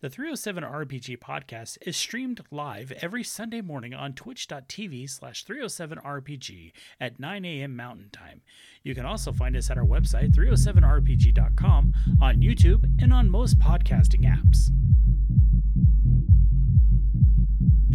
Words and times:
The 0.00 0.08
307 0.08 0.62
RPG 0.62 1.18
podcast 1.18 1.76
is 1.80 1.96
streamed 1.96 2.40
live 2.52 2.92
every 3.02 3.24
Sunday 3.24 3.60
morning 3.60 3.94
on 3.94 4.12
twitch.tv 4.12 5.10
slash 5.10 5.44
307RPG 5.44 6.70
at 7.00 7.18
9 7.18 7.44
a.m. 7.44 7.74
Mountain 7.74 8.10
Time. 8.12 8.40
You 8.84 8.94
can 8.94 9.04
also 9.04 9.32
find 9.32 9.56
us 9.56 9.70
at 9.72 9.76
our 9.76 9.84
website, 9.84 10.30
307rpg.com, 10.30 11.94
on 12.22 12.36
YouTube, 12.36 12.84
and 13.02 13.12
on 13.12 13.28
most 13.28 13.58
podcasting 13.58 14.20
apps. 14.20 14.68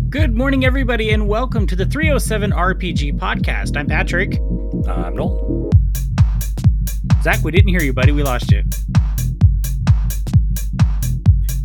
Good 0.09 0.35
morning, 0.35 0.65
everybody, 0.65 1.11
and 1.11 1.29
welcome 1.29 1.65
to 1.67 1.75
the 1.77 1.85
307 1.85 2.51
RPG 2.51 3.17
podcast. 3.17 3.77
I'm 3.77 3.87
Patrick. 3.87 4.39
I'm 4.89 5.15
Noel. 5.15 5.71
Zach, 7.21 7.41
we 7.45 7.51
didn't 7.51 7.69
hear 7.69 7.81
you, 7.81 7.93
buddy. 7.93 8.11
We 8.11 8.23
lost 8.23 8.51
you. 8.51 8.65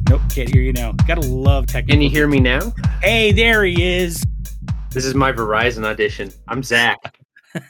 Nope, 0.08 0.22
can't 0.34 0.48
hear 0.48 0.62
you 0.62 0.72
now. 0.72 0.92
Gotta 1.06 1.20
love 1.20 1.66
technical. 1.66 1.94
Can 1.94 2.00
you 2.00 2.08
hear 2.08 2.26
me 2.26 2.40
now? 2.40 2.72
Hey, 3.02 3.30
there 3.30 3.62
he 3.64 3.82
is. 3.82 4.24
This 4.90 5.04
is 5.04 5.14
my 5.14 5.32
Verizon 5.32 5.84
audition. 5.84 6.32
I'm 6.48 6.62
Zach. 6.62 7.18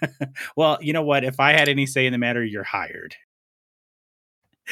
well, 0.56 0.78
you 0.80 0.92
know 0.92 1.02
what? 1.02 1.24
If 1.24 1.40
I 1.40 1.50
had 1.50 1.68
any 1.68 1.84
say 1.84 2.06
in 2.06 2.12
the 2.12 2.18
matter, 2.18 2.44
you're 2.44 2.62
hired. 2.62 3.16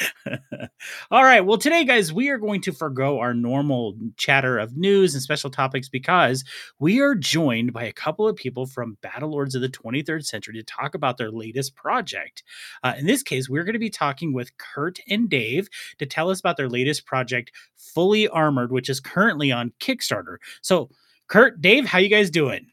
All 1.11 1.23
right. 1.23 1.41
Well, 1.41 1.57
today, 1.57 1.83
guys, 1.85 2.13
we 2.13 2.29
are 2.29 2.37
going 2.37 2.61
to 2.61 2.71
forego 2.71 3.19
our 3.19 3.33
normal 3.33 3.95
chatter 4.17 4.57
of 4.57 4.77
news 4.77 5.13
and 5.13 5.23
special 5.23 5.49
topics 5.49 5.89
because 5.89 6.43
we 6.79 6.99
are 7.01 7.15
joined 7.15 7.73
by 7.73 7.83
a 7.83 7.93
couple 7.93 8.27
of 8.27 8.35
people 8.35 8.65
from 8.65 8.97
Battle 9.01 9.31
Lords 9.31 9.55
of 9.55 9.61
the 9.61 9.69
23rd 9.69 10.25
Century 10.25 10.53
to 10.55 10.63
talk 10.63 10.95
about 10.95 11.17
their 11.17 11.31
latest 11.31 11.75
project. 11.75 12.43
Uh, 12.83 12.93
in 12.97 13.05
this 13.05 13.23
case, 13.23 13.49
we're 13.49 13.63
going 13.63 13.73
to 13.73 13.79
be 13.79 13.89
talking 13.89 14.33
with 14.33 14.55
Kurt 14.57 14.99
and 15.09 15.29
Dave 15.29 15.69
to 15.99 16.05
tell 16.05 16.29
us 16.29 16.39
about 16.39 16.57
their 16.57 16.69
latest 16.69 17.05
project, 17.05 17.51
Fully 17.75 18.27
Armored, 18.27 18.71
which 18.71 18.89
is 18.89 18.99
currently 18.99 19.51
on 19.51 19.73
Kickstarter. 19.79 20.37
So, 20.61 20.89
Kurt, 21.27 21.61
Dave, 21.61 21.85
how 21.85 21.99
you 21.99 22.09
guys 22.09 22.29
doing? 22.29 22.67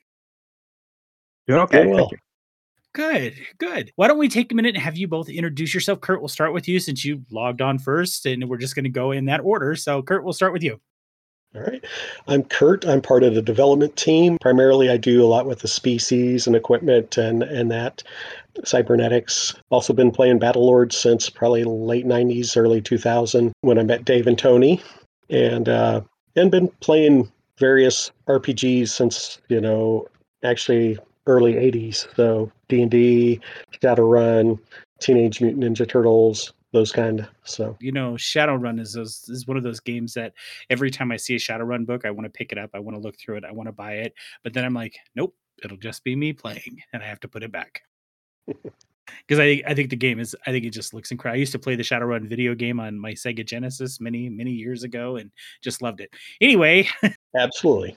Doing 1.46 1.60
okay. 1.60 1.86
Well. 1.86 2.10
Good, 2.94 3.34
good. 3.58 3.92
Why 3.96 4.06
don't 4.06 4.18
we 4.18 4.28
take 4.28 4.52
a 4.52 4.54
minute 4.54 4.76
and 4.76 4.82
have 4.82 4.96
you 4.96 5.08
both 5.08 5.28
introduce 5.28 5.74
yourself? 5.74 6.00
Kurt, 6.00 6.20
we'll 6.20 6.28
start 6.28 6.54
with 6.54 6.68
you 6.68 6.78
since 6.78 7.04
you 7.04 7.24
logged 7.28 7.60
on 7.60 7.76
first, 7.76 8.24
and 8.24 8.48
we're 8.48 8.56
just 8.56 8.76
going 8.76 8.84
to 8.84 8.90
go 8.90 9.10
in 9.10 9.24
that 9.24 9.40
order. 9.40 9.74
So, 9.74 10.00
Kurt, 10.00 10.22
we'll 10.22 10.32
start 10.32 10.52
with 10.52 10.62
you. 10.62 10.80
All 11.56 11.62
right. 11.62 11.84
I'm 12.28 12.44
Kurt. 12.44 12.84
I'm 12.86 13.02
part 13.02 13.24
of 13.24 13.34
the 13.34 13.42
development 13.42 13.96
team. 13.96 14.38
Primarily, 14.40 14.90
I 14.90 14.96
do 14.96 15.24
a 15.24 15.26
lot 15.26 15.46
with 15.46 15.58
the 15.58 15.68
species 15.68 16.46
and 16.46 16.54
equipment 16.54 17.16
and, 17.16 17.42
and 17.42 17.68
that 17.72 18.04
cybernetics. 18.64 19.54
Also 19.70 19.92
been 19.92 20.12
playing 20.12 20.38
Battle 20.38 20.64
Lords 20.64 20.96
since 20.96 21.28
probably 21.28 21.64
late 21.64 22.06
90s, 22.06 22.56
early 22.56 22.80
2000 22.80 23.52
when 23.62 23.78
I 23.78 23.82
met 23.82 24.04
Dave 24.04 24.28
and 24.28 24.38
Tony. 24.38 24.80
And, 25.30 25.68
uh, 25.68 26.02
and 26.36 26.50
been 26.50 26.68
playing 26.80 27.30
various 27.58 28.12
RPGs 28.28 28.88
since, 28.88 29.40
you 29.48 29.60
know, 29.60 30.06
actually 30.44 30.98
early 31.26 31.54
80s. 31.54 32.14
So 32.16 32.50
D&D, 32.68 33.40
Shadowrun, 33.82 34.58
Teenage 35.00 35.40
Mutant 35.40 35.64
Ninja 35.64 35.88
Turtles, 35.88 36.52
those 36.72 36.92
kind. 36.92 37.20
Of. 37.20 37.28
So 37.44 37.76
you 37.80 37.92
know, 37.92 38.12
Shadowrun 38.12 38.80
is 38.80 38.92
those, 38.92 39.28
is 39.28 39.46
one 39.46 39.56
of 39.56 39.62
those 39.62 39.80
games 39.80 40.14
that 40.14 40.34
every 40.70 40.90
time 40.90 41.10
I 41.12 41.16
see 41.16 41.34
a 41.34 41.38
Shadowrun 41.38 41.86
book, 41.86 42.04
I 42.04 42.10
want 42.10 42.26
to 42.26 42.30
pick 42.30 42.52
it 42.52 42.58
up, 42.58 42.70
I 42.74 42.78
want 42.78 42.96
to 42.96 43.00
look 43.00 43.18
through 43.18 43.36
it, 43.36 43.44
I 43.44 43.52
want 43.52 43.68
to 43.68 43.72
buy 43.72 43.94
it, 43.94 44.14
but 44.42 44.52
then 44.52 44.64
I'm 44.64 44.74
like, 44.74 44.98
nope, 45.14 45.34
it'll 45.62 45.76
just 45.76 46.04
be 46.04 46.16
me 46.16 46.32
playing, 46.32 46.82
and 46.92 47.02
I 47.02 47.06
have 47.06 47.20
to 47.20 47.28
put 47.28 47.42
it 47.42 47.52
back. 47.52 47.82
Because 49.26 49.38
I 49.38 49.62
I 49.66 49.74
think 49.74 49.90
the 49.90 49.96
game 49.96 50.18
is 50.18 50.34
I 50.46 50.50
think 50.50 50.64
it 50.64 50.70
just 50.70 50.94
looks 50.94 51.10
incredible. 51.10 51.36
I 51.36 51.40
used 51.40 51.52
to 51.52 51.58
play 51.58 51.76
the 51.76 51.82
Shadowrun 51.82 52.26
video 52.26 52.54
game 52.54 52.80
on 52.80 52.98
my 52.98 53.12
Sega 53.12 53.44
Genesis 53.44 54.00
many 54.00 54.30
many 54.30 54.50
years 54.50 54.82
ago 54.82 55.16
and 55.16 55.30
just 55.62 55.82
loved 55.82 56.00
it. 56.00 56.10
Anyway, 56.40 56.88
absolutely. 57.36 57.96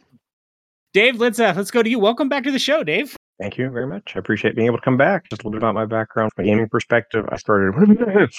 Dave, 0.98 1.20
let's 1.20 1.38
let's 1.38 1.70
go 1.70 1.84
to 1.84 1.90
you. 1.92 2.00
Welcome 2.00 2.28
back 2.28 2.44
to 2.46 2.52
the 2.52 2.58
show, 2.58 2.84
Dave. 2.84 3.16
Thank 3.40 3.56
you 3.60 3.70
very 3.70 3.86
much. 3.86 4.14
I 4.16 4.20
appreciate 4.20 4.56
being 4.56 4.66
able 4.66 4.80
to 4.80 4.84
come 4.84 4.98
back. 4.98 5.30
Just 5.30 5.44
a 5.44 5.46
little 5.46 5.52
bit 5.52 5.58
about 5.64 5.76
my 5.76 5.86
background 5.86 6.32
from 6.36 6.44
a 6.44 6.48
gaming 6.48 6.68
perspective. 6.68 7.24
I 7.30 7.38
started. 7.38 7.76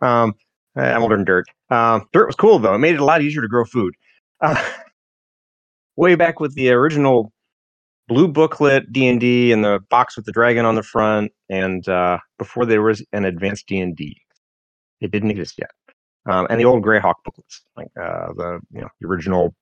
um, 0.00 0.34
I'm 0.76 1.02
older 1.02 1.16
than 1.16 1.24
dirt. 1.24 1.46
Um, 1.68 2.06
dirt 2.12 2.28
was 2.28 2.36
cool 2.36 2.60
though. 2.60 2.74
It 2.74 2.78
made 2.78 2.94
it 2.94 3.00
a 3.00 3.04
lot 3.04 3.22
easier 3.22 3.42
to 3.42 3.48
grow 3.48 3.64
food. 3.64 3.92
Uh, 4.40 4.62
way 5.96 6.14
back 6.14 6.38
with 6.38 6.54
the 6.54 6.70
original 6.70 7.32
blue 8.06 8.28
booklet 8.28 8.92
D 8.92 9.08
and 9.08 9.18
D 9.18 9.50
and 9.50 9.64
the 9.64 9.80
box 9.90 10.14
with 10.14 10.26
the 10.26 10.32
dragon 10.32 10.64
on 10.64 10.76
the 10.76 10.84
front, 10.84 11.32
and 11.48 11.88
uh, 11.88 12.18
before 12.38 12.66
there 12.66 12.82
was 12.82 13.04
an 13.12 13.24
advanced 13.24 13.66
D 13.66 13.80
and 13.80 13.96
D, 13.96 14.16
it 15.00 15.10
didn't 15.10 15.32
exist 15.32 15.56
yet. 15.58 15.72
Um, 16.26 16.46
and 16.50 16.60
the 16.60 16.66
old 16.66 16.84
Greyhawk 16.84 17.14
booklets, 17.24 17.62
like 17.76 17.90
uh, 18.00 18.28
the 18.36 18.60
you 18.70 18.80
know 18.80 18.88
the 19.00 19.08
original 19.08 19.56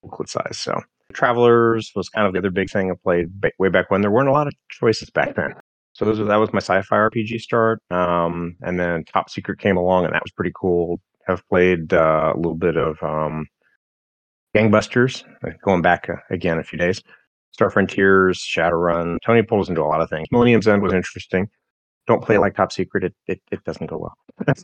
booklet 0.00 0.28
size. 0.28 0.58
So 0.60 0.80
Travelers 1.14 1.92
was 1.94 2.08
kind 2.08 2.26
of 2.26 2.32
the 2.32 2.38
other 2.38 2.50
big 2.50 2.70
thing 2.70 2.90
I 2.90 2.94
played 3.02 3.28
way 3.58 3.68
back 3.68 3.90
when. 3.90 4.00
There 4.00 4.10
weren't 4.10 4.28
a 4.28 4.32
lot 4.32 4.46
of 4.46 4.54
choices 4.70 5.10
back 5.10 5.34
then. 5.36 5.54
So 5.94 6.04
those, 6.04 6.18
that 6.18 6.36
was 6.36 6.52
my 6.52 6.58
sci-fi 6.58 6.96
RPG 6.96 7.40
start. 7.40 7.80
Um, 7.90 8.56
and 8.62 8.80
then 8.80 9.04
Top 9.04 9.28
Secret 9.30 9.58
came 9.58 9.76
along, 9.76 10.04
and 10.04 10.14
that 10.14 10.22
was 10.22 10.32
pretty 10.32 10.52
cool. 10.54 11.00
Have 11.26 11.46
played 11.48 11.92
uh, 11.92 12.32
a 12.34 12.36
little 12.36 12.54
bit 12.56 12.76
of 12.76 13.00
um, 13.02 13.46
Gangbusters, 14.56 15.24
uh, 15.46 15.52
going 15.64 15.82
back 15.82 16.08
uh, 16.08 16.16
again 16.30 16.58
a 16.58 16.64
few 16.64 16.78
days. 16.78 17.02
Star 17.52 17.70
Frontiers, 17.70 18.38
Shadowrun. 18.38 19.18
Tony 19.24 19.42
pulled 19.42 19.62
us 19.62 19.68
into 19.68 19.82
a 19.82 19.84
lot 19.84 20.00
of 20.00 20.08
things. 20.08 20.26
Millennium's 20.32 20.66
End 20.66 20.82
was 20.82 20.94
interesting. 20.94 21.48
Don't 22.06 22.24
play 22.24 22.36
it 22.36 22.40
like 22.40 22.56
Top 22.56 22.72
Secret; 22.72 23.04
it 23.04 23.14
it, 23.26 23.40
it 23.52 23.62
doesn't 23.64 23.86
go 23.86 23.98
well. 23.98 24.14
and 24.46 24.56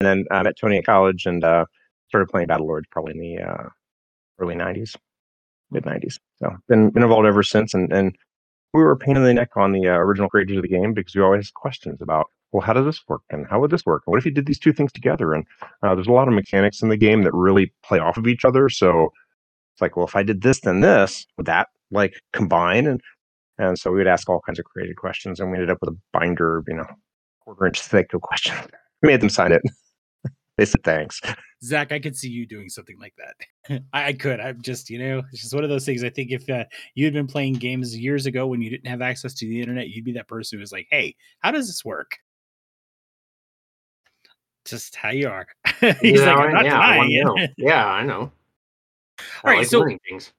then 0.00 0.24
I 0.30 0.42
met 0.42 0.56
Tony 0.60 0.78
at 0.78 0.84
college 0.84 1.26
and 1.26 1.42
uh, 1.42 1.64
started 2.08 2.28
playing 2.28 2.48
Battle 2.48 2.66
Lords 2.66 2.86
probably 2.90 3.14
in 3.14 3.20
the 3.20 3.42
uh, 3.42 3.68
early 4.42 4.54
90s, 4.54 4.96
mid 5.70 5.84
90s. 5.84 6.18
So 6.36 6.56
been 6.68 6.90
been 6.90 7.02
involved 7.02 7.26
ever 7.26 7.42
since, 7.42 7.74
and 7.74 7.92
and 7.92 8.16
we 8.74 8.82
were 8.82 8.92
a 8.92 8.96
pain 8.96 9.16
in 9.16 9.22
the 9.22 9.34
neck 9.34 9.50
on 9.56 9.72
the 9.72 9.88
uh, 9.88 9.92
original 9.92 10.28
creators 10.28 10.56
of 10.56 10.62
the 10.62 10.68
game 10.68 10.94
because 10.94 11.14
we 11.14 11.22
always 11.22 11.46
had 11.46 11.54
questions 11.54 12.00
about 12.00 12.26
well 12.52 12.62
how 12.62 12.72
does 12.72 12.84
this 12.84 13.00
work? 13.08 13.22
And 13.30 13.46
how 13.48 13.60
would 13.60 13.70
this 13.70 13.86
work? 13.86 14.02
And 14.06 14.12
what 14.12 14.18
if 14.18 14.26
you 14.26 14.32
did 14.32 14.46
these 14.46 14.58
two 14.58 14.72
things 14.72 14.92
together? 14.92 15.32
And 15.32 15.46
uh, 15.82 15.94
there's 15.94 16.06
a 16.06 16.12
lot 16.12 16.28
of 16.28 16.34
mechanics 16.34 16.82
in 16.82 16.88
the 16.88 16.96
game 16.96 17.22
that 17.22 17.32
really 17.32 17.72
play 17.84 17.98
off 17.98 18.16
of 18.16 18.26
each 18.26 18.44
other. 18.44 18.68
So 18.68 19.12
it's 19.74 19.80
like 19.80 19.96
well 19.96 20.06
if 20.06 20.14
i 20.14 20.22
did 20.22 20.42
this 20.42 20.60
then 20.60 20.80
this 20.80 21.26
would 21.36 21.46
that 21.46 21.68
like 21.90 22.20
combine? 22.32 22.86
And 22.86 23.00
and 23.58 23.78
so 23.78 23.90
we 23.90 23.98
would 23.98 24.06
ask 24.06 24.28
all 24.28 24.40
kinds 24.44 24.58
of 24.58 24.64
creative 24.64 24.96
questions 24.96 25.40
and 25.40 25.50
we 25.50 25.56
ended 25.56 25.70
up 25.70 25.78
with 25.80 25.90
a 25.90 25.98
binder 26.12 26.64
you 26.66 26.74
know 26.74 26.86
quarter 27.40 27.66
inch 27.66 27.80
thick 27.80 28.12
of 28.14 28.22
questions. 28.22 28.58
We 29.02 29.08
made 29.08 29.20
them 29.20 29.30
sign 29.30 29.50
it 29.50 29.62
they 30.56 30.64
said 30.64 30.82
thanks. 30.84 31.20
Zach, 31.64 31.92
I 31.92 31.98
could 31.98 32.16
see 32.16 32.28
you 32.28 32.46
doing 32.46 32.68
something 32.68 32.98
like 32.98 33.14
that. 33.16 33.82
I, 33.92 34.08
I, 34.08 34.12
could. 34.12 34.40
I'm 34.40 34.60
just, 34.60 34.90
you 34.90 34.98
know, 34.98 35.22
it's 35.32 35.42
just 35.42 35.54
one 35.54 35.64
of 35.64 35.70
those 35.70 35.86
things. 35.86 36.04
I 36.04 36.10
think 36.10 36.30
if 36.30 36.48
uh, 36.50 36.64
you 36.94 37.04
had 37.04 37.14
been 37.14 37.26
playing 37.26 37.54
games 37.54 37.96
years 37.96 38.26
ago 38.26 38.46
when 38.46 38.60
you 38.60 38.68
didn't 38.68 38.88
have 38.88 39.00
access 39.02 39.34
to 39.34 39.46
the 39.46 39.60
internet, 39.60 39.88
you'd 39.88 40.04
be 40.04 40.12
that 40.12 40.28
person 40.28 40.58
who 40.58 40.60
was 40.60 40.72
like, 40.72 40.86
"Hey, 40.90 41.16
how 41.40 41.50
does 41.50 41.66
this 41.68 41.84
work?" 41.84 42.18
Just 44.64 44.94
how 44.94 45.10
you 45.10 45.28
are. 45.28 45.46
He's 46.00 46.20
like, 46.20 46.36
I'm 46.36 46.52
not 46.52 46.64
yeah, 46.64 46.70
denying 46.70 47.36
it. 47.38 47.52
Yeah, 47.56 47.84
I 47.84 48.04
know. 48.04 48.30
I 49.18 49.22
All 49.44 49.52
right, 49.52 49.58
like 49.58 49.66
so 49.66 49.84
things 50.08 50.32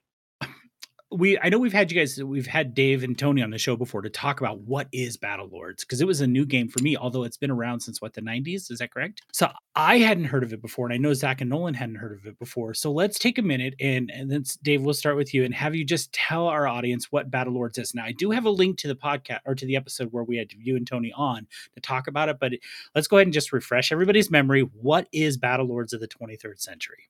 we 1.13 1.37
I 1.39 1.49
know 1.49 1.59
we've 1.59 1.73
had 1.73 1.91
you 1.91 1.99
guys 1.99 2.21
we've 2.21 2.47
had 2.47 2.73
Dave 2.73 3.03
and 3.03 3.17
Tony 3.17 3.41
on 3.41 3.49
the 3.49 3.57
show 3.57 3.75
before 3.75 4.01
to 4.01 4.09
talk 4.09 4.39
about 4.41 4.59
what 4.61 4.87
is 4.91 5.17
Battle 5.17 5.47
Lords 5.51 5.83
because 5.83 6.01
it 6.01 6.07
was 6.07 6.21
a 6.21 6.27
new 6.27 6.45
game 6.45 6.67
for 6.67 6.81
me, 6.81 6.97
although 6.97 7.23
it's 7.23 7.37
been 7.37 7.51
around 7.51 7.81
since 7.81 8.01
what 8.01 8.13
the 8.13 8.21
90s, 8.21 8.71
is 8.71 8.79
that 8.79 8.91
correct? 8.91 9.21
So 9.31 9.49
I 9.75 9.99
hadn't 9.99 10.25
heard 10.25 10.43
of 10.43 10.53
it 10.53 10.61
before, 10.61 10.85
and 10.85 10.93
I 10.93 10.97
know 10.97 11.13
Zach 11.13 11.41
and 11.41 11.49
Nolan 11.49 11.73
hadn't 11.73 11.95
heard 11.95 12.13
of 12.13 12.25
it 12.25 12.37
before. 12.39 12.73
So 12.73 12.91
let's 12.91 13.19
take 13.19 13.37
a 13.37 13.41
minute 13.41 13.75
and 13.79 14.11
and 14.11 14.31
then 14.31 14.43
Dave, 14.63 14.81
we'll 14.81 14.93
start 14.93 15.15
with 15.15 15.33
you 15.33 15.43
and 15.43 15.53
have 15.53 15.75
you 15.75 15.85
just 15.85 16.11
tell 16.13 16.47
our 16.47 16.67
audience 16.67 17.11
what 17.11 17.31
Battle 17.31 17.53
Lords 17.53 17.77
is. 17.77 17.93
Now 17.93 18.05
I 18.05 18.11
do 18.11 18.31
have 18.31 18.45
a 18.45 18.49
link 18.49 18.77
to 18.79 18.87
the 18.87 18.95
podcast 18.95 19.39
or 19.45 19.55
to 19.55 19.65
the 19.65 19.75
episode 19.75 20.09
where 20.11 20.23
we 20.23 20.37
had 20.37 20.51
you 20.53 20.75
and 20.75 20.87
Tony 20.87 21.13
on 21.15 21.47
to 21.75 21.81
talk 21.81 22.07
about 22.07 22.29
it, 22.29 22.37
but 22.39 22.53
let's 22.95 23.07
go 23.07 23.17
ahead 23.17 23.27
and 23.27 23.33
just 23.33 23.53
refresh 23.53 23.91
everybody's 23.91 24.31
memory. 24.31 24.61
What 24.61 25.07
is 25.11 25.37
Battle 25.37 25.67
Lords 25.67 25.93
of 25.93 25.99
the 25.99 26.07
23rd 26.07 26.59
century? 26.59 27.09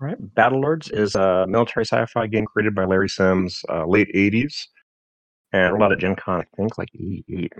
Right. 0.00 0.16
Battle 0.34 0.60
Lords 0.60 0.90
is 0.90 1.16
a 1.16 1.44
military 1.48 1.84
sci-fi 1.84 2.28
game 2.28 2.46
created 2.46 2.74
by 2.74 2.84
Larry 2.84 3.08
Sims, 3.08 3.64
uh, 3.68 3.84
late 3.84 4.08
'80s, 4.14 4.68
and 5.52 5.74
a 5.74 5.78
lot 5.78 5.90
of 5.90 5.98
Gen 5.98 6.14
Con, 6.14 6.40
I 6.40 6.56
think, 6.56 6.78
like 6.78 6.90
'88. 6.94 7.52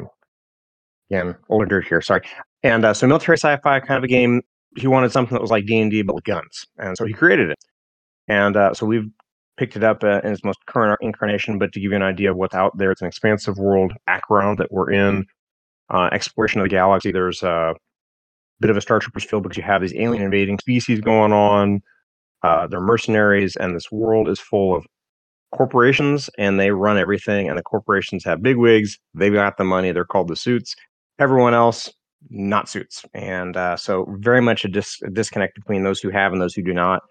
Again, 1.11 1.35
older 1.49 1.81
here. 1.81 2.01
Sorry. 2.01 2.23
And 2.63 2.85
uh, 2.85 2.95
so, 2.95 3.09
military 3.09 3.39
sci-fi 3.39 3.81
kind 3.81 3.99
of 3.99 4.05
a 4.05 4.09
game. 4.09 4.43
He 4.77 4.87
wanted 4.87 5.11
something 5.11 5.35
that 5.35 5.43
was 5.43 5.51
like 5.51 5.67
D 5.67 5.81
and 5.81 5.91
D 5.91 6.03
but 6.03 6.15
with 6.15 6.25
guns, 6.25 6.65
and 6.79 6.97
so 6.97 7.05
he 7.07 7.13
created 7.13 7.51
it. 7.51 7.59
And 8.29 8.57
uh, 8.57 8.73
so 8.73 8.87
we've 8.87 9.09
picked 9.57 9.75
it 9.75 9.83
up 9.83 10.05
uh, 10.05 10.21
in 10.23 10.33
its 10.33 10.45
most 10.45 10.65
current 10.67 10.97
incarnation. 11.01 11.59
But 11.59 11.73
to 11.73 11.81
give 11.81 11.91
you 11.91 11.97
an 11.97 12.03
idea 12.03 12.31
of 12.31 12.37
what's 12.37 12.55
out 12.55 12.77
there, 12.79 12.93
it's 12.93 13.01
an 13.01 13.09
expansive 13.09 13.59
world 13.59 13.93
background 14.07 14.59
that 14.59 14.71
we're 14.71 14.93
in. 14.93 15.27
Uh, 15.91 16.09
exploration 16.13 16.61
of 16.61 16.67
the 16.67 16.69
galaxy. 16.69 17.11
There's 17.11 17.43
a 17.43 17.75
bit 18.61 18.71
of 18.71 18.77
a 18.77 18.81
Star 18.81 19.01
Troopers 19.01 19.25
feel 19.25 19.41
because 19.41 19.57
you 19.57 19.65
have 19.65 19.81
these 19.81 19.95
alien 19.95 20.23
invading 20.23 20.59
species 20.59 21.01
going 21.01 21.33
on 21.33 21.83
uh, 22.43 22.67
they're 22.67 22.81
mercenaries, 22.81 23.57
and 23.57 23.75
this 23.75 23.91
world 23.91 24.29
is 24.29 24.41
full 24.41 24.77
of 24.77 24.87
corporations, 25.53 26.31
and 26.39 26.59
they 26.59 26.71
run 26.71 26.99
everything. 26.99 27.49
And 27.49 27.59
the 27.59 27.63
corporations 27.63 28.25
have 28.25 28.43
big 28.43 28.57
wigs. 28.57 28.99
They've 29.15 29.33
got 29.33 29.57
the 29.57 29.65
money. 29.65 29.93
They're 29.93 30.05
called 30.05 30.29
the 30.29 30.37
suits. 30.37 30.75
Everyone 31.19 31.55
else 31.55 31.93
not 32.31 32.69
suits, 32.69 33.05
and 33.15 33.57
uh, 33.57 33.77
so 33.77 34.07
very 34.19 34.41
much 34.41 34.65
a, 34.65 34.69
dis- 34.69 35.01
a, 35.03 35.11
disconnect 35.11 35.55
between 35.55 35.85
those 35.85 36.01
who 36.01 36.11
have 36.11 36.33
and 36.33 36.41
those 36.41 36.55
who 36.55 36.63
do 36.63 36.75
not. 36.75 37.03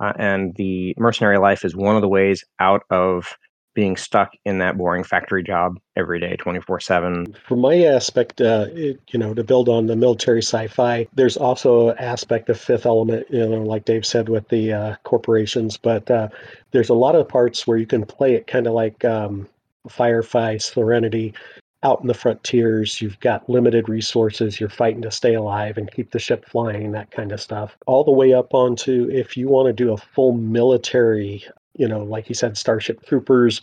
Uh, 0.00 0.12
and 0.18 0.54
the 0.56 0.94
mercenary 0.98 1.38
life 1.38 1.64
is 1.64 1.76
one 1.76 1.96
of 1.96 2.02
the 2.02 2.08
ways 2.08 2.44
out 2.60 2.82
of 2.90 3.36
being 3.74 3.96
stuck 3.96 4.32
in 4.44 4.58
that 4.58 4.76
boring 4.76 5.04
factory 5.04 5.42
job 5.42 5.78
every 5.96 6.20
day 6.20 6.36
24 6.36 6.80
7 6.80 7.34
from 7.46 7.60
my 7.60 7.82
aspect 7.84 8.40
uh, 8.40 8.66
it, 8.72 9.00
you 9.10 9.18
know 9.18 9.34
to 9.34 9.44
build 9.44 9.68
on 9.68 9.86
the 9.86 9.96
military 9.96 10.42
sci-fi 10.42 11.06
there's 11.14 11.36
also 11.36 11.90
an 11.90 11.98
aspect 11.98 12.48
of 12.48 12.58
fifth 12.58 12.86
element 12.86 13.26
you 13.30 13.46
know 13.46 13.62
like 13.62 13.84
dave 13.84 14.04
said 14.04 14.28
with 14.28 14.48
the 14.48 14.72
uh, 14.72 14.94
corporations 15.04 15.76
but 15.76 16.10
uh, 16.10 16.28
there's 16.70 16.88
a 16.88 16.94
lot 16.94 17.14
of 17.14 17.28
parts 17.28 17.66
where 17.66 17.78
you 17.78 17.86
can 17.86 18.04
play 18.04 18.34
it 18.34 18.46
kind 18.46 18.66
of 18.66 18.72
like 18.72 19.04
um, 19.04 19.48
firefly 19.88 20.56
serenity 20.56 21.34
out 21.82 22.00
in 22.00 22.06
the 22.06 22.14
frontiers. 22.14 23.00
You've 23.00 23.18
got 23.20 23.48
limited 23.48 23.88
resources. 23.88 24.60
You're 24.60 24.68
fighting 24.68 25.02
to 25.02 25.10
stay 25.10 25.34
alive 25.34 25.78
and 25.78 25.90
keep 25.90 26.12
the 26.12 26.18
ship 26.18 26.44
flying 26.48 26.92
that 26.92 27.10
kind 27.10 27.32
of 27.32 27.40
stuff. 27.40 27.76
All 27.86 28.04
the 28.04 28.12
way 28.12 28.32
up 28.32 28.54
onto 28.54 29.08
if 29.10 29.36
you 29.36 29.48
want 29.48 29.66
to 29.66 29.72
do 29.72 29.92
a 29.92 29.96
full 29.96 30.32
military 30.32 31.44
you 31.74 31.88
know, 31.88 32.02
like 32.02 32.28
you 32.28 32.34
said, 32.34 32.56
Starship 32.56 33.04
Troopers, 33.06 33.60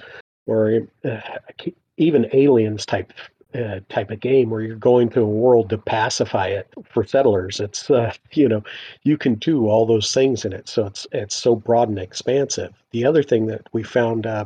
or 0.48 0.82
uh, 1.06 1.20
even 1.98 2.30
Aliens 2.34 2.86
type 2.86 3.14
uh, 3.56 3.80
type 3.90 4.12
of 4.12 4.20
game 4.20 4.50
where 4.50 4.62
you're 4.62 4.76
going 4.76 5.10
to 5.10 5.22
a 5.22 5.26
world 5.26 5.70
to 5.70 5.78
pacify 5.78 6.48
it 6.48 6.72
for 6.88 7.04
settlers. 7.04 7.60
It's 7.60 7.90
uh, 7.90 8.14
you 8.34 8.48
know, 8.48 8.64
you 9.04 9.18
can 9.18 9.36
do 9.36 9.68
all 9.68 9.86
those 9.86 10.14
things 10.14 10.46
in 10.46 10.54
it, 10.54 10.68
so 10.70 10.86
it's 10.86 11.08
it's 11.12 11.36
so 11.36 11.56
broad 11.56 11.90
and 11.90 12.00
expansive. 12.00 12.74
The 12.92 13.06
other 13.06 13.24
thing 13.24 13.48
that 13.48 13.68
we 13.74 13.84
found 13.84 14.26
uh, 14.26 14.46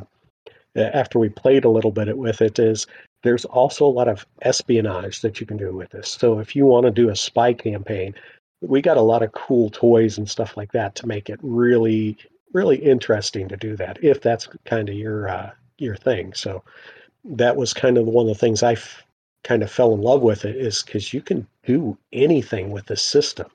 after 0.76 1.18
we 1.18 1.28
played 1.28 1.64
a 1.64 1.70
little 1.70 1.92
bit 1.92 2.16
with 2.16 2.40
it 2.40 2.58
is 2.58 2.86
there's 3.22 3.44
also 3.46 3.86
a 3.86 3.88
lot 3.88 4.08
of 4.08 4.26
espionage 4.42 5.20
that 5.22 5.40
you 5.40 5.46
can 5.46 5.56
do 5.56 5.74
with 5.74 5.90
this. 5.90 6.10
So 6.10 6.38
if 6.38 6.54
you 6.54 6.66
want 6.66 6.84
to 6.84 6.90
do 6.90 7.08
a 7.08 7.16
spy 7.16 7.54
campaign, 7.54 8.14
we 8.60 8.82
got 8.82 8.96
a 8.96 9.02
lot 9.02 9.22
of 9.22 9.32
cool 9.32 9.70
toys 9.70 10.18
and 10.18 10.28
stuff 10.28 10.56
like 10.56 10.72
that 10.72 10.94
to 10.96 11.06
make 11.06 11.30
it 11.30 11.38
really 11.42 12.16
really 12.54 12.76
interesting 12.76 13.48
to 13.48 13.56
do 13.56 13.76
that 13.76 14.02
if 14.02 14.22
that's 14.22 14.48
kind 14.64 14.88
of 14.88 14.94
your 14.94 15.28
uh, 15.28 15.50
your 15.78 15.96
thing. 15.96 16.32
So 16.34 16.62
that 17.24 17.56
was 17.56 17.74
kind 17.74 17.98
of 17.98 18.06
one 18.06 18.28
of 18.28 18.34
the 18.34 18.38
things 18.40 18.62
I 18.62 18.72
f- 18.72 19.02
kind 19.42 19.62
of 19.62 19.70
fell 19.70 19.94
in 19.94 20.00
love 20.00 20.22
with 20.22 20.44
it 20.44 20.56
is 20.56 20.82
because 20.82 21.12
you 21.12 21.20
can 21.20 21.46
do 21.66 21.98
anything 22.12 22.70
with 22.70 22.86
the 22.86 22.96
system. 22.96 23.48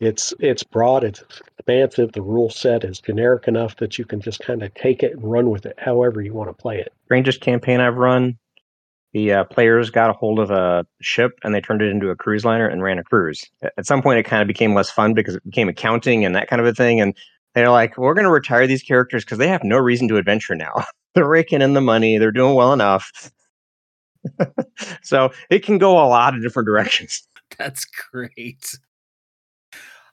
It's 0.00 0.34
it's 0.40 0.62
broad, 0.62 1.04
it's 1.04 1.22
expansive. 1.58 2.12
The 2.12 2.22
rule 2.22 2.50
set 2.50 2.84
is 2.84 3.00
generic 3.00 3.48
enough 3.48 3.76
that 3.76 3.98
you 3.98 4.04
can 4.04 4.20
just 4.20 4.40
kind 4.40 4.62
of 4.62 4.74
take 4.74 5.02
it 5.02 5.12
and 5.12 5.22
run 5.22 5.50
with 5.50 5.66
it 5.66 5.74
however 5.78 6.20
you 6.20 6.34
want 6.34 6.50
to 6.50 6.54
play 6.54 6.78
it. 6.78 6.92
Strangest 7.06 7.40
campaign 7.40 7.80
I've 7.80 7.96
run, 7.96 8.36
the 9.14 9.32
uh, 9.32 9.44
players 9.44 9.90
got 9.90 10.10
a 10.10 10.12
hold 10.12 10.40
of 10.40 10.50
a 10.50 10.84
ship 11.00 11.38
and 11.44 11.54
they 11.54 11.60
turned 11.60 11.80
it 11.80 11.88
into 11.88 12.10
a 12.10 12.16
cruise 12.16 12.44
liner 12.44 12.66
and 12.66 12.82
ran 12.82 12.98
a 12.98 13.04
cruise. 13.04 13.44
At 13.62 13.86
some 13.86 14.02
point, 14.02 14.18
it 14.18 14.24
kind 14.24 14.42
of 14.42 14.48
became 14.48 14.74
less 14.74 14.90
fun 14.90 15.14
because 15.14 15.36
it 15.36 15.44
became 15.44 15.68
accounting 15.68 16.24
and 16.24 16.34
that 16.34 16.48
kind 16.48 16.60
of 16.60 16.66
a 16.66 16.74
thing. 16.74 17.00
And 17.00 17.16
they're 17.54 17.70
like, 17.70 17.96
we're 17.96 18.14
going 18.14 18.24
to 18.24 18.30
retire 18.30 18.66
these 18.66 18.82
characters 18.82 19.24
because 19.24 19.38
they 19.38 19.48
have 19.48 19.64
no 19.64 19.78
reason 19.78 20.08
to 20.08 20.16
adventure 20.16 20.54
now. 20.54 20.84
they're 21.14 21.28
raking 21.28 21.62
in 21.62 21.74
the 21.74 21.80
money. 21.80 22.18
They're 22.18 22.32
doing 22.32 22.54
well 22.54 22.72
enough. 22.72 23.30
so 25.02 25.30
it 25.50 25.64
can 25.64 25.78
go 25.78 25.92
a 25.92 26.08
lot 26.08 26.34
of 26.34 26.42
different 26.42 26.66
directions. 26.66 27.26
That's 27.58 27.84
great. 27.84 28.78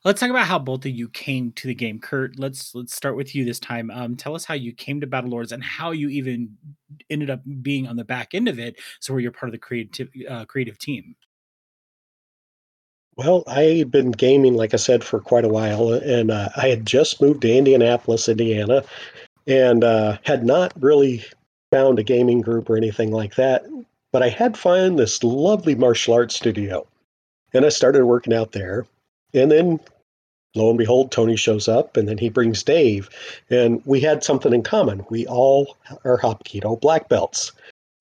Let's 0.04 0.20
talk 0.20 0.32
about 0.32 0.48
how 0.48 0.58
both 0.58 0.86
of 0.86 0.92
you 0.92 1.10
came 1.10 1.52
to 1.54 1.68
the 1.68 1.76
game. 1.76 2.00
Kurt, 2.00 2.40
let's 2.40 2.74
let's 2.74 2.96
start 2.96 3.16
with 3.16 3.36
you 3.36 3.46
this 3.46 3.60
time. 3.60 3.92
Um, 3.92 4.16
tell 4.16 4.34
us 4.34 4.46
how 4.46 4.56
you 4.56 4.74
came 4.74 5.00
to 5.00 5.08
Battle 5.08 5.30
Lords 5.30 5.52
and 5.52 5.64
how 5.64 5.92
you 5.92 6.10
even 6.10 6.58
ended 7.12 7.30
up 7.30 7.42
being 7.62 7.88
on 7.88 7.98
the 7.98 8.04
back 8.04 8.34
end 8.34 8.48
of 8.48 8.58
it, 8.58 8.80
so 9.00 9.14
where 9.14 9.22
you're 9.22 9.32
part 9.32 9.50
of 9.50 9.52
the 9.52 9.60
creative 9.60 10.10
uh, 10.28 10.46
creative 10.46 10.80
team. 10.80 11.16
Well, 13.18 13.44
I 13.46 13.64
had 13.64 13.92
been 13.92 14.12
gaming, 14.12 14.56
like 14.56 14.74
I 14.74 14.78
said, 14.78 15.04
for 15.04 15.20
quite 15.20 15.44
a 15.44 15.50
while, 15.50 15.92
and 15.94 16.32
uh, 16.32 16.50
I 16.56 16.70
had 16.70 16.86
just 16.86 17.22
moved 17.22 17.42
to 17.42 17.54
Indianapolis, 17.54 18.30
Indiana, 18.30 18.84
and 19.48 19.84
uh, 19.84 20.18
had 20.24 20.46
not 20.46 20.72
really 20.82 21.24
found 21.72 22.00
a 22.00 22.04
gaming 22.04 22.42
group 22.42 22.70
or 22.70 22.78
anything 22.78 23.12
like 23.12 23.36
that. 23.36 23.66
But 24.14 24.24
I 24.24 24.30
had 24.30 24.58
found 24.58 24.98
this 24.98 25.24
lovely 25.24 25.76
martial 25.76 26.14
arts 26.14 26.36
studio, 26.36 26.88
and 27.54 27.66
I 27.66 27.70
started 27.70 28.06
working 28.06 28.34
out 28.34 28.54
there. 28.54 28.86
And 29.34 29.52
then, 29.52 29.80
lo 30.56 30.70
and 30.70 30.78
behold, 30.78 31.12
Tony 31.12 31.36
shows 31.36 31.68
up, 31.68 31.98
and 31.98 32.08
then 32.08 32.18
he 32.18 32.30
brings 32.30 32.64
Dave, 32.64 33.10
and 33.50 33.82
we 33.86 34.00
had 34.00 34.24
something 34.24 34.54
in 34.54 34.64
common. 34.64 35.06
We 35.10 35.28
all 35.28 35.78
are 36.06 36.18
Hapkido 36.18 36.80
black 36.80 37.10
belts, 37.10 37.52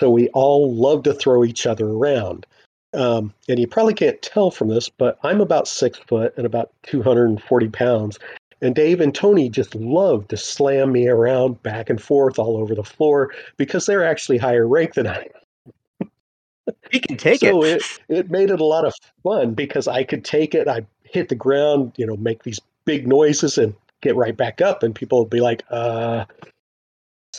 so 0.01 0.09
we 0.09 0.29
all 0.31 0.73
love 0.73 1.03
to 1.05 1.15
throw 1.15 1.45
each 1.45 1.67
other 1.67 1.89
around. 1.89 2.47
Um, 2.93 3.33
and 3.49 3.59
you 3.59 3.67
probably 3.67 3.95
can't 3.95 4.21
tell 4.21 4.51
from 4.51 4.69
this, 4.69 4.89
but 4.89 5.19
I'm 5.23 5.41
about 5.41 5.69
six 5.69 5.99
foot 5.99 6.35
and 6.37 6.45
about 6.45 6.73
240 6.83 7.69
pounds. 7.69 8.19
And 8.63 8.75
Dave 8.75 9.01
and 9.01 9.15
Tony 9.15 9.49
just 9.49 9.75
love 9.75 10.29
to 10.29 10.37
slam 10.37 10.93
me 10.93 11.09
around 11.09 11.63
back 11.63 11.89
and 11.89 12.01
forth 12.01 12.39
all 12.39 12.57
over 12.59 12.75
the 12.75 12.85
floor 12.85 13.33
because 13.57 13.87
they're 13.87 14.05
actually 14.05 14.39
higher 14.39 14.67
ranked 14.69 14.97
than 14.97 15.07
I 15.07 15.29
am. 16.01 16.11
He 16.91 17.01
can 17.01 17.17
take 17.17 17.41
so 17.41 17.65
it. 17.65 17.83
it. 18.09 18.17
It 18.17 18.31
made 18.31 18.51
it 18.51 18.61
a 18.61 18.65
lot 18.65 18.85
of 18.85 18.95
fun 19.23 19.55
because 19.55 19.89
I 19.89 20.05
could 20.05 20.25
take 20.25 20.55
it. 20.55 20.69
I 20.69 20.87
hit 21.05 21.29
the 21.29 21.35
ground, 21.35 21.93
you 21.97 22.07
know, 22.07 22.17
make 22.17 22.43
these 22.43 22.61
big 22.85 23.07
noises 23.07 23.59
and 23.59 23.75
get 24.03 24.17
right 24.17 24.37
back 24.37 24.61
up. 24.61 24.83
And 24.83 24.95
people 24.95 25.21
would 25.21 25.31
be 25.31 25.41
like, 25.41 25.63
uh, 25.71 26.25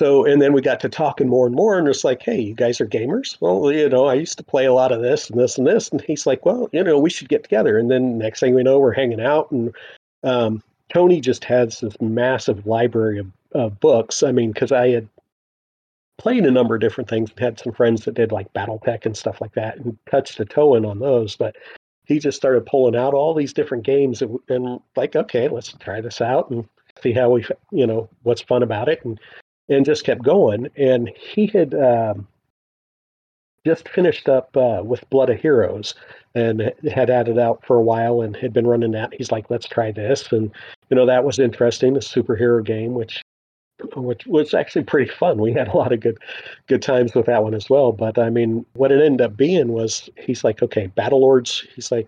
so, 0.02 0.26
and 0.26 0.42
then 0.42 0.52
we 0.52 0.64
got 0.64 0.80
to 0.80 0.90
talking 0.90 1.28
more 1.28 1.46
and 1.46 1.56
more, 1.56 1.78
and 1.78 1.88
it's 1.88 2.04
like, 2.04 2.24
hey, 2.24 2.42
you 2.42 2.56
guys 2.56 2.82
are 2.82 2.88
gamers? 2.88 3.38
Well, 3.40 3.72
you 3.72 3.88
know, 3.88 4.06
I 4.06 4.16
used 4.16 4.36
to 4.40 4.44
play 4.44 4.66
a 4.66 4.74
lot 4.74 4.92
of 4.92 5.04
this 5.04 5.30
and 5.30 5.40
this 5.40 5.60
and 5.60 5.68
this. 5.68 5.90
And 5.90 6.02
he's 6.02 6.26
like, 6.26 6.44
well, 6.44 6.68
you 6.72 6.84
know, 6.84 6.98
we 6.98 7.12
should 7.12 7.30
get 7.30 7.44
together. 7.44 7.78
And 7.78 7.92
then 7.92 8.18
next 8.18 8.40
thing 8.40 8.56
we 8.56 8.64
know, 8.64 8.80
we're 8.80 8.94
hanging 8.94 9.22
out. 9.22 9.52
And 9.52 9.76
um, 10.24 10.64
Tony 10.92 11.22
just 11.22 11.44
has 11.44 11.82
this 11.82 12.02
massive 12.02 12.66
library 12.66 13.20
of, 13.20 13.28
of 13.52 13.80
books. 13.80 14.24
I 14.24 14.32
mean, 14.32 14.52
because 14.52 14.72
I 14.72 14.90
had 14.90 15.08
played 16.18 16.48
a 16.48 16.52
number 16.52 16.74
of 16.74 16.82
different 16.82 17.08
things 17.08 17.30
and 17.30 17.40
had 17.40 17.60
some 17.60 17.72
friends 17.72 18.04
that 18.06 18.16
did 18.16 18.32
like 18.32 18.52
Battletech 18.54 19.06
and 19.06 19.16
stuff 19.16 19.40
like 19.40 19.54
that 19.54 19.78
and 19.78 19.96
touched 20.10 20.40
a 20.40 20.46
toe 20.46 20.74
in 20.74 20.84
on 20.84 20.98
those. 20.98 21.36
But 21.36 21.58
he 22.06 22.18
just 22.18 22.38
started 22.38 22.66
pulling 22.66 22.96
out 22.96 23.14
all 23.14 23.36
these 23.36 23.54
different 23.54 23.84
games 23.84 24.24
and, 24.24 24.40
and 24.50 24.80
like, 24.96 25.16
okay, 25.16 25.48
let's 25.48 25.74
try 25.74 26.02
this 26.02 26.22
out 26.22 26.50
and 26.50 26.68
see 27.04 27.14
how 27.14 27.30
we, 27.30 27.46
you 27.70 27.86
know, 27.86 28.10
what's 28.24 28.42
fun 28.42 28.64
about 28.64 28.90
it. 28.90 29.06
And 29.06 29.20
and 29.72 29.86
just 29.86 30.04
kept 30.04 30.22
going. 30.22 30.70
And 30.76 31.10
he 31.16 31.48
had 31.48 31.74
um, 31.74 32.28
just 33.66 33.90
finished 33.90 34.30
up 34.30 34.56
uh, 34.56 34.82
with 34.84 35.10
Blood 35.10 35.30
of 35.30 35.40
Heroes 35.40 35.96
and 36.36 36.72
had 36.94 37.10
added 37.10 37.40
out 37.40 37.66
for 37.66 37.78
a 37.78 37.82
while 37.82 38.22
and 38.22 38.36
had 38.36 38.54
been 38.54 38.68
running 38.68 38.92
that. 38.92 39.14
He's 39.14 39.32
like, 39.32 39.50
let's 39.50 39.68
try 39.68 39.92
this. 39.92 40.32
And, 40.32 40.52
you 40.90 40.96
know, 40.96 41.06
that 41.06 41.24
was 41.24 41.40
interesting, 41.40 41.96
a 41.96 42.00
superhero 42.00 42.64
game, 42.64 42.94
which 42.94 43.22
which 43.96 44.28
was 44.28 44.54
actually 44.54 44.84
pretty 44.84 45.10
fun. 45.12 45.40
We 45.42 45.54
had 45.54 45.68
a 45.68 45.76
lot 45.76 45.92
of 45.92 46.02
good 46.02 46.20
good 46.68 46.84
times 46.84 47.16
with 47.16 47.26
that 47.26 47.44
one 47.44 47.56
as 47.56 47.68
well. 47.68 47.92
But 47.92 48.20
I 48.20 48.30
mean, 48.30 48.64
what 48.74 48.92
it 48.92 49.04
ended 49.04 49.22
up 49.26 49.36
being 49.36 49.70
was 49.70 50.08
he's 50.18 50.44
like, 50.44 50.62
okay, 50.62 50.86
Battle 50.88 51.22
Lords. 51.22 51.66
He's 51.74 51.92
like, 51.92 52.08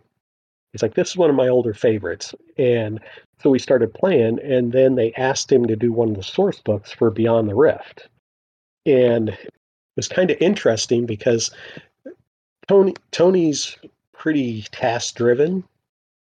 he's 0.74 0.82
like, 0.82 0.96
this 0.96 1.12
is 1.12 1.18
one 1.18 1.30
of 1.30 1.36
my 1.38 1.48
older 1.48 1.74
favorites. 1.74 2.36
And 2.58 3.00
so 3.42 3.50
we 3.50 3.60
started 3.60 3.94
playing, 3.94 4.40
and 4.42 4.74
then 4.74 4.96
they 4.96 5.14
asked 5.14 5.52
him 5.52 5.66
to 5.68 5.76
do 5.76 5.94
one 5.94 6.10
of 6.10 6.18
the 6.18 6.24
source 6.24 6.60
books 6.60 6.92
for 6.92 7.10
Beyond 7.10 7.48
the 7.48 7.56
Rift. 7.56 8.10
And 8.86 9.30
it 9.30 9.52
was 9.96 10.10
kind 10.10 10.30
of 10.32 10.38
interesting 10.42 11.06
because 11.06 11.52
Tony 12.68 12.94
Tony's 13.12 13.78
pretty 14.14 14.64
task 14.72 15.16
driven. 15.16 15.64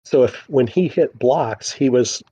So 0.05 0.23
if 0.23 0.49
when 0.49 0.67
he 0.67 0.87
hit 0.87 1.17
blocks, 1.17 1.71
he 1.71 1.89
was 1.89 2.23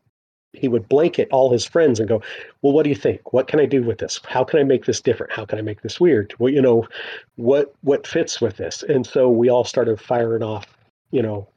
he 0.53 0.67
would 0.69 0.87
blanket 0.87 1.27
all 1.31 1.51
his 1.51 1.65
friends 1.65 1.99
and 1.99 2.07
go, 2.07 2.21
"Well, 2.61 2.73
what 2.73 2.83
do 2.83 2.89
you 2.89 2.95
think? 2.95 3.33
What 3.33 3.47
can 3.47 3.59
I 3.59 3.65
do 3.65 3.83
with 3.83 3.97
this? 3.97 4.21
How 4.25 4.43
can 4.43 4.59
I 4.59 4.63
make 4.63 4.85
this 4.85 5.01
different? 5.01 5.33
How 5.33 5.45
can 5.45 5.59
I 5.59 5.61
make 5.61 5.81
this 5.81 5.99
weird? 5.99 6.33
Well, 6.39 6.53
you 6.53 6.61
know, 6.61 6.87
what 7.35 7.73
what 7.81 8.07
fits 8.07 8.39
with 8.39 8.57
this?" 8.57 8.83
And 8.83 9.05
so 9.05 9.29
we 9.29 9.49
all 9.49 9.63
started 9.63 9.99
firing 9.99 10.43
off, 10.43 10.77
you 11.11 11.21
know, 11.21 11.47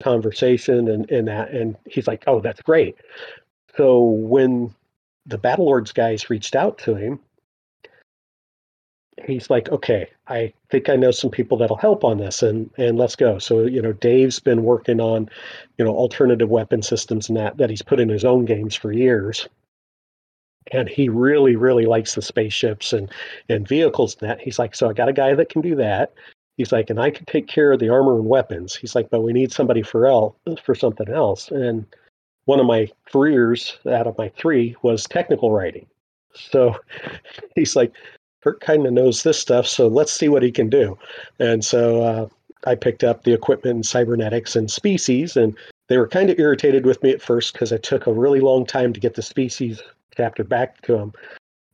conversation 0.00 0.88
and, 0.88 1.10
and 1.10 1.28
that 1.28 1.50
and 1.50 1.76
he's 1.86 2.06
like 2.06 2.24
oh 2.26 2.40
that's 2.40 2.62
great. 2.62 2.96
So 3.76 4.00
when 4.00 4.74
the 5.26 5.38
battle 5.38 5.66
lords 5.66 5.92
guys 5.92 6.30
reached 6.30 6.56
out 6.56 6.78
to 6.78 6.94
him 6.94 7.20
he's 9.26 9.50
like 9.50 9.68
okay 9.70 10.08
i 10.28 10.52
think 10.70 10.88
i 10.88 10.96
know 10.96 11.10
some 11.10 11.30
people 11.30 11.58
that'll 11.58 11.76
help 11.76 12.04
on 12.04 12.18
this 12.18 12.42
and 12.42 12.70
and 12.78 12.98
let's 12.98 13.16
go. 13.16 13.38
So 13.38 13.62
you 13.62 13.82
know 13.82 13.92
dave's 13.92 14.38
been 14.38 14.62
working 14.62 15.00
on 15.00 15.28
you 15.76 15.84
know 15.84 15.94
alternative 15.94 16.48
weapon 16.48 16.82
systems 16.82 17.28
and 17.28 17.36
that 17.36 17.56
that 17.56 17.70
he's 17.70 17.82
put 17.82 18.00
in 18.00 18.08
his 18.08 18.24
own 18.24 18.44
games 18.44 18.74
for 18.74 18.92
years. 18.92 19.48
And 20.72 20.88
he 20.88 21.08
really 21.08 21.56
really 21.56 21.86
likes 21.86 22.14
the 22.14 22.22
spaceships 22.22 22.92
and 22.92 23.10
and 23.48 23.66
vehicles 23.66 24.16
and 24.20 24.30
that. 24.30 24.40
He's 24.40 24.58
like 24.58 24.74
so 24.74 24.88
i 24.88 24.92
got 24.92 25.08
a 25.08 25.12
guy 25.12 25.34
that 25.34 25.48
can 25.48 25.62
do 25.62 25.74
that 25.76 26.12
He's 26.58 26.72
like, 26.72 26.90
and 26.90 27.00
I 27.00 27.10
can 27.10 27.24
take 27.24 27.46
care 27.46 27.72
of 27.72 27.78
the 27.78 27.88
armor 27.88 28.16
and 28.16 28.26
weapons. 28.26 28.74
He's 28.74 28.96
like, 28.96 29.08
but 29.10 29.22
we 29.22 29.32
need 29.32 29.52
somebody 29.52 29.80
for 29.80 30.08
el- 30.08 30.36
for 30.62 30.74
something 30.74 31.08
else. 31.08 31.50
And 31.50 31.86
one 32.46 32.58
of 32.58 32.66
my 32.66 32.88
careers 33.10 33.78
out 33.86 34.08
of 34.08 34.18
my 34.18 34.28
three 34.30 34.74
was 34.82 35.04
technical 35.04 35.52
writing. 35.52 35.86
So 36.34 36.74
he's 37.54 37.76
like, 37.76 37.92
Kurt 38.42 38.60
kind 38.60 38.86
of 38.86 38.92
knows 38.92 39.22
this 39.22 39.38
stuff, 39.38 39.66
so 39.66 39.86
let's 39.86 40.12
see 40.12 40.28
what 40.28 40.42
he 40.42 40.50
can 40.50 40.68
do. 40.68 40.98
And 41.38 41.64
so 41.64 42.02
uh, 42.02 42.28
I 42.66 42.74
picked 42.74 43.04
up 43.04 43.22
the 43.22 43.32
equipment 43.32 43.76
in 43.76 43.82
cybernetics 43.84 44.56
and 44.56 44.70
species, 44.70 45.36
and 45.36 45.56
they 45.88 45.96
were 45.96 46.08
kind 46.08 46.28
of 46.28 46.38
irritated 46.40 46.86
with 46.86 47.02
me 47.04 47.10
at 47.10 47.22
first 47.22 47.52
because 47.52 47.72
I 47.72 47.78
took 47.78 48.06
a 48.06 48.12
really 48.12 48.40
long 48.40 48.66
time 48.66 48.92
to 48.92 49.00
get 49.00 49.14
the 49.14 49.22
species 49.22 49.80
chapter 50.16 50.42
back 50.42 50.80
to 50.82 50.96
them. 50.96 51.12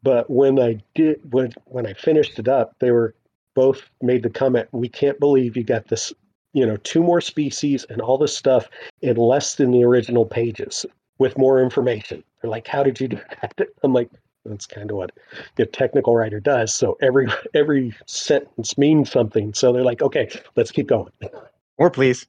But 0.02 0.28
when 0.28 0.58
I 0.58 0.82
did, 0.94 1.20
when 1.32 1.52
when 1.64 1.86
I 1.86 1.94
finished 1.94 2.38
it 2.38 2.48
up, 2.48 2.74
they 2.80 2.90
were 2.90 3.14
both 3.54 3.82
made 4.02 4.22
the 4.22 4.30
comment, 4.30 4.68
"We 4.72 4.88
can't 4.88 5.18
believe 5.20 5.56
you 5.56 5.64
got 5.64 5.88
this, 5.88 6.12
you 6.52 6.66
know, 6.66 6.76
two 6.78 7.02
more 7.02 7.20
species 7.20 7.84
and 7.88 8.00
all 8.00 8.18
this 8.18 8.36
stuff 8.36 8.68
in 9.02 9.16
less 9.16 9.56
than 9.56 9.70
the 9.70 9.84
original 9.84 10.26
pages 10.26 10.86
with 11.18 11.38
more 11.38 11.62
information." 11.62 12.22
They're 12.40 12.50
like, 12.50 12.66
"How 12.66 12.82
did 12.82 13.00
you 13.00 13.08
do 13.08 13.16
that?" 13.16 13.54
I'm 13.82 13.92
like, 13.92 14.10
"That's 14.44 14.66
kind 14.66 14.90
of 14.90 14.96
what 14.96 15.12
a 15.58 15.66
technical 15.66 16.16
writer 16.16 16.40
does." 16.40 16.74
So 16.74 16.96
every 17.00 17.28
every 17.54 17.94
sentence 18.06 18.76
means 18.76 19.10
something. 19.10 19.54
So 19.54 19.72
they're 19.72 19.84
like, 19.84 20.02
"Okay, 20.02 20.28
let's 20.56 20.70
keep 20.70 20.86
going." 20.86 21.12
More, 21.78 21.90
please. 21.90 22.26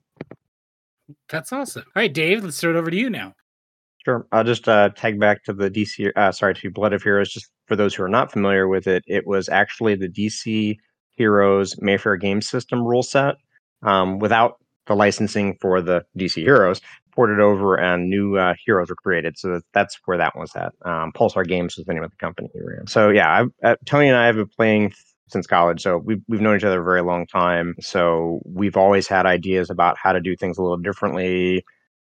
That's 1.29 1.53
awesome. 1.53 1.84
All 1.96 2.01
right, 2.01 2.13
Dave, 2.13 2.44
let's 2.44 2.60
throw 2.60 2.72
it 2.72 2.75
over 2.75 2.89
to 2.89 2.98
you 2.98 3.10
now. 3.10 3.36
Sure. 4.03 4.27
I'll 4.32 4.44
just 4.44 4.70
uh, 4.70 4.89
tag 4.89 5.20
back 5.20 5.44
to 5.46 5.53
the 5.53 5.70
DC, 5.70 6.12
uh, 6.15 6.32
sorry, 6.32 6.53
to 6.55 6.70
Blood 6.70 6.94
of 6.94 7.01
Heroes. 7.01 7.32
Just 7.32 7.50
for 7.65 7.75
those 7.75 7.96
who 7.96 8.03
are 8.03 8.10
not 8.10 8.32
familiar 8.32 8.67
with 8.67 8.86
it, 8.86 9.03
it 9.08 9.25
was 9.25 9.50
actually 9.50 9.96
the 9.96 10.08
DC 10.08 10.77
Heroes 11.15 11.75
Mayfair 11.79 12.17
game 12.17 12.41
system 12.41 12.84
rule 12.84 13.03
set 13.03 13.36
um, 13.84 14.19
without 14.19 14.57
the 14.88 14.95
licensing 14.95 15.57
for 15.60 15.81
the 15.81 16.03
DC 16.17 16.36
Heroes 16.36 16.81
ported 17.15 17.39
over 17.39 17.75
and 17.75 18.10
new 18.10 18.38
uh, 18.38 18.53
heroes 18.65 18.89
were 18.89 18.95
created. 18.95 19.38
So 19.38 19.62
that's 19.74 19.98
where 20.05 20.17
that 20.17 20.38
was 20.38 20.51
at. 20.55 20.74
Um, 20.84 21.12
Pulsar 21.13 21.48
Games 21.48 21.77
was 21.77 21.86
the 21.86 21.93
name 21.93 22.03
of 22.03 22.12
the 22.12 22.17
company 22.17 22.50
we 22.53 22.62
ran. 22.62 22.88
So 22.88 23.10
yeah, 23.10 23.45
uh, 23.63 23.75
Tony 23.86 24.10
and 24.10 24.17
I 24.17 24.25
have 24.27 24.36
been 24.36 24.48
playing 24.48 24.93
since 25.29 25.48
college. 25.48 25.81
So 25.81 25.98
we've, 25.98 26.22
we've 26.27 26.41
known 26.41 26.57
each 26.57 26.63
other 26.63 26.81
a 26.81 26.84
very 26.84 27.01
long 27.01 27.25
time. 27.25 27.75
So 27.79 28.41
we've 28.45 28.77
always 28.77 29.07
had 29.07 29.25
ideas 29.25 29.69
about 29.69 29.98
how 29.98 30.12
to 30.12 30.19
do 30.19 30.36
things 30.36 30.57
a 30.57 30.62
little 30.62 30.77
differently. 30.77 31.63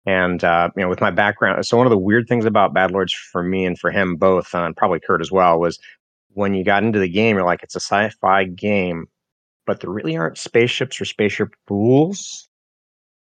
And 0.06 0.42
uh, 0.42 0.70
you 0.76 0.82
know, 0.82 0.88
with 0.88 1.00
my 1.00 1.10
background, 1.10 1.64
so 1.66 1.76
one 1.76 1.86
of 1.86 1.92
the 1.92 1.98
weird 1.98 2.26
things 2.28 2.44
about 2.44 2.74
Battle 2.74 2.94
Lords 2.94 3.12
for 3.12 3.42
me 3.42 3.64
and 3.64 3.78
for 3.78 3.90
him 3.90 4.16
both, 4.16 4.54
and 4.54 4.76
probably 4.76 5.00
Kurt 5.00 5.20
as 5.20 5.30
well, 5.30 5.60
was 5.60 5.78
when 6.34 6.54
you 6.54 6.64
got 6.64 6.82
into 6.82 6.98
the 6.98 7.08
game, 7.08 7.36
you're 7.36 7.44
like, 7.44 7.62
it's 7.62 7.76
a 7.76 7.80
sci-fi 7.80 8.44
game, 8.44 9.06
but 9.66 9.80
there 9.80 9.90
really 9.90 10.16
aren't 10.16 10.38
spaceships 10.38 11.00
or 11.00 11.04
spaceship 11.04 11.54
rules. 11.68 12.48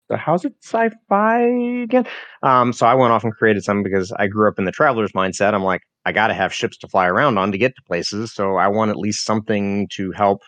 So 0.09 0.17
how's 0.17 0.45
it 0.45 0.55
sci-fi 0.63 1.41
again? 1.83 2.07
Um, 2.43 2.73
so 2.73 2.87
I 2.87 2.95
went 2.95 3.13
off 3.13 3.25
and 3.25 3.35
created 3.35 3.65
some 3.65 3.83
because 3.83 4.13
I 4.13 4.29
grew 4.29 4.49
up 4.49 4.59
in 4.59 4.65
the 4.65 4.73
traveler's 4.73 5.13
mindset. 5.13 5.53
I'm 5.53 5.65
like, 5.65 5.83
I 6.05 6.13
got 6.13 6.29
to 6.29 6.35
have 6.35 6.55
ships 6.55 6.77
to 6.79 6.89
fly 6.89 7.07
around 7.07 7.39
on 7.39 7.51
to 7.51 7.59
get 7.59 7.75
to 7.75 7.83
places. 7.83 8.33
So 8.33 8.57
I 8.57 8.69
want 8.69 8.93
at 8.93 8.99
least 8.99 9.25
something 9.25 9.89
to 9.95 10.13
help 10.13 10.43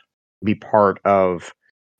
be 0.45 0.55
part 0.55 1.01
of 1.05 1.53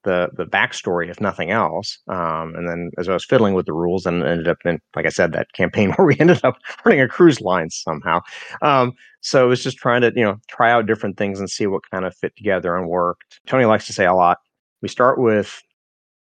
the 0.05 0.29
the 0.37 0.45
backstory, 0.45 1.11
if 1.11 1.21
nothing 1.21 1.51
else. 1.51 1.99
Um, 2.09 2.55
and 2.55 2.69
then 2.69 2.91
as 2.99 3.09
I 3.09 3.15
was 3.15 3.25
fiddling 3.25 3.55
with 3.55 3.67
the 3.67 3.73
rules, 3.73 4.07
and 4.07 4.23
ended 4.23 4.49
up 4.49 4.59
in, 4.65 4.81
like 4.97 5.07
I 5.07 5.11
said, 5.11 5.33
that 5.33 5.53
campaign 5.53 5.93
where 5.97 6.07
we 6.07 6.17
ended 6.19 6.41
up 6.45 6.57
running 6.85 7.01
a 7.01 7.09
cruise 7.09 7.41
line 7.41 7.71
somehow. 7.71 8.21
Um, 8.63 8.93
so 9.21 9.45
it 9.45 9.49
was 9.49 9.63
just 9.63 9.79
trying 9.79 10.03
to 10.03 10.13
you 10.15 10.25
know 10.25 10.37
try 10.49 10.71
out 10.71 10.87
different 10.87 11.17
things 11.17 11.41
and 11.41 11.51
see 11.51 11.67
what 11.67 11.89
kind 11.91 12.05
of 12.05 12.17
fit 12.17 12.37
together 12.37 12.77
and 12.77 12.89
worked. 12.89 13.41
Tony 13.47 13.65
likes 13.65 13.87
to 13.87 13.93
say 13.93 14.07
a 14.07 14.15
lot. 14.15 14.39
We 14.83 14.89
start 14.89 15.19
with 15.19 15.61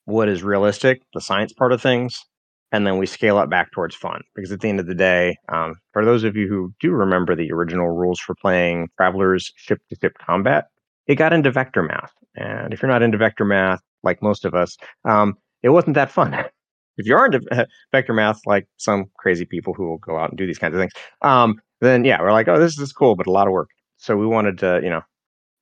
what 0.04 0.28
is 0.28 0.43
realistic, 0.43 1.02
the 1.14 1.21
science 1.21 1.52
part 1.52 1.73
of 1.73 1.83
things, 1.83 2.23
and 2.73 2.87
then 2.87 2.99
we 2.99 3.07
scale 3.07 3.40
it 3.40 3.50
back 3.50 3.73
towards 3.73 3.95
fun. 3.95 4.21
Because 4.35 4.52
at 4.52 4.61
the 4.61 4.69
end 4.69 4.81
of 4.81 4.87
the 4.87 4.95
day, 4.95 5.37
um, 5.49 5.76
for 5.93 6.04
those 6.04 6.25
of 6.25 6.37
you 6.37 6.49
who 6.49 6.73
do 6.81 6.93
remember 6.93 7.35
the 7.35 7.52
original 7.52 7.88
rules 7.88 8.21
for 8.21 8.35
playing 8.35 8.88
Travelers 8.97 9.52
ship 9.57 9.81
to 9.90 9.97
ship 10.00 10.16
combat, 10.19 10.66
it 11.07 11.16
got 11.16 11.33
into 11.33 11.50
vector 11.50 11.83
math. 11.83 12.12
And 12.36 12.72
if 12.72 12.82
you're 12.82 12.90
not 12.90 13.02
into 13.02 13.18
vector 13.18 13.44
math, 13.44 13.80
like 14.02 14.22
most 14.22 14.44
of 14.44 14.54
us, 14.54 14.76
um, 15.04 15.34
it 15.62 15.70
wasn't 15.70 15.94
that 15.94 16.10
fun. 16.10 16.34
if 16.96 17.06
you 17.06 17.16
are 17.16 17.26
into 17.26 17.66
vector 17.92 18.12
math, 18.12 18.40
like 18.46 18.66
some 18.76 19.06
crazy 19.18 19.44
people 19.44 19.74
who 19.74 19.88
will 19.88 19.98
go 19.98 20.18
out 20.18 20.30
and 20.30 20.38
do 20.38 20.46
these 20.46 20.58
kinds 20.58 20.74
of 20.74 20.80
things, 20.80 20.92
um, 21.22 21.60
then 21.80 22.04
yeah, 22.04 22.20
we're 22.20 22.32
like, 22.32 22.48
oh, 22.48 22.58
this 22.58 22.78
is 22.78 22.92
cool, 22.92 23.16
but 23.16 23.26
a 23.26 23.32
lot 23.32 23.46
of 23.46 23.52
work. 23.52 23.70
So 23.96 24.16
we 24.16 24.26
wanted 24.26 24.58
to, 24.58 24.80
you 24.82 24.90
know, 24.90 25.02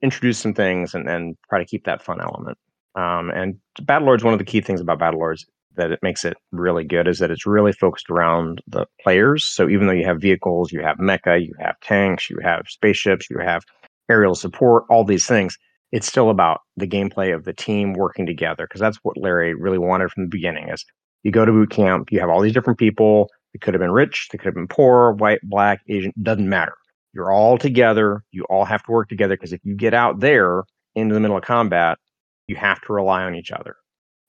introduce 0.02 0.38
some 0.38 0.54
things 0.54 0.94
and, 0.94 1.08
and 1.08 1.36
try 1.48 1.58
to 1.58 1.64
keep 1.64 1.84
that 1.84 2.02
fun 2.02 2.20
element. 2.20 2.58
Um, 2.94 3.30
and 3.30 3.56
Battle 3.82 4.06
Lords, 4.06 4.24
one 4.24 4.34
of 4.34 4.38
the 4.38 4.44
key 4.44 4.60
things 4.60 4.80
about 4.80 4.98
Battle 4.98 5.20
Lords 5.20 5.46
that 5.76 5.90
it 5.90 6.00
makes 6.02 6.24
it 6.24 6.36
really 6.50 6.84
good 6.84 7.08
is 7.08 7.18
that 7.18 7.30
it's 7.30 7.46
really 7.46 7.72
focused 7.72 8.10
around 8.10 8.60
the 8.66 8.86
players. 9.00 9.44
So 9.44 9.68
even 9.68 9.86
though 9.86 9.94
you 9.94 10.04
have 10.04 10.20
vehicles, 10.20 10.70
you 10.70 10.82
have 10.82 10.98
mecha, 10.98 11.42
you 11.42 11.54
have 11.60 11.80
tanks, 11.80 12.28
you 12.28 12.38
have 12.42 12.66
spaceships, 12.68 13.30
you 13.30 13.38
have 13.38 13.64
aerial 14.10 14.34
support, 14.34 14.84
all 14.90 15.04
these 15.04 15.26
things, 15.26 15.56
it's 15.92 16.06
still 16.06 16.30
about 16.30 16.62
the 16.76 16.87
gameplay 16.87 17.34
of 17.34 17.44
the 17.44 17.52
team 17.52 17.92
working 17.92 18.26
together 18.26 18.66
because 18.66 18.80
that's 18.80 18.99
what 19.02 19.18
Larry 19.18 19.54
really 19.54 19.78
wanted 19.78 20.11
from 20.11 20.25
the 20.25 20.28
beginning 20.28 20.70
is 20.70 20.84
you 21.22 21.30
go 21.30 21.44
to 21.44 21.52
boot 21.52 21.70
camp, 21.70 22.11
you 22.11 22.18
have 22.18 22.30
all 22.30 22.40
these 22.40 22.54
different 22.54 22.78
people. 22.78 23.28
It 23.54 23.61
could 23.61 23.75
have 23.75 23.80
been 23.80 23.92
rich, 23.92 24.28
they 24.32 24.38
could 24.38 24.46
have 24.46 24.54
been 24.54 24.66
poor, 24.66 25.12
white, 25.12 25.40
black, 25.42 25.82
Asian, 25.88 26.12
doesn't 26.22 26.49
matter. 26.49 26.75
You're 27.12 27.30
all 27.30 27.58
together. 27.58 28.25
You 28.30 28.44
all 28.44 28.64
have 28.64 28.82
to 28.84 28.90
work 28.90 29.11
together 29.11 29.37
because 29.37 29.52
if 29.52 29.61
you 29.64 29.75
get 29.75 29.92
out 29.92 30.20
there 30.20 30.64
into 30.94 31.14
the 31.14 31.20
middle 31.20 31.37
of 31.37 31.44
combat, 31.44 31.99
you 32.46 32.56
have 32.56 32.80
to 32.82 32.92
rely 32.92 33.22
on 33.25 33.34
each 33.34 33.52
other. 33.52 33.76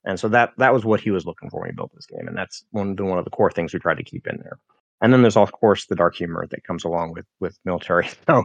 And 0.06 0.20
so 0.20 0.28
that 0.30 0.52
that 0.58 0.74
was 0.74 0.84
what 0.84 1.00
he 1.00 1.12
was 1.12 1.26
looking 1.26 1.50
for 1.50 1.62
when 1.62 1.70
he 1.70 1.76
built 1.76 1.92
this 1.96 2.06
game, 2.06 2.28
and 2.28 2.38
that's 2.38 2.66
one 2.72 2.96
one 2.98 3.18
of 3.18 3.24
the 3.24 3.32
core 3.32 3.52
things 3.52 3.74
we 3.74 3.80
tried 3.80 3.98
to 3.98 4.04
keep 4.04 4.28
in 4.28 4.38
there. 4.38 4.60
And 5.02 5.14
then 5.14 5.22
there's 5.22 5.38
of 5.38 5.54
course 5.54 5.86
the 5.86 5.96
dark 5.96 6.16
humor 6.16 6.46
that 6.52 6.66
comes 6.66 6.84
along 6.84 7.14
with 7.14 7.26
with 7.40 7.58
military. 7.64 8.10
So 8.28 8.44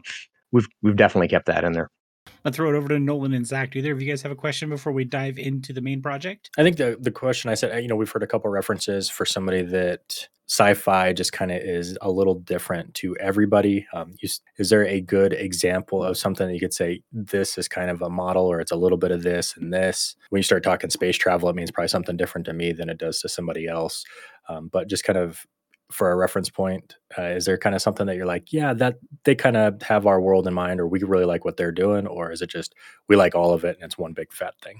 we've 0.52 0.68
we've 0.82 0.96
definitely 0.96 1.28
kept 1.28 1.46
that 1.46 1.64
in 1.64 1.72
there. 1.72 1.90
I'll 2.44 2.52
throw 2.52 2.70
it 2.70 2.76
over 2.76 2.88
to 2.88 2.98
Nolan 2.98 3.34
and 3.34 3.46
Zach. 3.46 3.72
Do 3.72 3.78
either 3.78 3.92
of 3.92 4.00
you 4.00 4.08
guys 4.08 4.22
have 4.22 4.32
a 4.32 4.36
question 4.36 4.68
before 4.68 4.92
we 4.92 5.04
dive 5.04 5.38
into 5.38 5.72
the 5.72 5.80
main 5.80 6.02
project? 6.02 6.50
I 6.58 6.62
think 6.62 6.76
the 6.76 6.96
the 7.00 7.10
question 7.10 7.50
I 7.50 7.54
said, 7.54 7.82
you 7.82 7.88
know, 7.88 7.96
we've 7.96 8.10
heard 8.10 8.22
a 8.22 8.26
couple 8.26 8.50
references 8.50 9.08
for 9.08 9.24
somebody 9.24 9.62
that 9.62 10.28
sci-fi 10.48 11.12
just 11.12 11.32
kind 11.32 11.52
of 11.52 11.58
is 11.58 11.98
a 12.00 12.10
little 12.10 12.36
different 12.36 12.94
to 12.94 13.14
everybody. 13.16 13.86
Um, 13.92 14.14
you, 14.18 14.30
is 14.56 14.70
there 14.70 14.86
a 14.86 15.00
good 15.00 15.34
example 15.34 16.02
of 16.02 16.16
something 16.16 16.46
that 16.46 16.54
you 16.54 16.60
could 16.60 16.72
say 16.72 17.02
this 17.12 17.58
is 17.58 17.68
kind 17.68 17.90
of 17.90 18.00
a 18.00 18.08
model, 18.08 18.46
or 18.46 18.58
it's 18.58 18.72
a 18.72 18.76
little 18.76 18.96
bit 18.96 19.10
of 19.10 19.22
this 19.22 19.56
and 19.56 19.72
this? 19.72 20.16
When 20.30 20.38
you 20.38 20.44
start 20.44 20.62
talking 20.62 20.88
space 20.88 21.18
travel, 21.18 21.50
it 21.50 21.56
means 21.56 21.70
probably 21.70 21.88
something 21.88 22.16
different 22.16 22.46
to 22.46 22.54
me 22.54 22.72
than 22.72 22.88
it 22.88 22.98
does 22.98 23.20
to 23.20 23.28
somebody 23.28 23.66
else. 23.66 24.04
Um, 24.48 24.68
but 24.72 24.88
just 24.88 25.04
kind 25.04 25.18
of 25.18 25.46
for 25.90 26.10
a 26.10 26.16
reference 26.16 26.50
point, 26.50 26.96
uh, 27.16 27.22
is 27.22 27.46
there 27.46 27.58
kind 27.58 27.74
of 27.74 27.82
something 27.82 28.06
that 28.06 28.16
you're 28.16 28.26
like, 28.26 28.52
yeah, 28.52 28.74
that 28.74 28.96
they 29.24 29.34
kind 29.34 29.56
of 29.56 29.80
have 29.82 30.06
our 30.06 30.20
world 30.20 30.46
in 30.46 30.54
mind, 30.54 30.80
or 30.80 30.86
we 30.86 31.00
really 31.02 31.24
like 31.24 31.44
what 31.44 31.56
they're 31.56 31.72
doing, 31.72 32.06
or 32.06 32.30
is 32.30 32.42
it 32.42 32.50
just 32.50 32.74
we 33.08 33.16
like 33.16 33.34
all 33.34 33.52
of 33.52 33.64
it 33.64 33.76
and 33.76 33.84
it's 33.84 33.98
one 33.98 34.12
big 34.12 34.32
fat 34.32 34.54
thing? 34.62 34.78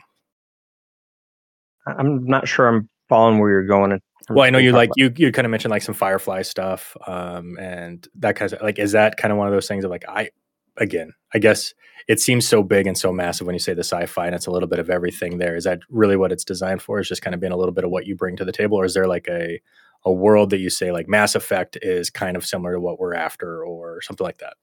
I'm 1.87 2.27
not 2.27 2.47
sure 2.47 2.69
I'm 2.69 2.89
following 3.09 3.39
where 3.39 3.51
you're 3.51 3.67
going. 3.67 4.01
Well, 4.29 4.45
I 4.45 4.51
know 4.51 4.59
you 4.59 4.73
like 4.73 4.91
you 4.97 5.11
you 5.17 5.33
kind 5.33 5.47
of 5.47 5.51
mentioned 5.51 5.71
like 5.71 5.83
some 5.83 5.95
Firefly 5.95 6.43
stuff, 6.43 6.95
um, 7.07 7.57
and 7.59 8.07
that 8.17 8.37
kind 8.37 8.53
of 8.53 8.61
like 8.61 8.79
is 8.79 8.93
that 8.93 9.17
kind 9.17 9.33
of 9.33 9.39
one 9.39 9.47
of 9.47 9.55
those 9.55 9.67
things 9.67 9.85
of 9.85 9.91
like 9.91 10.05
I 10.07 10.31
again, 10.77 11.13
I 11.33 11.39
guess 11.39 11.73
it 12.09 12.21
seems 12.21 12.47
so 12.47 12.63
big 12.63 12.87
and 12.87 12.97
so 12.97 13.13
massive 13.13 13.47
when 13.47 13.55
you 13.55 13.59
say 13.61 13.75
the 13.75 13.81
sci-fi 13.81 14.27
and 14.27 14.35
it's 14.35 14.47
a 14.47 14.51
little 14.51 14.69
bit 14.69 14.79
of 14.79 14.89
everything 14.91 15.39
there. 15.39 15.57
Is 15.57 15.65
that 15.65 15.81
really 15.91 16.17
what 16.17 16.33
it's 16.33 16.45
designed 16.45 16.83
for? 16.83 17.01
Is 17.01 17.09
just 17.09 17.23
kind 17.23 17.35
of 17.35 17.41
being 17.41 17.53
a 17.53 17.57
little 17.57 17.73
bit 17.73 17.85
of 17.85 17.91
what 17.91 18.07
you 18.07 18.15
bring 18.17 18.37
to 18.37 18.45
the 18.45 18.53
table, 18.53 18.79
or 18.79 18.85
is 18.85 18.95
there 18.95 19.09
like 19.09 19.27
a 19.31 19.61
a 20.05 20.13
world 20.13 20.51
that 20.51 20.59
you 20.59 20.71
say 20.71 20.93
like 20.93 21.09
Mass 21.09 21.35
Effect 21.35 21.79
is 21.83 22.11
kind 22.11 22.37
of 22.37 22.47
similar 22.47 22.75
to 22.75 22.81
what 22.81 22.99
we're 22.99 23.15
after, 23.15 23.65
or 23.65 24.01
something 24.03 24.25
like 24.25 24.39
that? 24.39 24.55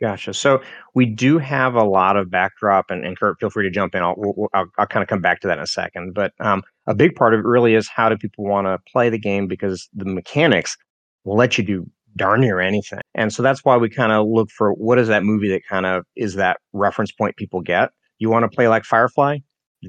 Gotcha. 0.00 0.34
So 0.34 0.60
we 0.94 1.06
do 1.06 1.38
have 1.38 1.74
a 1.74 1.84
lot 1.84 2.16
of 2.16 2.28
backdrop, 2.28 2.90
and, 2.90 3.04
and 3.06 3.16
Kurt, 3.16 3.38
feel 3.38 3.50
free 3.50 3.64
to 3.64 3.70
jump 3.70 3.94
in. 3.94 4.02
I'll, 4.02 4.48
I'll, 4.52 4.66
I'll 4.76 4.86
kind 4.86 5.02
of 5.02 5.08
come 5.08 5.20
back 5.20 5.40
to 5.40 5.46
that 5.46 5.58
in 5.58 5.62
a 5.62 5.66
second. 5.66 6.12
But 6.12 6.32
um, 6.40 6.62
a 6.88 6.94
big 6.94 7.14
part 7.14 7.34
of 7.34 7.40
it 7.40 7.46
really 7.46 7.74
is 7.74 7.88
how 7.88 8.08
do 8.08 8.16
people 8.16 8.44
want 8.44 8.66
to 8.66 8.78
play 8.90 9.10
the 9.10 9.18
game 9.18 9.46
because 9.46 9.88
the 9.94 10.04
mechanics 10.04 10.76
will 11.24 11.36
let 11.36 11.56
you 11.56 11.62
do 11.62 11.86
darn 12.16 12.40
near 12.40 12.58
anything. 12.58 13.00
And 13.14 13.32
so 13.32 13.44
that's 13.44 13.64
why 13.64 13.76
we 13.76 13.88
kind 13.88 14.10
of 14.10 14.26
look 14.26 14.50
for 14.50 14.72
what 14.72 14.98
is 14.98 15.06
that 15.06 15.22
movie 15.22 15.48
that 15.50 15.62
kind 15.68 15.86
of 15.86 16.04
is 16.16 16.34
that 16.34 16.58
reference 16.72 17.12
point 17.12 17.36
people 17.36 17.60
get. 17.60 17.90
You 18.18 18.28
want 18.28 18.42
to 18.42 18.48
play 18.48 18.66
like 18.66 18.84
Firefly? 18.84 19.38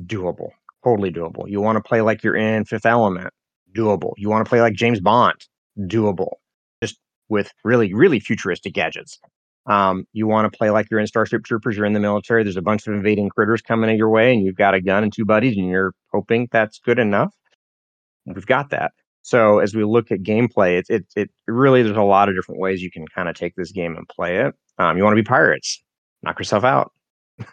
Doable. 0.06 0.50
Totally 0.84 1.12
doable. 1.12 1.50
You 1.50 1.60
want 1.60 1.78
to 1.78 1.82
play 1.82 2.02
like 2.02 2.24
you're 2.24 2.36
in 2.36 2.66
Fifth 2.66 2.86
Element? 2.86 3.34
Doable. 3.75 4.13
You 4.18 4.30
want 4.30 4.46
to 4.46 4.50
play 4.50 4.62
like 4.62 4.74
James 4.74 5.00
Bond? 5.00 5.46
Doable. 5.80 6.34
Just 6.82 6.98
with 7.30 7.51
really, 7.63 7.94
really 7.94 8.20
futuristic 8.20 8.74
gadgets. 8.74 9.20
Um, 9.65 10.06
you 10.12 10.27
want 10.27 10.51
to 10.51 10.58
play 10.58 10.70
like 10.72 10.88
you're 10.92 11.00
in 11.00 11.08
Starship 11.08 11.46
Troopers, 11.46 11.77
you're 11.77 11.86
in 11.86 11.94
the 11.94 12.00
military, 12.00 12.44
there's 12.44 12.58
a 12.58 12.62
bunch 12.62 12.86
of 12.86 12.94
invading 12.94 13.30
critters 13.30 13.62
coming 13.62 13.89
in 13.89 13.98
your 13.98 14.10
way, 14.10 14.34
and 14.34 14.44
you've 14.44 14.58
got 14.58 14.74
a 14.74 14.82
gun 14.82 15.03
and 15.03 15.13
two 15.13 15.24
buddies, 15.24 15.56
and 15.56 15.68
you're 15.70 15.94
hoping 16.12 16.50
that's 16.51 16.80
good 16.80 17.00
enough. 17.00 17.34
We've 18.25 18.46
got 18.46 18.72
that. 18.72 18.92
So 19.22 19.60
as 19.60 19.74
we 19.74 19.86
look 19.86 20.12
at 20.12 20.22
gameplay, 20.22 20.80
it, 20.80 20.86
it, 20.89 21.06
it 21.15 21.30
really, 21.48 21.82
there's 21.82 21.96
a 21.96 22.01
lot 22.01 22.27
of 22.27 22.36
different 22.36 22.60
ways 22.60 22.82
you 22.82 22.92
can 22.92 23.08
kind 23.08 23.30
of 23.30 23.36
take 23.36 23.56
this 23.56 23.72
game 23.72 23.96
and 23.96 24.08
play 24.10 24.39
it. 24.39 24.53
Um, 24.80 24.98
you 24.98 25.03
want 25.03 25.15
to 25.15 25.22
be 25.22 25.25
pirates, 25.25 25.82
knock 26.24 26.39
yourself 26.39 26.65
out. 26.65 26.92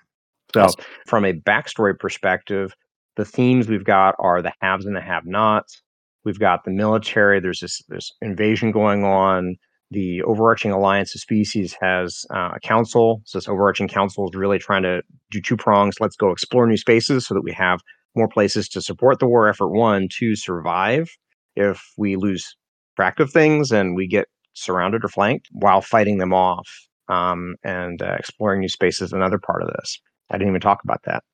so 0.53 0.67
from 1.07 1.25
a 1.25 1.33
backstory 1.33 1.97
perspective, 1.97 2.75
the 3.17 3.25
themes 3.25 3.69
we've 3.69 3.85
got 3.85 4.17
are 4.19 4.43
the 4.43 4.53
haves 4.61 4.85
and 4.85 4.97
the 4.97 5.01
have-nots. 5.01 5.81
We've 6.25 6.39
got 6.39 6.65
the 6.65 6.71
military. 6.71 7.41
There's 7.41 7.61
this 7.61 7.83
this 7.89 8.13
invasion 8.21 8.73
going 8.73 9.05
on 9.05 9.57
the 9.91 10.23
overarching 10.23 10.71
alliance 10.71 11.15
of 11.15 11.21
species 11.21 11.77
has 11.81 12.25
uh, 12.33 12.51
a 12.55 12.61
council. 12.61 13.23
So 13.25 13.39
this 13.39 13.49
overarching 13.49 13.89
council 13.89 14.29
is 14.29 14.37
really 14.37 14.59
trying 14.59 14.83
to 14.85 15.03
do 15.31 15.41
two 15.41 15.57
prongs. 15.57 15.97
Let's 16.01 16.17
go 16.17 16.31
explore 16.31 16.67
new 16.67 16.77
spaces 16.77 17.27
so 17.27 17.35
that 17.35 17.43
we 17.43 17.53
have 17.53 17.81
more 18.15 18.29
places 18.29 18.69
to 18.71 18.83
support 18.83 19.19
the 19.19 19.27
war 19.27 19.49
effort. 19.49 19.71
One, 19.71 20.09
to 20.19 20.37
survive 20.37 21.11
if 21.57 21.83
we 21.97 22.17
lose 22.17 22.57
track 22.97 23.19
of 23.19 23.33
things 23.33 23.73
and 23.73 23.97
we 23.97 24.07
get 24.07 24.29
surrounded 24.55 25.05
or 25.05 25.09
flanked 25.09 25.49
while 25.53 25.81
fighting 25.81 26.19
them 26.19 26.33
off 26.33 26.69
um, 27.09 27.57
and 27.65 28.01
uh, 28.01 28.15
exploring 28.19 28.61
new 28.61 28.69
spaces. 28.69 29.13
Another 29.13 29.39
part 29.39 29.63
of 29.63 29.71
this. 29.77 29.99
I 30.31 30.39
didn't 30.39 30.51
even 30.51 30.61
talk 30.61 30.81
about 30.85 31.03
that. 31.05 31.25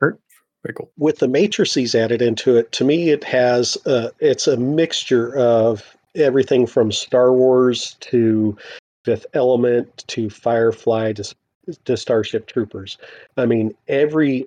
Kurt? 0.00 0.18
Very 0.62 0.74
cool. 0.74 0.90
With 0.96 1.18
the 1.18 1.28
matrices 1.28 1.94
added 1.94 2.22
into 2.22 2.56
it, 2.56 2.70
to 2.72 2.84
me, 2.84 3.10
it 3.10 3.24
has 3.24 3.76
it's 4.20 4.46
a 4.46 4.56
mixture 4.56 5.36
of 5.36 5.96
everything 6.14 6.66
from 6.66 6.92
Star 6.92 7.32
Wars 7.32 7.96
to 8.00 8.56
Fifth 9.04 9.26
Element 9.34 10.04
to 10.08 10.30
Firefly 10.30 11.14
to, 11.14 11.34
to 11.84 11.96
Starship 11.96 12.46
Troopers. 12.46 12.96
I 13.36 13.46
mean, 13.46 13.74
every 13.88 14.46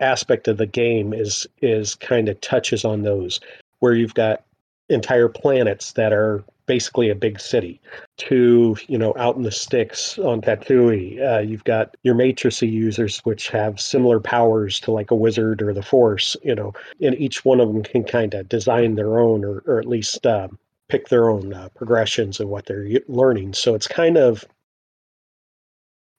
aspect 0.00 0.48
of 0.48 0.56
the 0.56 0.66
game 0.66 1.12
is 1.12 1.46
is 1.60 1.94
kind 1.94 2.28
of 2.28 2.40
touches 2.40 2.84
on 2.84 3.02
those 3.02 3.38
where 3.80 3.94
you've 3.94 4.14
got 4.14 4.42
entire 4.88 5.28
planets 5.28 5.92
that 5.92 6.12
are 6.12 6.42
basically 6.66 7.10
a 7.10 7.14
big 7.14 7.40
city 7.40 7.80
to 8.18 8.76
you 8.88 8.98
know 8.98 9.14
out 9.16 9.36
in 9.36 9.42
the 9.42 9.50
sticks 9.50 10.18
on 10.18 10.40
Tatooine. 10.40 11.20
Uh, 11.20 11.40
you've 11.40 11.64
got 11.64 11.96
your 12.02 12.14
matrice 12.14 12.62
users 12.62 13.18
which 13.20 13.48
have 13.48 13.80
similar 13.80 14.20
powers 14.20 14.80
to 14.80 14.90
like 14.90 15.10
a 15.10 15.16
wizard 15.16 15.62
or 15.62 15.72
the 15.72 15.82
Force. 15.82 16.36
You 16.42 16.54
know, 16.54 16.72
and 17.00 17.14
each 17.18 17.44
one 17.44 17.60
of 17.60 17.72
them 17.72 17.82
can 17.82 18.04
kind 18.04 18.34
of 18.34 18.48
design 18.48 18.94
their 18.94 19.18
own 19.18 19.44
or 19.44 19.62
or 19.66 19.78
at 19.78 19.88
least 19.88 20.26
uh, 20.26 20.48
pick 20.88 21.08
their 21.08 21.30
own 21.30 21.54
uh, 21.54 21.68
progressions 21.74 22.40
and 22.40 22.50
what 22.50 22.66
they're 22.66 22.88
learning. 23.08 23.54
So 23.54 23.74
it's 23.74 23.88
kind 23.88 24.16
of 24.16 24.44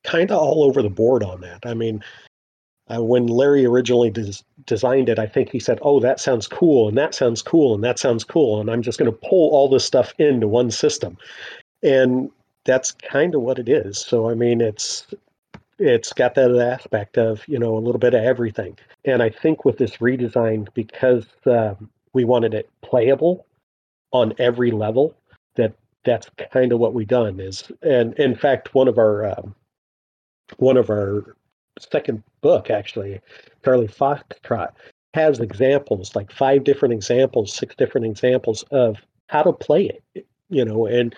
kind 0.03 0.31
of 0.31 0.37
all 0.37 0.63
over 0.63 0.81
the 0.81 0.89
board 0.89 1.23
on 1.23 1.41
that. 1.41 1.65
I 1.65 1.73
mean, 1.73 2.03
uh, 2.91 3.01
when 3.01 3.27
Larry 3.27 3.65
originally 3.65 4.09
des- 4.09 4.43
designed 4.65 5.09
it, 5.09 5.19
I 5.19 5.25
think 5.25 5.49
he 5.49 5.59
said, 5.59 5.79
"Oh, 5.81 5.99
that 6.01 6.19
sounds 6.19 6.47
cool, 6.47 6.87
and 6.87 6.97
that 6.97 7.15
sounds 7.15 7.41
cool, 7.41 7.73
and 7.73 7.83
that 7.83 7.99
sounds 7.99 8.23
cool," 8.23 8.59
and 8.59 8.69
I'm 8.69 8.81
just 8.81 8.99
going 8.99 9.11
to 9.11 9.17
pull 9.17 9.51
all 9.51 9.69
this 9.69 9.85
stuff 9.85 10.13
into 10.17 10.47
one 10.47 10.69
system, 10.69 11.17
and 11.81 12.29
that's 12.65 12.91
kind 12.91 13.35
of 13.35 13.41
what 13.41 13.59
it 13.59 13.69
is. 13.69 13.99
So 13.99 14.29
I 14.29 14.33
mean, 14.33 14.59
it's 14.59 15.07
it's 15.79 16.13
got 16.13 16.35
that 16.35 16.51
aspect 16.51 17.17
of 17.17 17.47
you 17.47 17.57
know 17.57 17.77
a 17.77 17.79
little 17.79 17.99
bit 17.99 18.13
of 18.13 18.23
everything, 18.23 18.77
and 19.05 19.23
I 19.23 19.29
think 19.29 19.63
with 19.63 19.77
this 19.77 19.97
redesign, 19.97 20.67
because 20.73 21.25
uh, 21.45 21.75
we 22.13 22.25
wanted 22.25 22.53
it 22.53 22.69
playable 22.81 23.45
on 24.11 24.33
every 24.39 24.71
level, 24.71 25.15
that 25.55 25.73
that's 26.03 26.29
kind 26.51 26.73
of 26.73 26.79
what 26.79 26.93
we 26.93 27.05
done 27.05 27.39
is, 27.39 27.71
and 27.81 28.13
in 28.15 28.35
fact, 28.35 28.75
one 28.75 28.89
of 28.89 28.97
our 28.97 29.37
um, 29.37 29.55
one 30.57 30.75
of 30.75 30.89
our 30.89 31.35
second 31.79 32.23
book, 32.41 32.69
actually, 32.69 33.19
Charlie 33.63 33.87
Foxtrot, 33.87 34.71
has 35.13 35.39
examples, 35.39 36.15
like 36.15 36.31
five 36.31 36.63
different 36.63 36.93
examples, 36.93 37.53
six 37.53 37.75
different 37.75 38.07
examples 38.07 38.63
of 38.71 38.97
how 39.27 39.43
to 39.43 39.53
play 39.53 39.99
it, 40.13 40.25
you 40.49 40.65
know, 40.65 40.85
and 40.85 41.15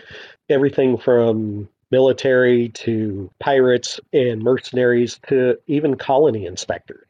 everything 0.49 0.97
from 0.97 1.69
military 1.91 2.69
to 2.69 3.29
pirates 3.39 3.99
and 4.11 4.41
mercenaries 4.41 5.19
to 5.27 5.57
even 5.67 5.95
colony 5.95 6.45
inspectors 6.45 7.07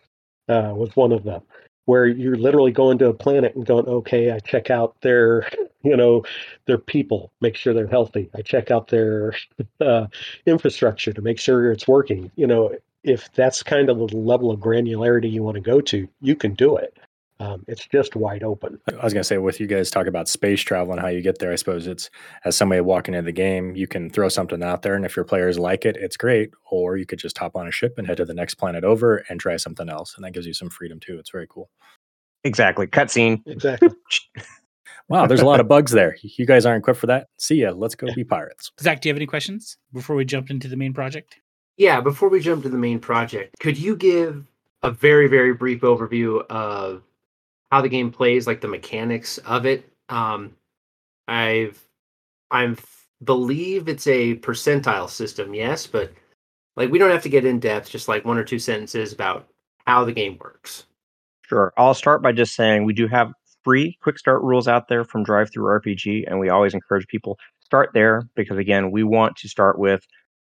uh, 0.50 0.74
was 0.75 0.96
one 0.96 1.12
of 1.12 1.24
them 1.24 1.42
where 1.86 2.06
you're 2.08 2.36
literally 2.36 2.72
going 2.72 2.98
to 2.98 3.08
a 3.08 3.14
planet 3.14 3.56
and 3.56 3.66
going 3.66 3.86
okay 3.88 4.32
i 4.32 4.40
check 4.40 4.70
out 4.70 5.00
their 5.02 5.48
you 5.84 5.96
know 5.96 6.24
their 6.66 6.78
people 6.78 7.32
make 7.42 7.56
sure 7.56 7.74
they're 7.74 7.88
healthy. 7.88 8.30
I 8.36 8.42
check 8.42 8.72
out 8.72 8.88
their 8.88 9.34
uh, 9.80 10.08
infrastructure 10.46 11.14
to 11.14 11.22
make 11.22 11.40
sure 11.40 11.72
it's 11.72 11.88
working 11.88 12.32
you 12.36 12.48
know 12.48 12.75
if 13.06 13.32
that's 13.34 13.64
kind 13.64 13.90
of 13.90 13.98
the 13.98 14.18
level 14.18 14.52
of 14.52 14.60
granularity 14.60 15.32
you 15.32 15.44
want 15.44 15.56
to 15.56 15.62
go 15.62 15.80
to, 15.80 16.08
you 16.22 16.36
can 16.36 16.54
do 16.56 16.76
it. 16.76 16.98
Um, 17.40 17.66
it's 17.68 17.86
just 17.88 18.16
wide 18.16 18.44
open. 18.44 18.80
I 18.88 19.04
was 19.04 19.14
going 19.14 19.22
to 19.22 19.26
say, 19.26 19.38
with 19.38 19.60
you 19.60 19.68
guys 19.68 19.92
talking 19.92 20.08
about 20.08 20.30
space 20.30 20.62
travel 20.62 20.94
and 20.94 21.02
how 21.02 21.10
you 21.10 21.22
get 21.22 21.40
there, 21.40 21.52
I 21.52 21.56
suppose 21.56 21.86
it's 21.86 22.10
as 22.46 22.56
somebody 22.56 22.80
walking 22.80 23.14
into 23.14 23.26
the 23.26 23.34
game, 23.34 23.76
you 23.76 23.88
can 23.88 24.10
throw 24.10 24.30
something 24.30 24.64
out 24.64 24.84
there, 24.84 24.96
and 24.96 25.06
if 25.06 25.18
your 25.18 25.26
players 25.26 25.60
like 25.60 25.86
it, 25.86 25.98
it's 25.98 26.16
great. 26.16 26.51
Or 26.72 26.96
you 26.96 27.06
could 27.06 27.20
just 27.20 27.38
hop 27.38 27.58
on 27.58 27.68
a 27.68 27.72
ship 27.72 27.96
and 27.98 28.08
head 28.08 28.18
to 28.18 28.25
the 28.25 28.34
next 28.34 28.56
planet 28.56 28.86
over 28.86 29.18
and 29.29 29.40
try 29.40 29.58
something 29.58 29.90
else, 29.90 30.16
and 30.16 30.24
that 30.24 30.32
gives 30.32 30.48
you 30.48 30.53
some 30.53 30.70
freedom 30.70 31.00
too. 31.00 31.20
It's 31.20 31.29
very 31.29 31.48
cool. 31.50 31.70
Exactly, 32.46 32.88
cutscene. 32.88 33.42
Exactly. 33.46 33.90
wow, 35.10 35.27
there's 35.27 35.42
a 35.42 35.46
lot 35.46 35.60
of 35.60 35.68
bugs 35.68 35.92
there. 35.92 36.16
You 36.22 36.46
guys 36.46 36.66
aren't 36.66 36.84
equipped 36.84 37.01
for 37.01 37.08
that. 37.08 37.27
See 37.38 37.56
ya. 37.56 37.72
Let's 37.72 37.96
go 37.96 38.08
be 38.16 38.24
pirates. 38.24 38.72
Zach, 38.79 39.01
do 39.01 39.10
you 39.10 39.14
have 39.14 39.18
any 39.18 39.27
questions 39.27 39.77
before 39.92 40.16
we 40.16 40.24
jump 40.24 40.50
into 40.50 40.70
the 40.70 40.77
main 40.77 40.94
project? 40.94 41.38
Yeah, 41.77 42.01
before 42.01 42.29
we 42.29 42.40
jump 42.40 42.64
to 42.64 42.70
the 42.70 42.77
main 42.77 43.00
project, 43.00 43.55
could 43.59 43.77
you 43.77 43.96
give 43.96 44.46
a 44.83 44.92
very, 44.92 45.27
very 45.27 45.53
brief 45.53 45.81
overview 45.81 46.46
of 46.48 47.03
how 47.72 47.81
the 47.81 47.90
game 47.90 48.11
plays, 48.11 48.48
like 48.48 48.61
the 48.61 48.68
mechanics 48.68 49.38
of 49.40 49.66
it? 49.66 49.92
Um, 50.09 50.55
I've, 51.27 51.83
I'm 52.51 52.77
believe 53.24 53.88
it's 53.88 54.07
a 54.07 54.35
percentile 54.35 55.09
system, 55.09 55.53
yes, 55.53 55.88
but 55.88 56.14
like 56.75 56.92
we 56.92 57.00
don't 57.00 57.11
have 57.11 57.24
to 57.24 57.29
get 57.29 57.46
in 57.46 57.59
depth, 57.59 57.90
just 57.90 58.07
like 58.07 58.25
one 58.25 58.38
or 58.38 58.44
two 58.44 58.59
sentences 58.59 59.14
about 59.14 59.48
how 59.85 60.05
the 60.05 60.14
game 60.14 60.38
works. 60.40 60.85
Sure. 61.42 61.74
I'll 61.77 61.94
start 61.94 62.22
by 62.22 62.31
just 62.31 62.55
saying 62.55 62.85
we 62.85 62.94
do 62.94 63.07
have 63.07 63.31
free 63.64 63.98
quick 64.01 64.18
start 64.18 64.42
rules 64.42 64.68
out 64.68 64.88
there 64.88 65.03
from 65.03 65.24
Drive 65.24 65.51
Through 65.51 65.66
RPG, 65.79 66.25
and 66.27 66.40
we 66.40 66.50
always 66.50 66.74
encourage 66.74 67.07
people 67.07 67.38
start 67.61 67.90
there 67.94 68.24
because 68.35 68.57
again, 68.57 68.92
we 68.92 69.03
want 69.03 69.35
to 69.38 69.50
start 69.50 69.77
with 69.79 70.05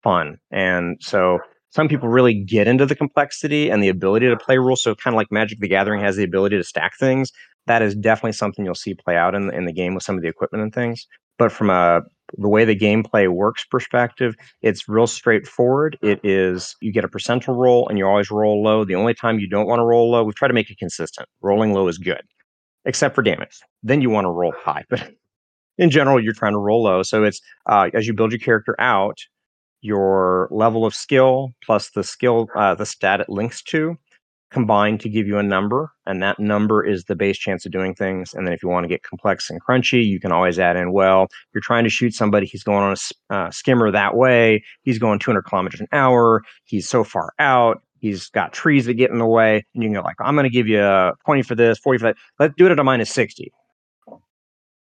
fun. 0.04 0.38
And 0.52 0.98
so 1.02 1.40
some 1.70 1.88
people 1.88 2.10
really 2.10 2.34
get 2.34 2.68
into 2.68 2.86
the 2.86 2.96
complexity 2.96 3.70
and 3.70 3.82
the 3.82 3.90
ability 3.90 4.28
to 4.28 4.38
play 4.38 4.58
rules. 4.58 4.84
So 4.84 4.94
kind 4.96 5.14
of 5.14 5.18
like 5.18 5.32
Magic 5.32 5.60
the 5.60 5.68
Gathering 5.68 6.02
has 6.02 6.16
the 6.16 6.24
ability 6.24 6.58
to 6.58 6.64
stack 6.64 6.98
things. 6.98 7.32
That 7.68 7.82
is 7.82 7.96
definitely 7.96 8.34
something 8.34 8.66
you'll 8.66 8.76
see 8.76 8.94
play 8.94 9.16
out 9.16 9.36
in, 9.36 9.54
in 9.54 9.66
the 9.66 9.74
game 9.74 9.94
with 9.94 10.04
some 10.04 10.16
of 10.16 10.22
the 10.22 10.28
equipment 10.28 10.64
and 10.64 10.74
things. 10.74 11.08
But 11.38 11.52
from 11.52 11.70
a 11.70 12.02
the 12.38 12.48
way 12.48 12.66
the 12.66 12.78
gameplay 12.78 13.28
works 13.28 13.66
perspective, 13.66 14.36
it's 14.62 14.88
real 14.88 15.08
straightforward. 15.08 15.98
It 16.02 16.20
is 16.24 16.76
you 16.82 16.92
get 16.92 17.04
a 17.04 17.10
percentile 17.10 17.58
roll 17.58 17.88
and 17.90 17.98
you 17.98 18.06
always 18.06 18.32
roll 18.32 18.64
low. 18.64 18.86
The 18.86 18.96
only 18.96 19.14
time 19.14 19.40
you 19.40 19.50
don't 19.50 19.68
want 19.68 19.80
to 19.80 19.84
roll 19.84 20.12
low, 20.12 20.24
we 20.24 20.34
try 20.34 20.48
to 20.48 20.54
make 20.54 20.70
it 20.70 20.78
consistent. 20.78 21.28
Rolling 21.42 21.74
low 21.74 21.88
is 21.88 21.98
good, 21.98 22.22
except 22.86 23.16
for 23.16 23.22
damage. 23.22 23.60
Then 23.84 24.02
you 24.02 24.10
want 24.10 24.26
to 24.26 24.32
roll 24.32 24.54
high. 24.58 24.84
But 24.90 25.12
in 25.78 25.90
general, 25.90 26.24
you're 26.24 26.34
trying 26.34 26.54
to 26.54 26.60
roll 26.60 26.84
low. 26.84 27.02
So 27.02 27.24
it's 27.24 27.42
uh, 27.68 27.90
as 27.94 28.06
you 28.06 28.14
build 28.14 28.32
your 28.32 28.40
character 28.40 28.76
out, 28.78 29.18
your 29.82 30.48
level 30.52 30.86
of 30.86 30.94
skill 30.94 31.50
plus 31.64 31.90
the 31.92 32.04
skill 32.04 32.48
uh, 32.56 32.76
the 32.76 32.86
stat 32.86 33.20
it 33.20 33.30
links 33.30 33.62
to 33.62 33.98
combined 34.52 35.00
to 35.00 35.10
give 35.10 35.28
you 35.28 35.38
a 35.38 35.44
number 35.44 35.92
and 36.06 36.22
that 36.22 36.38
number 36.38 36.86
is 36.86 37.06
the 37.06 37.16
base 37.16 37.38
chance 37.38 37.66
of 37.66 37.72
doing 37.72 37.96
things 37.96 38.34
and 38.34 38.46
then 38.46 38.54
if 38.54 38.62
you 38.62 38.68
want 38.68 38.84
to 38.84 38.90
get 38.90 39.02
complex 39.02 39.50
and 39.50 39.64
crunchy 39.64 40.06
you 40.06 40.20
can 40.20 40.32
always 40.32 40.60
add 40.60 40.76
in 40.76 40.92
well 40.92 41.28
you're 41.54 41.62
trying 41.62 41.86
to 41.86 41.90
shoot 41.90 42.14
somebody 42.14 42.46
he's 42.46 42.64
going 42.64 42.84
on 42.84 42.96
a 43.30 43.34
uh, 43.34 43.50
skimmer 43.50 43.90
that 43.90 44.16
way 44.16 44.62
he's 44.84 45.00
going 45.00 45.20
200 45.20 45.44
kilometers 45.44 45.80
an 45.80 45.88
hour 45.94 46.42
he's 46.66 46.88
so 46.88 47.04
far 47.04 47.32
out 47.40 47.82
he's 48.00 48.30
got 48.30 48.52
trees 48.52 48.86
that 48.86 48.96
get 48.96 49.10
in 49.10 49.20
the 49.20 49.26
way 49.26 49.66
and 49.74 49.84
you 49.84 49.90
can 49.90 49.94
go 49.94 50.02
like 50.02 50.18
i'm 50.20 50.36
going 50.36 50.44
to 50.44 50.50
give 50.50 50.68
you 50.68 50.82
a 50.82 51.14
20 51.26 51.44
for 51.44 51.56
this 51.56 51.80
40 51.80 52.00
for 52.00 52.04
that 52.08 52.18
let's 52.38 52.54
do 52.58 52.66
it 52.66 52.72
at 52.72 52.80
a 52.80 52.84
minus 52.84 53.10
60 53.10 53.52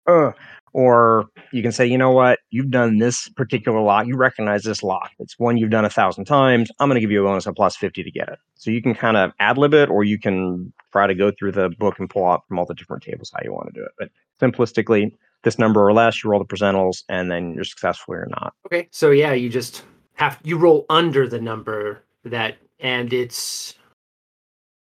uh, 0.07 0.33
or 0.72 1.26
you 1.52 1.62
can 1.62 1.72
say, 1.72 1.87
you 1.87 1.98
know 1.98 2.11
what, 2.11 2.40
you've 2.50 2.70
done 2.70 2.98
this 2.98 3.28
particular 3.31 3.81
lock, 3.81 4.07
you 4.07 4.16
recognize 4.16 4.62
this 4.62 4.83
lock. 4.83 5.11
It's 5.18 5.38
one 5.38 5.57
you've 5.57 5.70
done 5.70 5.85
a 5.85 5.90
thousand 5.90 6.24
times. 6.26 6.70
I'm 6.78 6.88
going 6.88 6.96
to 6.96 7.00
give 7.00 7.11
you 7.11 7.22
a 7.22 7.26
bonus 7.26 7.46
of 7.46 7.54
plus 7.54 7.76
50 7.76 8.02
to 8.02 8.11
get 8.11 8.28
it. 8.28 8.38
So 8.54 8.70
you 8.70 8.83
can 8.83 8.94
kind 8.94 9.16
of 9.16 9.33
ad 9.40 9.59
lib 9.59 9.74
it, 9.74 9.88
or 9.88 10.04
you 10.04 10.18
can 10.18 10.72
try 10.92 11.07
to 11.07 11.14
go 11.14 11.31
through 11.31 11.52
the 11.52 11.70
book 11.78 11.98
and 11.98 12.09
pull 12.11 12.26
out 12.26 12.46
from 12.48 12.59
all 12.59 12.66
the 12.66 12.74
different 12.74 13.02
tables 13.02 13.33
how 13.35 13.40
you 13.44 13.52
want 13.52 13.72
to 13.72 13.81
do 13.81 13.85
it. 13.85 13.92
But 13.98 14.11
simplistically, 14.40 15.12
this 15.44 15.59
number 15.59 15.87
or 15.87 15.92
less, 15.92 16.22
you 16.22 16.31
roll 16.31 16.42
the 16.42 16.46
percentiles, 16.46 17.04
and 17.09 17.31
then 17.31 17.54
you're 17.54 17.64
successful 17.64 18.14
or 18.14 18.26
not. 18.31 18.54
Okay. 18.66 18.88
So 18.90 19.11
yeah, 19.11 19.33
you 19.33 19.48
just 19.48 19.85
have, 20.14 20.38
you 20.42 20.59
roll 20.59 20.85
under 20.90 21.28
the 21.28 21.40
number 21.40 22.02
that, 22.24 22.57
and 22.81 23.12
it's 23.12 23.74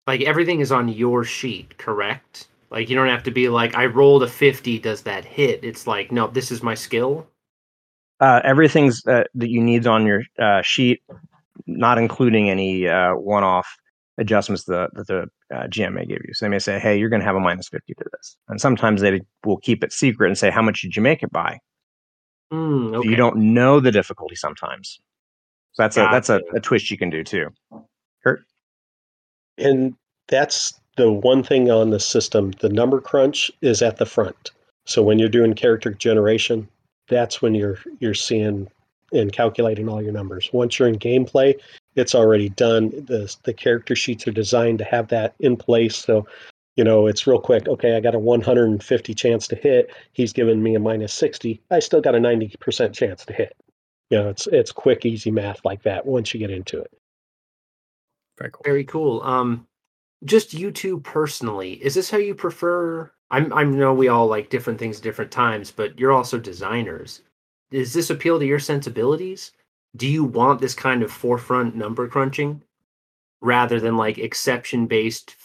like 0.08 0.22
everything 0.22 0.60
is 0.60 0.72
on 0.72 0.90
your 0.90 1.24
sheet, 1.24 1.78
correct? 1.78 2.48
Like 2.72 2.90
you 2.90 2.96
don't 2.96 3.10
have 3.10 3.24
to 3.24 3.32
be 3.32 3.50
like 3.50 3.76
I 3.76 3.86
rolled 3.86 4.24
a 4.24 4.28
50 4.28 4.80
does 4.80 5.02
that 5.02 5.26
hit? 5.26 5.64
It's 5.64 5.86
like 5.86 6.12
no, 6.12 6.28
this 6.28 6.52
is 6.52 6.64
my 6.64 6.74
skill. 6.74 7.28
Uh, 8.20 8.40
everything's 8.44 9.06
uh, 9.06 9.24
that 9.36 9.50
you 9.50 9.62
need 9.62 9.86
on 9.88 10.06
your 10.06 10.24
uh, 10.40 10.62
sheet, 10.62 11.02
not 11.68 11.98
including 11.98 12.50
any 12.50 12.88
uh, 12.88 13.16
one-off 13.16 13.76
adjustments 14.20 14.66
that, 14.66 14.92
that 14.94 15.08
the 15.08 15.24
uh, 15.54 15.68
GM 15.68 15.94
may 15.94 16.06
give 16.06 16.20
you. 16.26 16.34
So 16.34 16.46
they 16.46 16.50
may 16.50 16.60
say, 16.60 16.80
"Hey, 16.80 16.98
you're 16.98 17.10
going 17.10 17.20
to 17.20 17.26
have 17.26 17.36
a 17.36 17.40
minus 17.40 17.68
50 17.68 17.94
to 17.96 18.06
this," 18.14 18.38
and 18.48 18.62
sometimes 18.62 19.02
they 19.02 19.22
will 19.44 19.58
keep 19.58 19.84
it 19.84 19.92
secret 19.92 20.28
and 20.28 20.38
say, 20.38 20.52
"How 20.52 20.62
much 20.62 20.82
did 20.82 20.96
you 20.96 21.02
make 21.02 21.24
it 21.24 21.32
by?" 21.32 21.60
Mm, 22.54 22.96
okay. 22.96 23.08
so 23.08 23.10
you 23.10 23.16
don't 23.16 23.38
know 23.38 23.80
the 23.80 23.92
difficulty 23.92 24.36
sometimes. 24.36 25.00
So 25.74 25.84
that's 25.84 25.96
gotcha. 25.96 26.10
a 26.10 26.12
that's 26.12 26.30
a, 26.30 26.42
a 26.56 26.60
twist 26.60 26.92
you 26.92 26.98
can 26.98 27.10
do 27.10 27.24
too. 27.24 27.50
Kurt, 28.24 28.44
and 29.58 29.96
that's 30.28 30.80
the 30.98 31.12
one 31.12 31.44
thing 31.44 31.72
on 31.72 31.90
the 31.90 32.00
system, 32.00 32.52
the 32.60 32.70
number 32.70 33.00
crunch 33.00 33.52
is 33.62 33.82
at 33.82 33.98
the 33.98 34.06
front. 34.06 34.52
So 34.86 35.02
when 35.02 35.20
you're 35.20 35.30
doing 35.30 35.54
character 35.54 35.92
generation, 35.92 36.68
that's 37.08 37.42
when 37.42 37.56
you're 37.56 37.78
you're 38.00 38.14
seeing 38.14 38.68
and 39.14 39.32
calculating 39.32 39.90
all 39.90 40.02
your 40.02 40.14
numbers. 40.14 40.50
Once 40.54 40.80
you're 40.80 40.88
in 40.88 40.98
gameplay, 40.98 41.60
it's 41.96 42.16
already 42.16 42.50
done. 42.50 42.90
The 42.90 43.34
the 43.44 43.54
character 43.54 43.96
sheets 43.96 44.28
are 44.28 44.32
designed 44.32 44.80
to 44.80 44.86
have 44.86 45.10
that 45.10 45.36
in 45.40 45.58
place. 45.58 45.96
So, 45.96 46.26
you 46.76 46.84
know, 46.84 47.08
it's 47.08 47.28
real 47.28 47.40
quick. 47.40 47.68
Okay, 47.68 47.96
I 47.96 48.00
got 48.00 48.16
a 48.16 48.20
150 48.20 49.14
chance 49.14 49.48
to 49.50 49.56
hit. 49.56 49.94
He's 50.14 50.34
given 50.34 50.64
me 50.64 50.76
a 50.76 50.80
minus 50.80 51.14
60. 51.14 51.62
I 51.70 51.80
still 51.80 52.02
got 52.02 52.16
a 52.16 52.20
90% 52.20 52.94
chance 52.94 53.26
to 53.26 53.34
hit. 53.34 53.56
You 54.10 54.18
know, 54.18 54.30
it's 54.30 54.48
it's 54.48 54.72
quick, 54.72 55.06
easy 55.06 55.32
math 55.32 55.64
like 55.64 55.84
that 55.84 56.06
once 56.06 56.34
you 56.34 56.40
get 56.40 56.52
into 56.52 56.80
it. 56.80 56.92
Very 58.38 58.52
cool. 58.52 58.62
Very 58.66 58.84
cool. 58.86 59.22
Um, 59.24 59.68
just 60.26 60.54
you 60.54 60.72
two 60.72 61.00
personally, 61.00 61.74
is 61.74 61.96
this 61.96 62.12
how 62.12 62.18
you 62.18 62.36
prefer? 62.36 63.12
I'm 63.32 63.52
I 63.54 63.64
know 63.64 63.94
we 63.94 64.08
all 64.08 64.28
like 64.28 64.50
different 64.50 64.80
things 64.80 64.98
at 64.98 65.04
different 65.04 65.32
times, 65.32 65.72
but 65.72 65.98
you're 65.98 66.12
also 66.12 66.38
designers. 66.38 67.22
Does 67.72 67.94
this 67.94 68.10
appeal 68.10 68.40
to 68.40 68.46
your 68.46 68.60
sensibilities? 68.60 69.52
Do 69.96 70.08
you 70.08 70.24
want 70.24 70.62
this 70.62 70.76
kind 70.76 71.04
of 71.04 71.12
forefront 71.12 71.76
number 71.76 72.08
crunching 72.08 72.62
rather 73.42 73.80
than 73.80 73.98
like 73.98 74.18
exception 74.18 74.88
based 74.88 75.36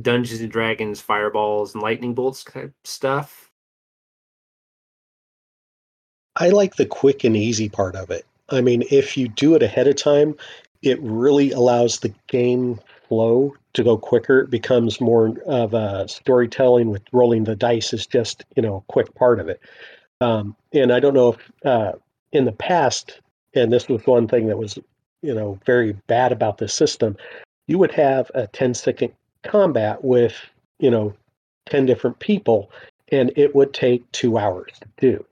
Dungeons 0.00 0.40
and 0.40 0.50
Dragons 0.50 1.00
fireballs 1.00 1.74
and 1.74 1.82
lightning 1.82 2.14
bolts 2.14 2.44
of 2.54 2.72
stuff? 2.84 3.50
I 6.36 6.48
like 6.50 6.76
the 6.76 6.86
quick 6.86 7.24
and 7.24 7.36
easy 7.36 7.68
part 7.68 7.94
of 7.94 8.10
it. 8.10 8.26
I 8.50 8.60
mean, 8.60 8.82
if 8.90 9.16
you 9.16 9.28
do 9.28 9.54
it 9.54 9.62
ahead 9.62 9.88
of 9.88 9.96
time, 9.96 10.36
it 10.82 11.00
really 11.00 11.52
allows 11.52 11.98
the 11.98 12.12
game 12.28 12.80
flow 13.08 13.54
to 13.74 13.84
go 13.84 13.98
quicker. 13.98 14.40
It 14.40 14.50
becomes 14.50 15.00
more 15.00 15.36
of 15.46 15.74
a 15.74 16.08
storytelling 16.08 16.90
with 16.90 17.02
rolling 17.12 17.44
the 17.44 17.56
dice 17.56 17.92
is 17.92 18.06
just 18.06 18.44
you 18.56 18.62
know 18.62 18.76
a 18.76 18.92
quick 18.92 19.14
part 19.14 19.38
of 19.38 19.48
it. 19.48 19.60
Um, 20.20 20.56
and 20.72 20.92
I 20.92 21.00
don't 21.00 21.14
know 21.14 21.34
if 21.34 21.52
uh, 21.64 21.92
in 22.32 22.44
the 22.44 22.52
past, 22.52 23.20
and 23.54 23.72
this 23.72 23.88
was 23.88 24.06
one 24.06 24.26
thing 24.26 24.46
that 24.46 24.58
was 24.58 24.78
you 25.22 25.34
know 25.34 25.58
very 25.66 25.92
bad 26.06 26.32
about 26.32 26.58
the 26.58 26.68
system, 26.68 27.16
you 27.66 27.78
would 27.78 27.92
have 27.92 28.30
a 28.34 28.46
10 28.48 28.74
second 28.74 29.12
combat 29.42 30.02
with 30.04 30.34
you 30.78 30.90
know 30.90 31.14
10 31.66 31.86
different 31.86 32.18
people, 32.20 32.70
and 33.08 33.32
it 33.36 33.54
would 33.54 33.74
take 33.74 34.10
two 34.12 34.38
hours 34.38 34.72
to 34.80 34.88
do. 34.98 35.24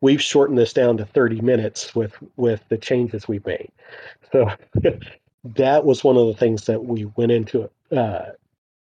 We've 0.00 0.22
shortened 0.22 0.58
this 0.58 0.72
down 0.72 0.96
to 0.98 1.04
30 1.04 1.40
minutes 1.42 1.94
with 1.94 2.14
with 2.36 2.62
the 2.68 2.78
changes 2.78 3.28
we've 3.28 3.46
made. 3.46 3.70
So 4.32 4.50
that 5.44 5.84
was 5.84 6.04
one 6.04 6.16
of 6.16 6.26
the 6.26 6.34
things 6.34 6.66
that 6.66 6.84
we 6.84 7.04
went 7.16 7.32
into 7.32 7.62
it 7.62 7.96
uh, 7.96 8.26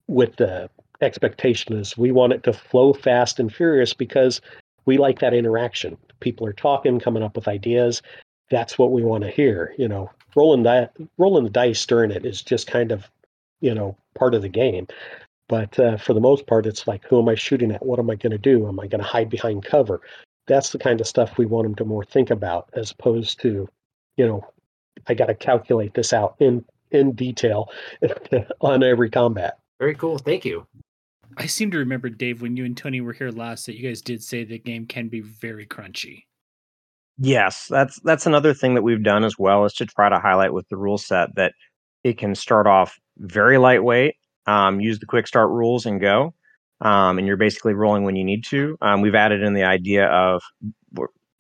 with 0.06 0.37
the 0.37 0.68
expectation 1.00 1.74
is 1.74 1.96
we 1.96 2.11
want 2.11 2.32
it 2.32 2.42
to 2.42 2.52
flow 2.52 2.92
fast 2.92 3.38
and 3.38 3.54
furious 3.54 3.94
because 3.94 4.40
we 4.87 4.98
like 4.98 5.18
that 5.20 5.34
interaction. 5.34 5.96
People 6.20 6.46
are 6.46 6.52
talking, 6.52 6.98
coming 6.98 7.22
up 7.22 7.37
with 7.37 7.48
ideas. 7.48 8.02
That's 8.50 8.78
what 8.78 8.92
we 8.92 9.02
want 9.02 9.24
to 9.24 9.30
hear. 9.30 9.74
You 9.78 9.88
know, 9.88 10.11
rolling 10.34 10.62
that 10.64 10.96
rolling 11.18 11.44
the 11.44 11.50
dice 11.50 11.84
during 11.84 12.11
it 12.11 12.24
is 12.24 12.42
just 12.42 12.66
kind 12.66 12.90
of, 12.90 13.11
you 13.61 13.74
know, 13.74 13.96
part 14.14 14.34
of 14.34 14.42
the 14.42 14.48
game. 14.48 14.87
But 15.48 15.78
uh, 15.78 15.96
for 15.96 16.12
the 16.12 16.20
most 16.20 16.46
part, 16.46 16.66
it's 16.66 16.87
like, 16.87 17.04
who 17.04 17.20
am 17.20 17.28
I 17.28 17.34
shooting 17.34 17.72
at? 17.72 17.84
What 17.84 17.98
am 17.98 18.11
I 18.11 18.16
going 18.16 18.32
to 18.32 18.38
do? 18.38 18.68
Am 18.68 18.80
I 18.80 18.87
going 18.87 19.02
to 19.02 19.08
hide 19.08 19.30
behind 19.30 19.64
cover? 19.64 20.00
That's 20.46 20.72
the 20.72 20.78
kind 20.78 21.00
of 21.00 21.06
stuff 21.06 21.38
we 21.38 21.46
want 21.46 21.64
them 21.64 21.74
to 21.76 21.84
more 21.84 22.04
think 22.04 22.30
about, 22.30 22.68
as 22.74 22.90
opposed 22.90 23.40
to, 23.40 23.68
you 24.16 24.26
know, 24.26 24.46
I 25.06 25.14
got 25.14 25.26
to 25.26 25.34
calculate 25.34 25.94
this 25.94 26.12
out 26.12 26.37
in 26.38 26.64
in 26.90 27.12
detail 27.12 27.68
on 28.61 28.82
every 28.82 29.11
combat. 29.11 29.58
Very 29.78 29.94
cool. 29.94 30.18
Thank 30.18 30.44
you. 30.44 30.66
I 31.37 31.46
seem 31.46 31.70
to 31.70 31.78
remember, 31.78 32.08
Dave, 32.08 32.42
when 32.42 32.56
you 32.56 32.64
and 32.64 32.76
Tony 32.76 33.00
were 33.00 33.12
here 33.12 33.30
last, 33.30 33.66
that 33.66 33.76
you 33.76 33.87
guys 33.87 34.02
did 34.02 34.22
say 34.22 34.44
the 34.44 34.58
game 34.58 34.87
can 34.87 35.08
be 35.08 35.20
very 35.20 35.66
crunchy. 35.66 36.24
Yes, 37.18 37.66
that's 37.68 38.00
that's 38.00 38.26
another 38.26 38.54
thing 38.54 38.74
that 38.74 38.82
we've 38.82 39.02
done 39.02 39.24
as 39.24 39.38
well 39.38 39.64
is 39.64 39.74
to 39.74 39.87
try 39.87 40.08
to 40.08 40.18
highlight 40.18 40.52
with 40.52 40.68
the 40.68 40.76
rule 40.76 40.98
set 40.98 41.34
that 41.34 41.52
it 42.04 42.16
can 42.16 42.34
start 42.34 42.66
off 42.66 42.98
very 43.18 43.58
lightweight, 43.58 44.14
um, 44.46 44.80
use 44.80 45.00
the 45.00 45.06
quick 45.06 45.26
start 45.26 45.50
rules 45.50 45.84
and 45.84 46.00
go, 46.00 46.32
um, 46.80 47.18
and 47.18 47.26
you're 47.26 47.37
basically 47.37 47.74
rolling 47.74 48.04
when 48.04 48.14
you 48.14 48.24
need 48.24 48.44
to. 48.44 48.78
Um, 48.80 49.00
we've 49.00 49.16
added 49.16 49.42
in 49.42 49.54
the 49.54 49.64
idea 49.64 50.06
of 50.06 50.42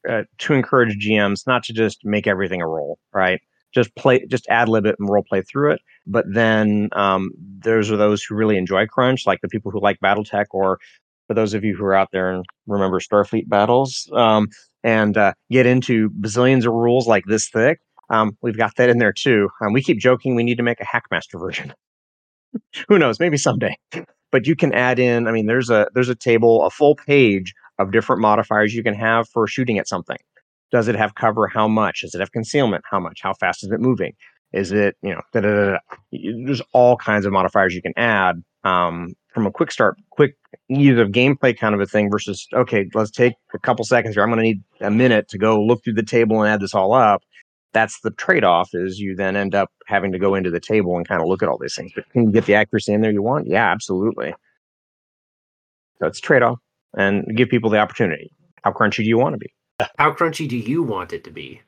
uh, 0.08 0.22
to 0.38 0.54
encourage 0.54 0.96
GMs 0.98 1.46
not 1.46 1.62
to 1.64 1.72
just 1.72 2.04
make 2.04 2.26
everything 2.26 2.60
a 2.60 2.66
roll, 2.66 2.98
right? 3.12 3.40
Just 3.74 3.94
play, 3.96 4.24
just 4.26 4.46
ad 4.48 4.68
lib 4.68 4.86
it 4.86 4.96
and 4.98 5.08
role 5.08 5.24
play 5.28 5.42
through 5.42 5.72
it. 5.72 5.80
But 6.06 6.24
then 6.32 6.88
um, 6.92 7.30
those 7.36 7.90
are 7.90 7.96
those 7.96 8.22
who 8.22 8.34
really 8.34 8.56
enjoy 8.56 8.86
crunch, 8.86 9.26
like 9.26 9.40
the 9.42 9.48
people 9.48 9.70
who 9.70 9.80
like 9.80 9.98
BattleTech, 10.02 10.46
or 10.50 10.78
for 11.28 11.34
those 11.34 11.54
of 11.54 11.62
you 11.62 11.76
who 11.76 11.84
are 11.84 11.94
out 11.94 12.08
there 12.10 12.30
and 12.30 12.44
remember 12.66 12.98
Starfleet 12.98 13.48
battles 13.48 14.10
um, 14.14 14.48
and 14.82 15.16
uh, 15.16 15.34
get 15.50 15.66
into 15.66 16.10
bazillions 16.10 16.66
of 16.66 16.72
rules 16.72 17.06
like 17.06 17.24
this 17.26 17.48
thick. 17.48 17.80
Um, 18.10 18.36
we've 18.40 18.56
got 18.56 18.74
that 18.76 18.88
in 18.88 18.98
there 18.98 19.12
too. 19.12 19.48
Um, 19.60 19.74
we 19.74 19.82
keep 19.82 19.98
joking 19.98 20.34
we 20.34 20.42
need 20.42 20.56
to 20.56 20.62
make 20.62 20.80
a 20.80 20.84
Hackmaster 20.84 21.38
version. 21.38 21.74
Who 22.88 22.98
knows? 22.98 23.20
Maybe 23.20 23.36
someday. 23.36 23.76
But 24.32 24.46
you 24.46 24.56
can 24.56 24.72
add 24.72 24.98
in. 24.98 25.28
I 25.28 25.32
mean, 25.32 25.46
there's 25.46 25.70
a 25.70 25.88
there's 25.94 26.08
a 26.08 26.14
table, 26.14 26.64
a 26.64 26.70
full 26.70 26.96
page 26.96 27.54
of 27.78 27.92
different 27.92 28.20
modifiers 28.20 28.74
you 28.74 28.82
can 28.82 28.94
have 28.94 29.28
for 29.28 29.46
shooting 29.46 29.78
at 29.78 29.86
something. 29.86 30.16
Does 30.70 30.88
it 30.88 30.96
have 30.96 31.14
cover? 31.14 31.46
How 31.46 31.66
much? 31.68 32.02
Does 32.02 32.14
it 32.14 32.20
have 32.20 32.32
concealment? 32.32 32.84
How 32.90 33.00
much? 33.00 33.20
How 33.22 33.34
fast 33.34 33.64
is 33.64 33.70
it 33.70 33.80
moving? 33.80 34.12
Is 34.52 34.72
it, 34.72 34.96
you 35.02 35.10
know, 35.10 35.20
da, 35.32 35.40
da, 35.40 35.72
da, 35.72 35.78
there's 36.10 36.62
all 36.72 36.96
kinds 36.96 37.26
of 37.26 37.32
modifiers 37.32 37.74
you 37.74 37.82
can 37.82 37.92
add 37.96 38.42
um, 38.64 39.14
from 39.32 39.46
a 39.46 39.50
quick 39.50 39.70
start, 39.70 39.96
quick 40.10 40.36
ease 40.70 40.98
of 40.98 41.08
gameplay 41.08 41.56
kind 41.56 41.74
of 41.74 41.80
a 41.80 41.86
thing 41.86 42.10
versus, 42.10 42.46
okay, 42.54 42.88
let's 42.94 43.10
take 43.10 43.34
a 43.54 43.58
couple 43.58 43.84
seconds 43.84 44.14
here. 44.14 44.22
I'm 44.22 44.30
going 44.30 44.38
to 44.38 44.42
need 44.42 44.62
a 44.80 44.90
minute 44.90 45.28
to 45.28 45.38
go 45.38 45.62
look 45.62 45.84
through 45.84 45.94
the 45.94 46.02
table 46.02 46.42
and 46.42 46.50
add 46.50 46.60
this 46.60 46.74
all 46.74 46.94
up. 46.94 47.22
That's 47.74 48.00
the 48.00 48.10
trade 48.12 48.44
off 48.44 48.70
is 48.72 48.98
you 48.98 49.14
then 49.14 49.36
end 49.36 49.54
up 49.54 49.70
having 49.86 50.12
to 50.12 50.18
go 50.18 50.34
into 50.34 50.50
the 50.50 50.60
table 50.60 50.96
and 50.96 51.06
kind 51.06 51.20
of 51.20 51.28
look 51.28 51.42
at 51.42 51.48
all 51.48 51.58
these 51.58 51.74
things. 51.74 51.92
But 51.94 52.08
can 52.10 52.24
you 52.24 52.32
get 52.32 52.46
the 52.46 52.54
accuracy 52.54 52.94
in 52.94 53.02
there 53.02 53.12
you 53.12 53.22
want? 53.22 53.46
Yeah, 53.46 53.70
absolutely. 53.70 54.34
So 55.98 56.06
it's 56.06 56.20
trade 56.20 56.42
off 56.42 56.58
and 56.96 57.24
give 57.36 57.50
people 57.50 57.68
the 57.68 57.78
opportunity. 57.78 58.30
How 58.64 58.72
crunchy 58.72 58.98
do 58.98 59.04
you 59.04 59.18
want 59.18 59.34
to 59.34 59.38
be? 59.38 59.52
How 59.98 60.12
crunchy 60.12 60.48
do 60.48 60.56
you 60.56 60.82
want 60.82 61.12
it 61.12 61.22
to 61.24 61.30
be? 61.30 61.60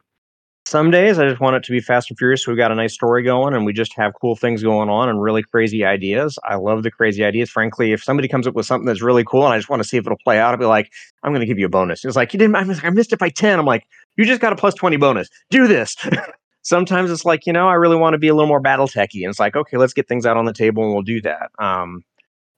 Some 0.66 0.90
days 0.90 1.18
I 1.18 1.29
just 1.29 1.40
want 1.40 1.57
it 1.57 1.64
to 1.64 1.73
be 1.73 1.81
fast 1.81 2.11
and 2.11 2.18
furious. 2.18 2.44
So 2.44 2.51
we've 2.51 2.59
got 2.59 2.70
a 2.70 2.75
nice 2.75 2.92
story 2.92 3.23
going 3.23 3.55
and 3.55 3.64
we 3.64 3.73
just 3.73 3.92
have 3.94 4.12
cool 4.20 4.37
things 4.37 4.62
going 4.62 4.88
on 4.88 5.09
and 5.09 5.20
really 5.20 5.42
crazy 5.42 5.85
ideas. 5.85 6.38
I 6.44 6.57
love 6.57 6.83
the 6.83 6.90
crazy 6.90 7.25
ideas. 7.25 7.51
Frankly, 7.51 7.92
if 7.92 8.03
somebody 8.03 8.29
comes 8.29 8.46
up 8.46 8.55
with 8.55 8.66
something 8.66 8.87
that's 8.87 9.03
really 9.03 9.25
cool 9.25 9.44
and 9.44 9.55
I 9.55 9.59
just 9.59 9.68
want 9.68 9.83
to 9.83 9.88
see 9.88 9.96
if 9.96 10.07
it'll 10.07 10.18
play 10.18 10.38
out, 10.38 10.53
I'll 10.53 10.59
be 10.61 10.66
like, 10.66 10.92
I'm 11.23 11.33
going 11.33 11.40
to 11.40 11.46
give 11.46 11.59
you 11.59 11.66
a 11.66 11.70
bonus. 11.70 12.05
It's 12.05 12.16
like, 12.16 12.33
you 12.33 12.38
didn't, 12.38 12.55
I 12.57 12.90
missed 12.90 13.12
it 13.12 13.18
by 13.18 13.31
10. 13.31 13.59
I'm 13.59 13.66
like, 13.66 13.87
you 14.16 14.25
just 14.25 14.40
got 14.40 14.53
a 14.53 14.57
plus 14.57 14.75
20 14.75 14.96
bonus. 14.96 15.29
Do 15.51 15.66
this. 15.66 15.96
Sometimes 16.62 17.11
it's 17.11 17.25
like, 17.25 17.46
you 17.46 17.53
know, 17.53 17.68
I 17.68 17.75
really 17.75 17.96
want 17.96 18.14
to 18.14 18.18
be 18.18 18.29
a 18.29 18.35
little 18.35 18.49
more 18.49 18.61
battle 18.61 18.87
techy. 18.87 19.25
And 19.25 19.31
it's 19.31 19.40
like, 19.40 19.57
okay, 19.57 19.77
let's 19.77 19.94
get 19.94 20.09
things 20.09 20.27
out 20.27 20.37
on 20.37 20.44
the 20.44 20.53
table 20.53 20.85
and 20.85 20.92
we'll 20.92 21.03
do 21.03 21.20
that. 21.23 21.51
Um, 21.59 22.03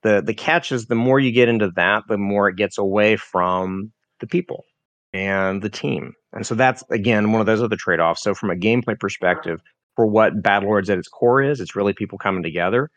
the 0.01 0.21
the 0.21 0.33
catch 0.33 0.73
is 0.73 0.87
the 0.87 0.95
more 0.95 1.19
you 1.19 1.31
get 1.31 1.47
into 1.47 1.71
that, 1.77 2.03
the 2.09 2.17
more 2.17 2.49
it 2.49 2.57
gets 2.57 2.77
away 2.77 3.15
from 3.15 3.93
the 4.19 4.27
people 4.27 4.65
and 5.13 5.61
the 5.61 5.69
team. 5.69 6.13
And 6.33 6.45
so 6.45 6.55
that's 6.55 6.83
again 6.89 7.31
one 7.31 7.41
of 7.41 7.47
those 7.47 7.61
other 7.61 7.75
trade-offs. 7.75 8.23
So 8.23 8.33
from 8.33 8.49
a 8.49 8.55
gameplay 8.55 8.99
perspective, 8.99 9.61
for 9.95 10.07
what 10.07 10.41
Battlelords 10.41 10.89
at 10.89 10.97
its 10.97 11.07
core 11.07 11.41
is, 11.41 11.59
it's 11.61 11.75
really 11.75 11.93
people 11.93 12.17
coming 12.17 12.43
together, 12.43 12.89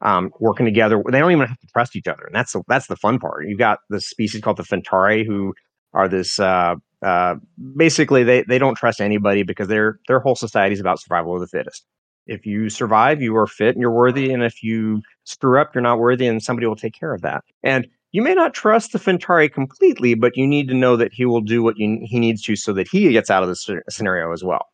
um, 0.00 0.30
working 0.38 0.64
together. 0.64 1.02
They 1.10 1.18
don't 1.18 1.32
even 1.32 1.48
have 1.48 1.58
to 1.58 1.66
trust 1.66 1.96
each 1.96 2.06
other, 2.06 2.24
and 2.24 2.34
that's 2.34 2.52
the, 2.52 2.62
that's 2.68 2.86
the 2.86 2.96
fun 2.96 3.18
part. 3.18 3.48
You've 3.48 3.58
got 3.58 3.80
this 3.90 4.08
species 4.08 4.40
called 4.40 4.56
the 4.56 4.62
Phentari, 4.62 5.26
who 5.26 5.54
are 5.92 6.08
this 6.08 6.38
uh, 6.38 6.76
uh, 7.02 7.34
basically 7.76 8.22
they 8.22 8.42
they 8.42 8.58
don't 8.58 8.76
trust 8.76 9.00
anybody 9.00 9.42
because 9.42 9.68
their 9.68 9.98
their 10.08 10.20
whole 10.20 10.36
society 10.36 10.74
is 10.74 10.80
about 10.80 11.00
survival 11.00 11.34
of 11.34 11.40
the 11.40 11.48
fittest. 11.48 11.84
If 12.26 12.44
you 12.44 12.68
survive, 12.70 13.22
you 13.22 13.36
are 13.36 13.46
fit 13.46 13.74
and 13.74 13.80
you're 13.80 13.90
worthy. 13.92 14.32
And 14.32 14.42
if 14.42 14.62
you 14.62 15.02
screw 15.24 15.60
up, 15.60 15.74
you're 15.74 15.82
not 15.82 15.98
worthy, 15.98 16.26
and 16.26 16.42
somebody 16.42 16.66
will 16.66 16.76
take 16.76 16.94
care 16.98 17.14
of 17.14 17.22
that. 17.22 17.44
And 17.62 17.86
you 18.16 18.22
may 18.22 18.32
not 18.32 18.54
trust 18.54 18.92
the 18.92 18.98
Phentari 18.98 19.52
completely, 19.52 20.14
but 20.14 20.38
you 20.38 20.46
need 20.46 20.68
to 20.68 20.74
know 20.74 20.96
that 20.96 21.12
he 21.12 21.26
will 21.26 21.42
do 21.42 21.62
what 21.62 21.76
you, 21.76 21.98
he 22.02 22.18
needs 22.18 22.40
to 22.44 22.56
so 22.56 22.72
that 22.72 22.88
he 22.88 23.12
gets 23.12 23.28
out 23.28 23.42
of 23.42 23.50
the 23.50 23.82
scenario 23.90 24.32
as 24.32 24.42
well, 24.42 24.68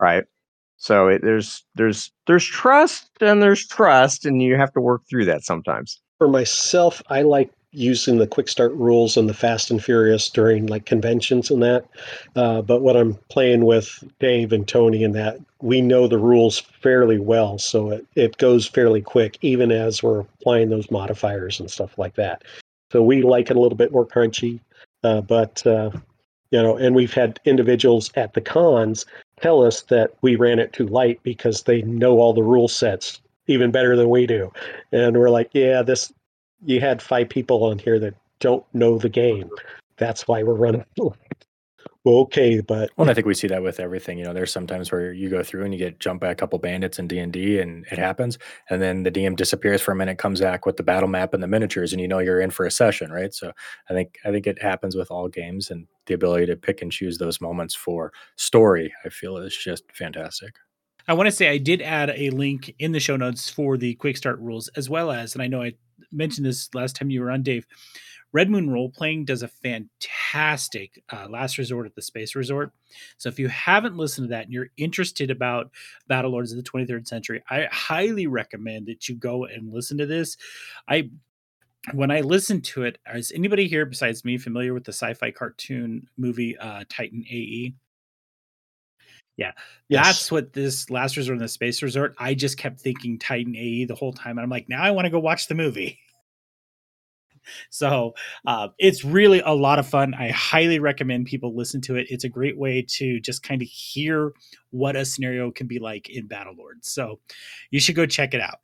right? 0.00 0.24
So 0.78 1.06
it, 1.06 1.22
there's 1.22 1.64
there's 1.76 2.10
there's 2.26 2.44
trust 2.44 3.08
and 3.20 3.40
there's 3.40 3.68
trust, 3.68 4.26
and 4.26 4.42
you 4.42 4.56
have 4.56 4.72
to 4.72 4.80
work 4.80 5.02
through 5.08 5.26
that 5.26 5.44
sometimes. 5.44 6.00
For 6.18 6.26
myself, 6.26 7.00
I 7.08 7.22
like 7.22 7.52
using 7.70 8.18
the 8.18 8.26
quick 8.26 8.48
start 8.48 8.72
rules 8.72 9.16
and 9.16 9.28
the 9.28 9.34
fast 9.34 9.70
and 9.70 9.82
furious 9.82 10.28
during 10.28 10.66
like 10.66 10.84
conventions 10.84 11.52
and 11.52 11.62
that. 11.62 11.84
Uh, 12.34 12.62
but 12.62 12.82
when 12.82 12.96
I'm 12.96 13.14
playing 13.28 13.64
with 13.64 14.02
Dave 14.18 14.52
and 14.52 14.66
Tony 14.66 15.04
and 15.04 15.14
that, 15.14 15.38
we 15.60 15.80
know 15.80 16.08
the 16.08 16.18
rules 16.18 16.58
fairly 16.58 17.20
well. 17.20 17.58
So 17.58 17.90
it, 17.90 18.06
it 18.16 18.38
goes 18.38 18.66
fairly 18.66 19.02
quick, 19.02 19.38
even 19.40 19.70
as 19.70 20.02
we're 20.02 20.22
applying 20.40 20.70
those 20.70 20.90
modifiers 20.90 21.60
and 21.60 21.70
stuff 21.70 21.96
like 21.96 22.16
that. 22.16 22.42
So 22.92 23.02
we 23.02 23.22
like 23.22 23.50
it 23.50 23.56
a 23.56 23.60
little 23.60 23.76
bit 23.76 23.90
more 23.90 24.06
crunchy. 24.06 24.60
Uh, 25.02 25.22
but, 25.22 25.66
uh, 25.66 25.90
you 26.50 26.62
know, 26.62 26.76
and 26.76 26.94
we've 26.94 27.14
had 27.14 27.40
individuals 27.46 28.10
at 28.16 28.34
the 28.34 28.40
cons 28.42 29.06
tell 29.40 29.64
us 29.64 29.82
that 29.82 30.14
we 30.20 30.36
ran 30.36 30.58
it 30.58 30.74
too 30.74 30.86
light 30.86 31.18
because 31.22 31.62
they 31.62 31.80
know 31.82 32.18
all 32.18 32.34
the 32.34 32.42
rule 32.42 32.68
sets 32.68 33.20
even 33.46 33.70
better 33.70 33.96
than 33.96 34.10
we 34.10 34.26
do. 34.26 34.52
And 34.92 35.16
we're 35.16 35.30
like, 35.30 35.50
yeah, 35.54 35.80
this 35.82 36.12
you 36.64 36.80
had 36.80 37.00
five 37.00 37.30
people 37.30 37.64
on 37.64 37.78
here 37.78 37.98
that 37.98 38.14
don't 38.38 38.64
know 38.74 38.98
the 38.98 39.08
game. 39.08 39.48
That's 39.96 40.28
why 40.28 40.42
we're 40.42 40.54
running. 40.54 40.84
okay, 42.06 42.60
but 42.60 42.90
well, 42.96 43.08
I 43.08 43.14
think 43.14 43.26
we 43.26 43.34
see 43.34 43.48
that 43.48 43.62
with 43.62 43.80
everything. 43.80 44.18
You 44.18 44.24
know, 44.24 44.32
there's 44.32 44.52
sometimes 44.52 44.90
where 44.90 45.12
you 45.12 45.28
go 45.28 45.42
through 45.42 45.64
and 45.64 45.72
you 45.72 45.78
get 45.78 46.00
jumped 46.00 46.20
by 46.20 46.30
a 46.30 46.34
couple 46.34 46.58
bandits 46.58 46.98
in 46.98 47.08
D 47.08 47.18
and 47.18 47.32
D, 47.32 47.60
and 47.60 47.84
it 47.90 47.98
happens, 47.98 48.38
and 48.70 48.82
then 48.82 49.02
the 49.02 49.10
DM 49.10 49.36
disappears 49.36 49.80
for 49.80 49.92
a 49.92 49.96
minute, 49.96 50.18
comes 50.18 50.40
back 50.40 50.66
with 50.66 50.76
the 50.76 50.82
battle 50.82 51.08
map 51.08 51.34
and 51.34 51.42
the 51.42 51.48
miniatures, 51.48 51.92
and 51.92 52.00
you 52.00 52.08
know 52.08 52.18
you're 52.18 52.40
in 52.40 52.50
for 52.50 52.66
a 52.66 52.70
session, 52.70 53.12
right? 53.12 53.32
So 53.32 53.52
I 53.88 53.94
think 53.94 54.18
I 54.24 54.30
think 54.30 54.46
it 54.46 54.60
happens 54.60 54.96
with 54.96 55.10
all 55.10 55.28
games, 55.28 55.70
and 55.70 55.86
the 56.06 56.14
ability 56.14 56.46
to 56.46 56.56
pick 56.56 56.82
and 56.82 56.90
choose 56.90 57.18
those 57.18 57.40
moments 57.40 57.74
for 57.74 58.12
story, 58.36 58.92
I 59.04 59.08
feel, 59.08 59.36
is 59.36 59.56
just 59.56 59.84
fantastic. 59.94 60.56
I 61.08 61.14
want 61.14 61.26
to 61.26 61.32
say 61.32 61.48
I 61.48 61.58
did 61.58 61.82
add 61.82 62.10
a 62.10 62.30
link 62.30 62.74
in 62.78 62.92
the 62.92 63.00
show 63.00 63.16
notes 63.16 63.50
for 63.50 63.76
the 63.76 63.94
quick 63.94 64.16
start 64.16 64.38
rules, 64.38 64.68
as 64.76 64.88
well 64.88 65.10
as, 65.10 65.34
and 65.34 65.42
I 65.42 65.48
know 65.48 65.62
I 65.62 65.72
mentioned 66.12 66.46
this 66.46 66.72
last 66.74 66.96
time 66.96 67.10
you 67.10 67.20
were 67.20 67.30
on, 67.30 67.42
Dave. 67.42 67.66
Red 68.32 68.48
Moon 68.50 68.70
Role 68.70 68.90
Playing 68.90 69.24
does 69.24 69.42
a 69.42 69.48
fantastic 69.48 71.02
uh, 71.12 71.28
Last 71.28 71.58
Resort 71.58 71.86
at 71.86 71.94
the 71.94 72.02
Space 72.02 72.34
Resort. 72.34 72.72
So 73.18 73.28
if 73.28 73.38
you 73.38 73.48
haven't 73.48 73.96
listened 73.96 74.28
to 74.28 74.30
that 74.30 74.44
and 74.44 74.52
you're 74.52 74.70
interested 74.76 75.30
about 75.30 75.70
Battle 76.08 76.30
Lords 76.30 76.52
of 76.52 76.56
the 76.56 76.68
23rd 76.68 77.06
Century, 77.06 77.42
I 77.50 77.68
highly 77.70 78.26
recommend 78.26 78.86
that 78.86 79.08
you 79.08 79.16
go 79.16 79.44
and 79.44 79.72
listen 79.72 79.98
to 79.98 80.06
this. 80.06 80.36
I 80.88 81.10
when 81.94 82.12
I 82.12 82.20
listened 82.20 82.64
to 82.66 82.84
it, 82.84 82.98
is 83.12 83.32
anybody 83.32 83.66
here 83.66 83.84
besides 83.84 84.24
me 84.24 84.38
familiar 84.38 84.72
with 84.72 84.84
the 84.84 84.92
sci-fi 84.92 85.32
cartoon 85.32 86.06
movie 86.16 86.56
uh, 86.56 86.84
Titan 86.88 87.24
AE? 87.28 87.74
Yeah, 89.36 89.52
yes. 89.88 90.06
that's 90.06 90.30
what 90.30 90.52
this 90.52 90.90
Last 90.90 91.16
Resort 91.16 91.38
in 91.38 91.42
the 91.42 91.48
Space 91.48 91.82
Resort. 91.82 92.14
I 92.18 92.34
just 92.34 92.58
kept 92.58 92.80
thinking 92.80 93.18
Titan 93.18 93.56
AE 93.56 93.86
the 93.86 93.94
whole 93.94 94.12
time, 94.12 94.38
and 94.38 94.40
I'm 94.40 94.50
like, 94.50 94.68
now 94.68 94.82
I 94.82 94.90
want 94.92 95.06
to 95.06 95.10
go 95.10 95.18
watch 95.18 95.48
the 95.48 95.54
movie. 95.54 95.98
so 97.70 98.14
uh, 98.46 98.68
it's 98.78 99.04
really 99.04 99.40
a 99.40 99.52
lot 99.52 99.78
of 99.78 99.86
fun. 99.86 100.14
I 100.14 100.30
highly 100.30 100.78
recommend 100.78 101.26
people 101.26 101.54
listen 101.54 101.80
to 101.82 101.96
it. 101.96 102.06
It's 102.10 102.24
a 102.24 102.28
great 102.28 102.58
way 102.58 102.82
to 102.82 103.20
just 103.20 103.42
kind 103.42 103.62
of 103.62 103.68
hear 103.68 104.32
what 104.70 104.96
a 104.96 105.04
scenario 105.04 105.50
can 105.50 105.66
be 105.66 105.78
like 105.78 106.10
in 106.10 106.26
Battle 106.26 106.54
Lords. 106.56 106.90
So 106.90 107.20
you 107.70 107.80
should 107.80 107.96
go 107.96 108.06
check 108.06 108.34
it 108.34 108.40
out. 108.40 108.60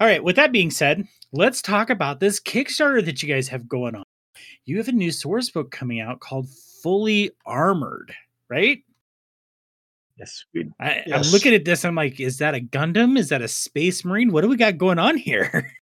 All 0.00 0.06
right, 0.06 0.22
with 0.22 0.36
that 0.36 0.52
being 0.52 0.70
said, 0.70 1.06
let's 1.32 1.62
talk 1.62 1.90
about 1.90 2.18
this 2.18 2.40
Kickstarter 2.40 3.04
that 3.04 3.22
you 3.22 3.32
guys 3.32 3.48
have 3.48 3.68
going 3.68 3.94
on. 3.94 4.04
You 4.64 4.78
have 4.78 4.88
a 4.88 4.92
new 4.92 5.12
source 5.12 5.50
book 5.50 5.70
coming 5.70 6.00
out 6.00 6.20
called 6.20 6.48
Fully 6.82 7.30
Armored, 7.46 8.14
right? 8.48 8.82
Yes, 10.18 10.44
I, 10.80 11.02
am 11.06 11.22
looking 11.32 11.54
at 11.54 11.64
this. 11.64 11.84
I'm 11.84 11.94
like, 11.94 12.20
is 12.20 12.38
that 12.38 12.54
a 12.54 12.60
Gundam? 12.60 13.18
Is 13.18 13.30
that 13.30 13.42
a 13.42 13.48
Space 13.48 14.04
Marine? 14.04 14.30
What 14.30 14.42
do 14.42 14.48
we 14.48 14.56
got 14.56 14.78
going 14.78 14.98
on 14.98 15.16
here? 15.16 15.72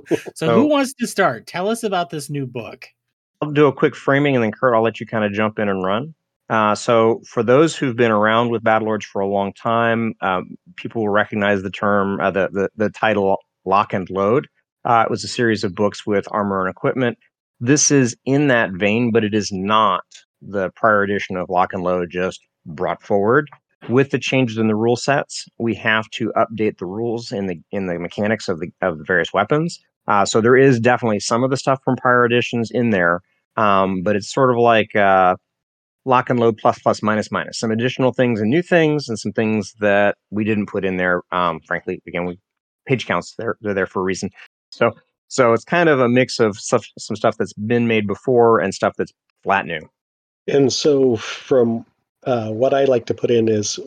so, 0.34 0.54
who 0.54 0.66
wants 0.66 0.94
to 0.94 1.06
start? 1.06 1.46
Tell 1.46 1.68
us 1.68 1.82
about 1.82 2.10
this 2.10 2.30
new 2.30 2.46
book. 2.46 2.86
I'll 3.40 3.50
do 3.50 3.66
a 3.66 3.72
quick 3.72 3.96
framing, 3.96 4.34
and 4.34 4.42
then 4.42 4.52
Kurt, 4.52 4.74
I'll 4.74 4.82
let 4.82 5.00
you 5.00 5.06
kind 5.06 5.24
of 5.24 5.32
jump 5.32 5.58
in 5.58 5.68
and 5.68 5.84
run. 5.84 6.14
Uh, 6.48 6.74
so, 6.74 7.20
for 7.26 7.42
those 7.42 7.76
who've 7.76 7.96
been 7.96 8.10
around 8.10 8.50
with 8.50 8.62
Battle 8.62 8.86
Lords 8.86 9.06
for 9.06 9.20
a 9.20 9.26
long 9.26 9.52
time, 9.52 10.14
um, 10.20 10.56
people 10.76 11.02
will 11.02 11.08
recognize 11.08 11.62
the 11.62 11.70
term, 11.70 12.20
uh, 12.20 12.30
the, 12.30 12.48
the 12.52 12.68
the 12.76 12.90
title 12.90 13.38
"Lock 13.64 13.92
and 13.92 14.08
Load." 14.10 14.48
Uh, 14.84 15.04
it 15.06 15.10
was 15.10 15.24
a 15.24 15.28
series 15.28 15.64
of 15.64 15.74
books 15.74 16.06
with 16.06 16.26
armor 16.30 16.60
and 16.60 16.70
equipment. 16.70 17.18
This 17.60 17.90
is 17.90 18.16
in 18.24 18.48
that 18.48 18.70
vein, 18.72 19.12
but 19.12 19.24
it 19.24 19.34
is 19.34 19.52
not 19.52 20.04
the 20.40 20.70
prior 20.74 21.02
edition 21.02 21.36
of 21.36 21.48
Lock 21.48 21.72
and 21.72 21.82
Load 21.82 22.10
just 22.10 22.40
brought 22.66 23.02
forward. 23.02 23.48
With 23.88 24.10
the 24.10 24.18
changes 24.18 24.58
in 24.58 24.68
the 24.68 24.76
rule 24.76 24.96
sets, 24.96 25.46
we 25.58 25.74
have 25.74 26.08
to 26.10 26.32
update 26.36 26.78
the 26.78 26.86
rules 26.86 27.32
in 27.32 27.46
the 27.46 27.60
in 27.72 27.86
the 27.86 27.98
mechanics 27.98 28.48
of 28.48 28.60
the 28.60 28.72
of 28.80 28.98
the 28.98 29.04
various 29.04 29.32
weapons. 29.32 29.80
Uh, 30.06 30.24
so 30.24 30.40
there 30.40 30.56
is 30.56 30.80
definitely 30.80 31.20
some 31.20 31.44
of 31.44 31.50
the 31.50 31.56
stuff 31.56 31.80
from 31.84 31.96
prior 31.96 32.24
editions 32.24 32.70
in 32.70 32.90
there, 32.90 33.20
um, 33.56 34.02
but 34.02 34.16
it's 34.16 34.32
sort 34.32 34.50
of 34.50 34.56
like 34.56 34.94
uh, 34.96 35.36
lock 36.04 36.30
and 36.30 36.40
load 36.40 36.58
plus 36.58 36.78
plus 36.78 37.02
minus 37.02 37.30
minus. 37.30 37.58
Some 37.58 37.70
additional 37.70 38.12
things 38.12 38.40
and 38.40 38.50
new 38.50 38.62
things, 38.62 39.08
and 39.08 39.18
some 39.18 39.32
things 39.32 39.74
that 39.80 40.16
we 40.30 40.44
didn't 40.44 40.66
put 40.66 40.84
in 40.84 40.96
there. 40.96 41.22
Um, 41.32 41.60
frankly, 41.66 42.00
again, 42.06 42.24
we 42.24 42.38
page 42.86 43.06
counts 43.06 43.34
they're 43.36 43.56
they're 43.60 43.74
there 43.74 43.86
for 43.86 44.00
a 44.00 44.04
reason. 44.04 44.30
So 44.70 44.92
so 45.28 45.54
it's 45.54 45.64
kind 45.64 45.88
of 45.88 45.98
a 45.98 46.08
mix 46.10 46.38
of 46.40 46.56
stuff, 46.56 46.86
some 46.98 47.16
stuff 47.16 47.38
that's 47.38 47.54
been 47.54 47.86
made 47.86 48.06
before 48.06 48.60
and 48.60 48.74
stuff 48.74 48.94
that's 48.98 49.12
flat 49.42 49.64
new. 49.64 49.80
And 50.46 50.70
so 50.70 51.16
from 51.16 51.86
uh, 52.24 52.50
what 52.50 52.74
I 52.74 52.84
like 52.84 53.06
to 53.06 53.14
put 53.14 53.30
in 53.30 53.48
is 53.48 53.78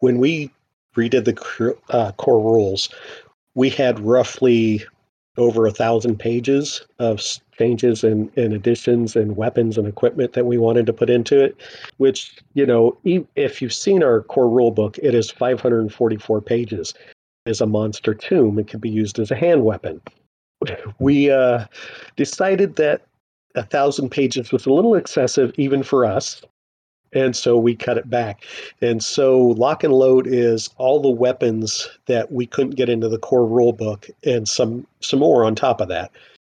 when 0.00 0.18
we 0.18 0.50
redid 0.96 1.24
the 1.24 1.76
uh, 1.90 2.12
core 2.12 2.40
rules, 2.40 2.88
we 3.54 3.70
had 3.70 4.00
roughly 4.00 4.84
over 5.36 5.66
a 5.66 5.70
thousand 5.70 6.18
pages 6.18 6.84
of 6.98 7.22
changes 7.56 8.04
and, 8.04 8.30
and 8.36 8.52
additions 8.52 9.16
and 9.16 9.36
weapons 9.36 9.78
and 9.78 9.86
equipment 9.86 10.32
that 10.32 10.46
we 10.46 10.58
wanted 10.58 10.86
to 10.86 10.92
put 10.92 11.08
into 11.08 11.42
it. 11.42 11.56
Which 11.98 12.36
you 12.54 12.66
know, 12.66 12.98
if 13.36 13.62
you've 13.62 13.72
seen 13.72 14.02
our 14.02 14.22
core 14.22 14.48
rule 14.48 14.70
book, 14.70 14.98
it 15.02 15.14
is 15.14 15.30
544 15.30 16.40
pages. 16.40 16.94
Is 17.46 17.62
a 17.62 17.66
monster 17.66 18.12
tomb. 18.12 18.58
It 18.58 18.66
can 18.66 18.80
be 18.80 18.90
used 18.90 19.18
as 19.18 19.30
a 19.30 19.36
hand 19.36 19.64
weapon. 19.64 20.00
We 20.98 21.30
uh, 21.30 21.64
decided 22.16 22.76
that 22.76 23.00
a 23.54 23.62
thousand 23.62 24.10
pages 24.10 24.52
was 24.52 24.66
a 24.66 24.72
little 24.72 24.94
excessive 24.94 25.52
even 25.56 25.82
for 25.82 26.04
us 26.04 26.42
and 27.12 27.34
so 27.34 27.56
we 27.56 27.74
cut 27.74 27.98
it 27.98 28.08
back. 28.08 28.44
And 28.80 29.02
so 29.02 29.38
lock 29.38 29.84
and 29.84 29.92
load 29.92 30.26
is 30.26 30.70
all 30.76 31.00
the 31.00 31.10
weapons 31.10 31.88
that 32.06 32.30
we 32.32 32.46
couldn't 32.46 32.76
get 32.76 32.88
into 32.88 33.08
the 33.08 33.18
core 33.18 33.46
rule 33.46 33.72
book 33.72 34.08
and 34.24 34.48
some 34.48 34.86
some 35.00 35.18
more 35.18 35.44
on 35.44 35.54
top 35.54 35.80
of 35.80 35.88
that 35.88 36.10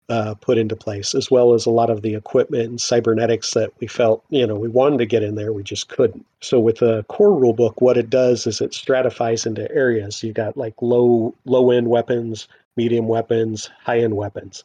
uh, 0.09 0.35
put 0.35 0.59
into 0.59 0.75
place, 0.75 1.15
as 1.15 1.31
well 1.31 1.55
as 1.55 1.67
a 1.67 1.71
lot 1.71 1.91
of 1.91 2.03
the 2.03 2.15
equipment 2.15 2.65
and 2.65 2.81
cybernetics 2.81 3.53
that 3.53 3.73
we 3.79 3.87
felt, 3.87 4.25
you 4.31 4.47
know, 4.47 4.55
we 4.55 4.69
wanted 4.69 4.99
to 4.99 5.07
get 5.07 5.23
in 5.23 5.35
there, 5.35 5.53
we 5.53 5.63
just 5.63 5.89
couldn't. 5.89 6.25
So 6.41 6.59
with 6.59 6.79
the 6.79 7.05
core 7.05 7.35
rule 7.35 7.53
book, 7.53 7.81
what 7.81 7.99
it 7.99 8.09
does 8.09 8.47
is 8.47 8.61
it 8.61 8.73
stratifies 8.73 9.45
into 9.45 9.71
areas. 9.71 10.23
You 10.23 10.33
got 10.33 10.57
like 10.57 10.75
low 10.81 11.35
low 11.45 11.71
end 11.71 11.89
weapons, 11.89 12.49
medium 12.77 13.07
weapons, 13.07 13.71
high 13.85 13.99
end 13.99 14.17
weapons. 14.17 14.65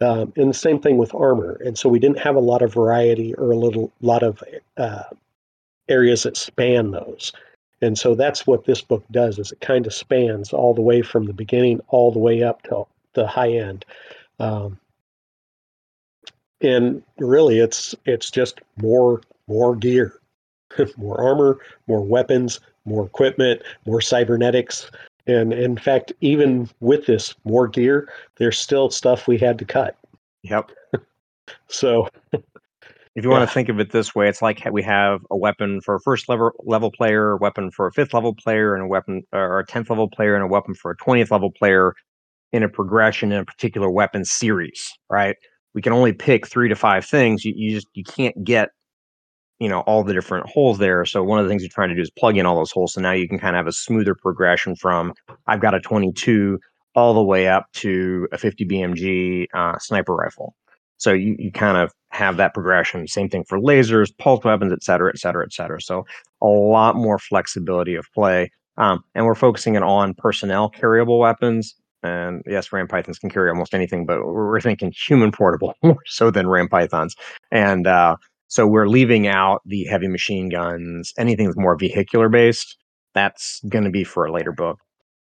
Um, 0.00 0.32
and 0.36 0.50
the 0.50 0.54
same 0.54 0.80
thing 0.80 0.96
with 0.96 1.14
armor. 1.14 1.60
And 1.64 1.78
so 1.78 1.88
we 1.88 1.98
didn't 1.98 2.18
have 2.18 2.36
a 2.36 2.40
lot 2.40 2.62
of 2.62 2.74
variety 2.74 3.34
or 3.34 3.52
a 3.52 3.56
little 3.56 3.92
lot 4.00 4.22
of 4.22 4.42
uh, 4.76 5.04
areas 5.88 6.22
that 6.22 6.36
span 6.36 6.90
those. 6.90 7.32
And 7.80 7.98
so 7.98 8.14
that's 8.14 8.46
what 8.46 8.64
this 8.64 8.80
book 8.80 9.04
does 9.10 9.38
is 9.38 9.52
it 9.52 9.60
kind 9.60 9.86
of 9.86 9.92
spans 9.92 10.52
all 10.52 10.74
the 10.74 10.80
way 10.80 11.02
from 11.02 11.26
the 11.26 11.32
beginning 11.32 11.80
all 11.88 12.10
the 12.10 12.18
way 12.18 12.42
up 12.42 12.62
to 12.62 12.86
the 13.12 13.26
high 13.26 13.52
end. 13.52 13.84
Um, 14.38 14.78
and 16.60 17.02
really 17.18 17.58
it's 17.58 17.94
it's 18.06 18.30
just 18.30 18.60
more 18.80 19.20
more 19.48 19.76
gear, 19.76 20.18
more 20.96 21.20
armor, 21.20 21.58
more 21.86 22.00
weapons, 22.00 22.60
more 22.84 23.04
equipment, 23.04 23.62
more 23.86 24.00
cybernetics. 24.00 24.90
And 25.26 25.52
in 25.52 25.76
fact, 25.76 26.12
even 26.20 26.68
with 26.80 27.06
this 27.06 27.34
more 27.44 27.68
gear, 27.68 28.08
there's 28.36 28.58
still 28.58 28.90
stuff 28.90 29.26
we 29.26 29.38
had 29.38 29.58
to 29.58 29.64
cut. 29.64 29.96
Yep. 30.42 30.70
so 31.68 32.08
if 33.14 33.24
you 33.24 33.30
yeah. 33.30 33.38
want 33.38 33.48
to 33.48 33.54
think 33.54 33.68
of 33.68 33.78
it 33.78 33.92
this 33.92 34.14
way, 34.14 34.28
it's 34.28 34.42
like 34.42 34.62
we 34.72 34.82
have 34.82 35.20
a 35.30 35.36
weapon 35.36 35.80
for 35.80 35.94
a 35.94 36.00
first 36.00 36.28
level 36.28 36.50
level 36.64 36.90
player, 36.90 37.32
a 37.32 37.36
weapon 37.36 37.70
for 37.70 37.86
a 37.86 37.92
fifth 37.92 38.12
level 38.12 38.34
player, 38.34 38.74
and 38.74 38.84
a 38.84 38.88
weapon 38.88 39.22
or 39.32 39.60
a 39.60 39.66
tenth 39.66 39.88
level 39.88 40.08
player, 40.08 40.34
and 40.34 40.42
a 40.42 40.48
weapon 40.48 40.74
for 40.74 40.90
a 40.90 40.96
twentieth 40.96 41.30
level 41.30 41.50
player 41.52 41.94
in 42.52 42.62
a 42.62 42.68
progression 42.68 43.32
in 43.32 43.38
a 43.38 43.44
particular 43.44 43.90
weapon 43.90 44.24
series, 44.24 44.92
right? 45.10 45.36
We 45.74 45.82
can 45.82 45.92
only 45.92 46.12
pick 46.12 46.46
three 46.46 46.68
to 46.68 46.76
five 46.76 47.04
things. 47.04 47.44
You, 47.44 47.52
you 47.56 47.74
just 47.74 47.88
you 47.94 48.04
can't 48.04 48.44
get 48.44 48.70
you 49.60 49.68
know 49.68 49.80
all 49.80 50.02
the 50.02 50.12
different 50.12 50.46
holes 50.48 50.78
there. 50.78 51.04
So 51.04 51.22
one 51.22 51.38
of 51.38 51.44
the 51.44 51.48
things 51.48 51.62
you're 51.62 51.70
trying 51.70 51.90
to 51.90 51.94
do 51.94 52.02
is 52.02 52.10
plug 52.10 52.36
in 52.36 52.46
all 52.46 52.56
those 52.56 52.72
holes. 52.72 52.94
So 52.94 53.00
now 53.00 53.12
you 53.12 53.28
can 53.28 53.38
kind 53.38 53.54
of 53.54 53.60
have 53.60 53.68
a 53.68 53.72
smoother 53.72 54.16
progression 54.16 54.74
from 54.74 55.14
I've 55.46 55.60
got 55.60 55.74
a 55.74 55.80
22 55.80 56.58
all 56.96 57.14
the 57.14 57.22
way 57.22 57.48
up 57.48 57.66
to 57.74 58.28
a 58.32 58.38
50 58.38 58.64
BMG 58.66 59.46
uh, 59.54 59.78
sniper 59.78 60.14
rifle. 60.14 60.54
So 60.96 61.12
you, 61.12 61.36
you 61.38 61.52
kind 61.52 61.76
of 61.76 61.92
have 62.14 62.36
that 62.36 62.54
progression. 62.54 63.06
Same 63.08 63.28
thing 63.28 63.44
for 63.44 63.58
lasers, 63.58 64.16
pulse 64.18 64.44
weapons, 64.44 64.72
et 64.72 64.84
cetera, 64.84 65.10
et 65.10 65.18
cetera, 65.18 65.44
et 65.44 65.52
cetera. 65.52 65.80
So 65.80 66.06
a 66.40 66.46
lot 66.46 66.94
more 66.94 67.18
flexibility 67.18 67.96
of 67.96 68.06
play. 68.14 68.50
Um, 68.76 69.02
and 69.14 69.26
we're 69.26 69.34
focusing 69.34 69.74
it 69.74 69.82
on 69.82 70.14
personnel 70.14 70.70
carryable 70.70 71.18
weapons. 71.18 71.74
And 72.04 72.42
yes, 72.46 72.72
ram 72.72 72.86
pythons 72.86 73.18
can 73.18 73.30
carry 73.30 73.50
almost 73.50 73.74
anything, 73.74 74.06
but 74.06 74.24
we're 74.24 74.60
thinking 74.60 74.92
human 74.92 75.32
portable 75.32 75.74
more 75.82 75.98
so 76.06 76.30
than 76.30 76.46
ram 76.46 76.68
pythons. 76.68 77.16
And 77.50 77.86
uh, 77.86 78.16
so 78.46 78.66
we're 78.66 78.88
leaving 78.88 79.26
out 79.26 79.62
the 79.66 79.84
heavy 79.84 80.08
machine 80.08 80.48
guns, 80.48 81.12
anything 81.18 81.46
that's 81.46 81.58
more 81.58 81.76
vehicular 81.76 82.28
based. 82.28 82.76
That's 83.14 83.60
going 83.68 83.84
to 83.84 83.90
be 83.90 84.04
for 84.04 84.24
a 84.24 84.32
later 84.32 84.52
book. 84.52 84.78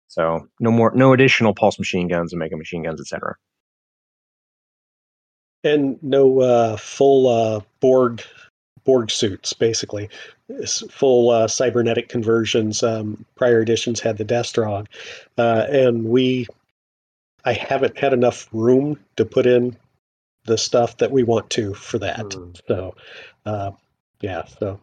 So 0.08 0.48
no 0.60 0.72
more, 0.72 0.92
no 0.94 1.14
additional 1.14 1.54
pulse 1.54 1.80
machine 1.80 2.10
guns 2.10 2.34
and 2.34 2.40
mega 2.40 2.58
machine 2.58 2.84
guns, 2.84 3.00
et 3.00 3.08
cetera 3.08 3.36
and 5.64 6.02
no 6.02 6.42
uh, 6.42 6.78
full 6.78 7.28
uh, 7.28 7.62
Borg 7.80 8.22
Borg 8.84 9.12
suits, 9.12 9.54
basically. 9.54 10.10
It's 10.50 10.82
full 10.92 11.30
uh, 11.30 11.48
cybernetic 11.48 12.10
conversions. 12.10 12.84
Um, 12.84 13.26
prior 13.36 13.62
editions 13.62 14.00
had 14.00 14.18
the 14.18 14.26
Destrog, 14.26 14.88
uh, 15.38 15.68
and 15.70 16.06
we. 16.06 16.48
I 17.44 17.54
haven't 17.54 17.98
had 17.98 18.14
enough 18.14 18.48
room 18.52 19.00
to 19.16 19.26
put 19.26 19.48
in 19.48 19.76
the 20.46 20.58
stuff 20.58 20.98
that 20.98 21.12
we 21.12 21.24
want 21.24 21.50
to 21.52 21.74
for 21.74 21.98
that. 22.00 22.20
Mm. 22.20 22.60
So, 22.68 22.96
uh, 23.48 23.72
Yeah, 24.22 24.46
so 24.46 24.80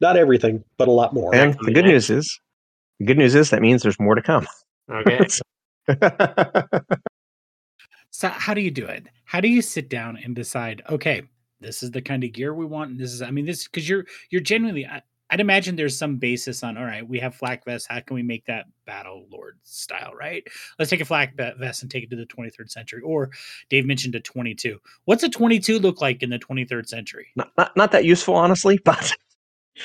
not 0.00 0.16
everything, 0.16 0.64
but 0.78 0.88
a 0.88 0.92
lot 0.92 1.12
more. 1.12 1.34
And 1.34 1.54
the 1.60 1.72
good 1.72 1.84
news 1.84 2.08
is, 2.08 2.40
the 2.98 3.04
good 3.04 3.18
news 3.18 3.34
is 3.34 3.50
that 3.50 3.60
means 3.60 3.82
there's 3.82 4.00
more 4.00 4.14
to 4.14 4.22
come. 4.22 4.46
Okay. 4.90 5.26
so 8.10 8.28
how 8.28 8.54
do 8.54 8.60
you 8.60 8.70
do 8.70 8.86
it? 8.86 9.06
How 9.24 9.40
do 9.40 9.48
you 9.48 9.62
sit 9.62 9.88
down 9.88 10.18
and 10.22 10.34
decide? 10.34 10.82
Okay, 10.90 11.22
this 11.60 11.82
is 11.82 11.90
the 11.90 12.02
kind 12.02 12.24
of 12.24 12.32
gear 12.32 12.54
we 12.54 12.66
want. 12.66 12.90
And 12.90 13.00
This 13.00 13.12
is, 13.12 13.22
I 13.22 13.30
mean, 13.30 13.46
this 13.46 13.64
because 13.64 13.88
you're 13.88 14.04
you're 14.30 14.40
genuinely. 14.40 14.86
I, 14.86 15.02
I'd 15.32 15.38
imagine 15.38 15.76
there's 15.76 15.96
some 15.96 16.16
basis 16.16 16.64
on. 16.64 16.76
All 16.76 16.84
right, 16.84 17.08
we 17.08 17.20
have 17.20 17.36
flak 17.36 17.64
vests. 17.64 17.86
How 17.88 18.00
can 18.00 18.16
we 18.16 18.22
make 18.22 18.44
that 18.46 18.66
battle 18.84 19.26
lord 19.30 19.58
style? 19.62 20.12
Right. 20.18 20.42
Let's 20.78 20.90
take 20.90 21.00
a 21.00 21.04
flak 21.04 21.36
vest 21.36 21.82
and 21.82 21.90
take 21.90 22.02
it 22.02 22.10
to 22.10 22.16
the 22.16 22.26
23rd 22.26 22.68
century. 22.68 23.00
Or 23.02 23.30
Dave 23.68 23.86
mentioned 23.86 24.16
a 24.16 24.20
22. 24.20 24.80
What's 25.04 25.22
a 25.22 25.28
22 25.28 25.78
look 25.78 26.00
like 26.00 26.24
in 26.24 26.30
the 26.30 26.38
23rd 26.40 26.88
century? 26.88 27.28
Not 27.36 27.52
not, 27.56 27.76
not 27.76 27.92
that 27.92 28.04
useful, 28.04 28.34
honestly, 28.34 28.78
but 28.84 29.14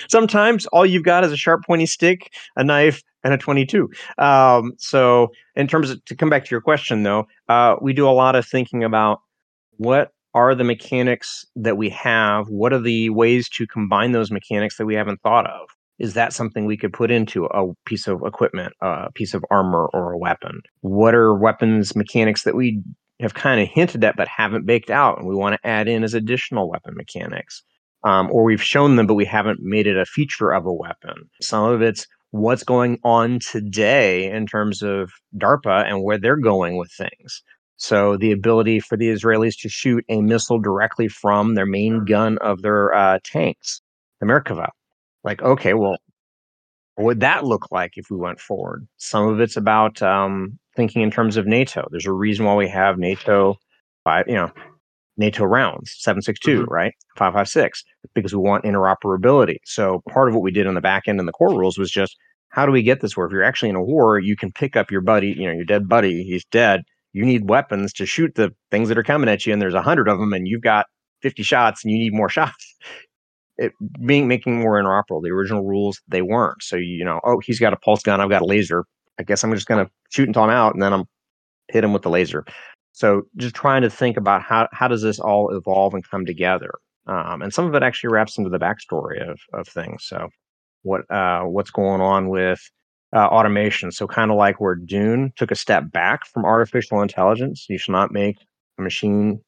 sometimes 0.10 0.66
all 0.68 0.86
you've 0.86 1.04
got 1.04 1.24
is 1.24 1.32
a 1.32 1.38
sharp 1.38 1.64
pointy 1.66 1.86
stick 1.86 2.32
a 2.56 2.64
knife 2.64 3.02
and 3.24 3.34
a 3.34 3.38
22 3.38 3.90
um, 4.18 4.74
so 4.78 5.30
in 5.56 5.68
terms 5.68 5.90
of 5.90 6.04
to 6.06 6.16
come 6.16 6.30
back 6.30 6.46
to 6.46 6.52
your 6.52 6.62
question 6.62 7.04
though 7.04 7.26
uh, 7.50 7.76
we 7.82 7.94
do 7.94 8.08
a 8.08 8.12
lot 8.12 8.36
of 8.36 8.46
thinking 8.46 8.84
about 8.84 9.20
what 9.78 10.12
are 10.36 10.54
the 10.54 10.66
mechanics 10.66 11.46
that 11.56 11.78
we 11.78 11.90
have? 11.90 12.50
What 12.50 12.74
are 12.74 12.82
the 12.82 13.10
ways 13.10 13.48
to 13.50 13.66
combine 13.66 14.12
those 14.12 14.32
mechanics 14.32 14.78
that 14.78 14.86
we 14.86 14.94
haven't 14.94 15.22
thought 15.22 15.50
of? 15.50 15.70
Is 15.98 16.14
that 16.14 16.34
something 16.34 16.66
we 16.66 16.76
could 16.76 16.92
put 16.92 17.10
into 17.10 17.46
a 17.46 17.74
piece 17.86 18.06
of 18.06 18.22
equipment 18.26 18.74
a 18.82 19.10
piece 19.14 19.34
of 19.34 19.46
armor 19.50 19.90
or 19.94 20.12
a 20.12 20.18
weapon? 20.18 20.62
What 20.82 21.16
are 21.16 21.34
weapons 21.34 21.96
mechanics 21.96 22.44
that 22.44 22.54
we 22.54 22.84
have 23.22 23.34
kind 23.34 23.62
of 23.62 23.70
hinted 23.70 24.04
at 24.04 24.18
but 24.18 24.28
haven't 24.28 24.66
baked 24.66 24.90
out 24.90 25.18
and 25.18 25.26
we 25.26 25.36
want 25.36 25.54
to 25.54 25.68
add 25.68 25.88
in 25.88 26.04
as 26.04 26.14
additional 26.14 26.70
weapon 26.70 26.96
mechanics 26.98 27.64
um, 28.06 28.30
or 28.32 28.44
we've 28.44 28.64
shown 28.64 28.96
them, 28.96 29.08
but 29.08 29.16
we 29.16 29.26
haven't 29.26 29.60
made 29.62 29.88
it 29.88 29.98
a 29.98 30.06
feature 30.06 30.54
of 30.54 30.66
a 30.66 30.74
weapon. 30.74 31.16
Some 31.42 31.66
of 31.66 31.82
it's 31.82 32.08
what's 32.32 32.64
going 32.64 33.00
on 33.04 33.40
today 33.40 34.32
in 34.32 34.46
terms 34.46 34.82
of 34.82 35.12
DARPA 35.38 35.86
and 35.90 36.04
where 36.04 36.18
they're 36.18 36.38
going 36.38 36.78
with 36.78 36.92
things. 36.92 37.42
So 37.78 38.16
the 38.16 38.32
ability 38.32 38.80
for 38.80 38.96
the 38.96 39.10
Israelis 39.10 39.60
to 39.62 39.70
shoot 39.70 40.06
a 40.08 40.22
missile 40.22 40.60
directly 40.60 41.08
from 41.08 41.56
their 41.56 41.66
main 41.66 42.06
gun 42.06 42.38
of 42.40 42.62
their 42.62 42.94
uh, 42.94 43.20
tanks, 43.24 43.82
the 44.22 44.28
Merkava. 44.28 44.70
Like, 45.24 45.42
okay, 45.42 45.74
well, 45.74 45.98
what 46.96 47.06
would 47.06 47.20
that 47.22 47.44
look 47.44 47.72
like 47.72 47.94
if 47.96 48.06
we 48.10 48.18
went 48.18 48.40
forward? 48.40 48.88
Some 48.98 49.28
of 49.28 49.40
it's 49.42 49.58
about 49.58 50.02
um, 50.02 50.60
thinking 50.76 51.02
in 51.02 51.12
terms 51.12 51.36
of 51.36 51.48
NATO. 51.48 51.88
There's 51.90 52.06
a 52.06 52.14
reason 52.14 52.46
why 52.46 52.56
we 52.56 52.70
have 52.70 52.98
NATO, 52.98 53.56
five, 54.04 54.26
you 54.28 54.36
know, 54.36 54.52
NATO 55.18 55.46
rounds, 55.46 55.96
762, 56.00 56.62
mm-hmm. 56.62 56.74
right? 56.74 56.94
556, 57.18 57.84
because 58.14 58.34
we 58.34 58.42
want 58.42 58.66
interoperability. 58.66 59.58
So 59.66 60.02
part 60.10 60.28
of 60.28 60.36
what 60.36 60.44
we 60.44 60.52
did 60.52 60.68
on 60.68 60.74
the 60.74 60.82
back 60.82 61.04
end 61.08 61.20
in 61.20 61.26
the 61.26 61.32
core 61.32 61.58
rules 61.58 61.78
was 61.78 61.92
just 61.92 62.18
how 62.50 62.66
do 62.66 62.72
we 62.72 62.84
get 62.84 63.02
this 63.02 63.18
where 63.18 63.26
if 63.26 63.32
you're 63.32 63.44
actually 63.44 63.70
in 63.70 63.76
a 63.76 63.84
war, 63.84 64.20
you 64.20 64.36
can 64.36 64.52
pick 64.52 64.76
up 64.76 64.92
your 64.92 65.02
buddy, 65.02 65.36
you 65.38 65.46
know, 65.46 65.54
your 65.54 65.66
dead 65.66 65.90
buddy, 65.90 66.24
he's 66.24 66.46
dead. 66.46 66.84
You 67.14 67.26
need 67.26 67.50
weapons 67.50 67.94
to 67.94 68.06
shoot 68.06 68.36
the 68.36 68.54
things 68.72 68.90
that 68.90 68.98
are 68.98 69.04
coming 69.04 69.30
at 69.30 69.46
you, 69.46 69.54
and 69.54 69.62
there's 69.62 69.74
a 69.74 69.82
hundred 69.82 70.08
of 70.08 70.20
them, 70.20 70.34
and 70.34 70.48
you've 70.48 70.62
got 70.62 70.86
50 71.22 71.44
shots 71.44 71.84
and 71.84 71.92
you 71.92 71.98
need 71.98 72.14
more 72.14 72.30
shots. 72.38 72.76
It 73.58 73.72
being 74.06 74.28
making 74.28 74.60
more 74.60 74.82
interoperable. 74.82 75.24
The 75.24 75.32
original 75.32 75.66
rules, 75.66 76.02
they 76.10 76.22
weren't. 76.22 76.62
So 76.62 76.76
you 76.76 77.06
know, 77.06 77.22
oh, 77.24 77.40
he's 77.40 77.60
got 77.60 77.74
a 77.74 77.78
pulse 77.78 78.04
gun, 78.04 78.20
I've 78.20 78.30
got 78.30 78.42
a 78.42 78.46
laser. 78.46 78.86
I 79.18 79.24
guess 79.24 79.44
I'm 79.44 79.54
just 79.54 79.68
gonna 79.68 79.90
shoot 80.10 80.28
until 80.28 80.44
I'm 80.44 80.50
out, 80.50 80.74
and 80.74 80.84
then 80.84 80.92
I'm 80.92 81.06
hit 81.70 81.84
him 81.84 81.94
with 81.94 82.04
the 82.04 82.10
laser. 82.10 82.46
So 82.96 83.24
just 83.36 83.56
trying 83.56 83.82
to 83.82 83.90
think 83.90 84.16
about 84.16 84.42
how 84.42 84.70
how 84.72 84.88
does 84.88 85.02
this 85.02 85.20
all 85.20 85.54
evolve 85.54 85.94
and 85.94 86.10
come 86.10 86.26
together, 86.26 86.72
um, 87.08 87.42
and 87.42 87.54
some 87.54 87.66
of 87.66 87.76
it 87.76 87.84
actually 87.84 88.14
wraps 88.14 88.38
into 88.38 88.50
the 88.50 88.58
backstory 88.58 89.22
of 89.30 89.38
of 89.54 89.68
things. 89.68 90.06
So 90.06 90.30
what 90.84 91.02
uh, 91.12 91.42
what's 91.42 91.72
going 91.72 92.00
on 92.00 92.30
with 92.30 92.62
uh, 93.14 93.28
automation? 93.28 93.92
So 93.92 94.08
kind 94.08 94.32
of 94.32 94.38
like 94.38 94.62
where 94.62 94.76
Dune 94.76 95.34
took 95.36 95.52
a 95.52 95.56
step 95.56 95.92
back 95.92 96.26
from 96.26 96.46
artificial 96.46 97.02
intelligence. 97.02 97.66
You 97.68 97.78
shall 97.78 97.92
not 97.92 98.14
make 98.14 98.38
a 98.80 98.82
machine 98.82 99.42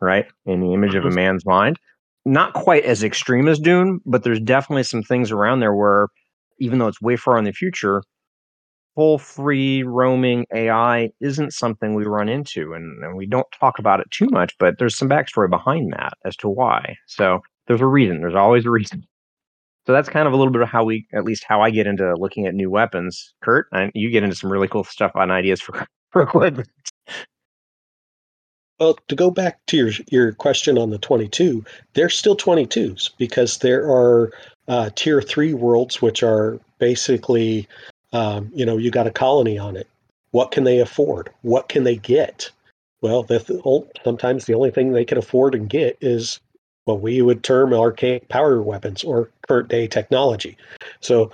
right 0.00 0.26
in 0.46 0.60
the 0.60 0.72
image 0.72 0.94
of 0.94 1.04
a 1.04 1.08
mm-hmm. 1.08 1.16
man's 1.16 1.44
mind. 1.44 1.80
Not 2.24 2.54
quite 2.54 2.84
as 2.84 3.02
extreme 3.02 3.48
as 3.48 3.58
Dune, 3.58 4.00
but 4.06 4.22
there's 4.22 4.40
definitely 4.40 4.84
some 4.84 5.02
things 5.02 5.32
around 5.32 5.58
there 5.58 5.74
where 5.74 6.06
even 6.60 6.78
though 6.78 6.86
it's 6.86 7.02
way 7.02 7.16
far 7.16 7.38
in 7.38 7.44
the 7.44 7.52
future, 7.52 8.04
full 8.94 9.18
free 9.18 9.82
roaming 9.82 10.46
AI 10.54 11.10
isn't 11.20 11.52
something 11.52 11.94
we 11.94 12.04
run 12.04 12.28
into, 12.28 12.74
and, 12.74 13.02
and, 13.02 13.16
we 13.16 13.26
don't 13.26 13.46
talk 13.58 13.78
about 13.78 14.00
it 14.00 14.10
too 14.10 14.28
much. 14.30 14.54
But 14.58 14.78
there's 14.78 14.96
some 14.96 15.08
backstory 15.08 15.50
behind 15.50 15.92
that 15.92 16.14
as 16.24 16.36
to 16.36 16.48
why. 16.48 16.96
So 17.06 17.40
there's 17.66 17.80
a 17.80 17.86
reason. 17.86 18.20
There's 18.20 18.34
always 18.34 18.66
a 18.66 18.70
reason. 18.70 19.04
So 19.86 19.92
that's 19.92 20.08
kind 20.08 20.26
of 20.26 20.32
a 20.32 20.36
little 20.36 20.52
bit 20.52 20.62
of 20.62 20.68
how 20.68 20.84
we, 20.84 21.06
at 21.12 21.24
least 21.24 21.44
how 21.46 21.60
I 21.60 21.70
get 21.70 21.86
into 21.86 22.14
looking 22.16 22.46
at 22.46 22.54
new 22.54 22.70
weapons. 22.70 23.34
Kurt, 23.42 23.66
and 23.72 23.90
you 23.94 24.10
get 24.10 24.22
into 24.22 24.36
some 24.36 24.50
really 24.50 24.68
cool 24.68 24.84
stuff 24.84 25.12
on 25.14 25.30
ideas 25.30 25.60
for 25.60 25.86
for 26.10 26.22
equipment. 26.22 26.68
Well, 28.80 28.98
to 29.08 29.14
go 29.14 29.30
back 29.30 29.64
to 29.66 29.76
your 29.76 29.90
your 30.10 30.32
question 30.32 30.78
on 30.78 30.90
the 30.90 30.98
22, 30.98 31.64
they're 31.92 32.08
still 32.08 32.36
22s 32.36 33.10
because 33.18 33.58
there 33.58 33.84
are 33.84 34.32
uh, 34.66 34.90
tier 34.94 35.20
three 35.20 35.54
worlds 35.54 36.00
which 36.00 36.22
are 36.22 36.58
basically 36.78 37.68
um, 38.14 38.50
you 38.54 38.64
know, 38.64 38.78
you 38.78 38.90
got 38.90 39.06
a 39.06 39.10
colony 39.10 39.58
on 39.58 39.76
it. 39.76 39.88
What 40.30 40.50
can 40.50 40.64
they 40.64 40.78
afford? 40.78 41.30
What 41.42 41.68
can 41.68 41.84
they 41.84 41.96
get? 41.96 42.50
Well, 43.02 43.24
the, 43.24 43.84
sometimes 44.02 44.46
the 44.46 44.54
only 44.54 44.70
thing 44.70 44.92
they 44.92 45.04
can 45.04 45.18
afford 45.18 45.54
and 45.54 45.68
get 45.68 45.98
is 46.00 46.40
what 46.86 47.00
we 47.00 47.20
would 47.20 47.42
term 47.42 47.74
archaic 47.74 48.28
power 48.28 48.62
weapons 48.62 49.04
or 49.04 49.28
current 49.46 49.68
day 49.68 49.86
technology. 49.86 50.56
So 51.00 51.30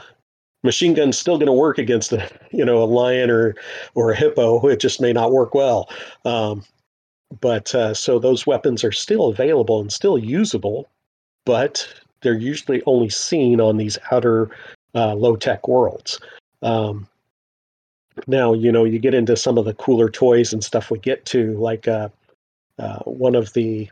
machine 0.62 0.95
gun's 0.95 1.19
still 1.19 1.37
going 1.37 1.47
to 1.47 1.53
work 1.53 1.79
against 1.79 2.12
a 2.12 2.29
you 2.51 2.64
know 2.64 2.83
a 2.83 2.85
lion 2.85 3.31
or 3.31 3.55
or 3.95 4.11
a 4.11 4.16
hippo. 4.16 4.66
It 4.69 4.81
just 4.81 5.01
may 5.01 5.12
not 5.12 5.33
work 5.33 5.55
well. 5.55 5.88
Um, 6.25 6.64
but 7.40 7.75
uh, 7.75 7.95
so 7.95 8.19
those 8.19 8.47
weapons 8.47 8.83
are 8.83 8.93
still 8.93 9.27
available 9.29 9.81
and 9.81 9.93
still 9.93 10.19
usable, 10.19 10.88
but 11.47 11.87
they're 12.23 12.35
usually 12.35 12.83
only 12.87 13.09
seen 13.09 13.61
on 13.61 13.77
these 13.77 13.99
outer 14.11 14.51
uh, 14.95 15.14
low 15.14 15.37
tech 15.37 15.69
worlds. 15.69 16.19
Um, 16.62 17.07
now, 18.27 18.53
you 18.53 18.70
know, 18.73 18.85
you 18.85 18.99
get 18.99 19.14
into 19.14 19.37
some 19.37 19.59
of 19.59 19.64
the 19.64 19.75
cooler 19.75 20.11
toys 20.11 20.53
and 20.53 20.62
stuff 20.62 20.90
we 20.90 20.99
get 20.99 21.25
to, 21.27 21.53
like 21.59 21.88
uh, 21.88 22.09
uh, 22.79 22.99
one 23.01 23.35
of 23.35 23.53
the 23.53 23.90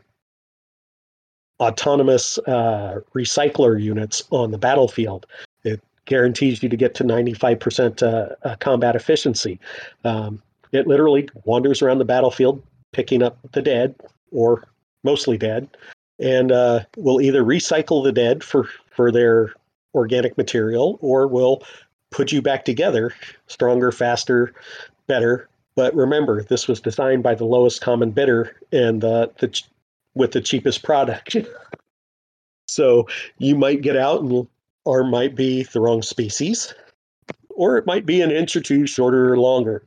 autonomous 1.59 2.37
uh, 2.39 2.99
recycler 3.13 3.81
units 3.81 4.23
on 4.31 4.51
the 4.51 4.57
battlefield. 4.57 5.25
It 5.63 5.81
guarantees 6.05 6.63
you 6.63 6.69
to 6.69 6.77
get 6.77 6.95
to 6.95 7.03
95% 7.03 8.01
uh, 8.01 8.35
uh, 8.47 8.55
combat 8.57 8.95
efficiency. 8.95 9.59
Um, 10.03 10.41
it 10.71 10.87
literally 10.87 11.27
wanders 11.45 11.81
around 11.81 11.97
the 11.97 12.05
battlefield 12.05 12.63
picking 12.93 13.21
up 13.23 13.37
the 13.51 13.61
dead 13.61 13.95
or 14.31 14.67
mostly 15.03 15.37
dead 15.37 15.67
and 16.19 16.51
uh, 16.51 16.81
will 16.97 17.21
either 17.21 17.43
recycle 17.43 18.03
the 18.03 18.11
dead 18.11 18.43
for, 18.43 18.67
for 18.91 19.11
their 19.11 19.53
organic 19.93 20.37
material 20.37 20.97
or 21.01 21.27
will 21.27 21.63
put 22.11 22.31
you 22.31 22.41
back 22.41 22.65
together 22.65 23.13
stronger, 23.47 23.91
faster, 23.91 24.53
better. 25.07 25.47
But 25.75 25.95
remember, 25.95 26.43
this 26.43 26.67
was 26.67 26.81
designed 26.81 27.23
by 27.23 27.35
the 27.35 27.45
lowest 27.45 27.81
common 27.81 28.11
bidder 28.11 28.55
and 28.71 29.03
uh, 29.03 29.27
the 29.39 29.61
with 30.15 30.31
the 30.31 30.41
cheapest 30.41 30.83
product. 30.83 31.37
so 32.67 33.07
you 33.37 33.55
might 33.55 33.81
get 33.81 33.95
out 33.95 34.21
and 34.21 34.47
or 34.85 35.03
might 35.03 35.35
be 35.35 35.63
the 35.63 35.79
wrong 35.79 36.01
species, 36.01 36.73
or 37.49 37.77
it 37.77 37.85
might 37.85 38.05
be 38.05 38.21
an 38.21 38.31
inch 38.31 38.55
or 38.55 38.61
two 38.61 38.87
shorter 38.87 39.31
or 39.31 39.37
longer. 39.37 39.83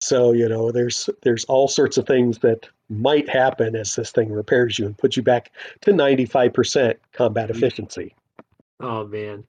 So 0.00 0.32
you 0.32 0.48
know, 0.48 0.72
there's 0.72 1.08
there's 1.22 1.44
all 1.44 1.68
sorts 1.68 1.96
of 1.98 2.06
things 2.06 2.38
that 2.38 2.68
might 2.88 3.28
happen 3.28 3.76
as 3.76 3.94
this 3.94 4.10
thing 4.10 4.32
repairs 4.32 4.78
you 4.78 4.86
and 4.86 4.98
puts 4.98 5.16
you 5.16 5.22
back 5.22 5.52
to 5.82 5.92
95% 5.92 6.96
combat 7.12 7.48
mm. 7.48 7.54
efficiency. 7.54 8.14
Oh 8.80 9.06
man. 9.06 9.44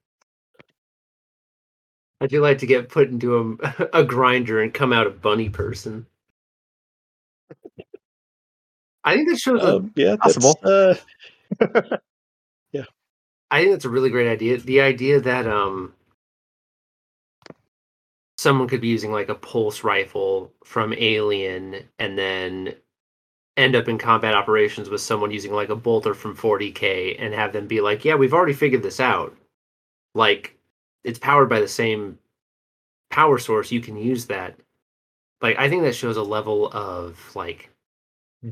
I 2.21 2.27
do 2.27 2.39
like 2.39 2.59
to 2.59 2.67
get 2.67 2.87
put 2.87 3.09
into 3.09 3.57
a, 3.63 3.89
a 3.93 4.03
grinder 4.03 4.61
and 4.61 4.73
come 4.73 4.93
out 4.93 5.07
a 5.07 5.09
bunny 5.11 5.49
person. 5.49 6.05
I 9.03 9.15
think 9.15 9.29
that 9.29 9.39
shows 9.39 9.63
um, 9.63 9.91
yeah, 9.95 10.15
possible. 10.17 10.59
Uh, 10.63 10.93
yeah, 12.71 12.83
I 13.49 13.61
think 13.61 13.71
that's 13.71 13.85
a 13.85 13.89
really 13.89 14.11
great 14.11 14.31
idea. 14.31 14.57
The 14.59 14.81
idea 14.81 15.19
that 15.19 15.47
um 15.47 15.93
someone 18.37 18.67
could 18.67 18.81
be 18.81 18.87
using 18.87 19.11
like 19.11 19.29
a 19.29 19.35
pulse 19.35 19.83
rifle 19.83 20.53
from 20.63 20.93
Alien 20.93 21.87
and 21.97 22.17
then 22.17 22.75
end 23.57 23.75
up 23.75 23.87
in 23.87 23.97
combat 23.97 24.35
operations 24.35 24.89
with 24.89 25.01
someone 25.01 25.31
using 25.31 25.53
like 25.53 25.69
a 25.69 25.75
bolter 25.75 26.13
from 26.13 26.37
40k 26.37 27.17
and 27.19 27.33
have 27.33 27.53
them 27.53 27.65
be 27.65 27.81
like, 27.81 28.05
"Yeah, 28.05 28.13
we've 28.15 28.33
already 28.33 28.53
figured 28.53 28.83
this 28.83 28.99
out." 28.99 29.35
Like 30.13 30.60
it's 31.03 31.19
powered 31.19 31.49
by 31.49 31.59
the 31.59 31.67
same 31.67 32.17
power 33.09 33.37
source, 33.37 33.71
you 33.71 33.81
can 33.81 33.97
use 33.97 34.25
that. 34.27 34.55
Like 35.41 35.57
I 35.57 35.69
think 35.69 35.83
that 35.83 35.95
shows 35.95 36.17
a 36.17 36.23
level 36.23 36.71
of 36.71 37.19
like 37.35 37.69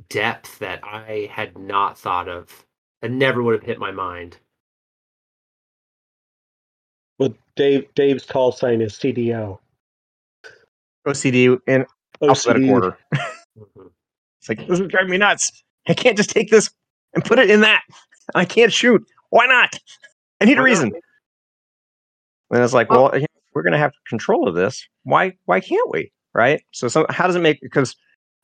depth 0.10 0.60
that 0.60 0.82
I 0.84 1.30
had 1.32 1.58
not 1.58 1.98
thought 1.98 2.28
of. 2.28 2.66
That 3.02 3.12
never 3.12 3.42
would 3.42 3.54
have 3.56 3.64
hit 3.64 3.80
my 3.80 3.92
mind. 3.92 4.38
Well, 7.18 7.34
Dave 7.56 7.86
Dave's 7.96 8.26
call 8.26 8.52
sign 8.52 8.82
is 8.82 8.94
CDO. 8.94 9.60
OCD 11.08 11.60
in 11.68 11.86
alphabetical 12.22 12.70
order. 12.70 12.98
Mhm. 13.58 13.90
It's 14.40 14.48
like 14.48 14.66
this 14.68 14.80
is 14.80 14.88
driving 14.88 15.10
me 15.12 15.18
nuts. 15.18 15.64
I 15.90 15.94
can't 15.94 16.16
just 16.16 16.30
take 16.30 16.50
this 16.50 16.70
and 17.14 17.26
put 17.26 17.40
it 17.40 17.50
in 17.50 17.60
that. 17.62 17.82
I 18.34 18.46
can't 18.46 18.72
shoot. 18.72 19.06
Why 19.32 19.48
not? 19.48 19.78
I 20.40 20.46
need 20.46 20.58
a 20.58 20.64
reason. 20.64 20.90
not? 20.90 21.02
And 22.52 22.64
it's 22.64 22.74
like, 22.74 22.90
well, 22.90 23.12
we're 23.54 23.64
going 23.64 23.74
to 23.74 23.80
have 23.80 23.92
control 24.08 24.48
of 24.48 24.56
this. 24.56 24.88
Why? 25.04 25.34
Why 25.46 25.60
can't 25.60 25.90
we? 25.92 26.12
Right. 26.34 26.62
So, 26.72 26.88
so 26.88 27.06
how 27.10 27.28
does 27.28 27.36
it 27.36 27.42
make? 27.42 27.60
Because 27.62 27.96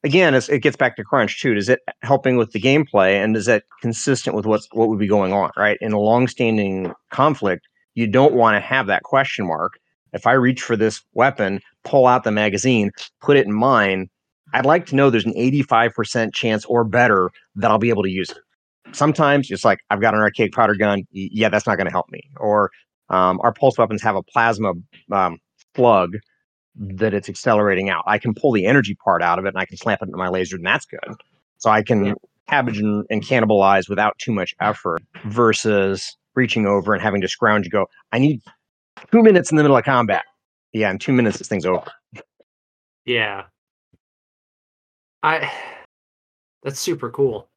again, 0.04 0.34
it's, 0.34 0.50
it 0.50 0.60
gets 0.60 0.76
back 0.76 0.96
to 0.98 1.04
crunch 1.04 1.42
too. 1.42 1.54
Is 1.54 1.70
it 1.70 1.80
helping 2.02 2.38
with 2.38 2.52
the 2.52 2.62
gameplay, 2.62 3.24
and 3.24 3.36
is 3.36 3.46
that 3.46 3.64
consistent 3.82 4.36
with 4.36 4.46
what's 4.46 4.68
what 4.72 4.90
would 4.90 5.00
be 5.00 5.08
going 5.08 5.34
on? 5.34 5.52
Right. 5.58 5.78
In 5.82 5.94
a 5.94 6.00
long-standing 6.00 6.94
conflict, 7.12 7.68
you 7.94 8.08
don't 8.08 8.34
want 8.34 8.56
to 8.56 8.60
have 8.60 8.88
that 8.88 9.04
question 9.04 9.48
mark. 9.48 9.74
If 10.14 10.28
I 10.28 10.34
reach 10.34 10.62
for 10.62 10.78
this 10.78 11.02
weapon, 11.14 11.60
pull 11.84 12.08
out 12.08 12.24
the 12.24 12.32
magazine, 12.32 12.92
put 13.22 13.36
it 13.36 13.46
in 13.46 13.54
mine, 13.54 14.10
I'd 14.54 14.66
like 14.66 14.86
to 14.88 14.96
know 14.96 15.10
there's 15.10 15.26
an 15.26 15.34
85% 15.34 16.34
chance 16.34 16.64
or 16.66 16.86
better 16.86 17.30
that 17.56 17.70
I'll 17.70 17.78
be 17.78 17.90
able 17.90 18.04
to 18.04 18.10
use 18.10 18.30
it. 18.30 18.38
Sometimes 18.94 19.52
it's 19.52 19.66
like, 19.66 19.80
I've 19.90 20.00
got 20.00 20.14
an 20.14 20.22
archaic 20.22 20.54
powder 20.54 20.76
gun. 20.76 21.04
Yeah, 21.12 21.50
that's 21.50 21.68
not 21.68 21.76
going 21.76 21.88
to 21.88 21.92
help 21.92 22.10
me. 22.10 22.22
Or 22.38 22.72
um, 23.10 23.40
our 23.44 23.54
pulse 23.54 23.78
weapons 23.78 24.02
have 24.02 24.16
a 24.16 24.24
plasma 24.24 24.74
um, 25.12 25.40
plug 25.74 26.14
that 26.76 27.14
it's 27.14 27.30
accelerating 27.30 27.90
out. 27.90 28.04
I 28.08 28.18
can 28.18 28.34
pull 28.34 28.52
the 28.52 28.66
energy 28.66 28.96
part 28.96 29.22
out 29.22 29.40
of 29.40 29.46
it 29.46 29.50
and 29.50 29.58
I 29.58 29.66
can 29.66 29.78
slamp 29.78 30.02
it 30.02 30.06
into 30.06 30.18
my 30.18 30.28
laser, 30.30 30.58
and 30.58 30.66
that's 30.66 30.86
good. 30.86 31.16
So 31.58 31.70
I 31.70 31.84
can 31.84 32.06
Yeah. 32.06 32.14
cabbage 32.50 32.80
and, 32.80 33.06
and 33.10 33.24
cannibalize 33.24 33.90
without 33.90 34.18
too 34.20 34.32
much 34.34 34.54
effort 34.60 35.02
versus 35.26 36.18
reaching 36.36 36.66
over 36.66 36.94
and 36.94 37.02
having 37.02 37.22
to 37.22 37.28
scrounge 37.28 37.66
and 37.66 37.72
go, 37.72 37.88
I 38.12 38.20
need 38.20 38.42
two 39.12 39.24
minutes 39.24 39.52
in 39.52 39.58
the 39.58 39.64
middle 39.64 39.78
of 39.78 39.86
combat. 39.86 40.24
Yeah, 40.74 40.92
in 40.92 41.00
two 41.00 41.14
minutes, 41.14 41.38
this 41.38 41.48
thing's 41.48 41.66
over. 41.66 41.90
Yeah. 43.06 43.44
I 45.24 45.50
that's 46.64 46.80
super 46.80 47.10
cool. 47.10 47.48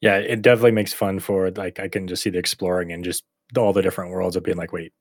Yeah, 0.00 0.16
it 0.18 0.42
definitely 0.42 0.72
makes 0.72 0.92
fun 0.92 1.18
for 1.18 1.50
like 1.50 1.80
I 1.80 1.88
can 1.88 2.06
just 2.06 2.22
see 2.22 2.30
the 2.30 2.38
exploring 2.38 2.92
and 2.92 3.02
just 3.02 3.24
all 3.56 3.72
the 3.72 3.82
different 3.82 4.10
worlds 4.10 4.36
of 4.36 4.42
being 4.42 4.56
like, 4.56 4.72
wait, 4.72 4.92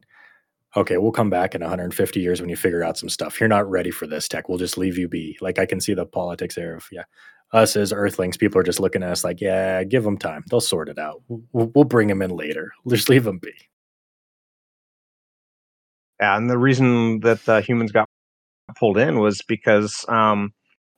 okay, 0.75 0.97
we'll 0.97 1.11
come 1.11 1.29
back 1.29 1.55
in 1.55 1.61
150 1.61 2.19
years 2.19 2.39
when 2.39 2.49
you 2.49 2.55
figure 2.55 2.83
out 2.83 2.97
some 2.97 3.09
stuff. 3.09 3.39
You're 3.39 3.49
not 3.49 3.69
ready 3.69 3.91
for 3.91 4.07
this 4.07 4.27
tech. 4.27 4.47
We'll 4.47 4.57
just 4.57 4.77
leave 4.77 4.97
you 4.97 5.07
be. 5.07 5.37
Like 5.41 5.59
I 5.59 5.65
can 5.65 5.81
see 5.81 5.93
the 5.93 6.05
politics 6.05 6.55
there 6.55 6.75
of 6.75 6.85
yeah, 6.91 7.03
us 7.53 7.75
as 7.75 7.93
Earthlings, 7.93 8.37
people 8.37 8.59
are 8.59 8.63
just 8.63 8.79
looking 8.79 9.03
at 9.03 9.11
us 9.11 9.23
like, 9.23 9.41
yeah, 9.41 9.83
give 9.83 10.03
them 10.03 10.17
time. 10.17 10.43
They'll 10.49 10.61
sort 10.61 10.89
it 10.89 10.99
out. 10.99 11.21
We'll, 11.27 11.71
we'll 11.73 11.85
bring 11.85 12.07
them 12.07 12.21
in 12.21 12.31
later. 12.31 12.71
Just 12.87 13.09
leave 13.09 13.23
them 13.23 13.39
be. 13.39 13.53
Yeah, 16.19 16.35
and 16.35 16.49
the 16.49 16.57
reason 16.57 17.19
that 17.21 17.45
the 17.45 17.61
humans 17.61 17.91
got 17.91 18.09
pulled 18.75 18.97
in 18.97 19.19
was 19.19 19.41
because 19.43 20.03
um, 20.09 20.51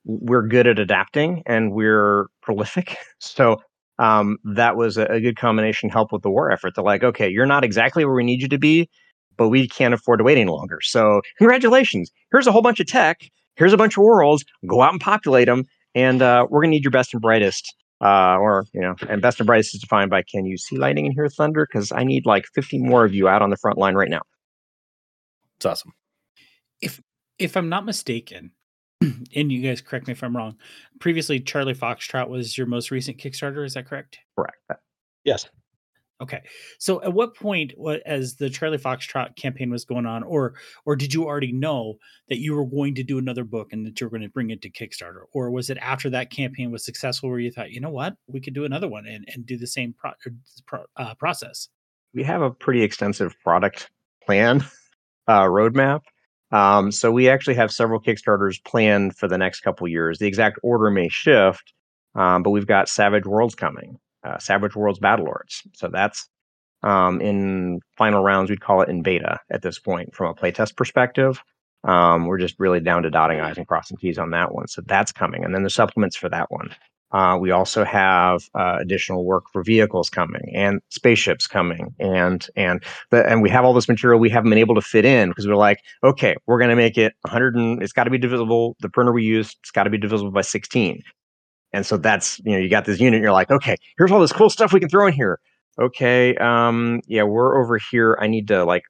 we're 0.05 0.47
good 0.47 0.65
at 0.65 0.79
adapting 0.79 1.43
and 1.45 1.73
we're 1.73 2.27
prolific. 2.41 2.97
So 3.21 3.61
um, 3.99 4.37
that 4.45 4.77
was 4.77 4.97
a, 4.97 5.03
a 5.05 5.19
good 5.19 5.37
combination 5.37 5.89
help 5.89 6.11
with 6.11 6.23
the 6.23 6.31
war 6.31 6.51
effort. 6.51 6.73
They're 6.73 6.83
like, 6.83 7.03
okay, 7.03 7.29
you're 7.29 7.45
not 7.45 7.63
exactly 7.63 8.05
where 8.05 8.15
we 8.15 8.23
need 8.23 8.41
you 8.41 8.47
to 8.47 8.57
be, 8.57 8.89
but 9.37 9.49
we 9.49 9.67
can't 9.67 9.93
afford 9.93 10.19
to 10.19 10.23
wait 10.23 10.37
any 10.37 10.49
longer. 10.49 10.79
So 10.81 11.21
congratulations. 11.37 12.09
Here's 12.31 12.47
a 12.47 12.51
whole 12.51 12.61
bunch 12.61 12.79
of 12.79 12.87
tech. 12.87 13.29
Here's 13.55 13.73
a 13.73 13.77
bunch 13.77 13.97
of 13.97 14.03
worlds. 14.03 14.45
Go 14.65 14.81
out 14.81 14.93
and 14.93 15.01
populate 15.01 15.47
them. 15.47 15.65
And 15.93 16.21
uh, 16.21 16.47
we're 16.49 16.61
gonna 16.61 16.71
need 16.71 16.83
your 16.83 16.91
best 16.91 17.13
and 17.13 17.21
brightest. 17.21 17.75
Uh, 18.01 18.37
or 18.37 18.63
you 18.73 18.79
know, 18.79 18.95
and 19.09 19.21
best 19.21 19.41
and 19.41 19.47
brightest 19.47 19.75
is 19.75 19.81
defined 19.81 20.09
by 20.09 20.23
can 20.23 20.45
you 20.45 20.57
see 20.57 20.77
lightning 20.77 21.05
and 21.05 21.13
hear 21.13 21.27
thunder? 21.27 21.67
Because 21.69 21.91
I 21.91 22.05
need 22.05 22.25
like 22.25 22.45
50 22.55 22.77
more 22.79 23.03
of 23.03 23.13
you 23.13 23.27
out 23.27 23.41
on 23.41 23.49
the 23.49 23.57
front 23.57 23.77
line 23.77 23.95
right 23.95 24.09
now. 24.09 24.21
It's 25.57 25.65
awesome. 25.65 25.91
if 26.81 27.01
if 27.37 27.57
I'm 27.57 27.67
not 27.67 27.83
mistaken, 27.83 28.51
and 29.35 29.51
you 29.51 29.61
guys 29.61 29.81
correct 29.81 30.07
me 30.07 30.13
if 30.13 30.23
I'm 30.23 30.35
wrong, 30.35 30.55
previously 30.99 31.39
Charlie 31.39 31.73
Foxtrot 31.73 32.29
was 32.29 32.57
your 32.57 32.67
most 32.67 32.91
recent 32.91 33.17
Kickstarter. 33.17 33.65
Is 33.65 33.73
that 33.73 33.87
correct? 33.87 34.19
Correct. 34.35 34.57
Yes. 35.23 35.47
Okay. 36.21 36.41
So 36.79 37.01
at 37.01 37.13
what 37.13 37.33
point, 37.33 37.71
what, 37.77 38.01
as 38.05 38.35
the 38.35 38.49
Charlie 38.49 38.77
Foxtrot 38.77 39.37
campaign 39.37 39.69
was 39.69 39.85
going 39.85 40.05
on, 40.05 40.23
or 40.23 40.55
or 40.85 40.97
did 40.97 41.13
you 41.13 41.25
already 41.25 41.53
know 41.53 41.95
that 42.27 42.39
you 42.39 42.53
were 42.55 42.65
going 42.65 42.95
to 42.95 43.03
do 43.03 43.17
another 43.17 43.45
book 43.45 43.71
and 43.71 43.85
that 43.85 44.01
you 44.01 44.05
were 44.05 44.11
going 44.11 44.23
to 44.23 44.29
bring 44.29 44.49
it 44.49 44.61
to 44.63 44.69
Kickstarter, 44.69 45.21
or 45.31 45.49
was 45.49 45.69
it 45.69 45.77
after 45.77 46.09
that 46.09 46.29
campaign 46.29 46.71
was 46.71 46.83
successful 46.83 47.29
where 47.29 47.39
you 47.39 47.51
thought, 47.51 47.71
you 47.71 47.79
know 47.79 47.89
what, 47.89 48.15
we 48.27 48.41
could 48.41 48.53
do 48.53 48.65
another 48.65 48.89
one 48.89 49.05
and, 49.07 49.25
and 49.33 49.45
do 49.45 49.57
the 49.57 49.67
same 49.67 49.93
pro- 49.97 50.11
pro- 50.67 50.85
uh, 50.97 51.15
process? 51.15 51.69
we 52.13 52.23
have 52.23 52.41
a 52.41 52.51
pretty 52.51 52.81
extensive 52.81 53.35
product 53.43 53.89
plan 54.25 54.63
uh, 55.27 55.43
roadmap. 55.43 56.01
Um, 56.51 56.91
so 56.91 57.11
we 57.11 57.29
actually 57.29 57.55
have 57.55 57.71
several 57.71 57.99
Kickstarters 57.99 58.63
planned 58.63 59.15
for 59.15 59.27
the 59.27 59.37
next 59.37 59.61
couple 59.61 59.87
years. 59.87 60.17
The 60.17 60.27
exact 60.27 60.59
order 60.63 60.89
may 60.89 61.09
shift, 61.09 61.73
um, 62.15 62.43
but 62.43 62.49
we've 62.49 62.67
got 62.67 62.89
Savage 62.89 63.25
Worlds 63.25 63.55
coming, 63.55 63.99
uh, 64.23 64.39
Savage 64.39 64.75
Worlds 64.75 64.99
Battle 64.99 65.25
Lords. 65.25 65.61
So 65.73 65.87
that's 65.87 66.27
um, 66.81 67.21
in 67.21 67.81
final 67.97 68.23
rounds. 68.23 68.49
We'd 68.49 68.61
call 68.61 68.81
it 68.81 68.89
in 68.89 69.03
beta 69.03 69.39
at 69.51 69.61
this 69.61 69.79
point 69.79 70.15
from 70.15 70.27
a 70.27 70.33
playtest 70.33 70.75
perspective. 70.75 71.41
Um, 71.83 72.25
we're 72.25 72.39
just 72.39 72.59
really 72.59 72.79
down 72.79 73.03
to 73.03 73.09
dotting 73.09 73.39
i's 73.39 73.57
and 73.57 73.67
crossing 73.67 73.97
t's 73.97 74.17
on 74.17 74.31
that 74.31 74.53
one. 74.53 74.67
So 74.67 74.81
that's 74.85 75.11
coming, 75.11 75.45
and 75.45 75.53
then 75.53 75.63
the 75.63 75.69
supplements 75.69 76.17
for 76.17 76.29
that 76.29 76.51
one. 76.51 76.71
Uh, 77.11 77.37
we 77.39 77.49
also 77.51 77.83
have 77.83 78.49
uh, 78.53 78.77
additional 78.79 79.25
work 79.25 79.45
for 79.51 79.63
vehicles 79.63 80.09
coming 80.09 80.51
and 80.53 80.79
spaceships 80.89 81.47
coming, 81.47 81.93
and 81.99 82.47
and 82.55 82.83
the, 83.09 83.27
and 83.27 83.41
we 83.41 83.49
have 83.49 83.65
all 83.65 83.73
this 83.73 83.89
material 83.89 84.19
we 84.19 84.29
haven't 84.29 84.49
been 84.49 84.59
able 84.59 84.75
to 84.75 84.81
fit 84.81 85.05
in 85.05 85.29
because 85.29 85.47
we're 85.47 85.55
like, 85.55 85.79
okay, 86.03 86.35
we're 86.45 86.59
going 86.59 86.69
to 86.69 86.75
make 86.75 86.97
it 86.97 87.13
100 87.21 87.55
and 87.55 87.81
it's 87.81 87.93
got 87.93 88.03
to 88.03 88.11
be 88.11 88.17
divisible. 88.17 88.75
The 88.81 88.89
printer 88.89 89.11
we 89.11 89.23
use, 89.23 89.55
it's 89.61 89.71
got 89.71 89.83
to 89.83 89.89
be 89.89 89.97
divisible 89.97 90.31
by 90.31 90.41
16. 90.41 91.01
And 91.73 91.85
so 91.85 91.97
that's 91.97 92.39
you 92.39 92.51
know 92.51 92.57
you 92.57 92.69
got 92.69 92.85
this 92.85 92.99
unit. 92.99 93.17
And 93.17 93.23
you're 93.23 93.31
like, 93.31 93.51
okay, 93.51 93.75
here's 93.97 94.11
all 94.11 94.19
this 94.19 94.33
cool 94.33 94.49
stuff 94.49 94.71
we 94.71 94.79
can 94.79 94.89
throw 94.89 95.07
in 95.07 95.13
here. 95.13 95.39
Okay, 95.79 96.35
um, 96.37 97.01
yeah, 97.07 97.23
we're 97.23 97.59
over 97.59 97.77
here. 97.77 98.17
I 98.21 98.27
need 98.27 98.47
to 98.49 98.65
like, 98.65 98.83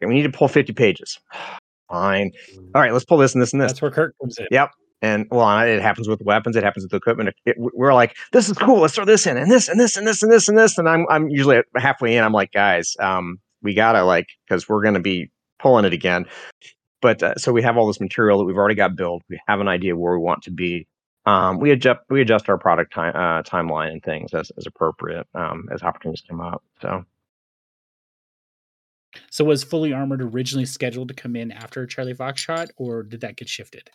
we 0.00 0.14
need 0.14 0.22
to 0.22 0.30
pull 0.30 0.48
50 0.48 0.72
pages. 0.74 1.18
Fine. 1.90 2.30
All 2.74 2.80
right, 2.80 2.92
let's 2.92 3.04
pull 3.04 3.18
this 3.18 3.34
and 3.34 3.42
this 3.42 3.52
and 3.52 3.60
this. 3.60 3.72
That's 3.72 3.82
where 3.82 3.90
Kirk 3.90 4.14
comes 4.18 4.38
in. 4.38 4.46
Yep. 4.50 4.70
And 5.02 5.26
well, 5.30 5.58
it 5.60 5.82
happens 5.82 6.08
with 6.08 6.22
weapons. 6.22 6.56
It 6.56 6.62
happens 6.62 6.84
with 6.84 6.94
equipment. 6.94 7.34
It, 7.44 7.56
we're 7.58 7.92
like, 7.92 8.16
this 8.32 8.48
is 8.48 8.56
cool. 8.56 8.80
Let's 8.80 8.94
throw 8.94 9.04
this 9.04 9.26
in, 9.26 9.36
and 9.36 9.50
this, 9.50 9.68
and 9.68 9.78
this, 9.78 9.96
and 9.96 10.06
this, 10.06 10.22
and 10.22 10.32
this, 10.32 10.48
and 10.48 10.56
this. 10.56 10.78
And 10.78 10.88
I'm, 10.88 11.06
I'm 11.10 11.28
usually 11.28 11.60
halfway 11.76 12.16
in. 12.16 12.24
I'm 12.24 12.32
like, 12.32 12.52
guys, 12.52 12.96
um, 13.00 13.38
we 13.62 13.74
gotta 13.74 14.04
like, 14.04 14.28
because 14.46 14.68
we're 14.68 14.82
gonna 14.82 15.00
be 15.00 15.30
pulling 15.58 15.84
it 15.84 15.92
again. 15.92 16.26
But 17.00 17.22
uh, 17.22 17.34
so 17.34 17.52
we 17.52 17.62
have 17.62 17.76
all 17.76 17.88
this 17.88 18.00
material 18.00 18.38
that 18.38 18.44
we've 18.44 18.56
already 18.56 18.76
got 18.76 18.94
built. 18.94 19.22
We 19.28 19.40
have 19.48 19.60
an 19.60 19.68
idea 19.68 19.96
where 19.96 20.12
we 20.12 20.24
want 20.24 20.44
to 20.44 20.52
be. 20.52 20.86
Um, 21.26 21.58
we 21.58 21.72
adjust, 21.72 22.00
we 22.08 22.20
adjust 22.20 22.48
our 22.48 22.58
product 22.58 22.92
time, 22.94 23.14
uh, 23.14 23.42
timeline 23.42 23.90
and 23.90 24.02
things 24.02 24.32
as, 24.34 24.50
as 24.56 24.66
appropriate 24.66 25.26
um, 25.34 25.68
as 25.72 25.82
opportunities 25.82 26.22
come 26.28 26.40
up. 26.40 26.62
So 26.80 27.04
So 29.30 29.44
was 29.44 29.64
Fully 29.64 29.92
Armored 29.92 30.22
originally 30.22 30.64
scheduled 30.64 31.08
to 31.08 31.14
come 31.14 31.36
in 31.36 31.52
after 31.52 31.86
Charlie 31.86 32.14
Foxtrot, 32.14 32.70
or 32.76 33.02
did 33.02 33.20
that 33.20 33.36
get 33.36 33.48
shifted? 33.48 33.90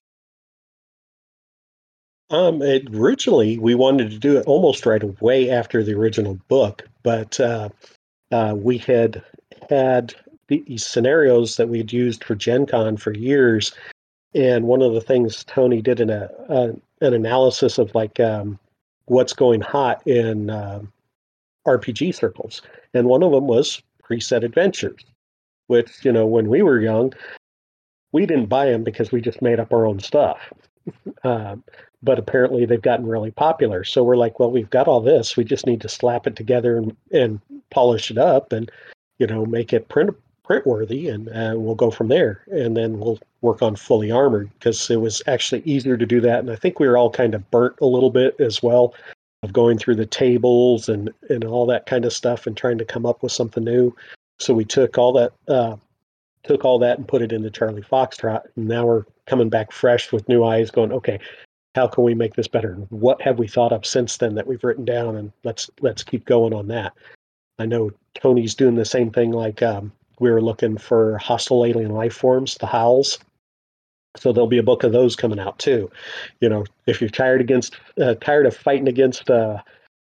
Um, 2.29 2.61
it, 2.61 2.93
originally, 2.93 3.57
we 3.57 3.75
wanted 3.75 4.11
to 4.11 4.19
do 4.19 4.37
it 4.37 4.45
almost 4.45 4.85
right 4.85 5.01
away 5.01 5.49
after 5.49 5.83
the 5.83 5.93
original 5.93 6.37
book, 6.47 6.87
but 7.03 7.39
uh, 7.39 7.69
uh, 8.31 8.53
we 8.57 8.77
had 8.77 9.23
had 9.69 10.13
these 10.47 10.85
scenarios 10.85 11.55
that 11.55 11.69
we'd 11.69 11.93
used 11.93 12.23
for 12.23 12.35
Gen 12.35 12.65
Con 12.65 12.97
for 12.97 13.13
years. 13.13 13.73
And 14.33 14.65
one 14.65 14.81
of 14.81 14.93
the 14.93 15.01
things 15.01 15.43
Tony 15.45 15.81
did 15.81 15.99
in 15.99 16.09
a, 16.09 16.29
uh, 16.49 16.71
an 17.01 17.13
analysis 17.13 17.77
of 17.77 17.93
like 17.95 18.19
um, 18.19 18.59
what's 19.05 19.33
going 19.33 19.61
hot 19.61 20.05
in 20.05 20.49
um 20.49 20.91
RPG 21.67 22.15
circles. 22.15 22.61
And 22.93 23.07
one 23.07 23.21
of 23.21 23.31
them 23.31 23.47
was 23.47 23.81
preset 24.03 24.43
adventures, 24.43 25.03
which, 25.67 26.03
you 26.03 26.11
know, 26.11 26.25
when 26.25 26.49
we 26.49 26.61
were 26.61 26.79
young, 26.79 27.13
we 28.13 28.25
didn't 28.25 28.47
buy 28.47 28.67
them 28.67 28.83
because 28.83 29.11
we 29.11 29.21
just 29.21 29.41
made 29.41 29.59
up 29.59 29.73
our 29.73 29.85
own 29.85 29.99
stuff. 29.99 30.39
Um, 31.23 31.63
but 32.03 32.19
apparently 32.19 32.65
they've 32.65 32.81
gotten 32.81 33.07
really 33.07 33.31
popular. 33.31 33.83
So 33.83 34.03
we're 34.03 34.17
like, 34.17 34.39
well, 34.39 34.51
we've 34.51 34.69
got 34.69 34.87
all 34.87 35.01
this. 35.01 35.35
We 35.35 35.43
just 35.43 35.65
need 35.65 35.81
to 35.81 35.89
slap 35.89 36.27
it 36.27 36.35
together 36.35 36.77
and, 36.77 36.95
and 37.11 37.41
polish 37.71 38.11
it 38.11 38.17
up 38.17 38.53
and, 38.53 38.71
you 39.17 39.27
know, 39.27 39.45
make 39.45 39.73
it 39.73 39.89
print 39.89 40.15
print 40.43 40.65
worthy 40.65 41.09
and 41.09 41.27
uh, 41.29 41.53
we'll 41.57 41.75
go 41.75 41.91
from 41.91 42.07
there. 42.07 42.43
And 42.47 42.77
then 42.77 42.99
we'll 42.99 43.19
work 43.41 43.61
on 43.61 43.75
fully 43.75 44.11
armored 44.11 44.49
because 44.53 44.89
it 44.89 45.01
was 45.01 45.21
actually 45.27 45.61
easier 45.65 45.97
to 45.97 46.05
do 46.05 46.21
that. 46.21 46.39
And 46.39 46.49
I 46.49 46.55
think 46.55 46.79
we 46.79 46.87
were 46.87 46.97
all 46.97 47.09
kind 47.09 47.35
of 47.35 47.49
burnt 47.51 47.75
a 47.81 47.85
little 47.85 48.11
bit 48.11 48.39
as 48.39 48.63
well 48.63 48.93
of 49.43 49.51
going 49.51 49.77
through 49.77 49.95
the 49.95 50.05
tables 50.05 50.87
and, 50.87 51.11
and 51.29 51.43
all 51.43 51.65
that 51.65 51.85
kind 51.85 52.05
of 52.05 52.13
stuff 52.13 52.47
and 52.47 52.55
trying 52.55 52.77
to 52.77 52.85
come 52.85 53.05
up 53.05 53.21
with 53.21 53.31
something 53.31 53.63
new. 53.63 53.93
So 54.39 54.53
we 54.53 54.65
took 54.65 54.97
all 54.97 55.11
that, 55.13 55.33
uh, 55.49 55.75
took 56.47 56.65
all 56.65 56.79
that 56.79 56.97
and 56.97 57.07
put 57.07 57.21
it 57.21 57.31
into 57.31 57.49
Charlie 57.49 57.81
Foxtrot. 57.81 58.43
And 58.55 58.67
now 58.67 58.85
we're 58.85 59.05
coming 59.25 59.49
back 59.49 59.71
fresh 59.71 60.11
with 60.11 60.27
new 60.29 60.43
eyes 60.43 60.71
going, 60.71 60.91
okay, 60.91 61.19
how 61.75 61.87
can 61.87 62.03
we 62.03 62.15
make 62.15 62.33
this 62.33 62.47
better? 62.47 62.73
What 62.89 63.21
have 63.21 63.37
we 63.37 63.47
thought 63.47 63.71
of 63.71 63.85
since 63.85 64.17
then 64.17 64.35
that 64.35 64.47
we've 64.47 64.63
written 64.63 64.85
down? 64.85 65.15
And 65.15 65.31
let's 65.43 65.69
let's 65.81 66.03
keep 66.03 66.25
going 66.25 66.53
on 66.53 66.67
that. 66.69 66.93
I 67.59 67.65
know 67.65 67.91
Tony's 68.15 68.55
doing 68.55 68.75
the 68.75 68.85
same 68.85 69.11
thing 69.11 69.31
like 69.31 69.61
um, 69.61 69.91
we 70.19 70.31
were 70.31 70.41
looking 70.41 70.77
for 70.77 71.17
hostile 71.19 71.65
alien 71.65 71.91
life 71.91 72.13
forms, 72.13 72.55
the 72.55 72.65
howls. 72.65 73.19
So 74.15 74.33
there'll 74.33 74.47
be 74.47 74.57
a 74.57 74.63
book 74.63 74.83
of 74.83 74.91
those 74.91 75.15
coming 75.15 75.39
out 75.39 75.59
too. 75.59 75.91
You 76.39 76.49
know, 76.49 76.65
if 76.87 76.99
you're 76.99 77.09
tired 77.11 77.41
against 77.41 77.77
uh, 78.01 78.15
tired 78.15 78.47
of 78.47 78.55
fighting 78.55 78.87
against 78.87 79.29
uh, 79.29 79.61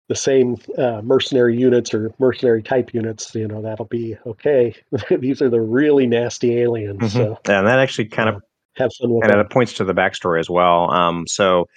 the 0.08 0.16
same 0.16 0.58
uh, 0.78 1.02
mercenary 1.04 1.58
units 1.58 1.94
or 1.94 2.14
mercenary 2.20 2.62
type 2.62 2.94
units, 2.94 3.34
you 3.34 3.48
know, 3.48 3.62
that'll 3.62 3.86
be 3.86 4.18
okay. 4.26 4.76
These 5.20 5.42
are 5.42 5.50
the 5.50 5.62
really 5.62 6.06
nasty 6.06 6.60
aliens. 6.60 7.00
Mm-hmm. 7.00 7.08
So, 7.18 7.40
and 7.46 7.68
that 7.68 7.80
actually 7.80 8.06
kind 8.06 8.30
of 8.30 8.42
have 8.76 8.92
fun 9.02 9.12
with 9.12 9.24
and 9.24 9.40
it 9.40 9.50
points 9.50 9.74
to 9.74 9.84
the 9.84 9.94
backstory 9.94 10.40
as 10.40 10.50
well. 10.50 10.92
Um, 10.92 11.26
so 11.28 11.68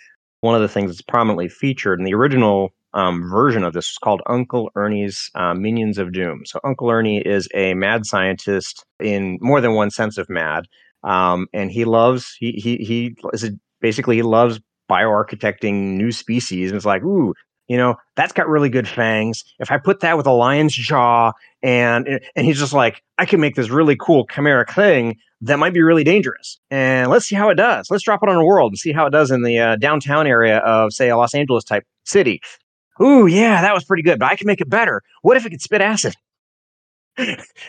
one 0.41 0.55
of 0.55 0.61
the 0.61 0.69
things 0.69 0.91
that's 0.91 1.03
prominently 1.03 1.49
featured 1.49 1.99
in 1.99 2.05
the 2.05 2.15
original 2.15 2.71
um, 2.95 3.29
version 3.29 3.65
of 3.65 3.73
this 3.73 3.87
is 3.91 3.99
called 4.03 4.23
Uncle 4.27 4.71
Ernie's 4.75 5.31
uh, 5.35 5.55
Minions 5.55 5.99
of 5.99 6.13
Doom. 6.13 6.43
So 6.45 6.61
Uncle 6.65 6.91
Ernie 6.91 7.19
is 7.19 7.49
a 7.55 7.75
mad 7.75 8.07
scientist 8.07 8.85
in 9.01 9.39
more 9.41 9.61
than 9.61 9.75
one 9.75 9.91
sense 9.91 10.19
of 10.19 10.29
mad, 10.29 10.65
um, 11.05 11.47
and 11.53 11.71
he 11.71 11.85
loves 11.85 12.35
he 12.39 12.53
he 12.53 12.77
he 12.77 13.17
is 13.33 13.45
a, 13.45 13.51
basically 13.81 14.17
he 14.17 14.23
loves 14.23 14.61
bioarchitecting 14.91 15.97
new 15.97 16.13
species, 16.13 16.71
and 16.71 16.77
it's 16.77 16.87
like 16.87 17.03
ooh. 17.03 17.35
You 17.69 17.77
know 17.77 17.97
that's 18.17 18.33
got 18.33 18.49
really 18.49 18.71
good 18.71 18.89
fangs. 18.89 19.45
If 19.61 19.71
I 19.71 19.79
put 19.79 20.01
that 20.01 20.17
with 20.17 20.27
a 20.27 20.33
lion's 20.33 20.75
jaw, 20.75 21.33
and 21.63 22.21
and 22.35 22.47
he's 22.47 22.59
just 22.59 22.73
like, 22.73 23.03
I 23.19 23.27
can 23.27 23.41
make 23.41 23.55
this 23.55 23.71
really 23.71 23.97
cool 23.97 24.27
chimeric 24.27 24.75
thing 24.75 25.19
that 25.43 25.59
might 25.59 25.73
be 25.73 25.83
really 25.83 26.05
dangerous. 26.05 26.59
And 26.71 27.11
let's 27.11 27.27
see 27.27 27.37
how 27.37 27.49
it 27.49 27.55
does. 27.55 27.91
Let's 27.91 28.03
drop 28.03 28.23
it 28.23 28.29
on 28.29 28.37
a 28.37 28.45
world 28.45 28.73
and 28.73 28.79
see 28.79 28.93
how 28.93 29.07
it 29.07 29.11
does 29.11 29.31
in 29.31 29.43
the 29.43 29.59
uh, 29.59 29.77
downtown 29.77 30.27
area 30.27 30.59
of, 30.59 30.93
say, 30.93 31.11
a 31.11 31.17
Los 31.17 31.35
Angeles 31.35 31.65
type 31.65 31.85
city. 32.05 32.41
Ooh, 33.01 33.27
yeah, 33.27 33.63
that 33.63 33.75
was 33.75 33.85
pretty 33.85 34.03
good, 34.03 34.19
but 34.19 34.31
I 34.31 34.37
can 34.37 34.49
make 34.49 34.61
it 34.61 34.69
better. 34.69 35.03
What 35.23 35.37
if 35.37 35.47
it 35.47 35.51
could 35.51 35.63
spit 35.63 35.81
acid? 35.81 36.17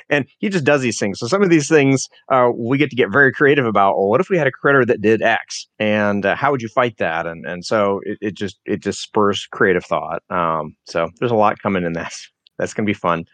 And 0.10 0.26
he 0.39 0.50
just 0.50 0.66
does 0.66 0.82
these 0.82 1.00
things. 1.00 1.20
So 1.20 1.28
some 1.28 1.41
of 1.41 1.50
these 1.50 1.68
things 1.68 2.08
uh, 2.30 2.50
we 2.54 2.78
get 2.78 2.89
to 2.89 2.95
get 2.95 3.12
very 3.12 3.32
creative 3.32 3.66
about. 3.66 3.97
Well, 3.97 4.10
what 4.10 4.22
if 4.22 4.30
we 4.30 4.38
had 4.38 4.47
a 4.47 4.52
critter 4.52 4.86
that 4.86 5.02
did 5.02 5.22
X, 5.22 5.68
and 5.80 6.26
uh, 6.26 6.36
how 6.36 6.52
would 6.52 6.62
you 6.62 6.70
fight 6.70 6.97
that? 6.97 7.26
And 7.26 7.45
and 7.45 7.66
so 7.66 8.02
it, 8.04 8.18
it 8.22 8.34
just 8.36 8.60
it 8.66 8.82
just 8.82 9.02
spurs 9.02 9.47
creative 9.52 9.86
thought. 9.86 10.24
Um, 10.30 10.76
so 10.86 11.10
there's 11.20 11.32
a 11.32 11.36
lot 11.36 11.60
coming 11.60 11.84
in 11.84 11.93
that. 11.93 12.14
That's 12.58 12.74
gonna 12.74 12.88
be 12.88 12.93
fun. 12.93 13.26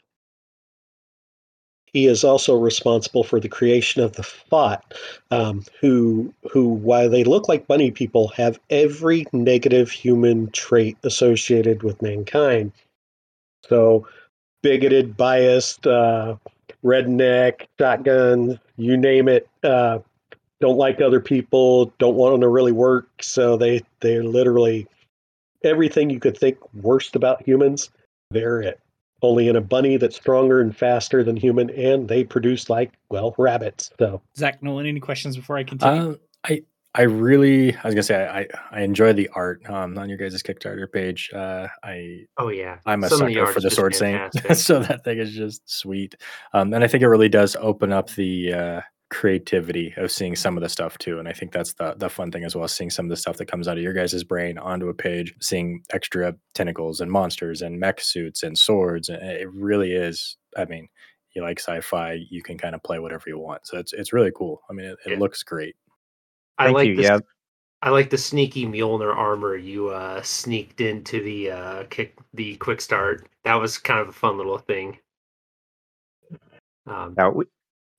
He 1.96 2.08
is 2.08 2.26
also 2.26 2.58
responsible 2.58 3.24
for 3.24 3.40
the 3.40 3.48
creation 3.48 4.04
of 4.04 4.18
the 4.18 4.24
Fot, 4.24 4.94
um, 5.32 5.64
who, 5.80 6.34
who, 6.52 6.68
while 6.68 7.10
they 7.10 7.24
look 7.24 7.48
like 7.48 7.68
bunny 7.68 7.90
people, 7.90 8.28
have 8.36 8.60
every 8.70 9.26
negative 9.32 9.90
human 9.90 10.52
trait 10.52 10.98
associated 11.04 11.84
with 11.84 12.02
mankind. 12.02 12.74
So, 13.70 14.06
bigoted, 14.66 15.16
biased, 15.16 15.86
uh, 15.86 16.36
redneck, 16.84 17.68
shotgun, 17.80 18.60
you 18.78 18.98
name 18.98 19.28
it. 19.28 19.48
Uh, 19.64 20.00
don't 20.60 20.78
like 20.78 21.02
other 21.02 21.20
people, 21.20 21.94
don't 22.00 22.16
want 22.16 22.34
them 22.34 22.42
to 22.42 22.48
really 22.48 22.72
work. 22.72 23.08
So 23.22 23.58
they 23.58 23.84
they 24.00 24.20
literally 24.22 24.88
everything 25.64 26.10
you 26.10 26.20
could 26.20 26.36
think 26.36 26.58
worst 26.82 27.16
about 27.16 27.44
humans, 27.48 27.92
they're 28.32 28.62
it 28.62 28.80
only 29.22 29.48
in 29.48 29.56
a 29.56 29.62
bunny 29.62 29.98
that's 29.98 30.16
stronger 30.16 30.60
and 30.60 30.76
faster 30.76 31.24
than 31.24 31.36
human, 31.36 31.70
and 31.70 32.08
they 32.08 32.24
produce 32.24 32.68
like 32.68 32.92
well 33.10 33.36
rabbits. 33.38 33.92
So 34.00 34.20
Zach 34.36 34.64
Nolan, 34.64 34.88
any 34.88 35.00
questions 35.00 35.36
before 35.38 35.58
I 35.58 35.64
continue? 35.64 36.14
Uh, 36.14 36.16
I 36.44 36.64
I 36.98 37.02
really 37.02 37.76
I 37.76 37.82
was 37.84 37.94
gonna 37.94 38.04
say 38.04 38.26
I 38.26 38.48
I 38.72 38.82
enjoy 38.82 39.12
the 39.12 39.30
art 39.36 39.62
um, 39.70 39.98
on 39.98 40.08
your 40.08 40.18
guys' 40.18 40.42
Kickstarter 40.42 40.90
page. 40.90 41.30
Uh, 41.34 41.68
I 41.84 42.26
oh 42.38 42.48
yeah, 42.48 42.80
I'm 42.86 43.04
a 43.04 43.10
Some 43.10 43.20
sucker 43.20 43.48
for 43.48 43.60
the 43.60 43.70
sword 43.70 43.94
saint, 43.94 44.34
so 44.56 44.80
that 44.80 45.04
thing 45.04 45.18
is 45.18 45.34
just 45.34 45.70
sweet. 45.70 46.16
Um, 46.54 46.74
and 46.74 46.86
I 46.86 46.88
think 46.88 47.04
it 47.04 47.10
really 47.10 47.28
does 47.28 47.58
open 47.60 47.92
up 47.92 48.12
the 48.12 48.54
uh, 48.54 48.82
creativity 49.10 49.94
of 49.98 50.10
seeing 50.10 50.38
some 50.38 50.56
of 50.56 50.64
the 50.64 50.70
stuff 50.70 50.98
too. 50.98 51.20
And 51.20 51.28
I 51.28 51.34
think 51.34 51.52
that's 51.52 51.74
the 51.74 51.96
the 51.98 52.10
fun 52.10 52.32
thing 52.32 52.46
as 52.46 52.56
well, 52.56 52.68
seeing 52.70 52.90
some 52.90 53.08
of 53.08 53.10
the 53.10 53.18
stuff 53.18 53.36
that 53.38 53.48
comes 53.48 53.68
out 53.68 53.78
of 53.78 53.84
your 53.84 53.94
guys' 53.94 54.24
brain 54.24 54.58
onto 54.58 54.88
a 54.88 54.94
page, 54.94 55.34
seeing 55.42 55.84
extra 55.92 56.34
tentacles 56.54 57.02
and 57.02 57.12
monsters 57.12 57.62
and 57.62 57.78
mech 57.78 58.00
suits 58.00 58.42
and 58.42 58.58
swords. 58.58 59.10
And 59.10 59.22
it 59.22 59.52
really 59.52 59.92
is. 59.92 60.38
I 60.56 60.64
mean, 60.64 60.88
you 61.36 61.42
like 61.42 61.60
sci-fi, 61.60 62.20
you 62.30 62.42
can 62.42 62.58
kind 62.58 62.74
of 62.74 62.84
play 62.84 63.00
whatever 63.00 63.26
you 63.28 63.38
want. 63.38 63.68
So 63.68 63.78
it's 63.78 63.92
it's 63.92 64.14
really 64.14 64.32
cool. 64.34 64.62
I 64.70 64.74
mean, 64.74 64.86
it, 64.86 64.98
it 65.06 65.12
yeah. 65.12 65.20
looks 65.20 65.44
great. 65.44 65.76
I 66.58 66.70
like 66.70 66.88
you. 66.88 66.96
yeah. 67.02 67.20
I 67.82 67.90
like 67.90 68.10
the 68.10 68.18
sneaky 68.18 68.66
Mjolnir 68.66 69.16
armor 69.16 69.56
you 69.56 69.90
uh, 69.90 70.22
sneaked 70.24 70.82
into 70.82 71.22
the 71.22 71.52
uh, 71.52 71.84
kick 71.90 72.18
the 72.34 72.56
quick 72.56 72.82
start. 72.82 73.28
That 73.44 73.56
was 73.56 73.78
kind 73.78 74.00
of 74.00 74.10
a 74.10 74.12
fun 74.12 74.38
little 74.38 74.58
thing. 74.58 74.98
Um, 76.88 77.14
now, 77.18 77.32
we, 77.32 77.46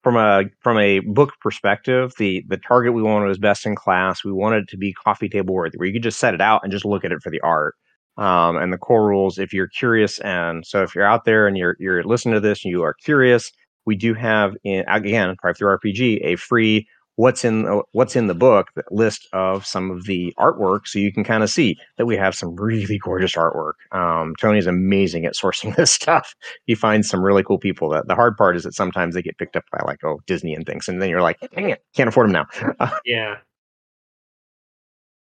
from 0.03 0.17
a 0.17 0.45
from 0.61 0.79
a 0.79 1.01
book 1.01 1.35
perspective, 1.41 2.15
the 2.19 2.45
the 2.49 2.57
target 2.57 2.95
we 2.95 3.03
wanted 3.03 3.27
was 3.27 3.39
best 3.39 3.67
in 3.67 3.75
class. 3.75 4.25
We 4.25 4.33
wanted 4.33 4.65
it 4.65 4.69
to 4.71 4.77
be 4.77 4.93
coffee 4.93 5.29
table 5.29 5.55
worthy, 5.55 5.79
where 5.79 5.87
you 5.87 5.93
could 5.93 6.03
just 6.03 6.19
set 6.19 6.35
it 6.35 6.41
out 6.41 6.63
and 6.63 6.73
just 6.73 6.85
look 6.85 7.05
at 7.05 7.13
it 7.13 7.23
for 7.23 7.31
the 7.31 7.41
art. 7.41 7.75
Um, 8.17 8.57
and 8.57 8.73
the 8.73 8.79
core 8.79 9.07
rules, 9.07 9.39
if 9.39 9.53
you're 9.53 9.69
curious, 9.69 10.19
and 10.21 10.67
so 10.67 10.83
if 10.83 10.95
you're 10.95 11.05
out 11.05 11.25
there 11.27 11.47
and 11.47 11.57
you're 11.57 11.77
you're 11.79 12.03
listening 12.03 12.35
to 12.35 12.41
this 12.41 12.65
and 12.65 12.73
you 12.73 12.83
are 12.83 12.95
curious, 13.05 13.53
we 13.85 13.95
do 13.95 14.15
have 14.15 14.55
in 14.65 14.85
again, 14.89 15.35
DriveThruRPG, 15.45 16.21
a 16.25 16.37
free 16.37 16.89
what's 17.17 17.45
in 17.45 17.67
uh, 17.67 17.81
what's 17.93 18.15
in 18.15 18.27
the 18.27 18.35
book 18.35 18.69
the 18.75 18.85
list 18.91 19.27
of 19.33 19.67
some 19.67 19.91
of 19.91 20.05
the 20.05 20.33
artwork 20.39 20.87
so 20.87 20.99
you 20.99 21.13
can 21.13 21.25
kind 21.25 21.43
of 21.43 21.51
see 21.51 21.77
that 21.97 22.07
we 22.07 22.17
have 22.17 22.35
some 22.35 22.55
really 22.57 22.99
gorgeous 22.99 23.35
artwork. 23.35 23.73
Um, 23.93 24.35
tony's 24.41 24.67
amazing 24.67 25.25
at 25.27 25.35
sourcing 25.35 25.75
this 25.77 25.91
stuff. 25.93 26.35
He 26.67 26.75
finds 26.75 27.09
some 27.09 27.23
really 27.23 27.43
cool 27.43 27.59
people 27.59 27.89
that 27.91 28.07
the 28.07 28.15
hard 28.15 28.37
part 28.37 28.57
is 28.57 28.63
that 28.63 28.75
sometimes 28.75 29.15
they 29.15 29.23
get 29.23 29.39
picked 29.39 29.57
up 29.57 29.65
by 29.73 29.81
like 29.85 30.05
oh 30.05 30.21
disney 30.27 30.55
and 30.55 30.65
things 30.65 30.89
and 30.89 31.03
then 31.03 31.11
you're 31.11 31.23
like 31.23 31.39
dang 31.55 31.71
it 31.71 31.83
can't 31.95 32.09
afford 32.09 32.31
them 32.31 32.47
now. 32.79 32.91
Yeah. 33.05 33.37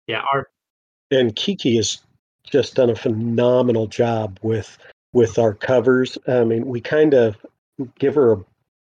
Yeah 0.07 0.23
our 0.33 0.47
and 1.11 1.35
kiki 1.35 1.77
has 1.77 1.99
just 2.43 2.75
done 2.75 2.89
a 2.89 2.95
phenomenal 2.95 3.87
job 3.87 4.39
with 4.41 4.77
with 5.13 5.37
our 5.37 5.53
covers. 5.53 6.17
I 6.27 6.43
mean 6.43 6.65
we 6.65 6.81
kind 6.81 7.13
of 7.13 7.37
give 7.99 8.15
her 8.15 8.33
a 8.33 8.37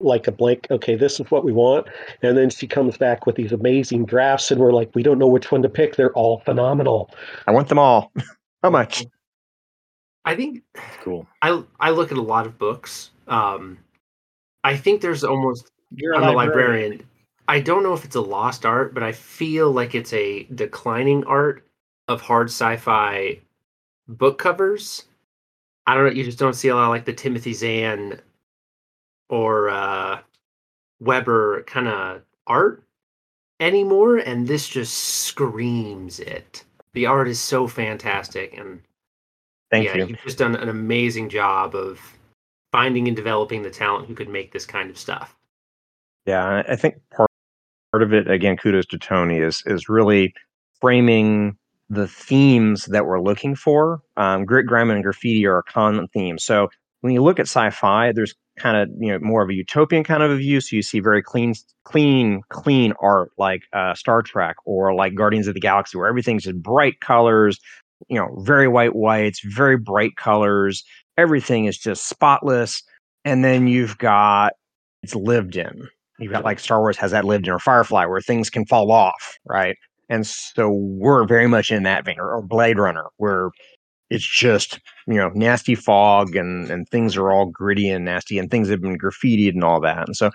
like 0.03 0.27
a 0.27 0.31
blank 0.31 0.67
okay 0.71 0.95
this 0.95 1.19
is 1.19 1.31
what 1.31 1.43
we 1.43 1.51
want. 1.51 1.87
And 2.21 2.37
then 2.37 2.49
she 2.49 2.67
comes 2.67 2.97
back 2.97 3.25
with 3.25 3.35
these 3.35 3.51
amazing 3.51 4.05
drafts 4.05 4.51
and 4.51 4.59
we're 4.59 4.73
like 4.73 4.91
we 4.95 5.03
don't 5.03 5.19
know 5.19 5.27
which 5.27 5.51
one 5.51 5.61
to 5.61 5.69
pick. 5.69 5.95
They're 5.95 6.13
all 6.13 6.39
phenomenal. 6.39 7.09
I 7.47 7.51
want 7.51 7.69
them 7.69 7.79
all. 7.79 8.11
How 8.63 8.69
much? 8.69 9.05
I 10.25 10.35
think 10.35 10.63
cool. 11.01 11.27
I 11.41 11.63
i 11.79 11.89
look 11.89 12.11
at 12.11 12.17
a 12.17 12.21
lot 12.21 12.45
of 12.45 12.57
books. 12.57 13.11
Um 13.27 13.77
i 14.63 14.75
think 14.77 15.01
there's 15.01 15.23
almost 15.23 15.71
You're 15.95 16.15
i'm 16.15 16.23
a 16.23 16.31
librarian. 16.31 16.91
librarian. 16.91 17.07
I 17.47 17.59
don't 17.59 17.83
know 17.83 17.93
if 17.93 18.05
it's 18.05 18.15
a 18.15 18.21
lost 18.21 18.65
art 18.65 18.93
but 18.93 19.03
i 19.03 19.11
feel 19.11 19.71
like 19.71 19.95
it's 19.95 20.13
a 20.13 20.43
declining 20.55 21.23
art 21.25 21.65
of 22.07 22.21
hard 22.21 22.47
sci-fi 22.47 23.39
book 24.07 24.37
covers. 24.37 25.05
I 25.87 25.95
don't 25.95 26.05
know 26.05 26.11
you 26.11 26.23
just 26.23 26.39
don't 26.39 26.53
see 26.53 26.67
a 26.67 26.75
lot 26.75 26.89
like 26.89 27.05
the 27.05 27.13
timothy 27.13 27.53
zahn 27.53 28.21
or 29.31 29.69
uh, 29.69 30.19
Weber 30.99 31.63
kind 31.63 31.87
of 31.87 32.21
art 32.45 32.83
anymore, 33.59 34.17
and 34.17 34.47
this 34.47 34.69
just 34.69 34.93
screams 34.93 36.19
it. 36.19 36.63
The 36.93 37.07
art 37.07 37.27
is 37.27 37.39
so 37.39 37.67
fantastic, 37.67 38.55
and 38.55 38.81
thank 39.71 39.85
yeah, 39.85 39.95
you. 39.95 40.07
You've 40.07 40.21
just 40.21 40.37
done 40.37 40.55
an 40.55 40.69
amazing 40.69 41.29
job 41.29 41.73
of 41.73 41.99
finding 42.71 43.07
and 43.07 43.15
developing 43.15 43.63
the 43.63 43.71
talent 43.71 44.07
who 44.07 44.13
could 44.13 44.29
make 44.29 44.51
this 44.51 44.65
kind 44.65 44.89
of 44.89 44.97
stuff. 44.97 45.35
Yeah, 46.25 46.63
I 46.67 46.75
think 46.75 46.95
part 47.15 47.29
part 47.91 48.03
of 48.03 48.13
it 48.13 48.29
again, 48.29 48.57
kudos 48.57 48.85
to 48.87 48.97
Tony 48.97 49.37
is 49.37 49.63
is 49.65 49.89
really 49.89 50.33
framing 50.79 51.57
the 51.89 52.07
themes 52.07 52.85
that 52.85 53.05
we're 53.05 53.21
looking 53.21 53.55
for. 53.55 54.01
Um, 54.17 54.45
grit, 54.45 54.65
grime, 54.65 54.89
and 54.89 55.03
graffiti 55.03 55.45
are 55.45 55.57
a 55.57 55.63
common 55.63 56.07
theme. 56.09 56.37
So 56.37 56.69
when 57.01 57.13
you 57.13 57.21
look 57.21 57.39
at 57.39 57.43
sci-fi, 57.47 58.11
there's 58.11 58.33
kind 58.57 58.77
of 58.77 58.89
you 58.99 59.11
know 59.11 59.19
more 59.19 59.43
of 59.43 59.49
a 59.49 59.53
utopian 59.53 60.03
kind 60.03 60.23
of 60.23 60.31
a 60.31 60.37
view. 60.37 60.61
So 60.61 60.75
you 60.75 60.81
see 60.81 60.99
very 60.99 61.21
clean, 61.21 61.53
clean, 61.83 62.41
clean 62.49 62.93
art 63.01 63.31
like 63.37 63.63
uh, 63.73 63.93
Star 63.93 64.21
Trek 64.21 64.55
or 64.65 64.93
like 64.93 65.15
Guardians 65.15 65.47
of 65.47 65.53
the 65.53 65.59
Galaxy, 65.59 65.97
where 65.97 66.07
everything's 66.07 66.43
just 66.43 66.61
bright 66.61 66.99
colors, 67.01 67.59
you 68.07 68.17
know, 68.17 68.35
very 68.43 68.67
white 68.67 68.95
whites, 68.95 69.41
very 69.43 69.77
bright 69.77 70.15
colors. 70.15 70.83
Everything 71.17 71.65
is 71.65 71.77
just 71.77 72.07
spotless. 72.07 72.83
And 73.25 73.43
then 73.43 73.67
you've 73.67 73.97
got 73.97 74.53
it's 75.03 75.15
lived 75.15 75.55
in. 75.55 75.87
You've 76.19 76.31
got 76.31 76.43
like 76.43 76.59
Star 76.59 76.79
Wars 76.79 76.97
has 76.97 77.11
that 77.11 77.25
lived 77.25 77.47
in, 77.47 77.53
or 77.53 77.59
Firefly, 77.59 78.05
where 78.05 78.21
things 78.21 78.49
can 78.51 78.65
fall 78.65 78.91
off, 78.91 79.37
right? 79.45 79.75
And 80.07 80.27
so 80.27 80.69
we're 80.69 81.25
very 81.25 81.47
much 81.47 81.71
in 81.71 81.83
that 81.83 82.05
vein, 82.05 82.19
or, 82.19 82.35
or 82.35 82.41
Blade 82.43 82.77
Runner, 82.77 83.05
where 83.17 83.49
it's 84.11 84.27
just 84.27 84.79
you 85.07 85.15
know 85.15 85.29
nasty 85.29 85.73
fog 85.73 86.35
and 86.35 86.69
and 86.69 86.87
things 86.89 87.17
are 87.17 87.31
all 87.31 87.47
gritty 87.47 87.89
and 87.89 88.05
nasty 88.05 88.37
and 88.37 88.51
things 88.51 88.69
have 88.69 88.81
been 88.81 88.97
graffitied 88.97 89.53
and 89.53 89.63
all 89.63 89.79
that. 89.81 90.05
And 90.05 90.15
so 90.15 90.29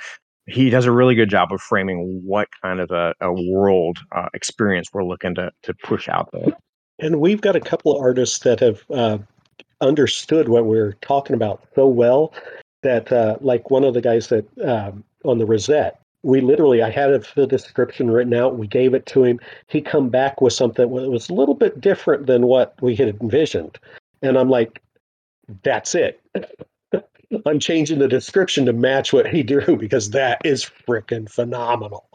he 0.46 0.70
does 0.70 0.86
a 0.86 0.92
really 0.92 1.14
good 1.14 1.28
job 1.28 1.52
of 1.52 1.60
framing 1.60 2.22
what 2.24 2.48
kind 2.62 2.80
of 2.80 2.90
a, 2.90 3.14
a 3.20 3.32
world 3.32 3.98
uh, 4.12 4.28
experience 4.34 4.88
we're 4.92 5.04
looking 5.04 5.34
to 5.36 5.52
to 5.62 5.74
push 5.84 6.08
out 6.08 6.30
there. 6.32 6.56
And 6.98 7.20
we've 7.20 7.42
got 7.42 7.54
a 7.54 7.60
couple 7.60 7.94
of 7.94 8.00
artists 8.00 8.38
that 8.40 8.58
have 8.60 8.82
uh, 8.90 9.18
understood 9.80 10.48
what 10.48 10.64
we're 10.64 10.94
talking 11.02 11.36
about 11.36 11.62
so 11.74 11.86
well 11.86 12.32
that 12.82 13.12
uh, 13.12 13.36
like 13.40 13.70
one 13.70 13.84
of 13.84 13.92
the 13.92 14.00
guys 14.00 14.28
that 14.28 14.46
um, 14.64 15.04
on 15.24 15.38
the 15.38 15.44
Rosette, 15.44 16.00
we 16.26 16.40
literally 16.40 16.82
I 16.82 16.90
had 16.90 17.24
the 17.36 17.46
description 17.46 18.10
written 18.10 18.34
out. 18.34 18.58
We 18.58 18.66
gave 18.66 18.94
it 18.94 19.06
to 19.06 19.22
him. 19.22 19.38
He 19.68 19.80
come 19.80 20.08
back 20.08 20.40
with 20.40 20.52
something 20.52 20.92
that 20.92 21.08
was 21.08 21.28
a 21.28 21.34
little 21.34 21.54
bit 21.54 21.80
different 21.80 22.26
than 22.26 22.48
what 22.48 22.74
we 22.82 22.96
had 22.96 23.16
envisioned, 23.20 23.78
and 24.22 24.36
I'm 24.36 24.50
like, 24.50 24.82
that's 25.62 25.94
it. 25.94 26.20
I'm 27.46 27.60
changing 27.60 28.00
the 28.00 28.08
description 28.08 28.66
to 28.66 28.72
match 28.72 29.12
what 29.12 29.28
he 29.28 29.44
drew 29.44 29.76
because 29.78 30.10
that 30.10 30.40
is 30.44 30.68
freaking 30.86 31.30
phenomenal. 31.30 32.08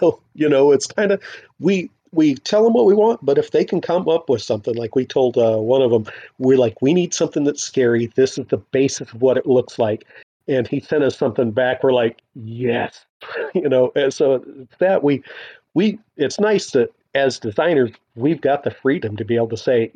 So, 0.00 0.20
you 0.34 0.48
know, 0.48 0.72
it's 0.72 0.88
kind 0.88 1.12
of 1.12 1.22
we 1.60 1.90
we 2.10 2.34
tell 2.34 2.64
them 2.64 2.72
what 2.72 2.86
we 2.86 2.94
want, 2.94 3.24
but 3.24 3.38
if 3.38 3.52
they 3.52 3.64
can 3.64 3.80
come 3.80 4.08
up 4.08 4.28
with 4.28 4.42
something 4.42 4.74
like 4.74 4.96
we 4.96 5.06
told 5.06 5.38
uh, 5.38 5.58
one 5.58 5.82
of 5.82 5.92
them, 5.92 6.06
we're 6.38 6.58
like, 6.58 6.82
we 6.82 6.92
need 6.92 7.14
something 7.14 7.44
that's 7.44 7.62
scary. 7.62 8.06
This 8.16 8.36
is 8.36 8.46
the 8.46 8.56
basis 8.56 9.12
of 9.12 9.22
what 9.22 9.36
it 9.36 9.46
looks 9.46 9.78
like. 9.78 10.06
And 10.48 10.66
he 10.66 10.80
sent 10.80 11.04
us 11.04 11.16
something 11.16 11.50
back. 11.50 11.82
We're 11.82 11.92
like, 11.92 12.20
yes, 12.34 13.04
you 13.54 13.68
know. 13.68 13.92
And 13.94 14.12
so 14.12 14.44
that 14.78 15.04
we, 15.04 15.22
we, 15.74 15.98
it's 16.16 16.40
nice 16.40 16.70
that 16.72 16.90
as 17.14 17.38
designers, 17.38 17.90
we've 18.14 18.40
got 18.40 18.64
the 18.64 18.70
freedom 18.70 19.16
to 19.16 19.24
be 19.24 19.36
able 19.36 19.48
to 19.48 19.56
say, 19.56 19.92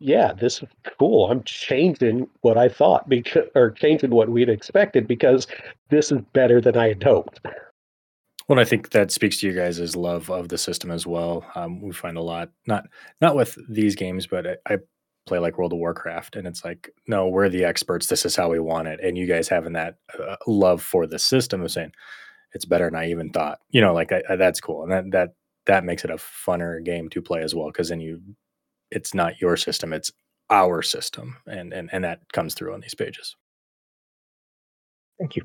yeah, 0.00 0.32
this 0.32 0.62
is 0.62 0.68
cool. 0.98 1.30
I'm 1.30 1.42
changing 1.42 2.28
what 2.42 2.56
I 2.56 2.68
thought 2.68 3.08
because, 3.08 3.48
or 3.54 3.70
changing 3.70 4.10
what 4.10 4.28
we'd 4.28 4.48
expected 4.48 5.08
because 5.08 5.46
this 5.90 6.12
is 6.12 6.20
better 6.32 6.60
than 6.60 6.76
I 6.76 6.88
had 6.88 7.02
hoped. 7.02 7.40
Well, 8.48 8.58
I 8.58 8.64
think 8.64 8.90
that 8.90 9.10
speaks 9.10 9.40
to 9.40 9.46
you 9.46 9.52
guys' 9.52 9.94
love 9.94 10.30
of 10.30 10.48
the 10.48 10.56
system 10.56 10.90
as 10.90 11.06
well. 11.06 11.44
Um, 11.54 11.82
we 11.82 11.92
find 11.92 12.16
a 12.16 12.22
lot, 12.22 12.50
not 12.66 12.88
not 13.20 13.36
with 13.36 13.58
these 13.68 13.94
games, 13.94 14.26
but 14.26 14.46
I, 14.46 14.56
I, 14.74 14.78
play 15.28 15.38
like 15.38 15.58
World 15.58 15.72
of 15.72 15.78
Warcraft, 15.78 16.36
and 16.36 16.46
it's 16.46 16.64
like, 16.64 16.90
no, 17.06 17.28
we're 17.28 17.48
the 17.48 17.64
experts. 17.64 18.06
This 18.06 18.24
is 18.24 18.36
how 18.36 18.48
we 18.50 18.58
want 18.58 18.88
it, 18.88 19.00
and 19.02 19.16
you 19.16 19.26
guys 19.26 19.48
having 19.48 19.74
that 19.74 19.96
uh, 20.18 20.36
love 20.46 20.82
for 20.82 21.06
the 21.06 21.18
system 21.18 21.62
of 21.62 21.70
saying 21.70 21.92
it's 22.52 22.64
better 22.64 22.86
than 22.86 22.96
I 22.96 23.10
even 23.10 23.30
thought. 23.30 23.58
You 23.70 23.80
know, 23.80 23.94
like 23.94 24.12
I, 24.12 24.22
I, 24.28 24.36
that's 24.36 24.60
cool, 24.60 24.82
and 24.82 24.92
that 24.92 25.10
that 25.12 25.34
that 25.66 25.84
makes 25.84 26.04
it 26.04 26.10
a 26.10 26.16
funner 26.16 26.82
game 26.82 27.08
to 27.10 27.22
play 27.22 27.42
as 27.42 27.54
well 27.54 27.68
because 27.68 27.90
then 27.90 28.00
you, 28.00 28.20
it's 28.90 29.14
not 29.14 29.40
your 29.40 29.56
system, 29.56 29.92
it's 29.92 30.10
our 30.50 30.82
system, 30.82 31.36
and 31.46 31.72
and 31.72 31.90
and 31.92 32.04
that 32.04 32.20
comes 32.32 32.54
through 32.54 32.74
on 32.74 32.80
these 32.80 32.94
pages. 32.94 33.36
Thank 35.18 35.36
you. 35.36 35.42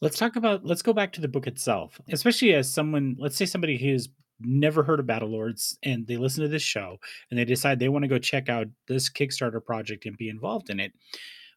Let's 0.00 0.18
talk 0.18 0.36
about 0.36 0.64
let's 0.64 0.82
go 0.82 0.92
back 0.92 1.12
to 1.12 1.20
the 1.20 1.28
book 1.28 1.46
itself, 1.46 2.00
especially 2.10 2.54
as 2.54 2.72
someone, 2.72 3.16
let's 3.18 3.36
say 3.36 3.46
somebody 3.46 3.78
who's 3.78 4.08
never 4.44 4.82
heard 4.82 5.00
of 5.00 5.06
Battle 5.06 5.30
Lords 5.30 5.78
and 5.82 6.06
they 6.06 6.16
listen 6.16 6.42
to 6.42 6.48
this 6.48 6.62
show 6.62 6.98
and 7.30 7.38
they 7.38 7.44
decide 7.44 7.78
they 7.78 7.88
want 7.88 8.04
to 8.04 8.08
go 8.08 8.18
check 8.18 8.48
out 8.48 8.66
this 8.88 9.10
Kickstarter 9.10 9.64
project 9.64 10.06
and 10.06 10.16
be 10.16 10.28
involved 10.28 10.70
in 10.70 10.80
it. 10.80 10.92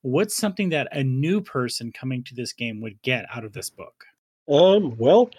What's 0.02 0.36
something 0.36 0.70
that 0.70 0.88
a 0.92 1.04
new 1.04 1.42
person 1.42 1.92
coming 1.92 2.24
to 2.26 2.36
this 2.36 2.54
game 2.54 2.82
would 2.82 3.02
get 3.02 3.26
out 3.34 3.44
of 3.44 3.54
this 3.54 3.70
book? 3.70 4.06
Um, 4.48 4.96
well, 4.98 5.30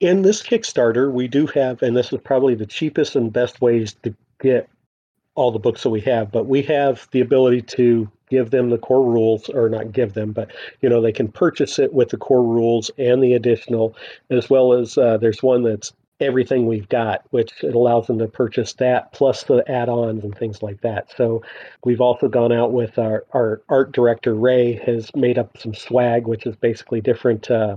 in 0.00 0.22
this 0.22 0.42
Kickstarter, 0.42 1.12
we 1.12 1.28
do 1.28 1.46
have, 1.48 1.82
and 1.82 1.96
this 1.96 2.12
is 2.12 2.18
probably 2.24 2.54
the 2.54 2.66
cheapest 2.66 3.14
and 3.14 3.32
best 3.32 3.60
ways 3.60 3.94
to 4.02 4.14
get 4.40 4.68
all 5.36 5.52
the 5.52 5.58
books 5.58 5.84
that 5.84 5.90
we 5.90 6.00
have, 6.00 6.32
but 6.32 6.46
we 6.46 6.62
have 6.62 7.06
the 7.12 7.20
ability 7.20 7.62
to 7.62 8.10
give 8.30 8.50
them 8.50 8.70
the 8.70 8.78
core 8.78 9.04
rules 9.04 9.48
or 9.50 9.68
not 9.68 9.92
give 9.92 10.14
them 10.14 10.32
but 10.32 10.50
you 10.80 10.88
know 10.88 11.02
they 11.02 11.12
can 11.12 11.30
purchase 11.30 11.78
it 11.78 11.92
with 11.92 12.08
the 12.08 12.16
core 12.16 12.44
rules 12.44 12.90
and 12.96 13.22
the 13.22 13.34
additional 13.34 13.94
as 14.30 14.48
well 14.48 14.72
as 14.72 14.96
uh, 14.96 15.18
there's 15.18 15.42
one 15.42 15.62
that's 15.62 15.92
everything 16.20 16.66
we've 16.66 16.88
got 16.88 17.24
which 17.30 17.64
it 17.64 17.74
allows 17.74 18.06
them 18.06 18.18
to 18.18 18.26
purchase 18.26 18.72
that 18.74 19.12
plus 19.12 19.44
the 19.44 19.68
add-ons 19.70 20.24
and 20.24 20.36
things 20.36 20.62
like 20.62 20.80
that 20.80 21.10
so 21.16 21.42
we've 21.84 22.00
also 22.00 22.28
gone 22.28 22.52
out 22.52 22.72
with 22.72 22.98
our, 22.98 23.24
our 23.32 23.62
art 23.68 23.92
director 23.92 24.34
ray 24.34 24.74
has 24.74 25.14
made 25.14 25.38
up 25.38 25.56
some 25.56 25.74
swag 25.74 26.26
which 26.26 26.46
is 26.46 26.56
basically 26.56 27.00
different 27.00 27.50
uh, 27.50 27.76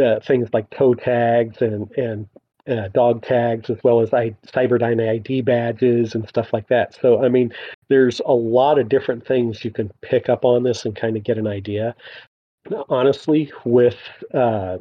uh, 0.00 0.20
things 0.20 0.48
like 0.52 0.68
toe 0.70 0.94
tags 0.94 1.60
and 1.60 1.90
and 1.92 2.28
uh, 2.68 2.88
dog 2.88 3.22
tags 3.22 3.70
as 3.70 3.78
well 3.82 4.00
as 4.00 4.12
I, 4.12 4.36
Cyberdyne 4.46 5.08
ID 5.08 5.42
badges 5.42 6.14
and 6.14 6.28
stuff 6.28 6.52
like 6.52 6.68
that. 6.68 6.94
So, 6.94 7.24
I 7.24 7.28
mean, 7.28 7.52
there's 7.88 8.20
a 8.24 8.32
lot 8.32 8.78
of 8.78 8.88
different 8.88 9.26
things 9.26 9.64
you 9.64 9.70
can 9.70 9.90
pick 10.00 10.28
up 10.28 10.44
on 10.44 10.62
this 10.62 10.84
and 10.84 10.94
kind 10.94 11.16
of 11.16 11.24
get 11.24 11.38
an 11.38 11.46
idea. 11.46 11.94
Honestly, 12.88 13.50
with 13.64 13.98
uh, 14.32 14.78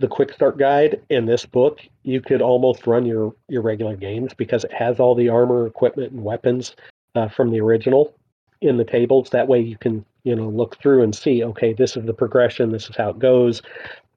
the 0.00 0.08
quick 0.08 0.32
start 0.32 0.58
guide 0.58 1.00
in 1.10 1.26
this 1.26 1.46
book, 1.46 1.80
you 2.02 2.20
could 2.20 2.42
almost 2.42 2.86
run 2.86 3.06
your, 3.06 3.34
your 3.48 3.62
regular 3.62 3.94
games 3.94 4.34
because 4.34 4.64
it 4.64 4.72
has 4.72 4.98
all 4.98 5.14
the 5.14 5.28
armor, 5.28 5.66
equipment, 5.66 6.12
and 6.12 6.24
weapons 6.24 6.74
uh, 7.14 7.28
from 7.28 7.50
the 7.50 7.60
original 7.60 8.12
in 8.60 8.76
the 8.76 8.84
tables. 8.84 9.30
That 9.30 9.46
way 9.46 9.60
you 9.60 9.76
can, 9.76 10.04
you 10.24 10.34
know, 10.34 10.48
look 10.48 10.76
through 10.78 11.02
and 11.02 11.14
see, 11.14 11.44
okay, 11.44 11.72
this 11.72 11.96
is 11.96 12.04
the 12.06 12.14
progression, 12.14 12.72
this 12.72 12.90
is 12.90 12.96
how 12.96 13.10
it 13.10 13.18
goes. 13.18 13.62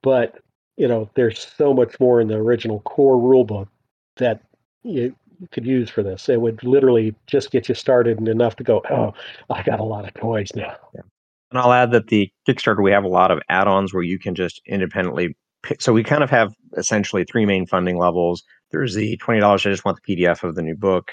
But 0.02 0.40
you 0.76 0.88
know, 0.88 1.08
there's 1.14 1.46
so 1.56 1.72
much 1.72 1.98
more 2.00 2.20
in 2.20 2.28
the 2.28 2.34
original 2.34 2.80
core 2.80 3.16
rulebook 3.16 3.68
that 4.16 4.40
you 4.82 5.14
could 5.52 5.66
use 5.66 5.88
for 5.90 6.02
this. 6.02 6.28
It 6.28 6.40
would 6.40 6.62
literally 6.64 7.14
just 7.26 7.50
get 7.50 7.68
you 7.68 7.74
started 7.74 8.18
and 8.18 8.28
enough 8.28 8.56
to 8.56 8.64
go, 8.64 8.82
oh, 8.90 9.12
I 9.50 9.62
got 9.62 9.80
a 9.80 9.84
lot 9.84 10.06
of 10.06 10.14
toys 10.14 10.50
now. 10.54 10.76
Yeah. 10.94 11.02
And 11.50 11.60
I'll 11.60 11.72
add 11.72 11.92
that 11.92 12.08
the 12.08 12.30
Kickstarter, 12.48 12.82
we 12.82 12.90
have 12.90 13.04
a 13.04 13.08
lot 13.08 13.30
of 13.30 13.38
add 13.48 13.68
ons 13.68 13.94
where 13.94 14.02
you 14.02 14.18
can 14.18 14.34
just 14.34 14.60
independently. 14.66 15.36
So 15.80 15.92
we 15.92 16.04
kind 16.04 16.22
of 16.22 16.30
have 16.30 16.52
essentially 16.76 17.24
three 17.24 17.46
main 17.46 17.66
funding 17.66 17.98
levels. 17.98 18.42
There's 18.70 18.94
the 18.94 19.16
$20, 19.18 19.42
I 19.42 19.56
just 19.56 19.84
want 19.84 19.98
the 20.04 20.16
PDF 20.16 20.42
of 20.42 20.54
the 20.54 20.62
new 20.62 20.76
book. 20.76 21.12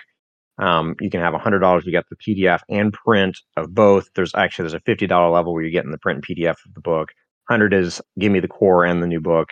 Um, 0.57 0.95
you 0.99 1.09
can 1.09 1.21
have 1.21 1.33
$100, 1.33 1.85
you 1.85 1.91
get 1.91 2.05
the 2.09 2.15
PDF 2.15 2.61
and 2.69 2.93
print 2.93 3.37
of 3.57 3.73
both. 3.73 4.09
There's 4.15 4.35
actually, 4.35 4.69
there's 4.69 4.81
a 4.85 5.07
$50 5.07 5.31
level 5.31 5.53
where 5.53 5.63
you're 5.63 5.71
getting 5.71 5.91
the 5.91 5.97
print 5.97 6.23
and 6.27 6.37
PDF 6.37 6.57
of 6.65 6.73
the 6.73 6.81
book. 6.81 7.09
100 7.47 7.73
is 7.73 8.01
give 8.19 8.31
me 8.31 8.39
the 8.39 8.47
core 8.47 8.85
and 8.85 9.01
the 9.01 9.07
new 9.07 9.21
book. 9.21 9.49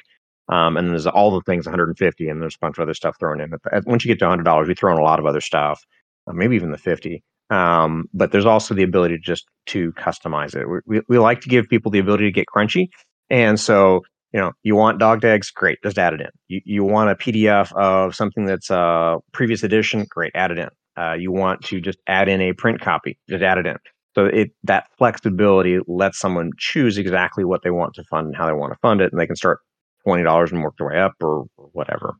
Um, 0.50 0.78
and 0.78 0.90
there's 0.90 1.08
all 1.08 1.32
the 1.32 1.42
things 1.42 1.66
150 1.66 2.28
and 2.28 2.42
there's 2.42 2.56
a 2.56 2.60
bunch 2.60 2.78
of 2.78 2.82
other 2.82 2.94
stuff 2.94 3.18
thrown 3.20 3.40
in. 3.40 3.52
Once 3.86 4.04
you 4.04 4.10
get 4.10 4.20
to 4.20 4.26
$100, 4.26 4.68
we 4.68 4.74
throw 4.74 4.94
in 4.94 5.00
a 5.00 5.04
lot 5.04 5.20
of 5.20 5.26
other 5.26 5.42
stuff, 5.42 5.84
uh, 6.28 6.34
maybe 6.34 6.56
even 6.56 6.72
the 6.72 6.78
50. 6.78 7.24
Um, 7.52 8.06
but 8.14 8.32
there's 8.32 8.46
also 8.46 8.74
the 8.74 8.84
ability 8.84 9.16
to 9.16 9.22
just 9.22 9.46
to 9.68 9.92
customize 9.94 10.56
it. 10.56 10.68
We, 10.68 10.80
we, 10.86 11.02
we 11.08 11.20
like 11.20 11.42
to 11.42 11.50
give 11.50 11.68
people 11.68 11.92
the 11.92 12.00
ability 12.00 12.26
to 12.26 12.32
get 12.32 12.48
crunchy. 12.48 12.90
And 13.30 13.60
so, 13.60 14.02
you 14.34 14.40
know, 14.40 14.52
you 14.64 14.76
want 14.76 15.00
dog 15.00 15.22
tags, 15.22 15.52
great, 15.52 15.80
just 15.84 15.98
add 15.98 16.14
it 16.14 16.22
in. 16.22 16.30
You, 16.48 16.62
you 16.66 16.84
want 16.84 17.10
a 17.10 17.16
PDF 17.16 17.72
of 17.74 18.16
something 18.16 18.46
that's 18.46 18.70
a 18.70 19.18
previous 19.32 19.64
edition, 19.64 20.06
great, 20.10 20.32
add 20.36 20.52
it 20.52 20.60
in. 20.60 20.70
Uh, 20.98 21.14
you 21.14 21.32
want 21.32 21.62
to 21.66 21.80
just 21.80 22.00
add 22.08 22.28
in 22.28 22.42
a 22.42 22.54
print 22.54 22.82
copy, 22.82 23.18
just 23.30 23.44
add 23.44 23.58
it 23.58 23.66
in. 23.66 23.78
So 24.16 24.26
it 24.26 24.50
that 24.64 24.88
flexibility 24.98 25.80
lets 25.88 26.20
someone 26.20 26.52
choose 26.58 26.98
exactly 26.98 27.46
what 27.46 27.62
they 27.64 27.70
want 27.70 27.94
to 27.96 28.04
fund 28.04 28.28
and 28.28 28.36
how 28.36 28.48
they 28.48 28.54
want 28.54 28.74
to 28.74 28.80
fund 28.82 29.02
it, 29.02 29.12
and 29.12 29.20
they 29.20 29.28
can 29.28 29.36
start 29.36 29.60
twenty 30.04 30.24
dollars 30.24 30.52
and 30.52 30.62
work 30.62 30.74
their 30.78 30.88
way 30.88 31.00
up 31.00 31.14
or, 31.22 31.46
or 31.58 31.70
whatever. 31.74 32.16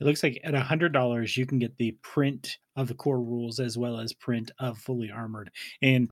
It 0.00 0.04
looks 0.04 0.22
like 0.22 0.40
at 0.44 0.54
hundred 0.54 0.92
dollars 0.92 1.36
you 1.36 1.46
can 1.46 1.58
get 1.58 1.76
the 1.76 1.96
print 2.02 2.58
of 2.76 2.88
the 2.88 2.94
core 2.94 3.20
rules 3.20 3.58
as 3.58 3.78
well 3.78 3.98
as 3.98 4.12
print 4.12 4.50
of 4.58 4.78
fully 4.78 5.10
armored. 5.10 5.50
And 5.82 6.10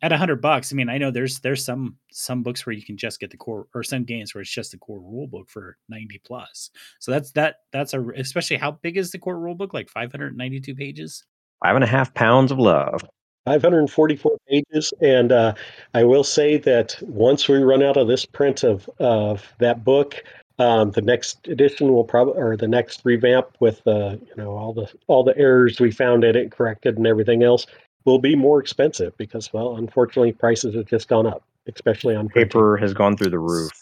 at 0.00 0.12
a 0.12 0.16
hundred 0.16 0.40
bucks, 0.40 0.72
I 0.72 0.76
mean, 0.76 0.88
I 0.88 0.98
know 0.98 1.10
there's 1.10 1.40
there's 1.40 1.64
some 1.64 1.96
some 2.10 2.42
books 2.42 2.64
where 2.66 2.72
you 2.72 2.84
can 2.84 2.96
just 2.96 3.20
get 3.20 3.30
the 3.30 3.36
core 3.36 3.66
or 3.74 3.82
some 3.82 4.04
games 4.04 4.34
where 4.34 4.42
it's 4.42 4.50
just 4.50 4.72
the 4.72 4.78
core 4.78 5.00
rule 5.00 5.26
book 5.26 5.48
for 5.48 5.76
90 5.88 6.20
plus. 6.24 6.70
So 7.00 7.10
that's 7.10 7.32
that 7.32 7.56
that's 7.72 7.94
a 7.94 8.00
especially 8.16 8.56
how 8.56 8.72
big 8.72 8.96
is 8.96 9.10
the 9.10 9.18
core 9.18 9.38
rule 9.38 9.54
book? 9.54 9.74
Like 9.74 9.88
592 9.88 10.74
pages? 10.74 11.24
Five 11.64 11.76
and 11.76 11.84
a 11.84 11.88
half 11.88 12.12
pounds 12.14 12.50
of 12.50 12.58
love. 12.58 13.02
544 13.46 14.38
pages. 14.48 14.92
And 15.00 15.32
uh, 15.32 15.54
I 15.94 16.04
will 16.04 16.24
say 16.24 16.58
that 16.58 16.96
once 17.02 17.48
we 17.48 17.58
run 17.58 17.82
out 17.82 17.96
of 17.96 18.06
this 18.06 18.24
print 18.24 18.62
of, 18.62 18.88
of 19.00 19.52
that 19.58 19.84
book, 19.84 20.22
um, 20.58 20.92
the 20.92 21.02
next 21.02 21.48
edition 21.48 21.92
will 21.92 22.04
probably, 22.04 22.40
or 22.40 22.56
the 22.56 22.68
next 22.68 23.00
revamp 23.04 23.48
with 23.58 23.84
uh, 23.86 24.16
you 24.20 24.36
know 24.36 24.52
all 24.52 24.72
the 24.72 24.86
all 25.08 25.24
the 25.24 25.36
errors 25.36 25.80
we 25.80 25.90
found 25.90 26.24
in 26.24 26.36
it 26.36 26.52
corrected 26.52 26.98
and 26.98 27.06
everything 27.06 27.42
else 27.42 27.66
will 28.04 28.18
be 28.18 28.34
more 28.34 28.60
expensive 28.60 29.16
because 29.16 29.52
well, 29.52 29.76
unfortunately, 29.76 30.32
prices 30.32 30.74
have 30.74 30.86
just 30.86 31.08
gone 31.08 31.26
up, 31.26 31.42
especially 31.72 32.14
on 32.14 32.28
paper 32.28 32.76
has 32.76 32.94
gone 32.94 33.16
through 33.16 33.30
the 33.30 33.38
roof. 33.38 33.72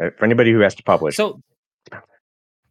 Uh, 0.00 0.10
for 0.16 0.24
anybody 0.24 0.52
who 0.52 0.60
has 0.60 0.76
to 0.76 0.82
publish, 0.82 1.16
so 1.16 1.42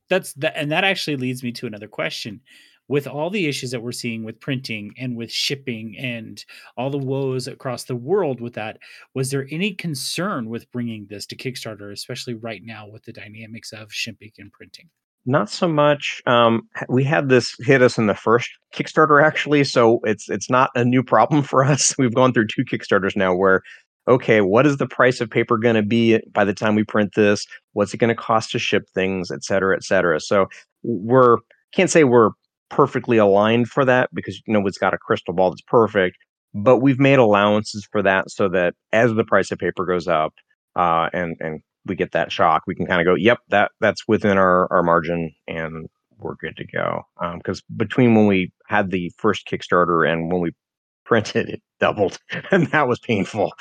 that's 0.10 0.34
that, 0.34 0.54
and 0.56 0.72
that 0.72 0.84
actually 0.84 1.18
leads 1.18 1.44
me 1.44 1.52
to 1.52 1.68
another 1.68 1.88
question 1.88 2.42
with 2.88 3.08
all 3.08 3.30
the 3.30 3.48
issues 3.48 3.72
that 3.72 3.82
we're 3.82 3.92
seeing 3.92 4.24
with 4.24 4.40
printing 4.40 4.94
and 4.98 5.16
with 5.18 5.32
shipping 5.32 5.98
and 5.98 6.46
all 6.78 6.90
the 6.90 6.98
woes 6.98 7.48
across 7.48 7.84
the 7.84 7.96
world 7.96 8.40
with 8.40 8.54
that, 8.54 8.78
was 9.14 9.30
there 9.30 9.48
any 9.52 9.74
concern 9.74 10.48
with 10.50 10.72
bringing 10.72 11.06
this 11.08 11.26
to 11.26 11.36
Kickstarter, 11.36 11.92
especially 11.92 12.34
right 12.34 12.64
now 12.64 12.88
with 12.88 13.04
the 13.04 13.12
dynamics 13.12 13.74
of 13.74 13.92
shipping 13.92 14.32
and 14.38 14.52
printing? 14.52 14.90
Not 15.28 15.50
so 15.50 15.68
much. 15.68 16.22
Um, 16.26 16.62
we 16.88 17.04
had 17.04 17.30
this 17.30 17.54
hit 17.60 17.82
us 17.82 17.98
in 17.98 18.08
the 18.08 18.16
first 18.16 18.50
Kickstarter 18.74 19.22
actually, 19.24 19.64
so 19.66 20.00
it's 20.06 20.30
it's 20.30 20.50
not 20.50 20.72
a 20.74 20.86
new 20.86 21.04
problem 21.04 21.44
for 21.52 21.64
us. 21.66 21.94
We've 22.00 22.14
gone 22.16 22.34
through 22.34 22.48
two 22.48 22.64
Kickstarters 22.64 23.16
now 23.16 23.36
where 23.36 23.62
okay, 24.08 24.40
what 24.40 24.66
is 24.66 24.78
the 24.78 24.88
price 24.88 25.20
of 25.20 25.30
paper 25.30 25.58
going 25.58 25.76
to 25.76 25.84
be 25.84 26.18
by 26.32 26.46
the 26.46 26.54
time 26.54 26.76
we 26.76 26.86
print 26.86 27.12
this? 27.16 27.46
What's 27.74 27.94
it 27.94 27.98
going 27.98 28.08
to 28.10 28.16
cost 28.16 28.52
to 28.52 28.60
ship 28.60 28.84
things, 28.94 29.32
et 29.32 29.44
cetera, 29.44 29.76
et 29.76 29.84
cetera. 29.84 30.22
So 30.22 30.48
we're 30.84 31.38
can't 31.74 31.90
say 31.92 32.06
we're 32.06 32.32
perfectly 32.70 33.18
aligned 33.18 33.68
for 33.70 33.84
that 33.86 34.10
because 34.14 34.42
nobody's 34.48 34.78
got 34.78 34.94
a 34.94 34.98
crystal 34.98 35.34
ball 35.34 35.50
that's 35.52 35.62
perfect. 35.62 36.18
but 36.54 36.78
we've 36.78 37.00
made 37.00 37.20
allowances 37.20 37.88
for 37.92 38.02
that 38.02 38.32
so 38.32 38.50
that 38.50 38.74
as 38.94 39.14
the 39.14 39.24
price 39.24 39.52
of 39.52 39.60
paper 39.60 39.86
goes 39.86 40.08
up, 40.08 40.34
uh, 40.76 41.10
and 41.14 41.36
and 41.40 41.62
we 41.88 41.96
get 41.96 42.12
that 42.12 42.32
shock, 42.32 42.64
we 42.68 42.76
can 42.76 42.86
kind 42.86 43.02
of 43.02 43.06
go, 43.06 43.16
yep, 43.16 43.40
that 43.50 43.72
that's 43.80 44.08
within 44.08 44.38
our 44.38 44.72
our 44.72 44.84
margin, 44.84 45.34
and 45.48 45.88
we're 46.20 46.36
good 46.36 46.58
to 46.58 46.66
go. 46.66 47.04
Because 47.36 47.60
um, 47.70 47.78
between 47.78 48.16
when 48.16 48.28
we 48.28 48.52
had 48.68 48.92
the 48.92 49.12
first 49.18 49.48
Kickstarter 49.48 50.12
and 50.12 50.32
when 50.32 50.42
we 50.42 50.52
printed, 51.06 51.50
it 51.50 51.62
doubled, 51.80 52.18
and 52.52 52.68
that 52.68 52.88
was 52.88 53.00
painful. 53.00 53.54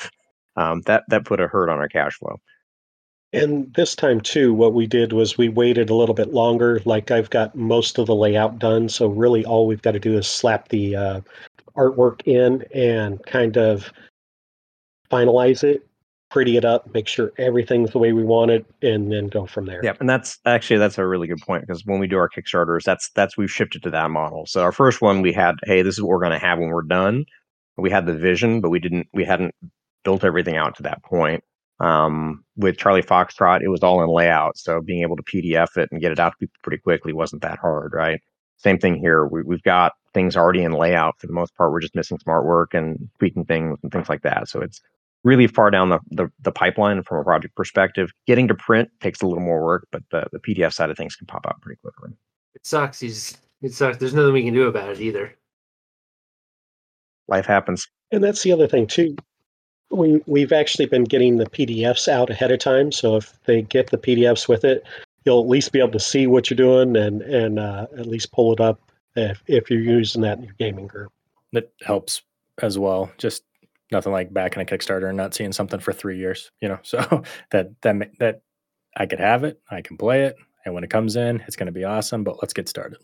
Um, 0.56 0.82
that 0.82 1.04
that 1.08 1.24
put 1.24 1.40
a 1.40 1.48
hurt 1.48 1.68
on 1.68 1.78
our 1.78 1.88
cash 1.88 2.16
flow. 2.16 2.36
And 3.32 3.72
this 3.74 3.94
time 3.94 4.20
too, 4.20 4.54
what 4.54 4.72
we 4.72 4.86
did 4.86 5.12
was 5.12 5.36
we 5.36 5.48
waited 5.48 5.90
a 5.90 5.94
little 5.94 6.14
bit 6.14 6.32
longer. 6.32 6.80
Like 6.84 7.10
I've 7.10 7.28
got 7.28 7.54
most 7.54 7.98
of 7.98 8.06
the 8.06 8.14
layout 8.14 8.58
done, 8.58 8.88
so 8.88 9.08
really 9.08 9.44
all 9.44 9.66
we've 9.66 9.82
got 9.82 9.92
to 9.92 9.98
do 9.98 10.16
is 10.16 10.26
slap 10.26 10.68
the 10.68 10.96
uh, 10.96 11.20
artwork 11.76 12.22
in 12.24 12.64
and 12.74 13.22
kind 13.26 13.58
of 13.58 13.92
finalize 15.10 15.62
it, 15.62 15.86
pretty 16.30 16.56
it 16.56 16.64
up, 16.64 16.92
make 16.92 17.08
sure 17.08 17.32
everything's 17.38 17.90
the 17.90 17.98
way 17.98 18.12
we 18.12 18.24
want 18.24 18.50
it, 18.50 18.66
and 18.82 19.12
then 19.12 19.28
go 19.28 19.46
from 19.46 19.66
there. 19.66 19.80
Yeah, 19.82 19.94
and 20.00 20.08
that's 20.08 20.38
actually 20.44 20.78
that's 20.78 20.98
a 20.98 21.06
really 21.06 21.26
good 21.26 21.40
point 21.40 21.66
because 21.66 21.84
when 21.84 21.98
we 22.00 22.06
do 22.06 22.16
our 22.18 22.28
Kickstarters, 22.28 22.82
that's 22.82 23.10
that's 23.10 23.36
we've 23.36 23.50
shifted 23.50 23.82
to 23.84 23.90
that 23.90 24.10
model. 24.10 24.46
So 24.46 24.62
our 24.62 24.72
first 24.72 25.00
one 25.00 25.22
we 25.22 25.32
had, 25.32 25.56
hey, 25.64 25.82
this 25.82 25.94
is 25.94 26.02
what 26.02 26.08
we're 26.08 26.20
going 26.20 26.32
to 26.32 26.38
have 26.38 26.58
when 26.58 26.68
we're 26.68 26.82
done. 26.82 27.24
We 27.76 27.90
had 27.90 28.06
the 28.06 28.14
vision, 28.14 28.60
but 28.60 28.70
we 28.70 28.80
didn't 28.80 29.08
we 29.12 29.24
hadn't 29.24 29.54
built 30.04 30.24
everything 30.24 30.56
out 30.56 30.76
to 30.76 30.82
that 30.84 31.02
point. 31.02 31.44
Um, 31.78 32.44
with 32.56 32.78
Charlie 32.78 33.02
Foxtrot, 33.02 33.60
it 33.62 33.68
was 33.68 33.82
all 33.82 34.02
in 34.02 34.08
layout, 34.08 34.56
so 34.56 34.80
being 34.80 35.02
able 35.02 35.16
to 35.16 35.22
PDF 35.22 35.76
it 35.76 35.90
and 35.92 36.00
get 36.00 36.12
it 36.12 36.18
out 36.18 36.30
to 36.30 36.36
people 36.38 36.56
pretty 36.62 36.78
quickly 36.78 37.12
wasn't 37.12 37.42
that 37.42 37.58
hard, 37.58 37.92
right? 37.92 38.20
Same 38.56 38.78
thing 38.78 38.96
here. 38.96 39.26
We, 39.26 39.42
we've 39.42 39.62
got 39.62 39.92
things 40.14 40.36
already 40.36 40.62
in 40.62 40.72
layout 40.72 41.20
for 41.20 41.26
the 41.26 41.34
most 41.34 41.54
part. 41.54 41.72
We're 41.72 41.80
just 41.80 41.94
missing 41.94 42.18
smart 42.18 42.46
work 42.46 42.72
and 42.72 43.10
tweaking 43.18 43.44
things 43.44 43.78
and 43.82 43.92
things 43.92 44.08
like 44.08 44.22
that. 44.22 44.48
So 44.48 44.62
it's 44.62 44.80
really 45.26 45.48
far 45.48 45.72
down 45.72 45.88
the, 45.88 45.98
the, 46.12 46.30
the 46.40 46.52
pipeline 46.52 47.02
from 47.02 47.18
a 47.18 47.24
project 47.24 47.56
perspective. 47.56 48.12
Getting 48.28 48.46
to 48.46 48.54
print 48.54 48.88
takes 49.00 49.20
a 49.22 49.26
little 49.26 49.42
more 49.42 49.62
work, 49.64 49.88
but 49.90 50.02
the, 50.12 50.26
the 50.32 50.38
PDF 50.38 50.72
side 50.72 50.88
of 50.88 50.96
things 50.96 51.16
can 51.16 51.26
pop 51.26 51.44
out 51.46 51.60
pretty 51.60 51.80
quickly. 51.80 52.10
It 52.54 52.64
sucks. 52.64 53.00
He's, 53.00 53.36
it 53.60 53.74
sucks. 53.74 53.96
There's 53.96 54.14
nothing 54.14 54.32
we 54.32 54.44
can 54.44 54.54
do 54.54 54.68
about 54.68 54.90
it 54.90 55.00
either. 55.00 55.34
Life 57.26 57.44
happens. 57.44 57.88
And 58.12 58.22
that's 58.22 58.44
the 58.44 58.52
other 58.52 58.68
thing 58.68 58.86
too. 58.86 59.16
We 59.90 60.20
we've 60.26 60.52
actually 60.52 60.86
been 60.86 61.04
getting 61.04 61.36
the 61.36 61.46
PDFs 61.46 62.08
out 62.08 62.30
ahead 62.30 62.50
of 62.50 62.58
time, 62.58 62.90
so 62.90 63.16
if 63.16 63.32
they 63.44 63.62
get 63.62 63.90
the 63.90 63.98
PDFs 63.98 64.48
with 64.48 64.64
it, 64.64 64.84
you'll 65.24 65.40
at 65.40 65.48
least 65.48 65.72
be 65.72 65.78
able 65.78 65.92
to 65.92 66.00
see 66.00 66.26
what 66.26 66.50
you're 66.50 66.56
doing 66.56 66.96
and 66.96 67.22
and 67.22 67.60
uh, 67.60 67.86
at 67.96 68.06
least 68.06 68.32
pull 68.32 68.52
it 68.52 68.60
up 68.60 68.80
if 69.14 69.42
if 69.46 69.70
you're 69.70 69.80
using 69.80 70.22
that 70.22 70.38
in 70.38 70.44
your 70.44 70.54
gaming 70.58 70.88
group. 70.88 71.12
That 71.52 71.72
helps 71.84 72.22
as 72.62 72.78
well. 72.78 73.12
Just 73.16 73.44
nothing 73.92 74.12
like 74.12 74.32
backing 74.32 74.62
a 74.62 74.64
Kickstarter 74.64 75.08
and 75.08 75.16
not 75.16 75.34
seeing 75.34 75.52
something 75.52 75.80
for 75.80 75.92
three 75.92 76.18
years, 76.18 76.50
you 76.60 76.68
know. 76.68 76.78
So 76.84 77.22
that 77.50 77.70
that 77.82 78.10
that 78.18 78.42
I 78.96 79.06
could 79.06 79.20
have 79.20 79.44
it, 79.44 79.60
I 79.70 79.82
can 79.82 79.96
play 79.96 80.24
it, 80.24 80.36
and 80.64 80.74
when 80.74 80.84
it 80.84 80.90
comes 80.90 81.16
in, 81.16 81.42
it's 81.46 81.56
going 81.56 81.66
to 81.66 81.72
be 81.72 81.84
awesome. 81.84 82.24
But 82.24 82.42
let's 82.42 82.54
get 82.54 82.68
started. 82.68 82.98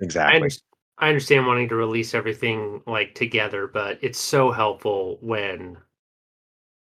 Exactly. 0.00 0.50
I 0.98 1.08
understand 1.08 1.46
wanting 1.46 1.68
to 1.68 1.74
release 1.74 2.14
everything 2.14 2.82
like 2.86 3.14
together, 3.14 3.66
but 3.66 3.98
it's 4.00 4.20
so 4.20 4.52
helpful 4.52 5.18
when 5.20 5.76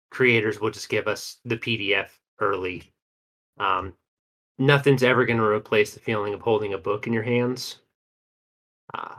creators 0.09 0.59
will 0.59 0.71
just 0.71 0.89
give 0.89 1.07
us 1.07 1.37
the 1.45 1.57
PDF 1.57 2.09
early. 2.39 2.91
Um, 3.57 3.93
nothing's 4.59 5.03
ever 5.03 5.25
going 5.25 5.37
to 5.37 5.43
replace 5.43 5.93
the 5.93 6.01
feeling 6.01 6.33
of 6.33 6.41
holding 6.41 6.73
a 6.73 6.77
book 6.77 7.07
in 7.07 7.13
your 7.13 7.23
hands. 7.23 7.77
Uh, 8.93 9.15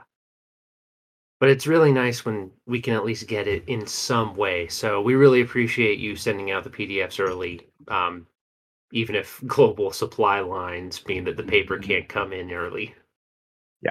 but 1.43 1.51
it's 1.51 1.67
really 1.67 1.91
nice 1.91 2.25
when 2.25 2.53
we 2.67 2.81
can 2.81 2.95
at 2.95 3.05
least 3.05 3.27
get 3.27 3.49
it 3.49 3.65
in 3.67 3.85
some 3.85 4.37
way. 4.37 4.69
So 4.69 5.03
we 5.03 5.17
really 5.17 5.41
appreciate 5.41 5.99
you 5.99 6.15
sending 6.15 6.53
out 6.53 6.63
the 6.63 6.71
PDFs 6.71 7.19
early, 7.19 7.67
um, 7.89 8.29
even 8.93 9.17
if 9.17 9.43
global 9.49 9.91
supply 9.91 10.39
lines 10.39 11.05
mean 11.09 11.25
that 11.25 11.37
the 11.37 11.43
paper 11.43 11.79
can't 11.79 12.09
come 12.09 12.33
in 12.33 12.53
early 12.53 12.95
Yeah, 13.81 13.91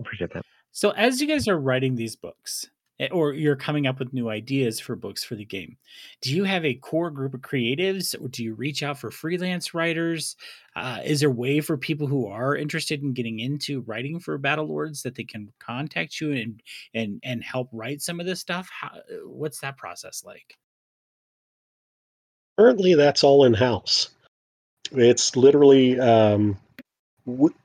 appreciate 0.00 0.32
that. 0.32 0.44
So, 0.72 0.90
as 0.90 1.20
you 1.20 1.28
guys 1.28 1.46
are 1.46 1.60
writing 1.60 1.94
these 1.94 2.16
books, 2.16 2.68
or 3.10 3.32
you're 3.32 3.56
coming 3.56 3.86
up 3.86 3.98
with 3.98 4.12
new 4.12 4.28
ideas 4.28 4.78
for 4.78 4.96
books 4.96 5.24
for 5.24 5.34
the 5.34 5.44
game, 5.44 5.76
do 6.20 6.34
you 6.34 6.44
have 6.44 6.64
a 6.64 6.74
core 6.74 7.10
group 7.10 7.34
of 7.34 7.40
creatives, 7.40 8.14
or 8.20 8.28
do 8.28 8.44
you 8.44 8.54
reach 8.54 8.82
out 8.82 8.98
for 8.98 9.10
freelance 9.10 9.74
writers? 9.74 10.36
Uh, 10.76 10.98
is 11.04 11.20
there 11.20 11.30
a 11.30 11.32
way 11.32 11.60
for 11.60 11.76
people 11.76 12.06
who 12.06 12.26
are 12.26 12.56
interested 12.56 13.02
in 13.02 13.12
getting 13.12 13.40
into 13.40 13.80
writing 13.82 14.20
for 14.20 14.36
Battle 14.38 14.66
Lords 14.66 15.02
that 15.02 15.14
they 15.14 15.24
can 15.24 15.52
contact 15.58 16.20
you 16.20 16.32
and 16.32 16.62
and 16.94 17.20
and 17.24 17.42
help 17.42 17.68
write 17.72 18.02
some 18.02 18.20
of 18.20 18.26
this 18.26 18.40
stuff? 18.40 18.68
How, 18.70 18.90
what's 19.24 19.60
that 19.60 19.76
process 19.76 20.22
like? 20.24 20.56
Currently, 22.58 22.94
that's 22.94 23.24
all 23.24 23.44
in 23.44 23.54
house. 23.54 24.10
It's 24.92 25.36
literally 25.36 25.98
um, 25.98 26.58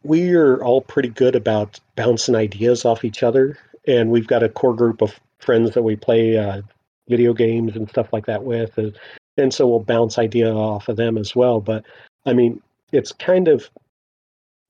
we 0.04 0.34
are 0.34 0.64
all 0.64 0.82
pretty 0.82 1.10
good 1.10 1.36
about 1.36 1.80
bouncing 1.96 2.36
ideas 2.36 2.86
off 2.86 3.04
each 3.04 3.24
other, 3.24 3.58
and 3.88 4.12
we've 4.12 4.28
got 4.28 4.44
a 4.44 4.50
core 4.50 4.76
group 4.76 5.02
of 5.02 5.20
friends 5.40 5.72
that 5.74 5.84
we 5.84 5.96
play 5.96 6.38
uh, 6.38 6.62
video 7.08 7.34
games 7.34 7.76
and 7.76 7.90
stuff 7.90 8.12
like 8.12 8.26
that 8.26 8.44
with, 8.44 8.78
and, 8.78 8.98
and 9.38 9.54
so 9.54 9.68
we'll 9.68 9.80
bounce 9.80 10.18
idea 10.18 10.54
off 10.54 10.88
of 10.90 10.98
them 10.98 11.18
as 11.18 11.36
well. 11.36 11.60
But 11.62 11.86
I 12.26 12.34
mean, 12.34 12.62
it's 12.92 13.12
kind 13.12 13.48
of 13.48 13.70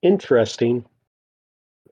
interesting 0.01 0.85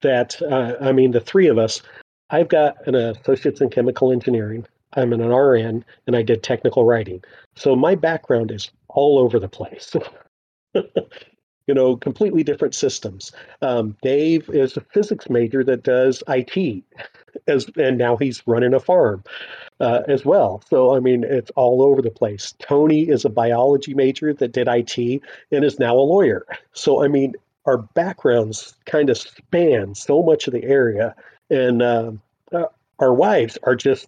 that 0.02 0.42
uh, 0.42 0.76
I 0.82 0.92
mean, 0.92 1.12
the 1.12 1.22
three 1.22 1.48
of 1.48 1.58
us. 1.58 1.82
I've 2.30 2.50
got 2.50 2.88
an 2.88 2.96
associate's 2.96 3.62
in 3.62 3.70
chemical 3.70 4.12
engineering. 4.12 4.66
I'm 4.96 5.14
an 5.14 5.22
RN, 5.22 5.86
and 6.08 6.16
I 6.16 6.24
did 6.24 6.42
technical 6.42 6.86
writing. 6.86 7.24
So 7.56 7.76
my 7.76 7.96
background 7.96 8.52
is 8.52 8.72
all 8.90 9.20
over 9.20 9.40
the 9.40 9.50
place. 9.50 9.96
you 10.74 11.74
know, 11.74 11.96
completely 11.96 12.44
different 12.44 12.76
systems. 12.76 13.32
Um, 13.62 13.96
Dave 14.02 14.50
is 14.50 14.78
a 14.78 14.82
physics 14.82 15.30
major 15.30 15.64
that 15.64 15.84
does 15.84 16.24
IT, 16.28 16.84
as 17.48 17.70
and 17.78 17.98
now 17.98 18.18
he's 18.18 18.44
running 18.46 18.74
a 18.74 18.80
farm 18.80 19.24
uh, 19.80 20.02
as 20.08 20.26
well. 20.26 20.62
So 20.70 20.96
I 20.96 21.00
mean, 21.00 21.24
it's 21.24 21.52
all 21.52 21.82
over 21.82 22.02
the 22.02 22.12
place. 22.12 22.54
Tony 22.60 23.10
is 23.10 23.26
a 23.26 23.30
biology 23.30 23.94
major 23.94 24.34
that 24.34 24.52
did 24.52 24.68
IT 24.68 25.22
and 25.52 25.66
is 25.66 25.80
now 25.80 25.96
a 25.96 26.00
lawyer. 26.02 26.46
So 26.74 27.04
I 27.04 27.08
mean, 27.08 27.34
our 27.66 27.78
backgrounds 27.78 28.76
kind 28.86 29.10
of 29.10 29.18
span 29.18 29.96
so 29.96 30.22
much 30.22 30.48
of 30.48 30.54
the 30.54 30.64
area, 30.64 31.16
and 31.50 31.82
uh, 31.82 32.12
uh, 32.52 32.66
our 33.00 33.14
wives 33.14 33.58
are 33.64 33.76
just 33.76 34.08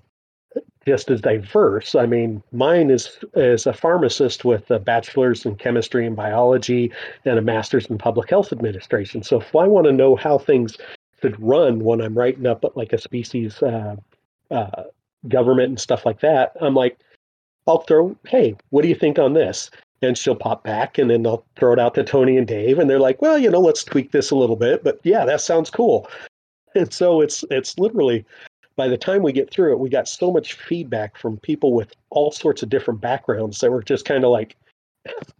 just 0.85 1.09
as 1.09 1.19
diverse. 1.19 1.95
I 1.95 2.05
mean, 2.05 2.43
mine 2.51 2.89
is 2.89 3.17
is 3.35 3.65
a 3.65 3.73
pharmacist 3.73 4.45
with 4.45 4.69
a 4.69 4.79
bachelor's 4.79 5.45
in 5.45 5.55
chemistry 5.55 6.05
and 6.05 6.15
biology 6.15 6.91
and 7.25 7.39
a 7.39 7.41
master's 7.41 7.87
in 7.87 7.97
public 7.97 8.29
health 8.29 8.51
administration. 8.51 9.23
So 9.23 9.41
if 9.41 9.55
I 9.55 9.67
want 9.67 9.87
to 9.87 9.93
know 9.93 10.15
how 10.15 10.37
things 10.37 10.77
should 11.21 11.41
run 11.41 11.83
when 11.83 12.01
I'm 12.01 12.17
writing 12.17 12.45
up 12.45 12.65
like 12.75 12.93
a 12.93 12.97
species 12.97 13.61
uh, 13.61 13.95
uh, 14.51 14.83
government 15.27 15.69
and 15.69 15.79
stuff 15.79 16.05
like 16.05 16.19
that, 16.21 16.53
I'm 16.61 16.75
like, 16.75 16.99
I'll 17.67 17.79
throw, 17.79 18.15
hey, 18.27 18.55
what 18.69 18.83
do 18.83 18.87
you 18.87 18.95
think 18.95 19.17
on 19.17 19.33
this? 19.33 19.71
And 20.01 20.17
she'll 20.17 20.35
pop 20.35 20.63
back, 20.63 20.97
and 20.97 21.09
then 21.09 21.25
I'll 21.25 21.45
throw 21.55 21.73
it 21.73 21.79
out 21.79 21.95
to 21.95 22.03
Tony 22.03 22.37
and 22.37 22.47
Dave, 22.47 22.77
and 22.79 22.89
they're 22.89 22.99
like, 22.99 23.21
well, 23.21 23.37
you 23.37 23.49
know, 23.49 23.61
let's 23.61 23.83
tweak 23.83 24.11
this 24.11 24.29
a 24.29 24.35
little 24.35 24.57
bit. 24.57 24.83
But 24.83 24.99
yeah, 25.03 25.25
that 25.25 25.41
sounds 25.41 25.69
cool. 25.69 26.07
And 26.75 26.93
so 26.93 27.21
it's 27.21 27.43
it's 27.49 27.79
literally 27.79 28.25
by 28.75 28.87
the 28.87 28.97
time 28.97 29.23
we 29.23 29.31
get 29.31 29.49
through 29.49 29.71
it, 29.71 29.79
we 29.79 29.89
got 29.89 30.07
so 30.07 30.31
much 30.31 30.53
feedback 30.53 31.17
from 31.17 31.37
people 31.37 31.73
with 31.73 31.93
all 32.09 32.31
sorts 32.31 32.61
of 32.61 32.69
different 32.69 33.01
backgrounds 33.01 33.59
that 33.59 33.71
were 33.71 33.81
just 33.81 34.05
kind 34.05 34.23
of 34.23 34.31
like, 34.31 34.57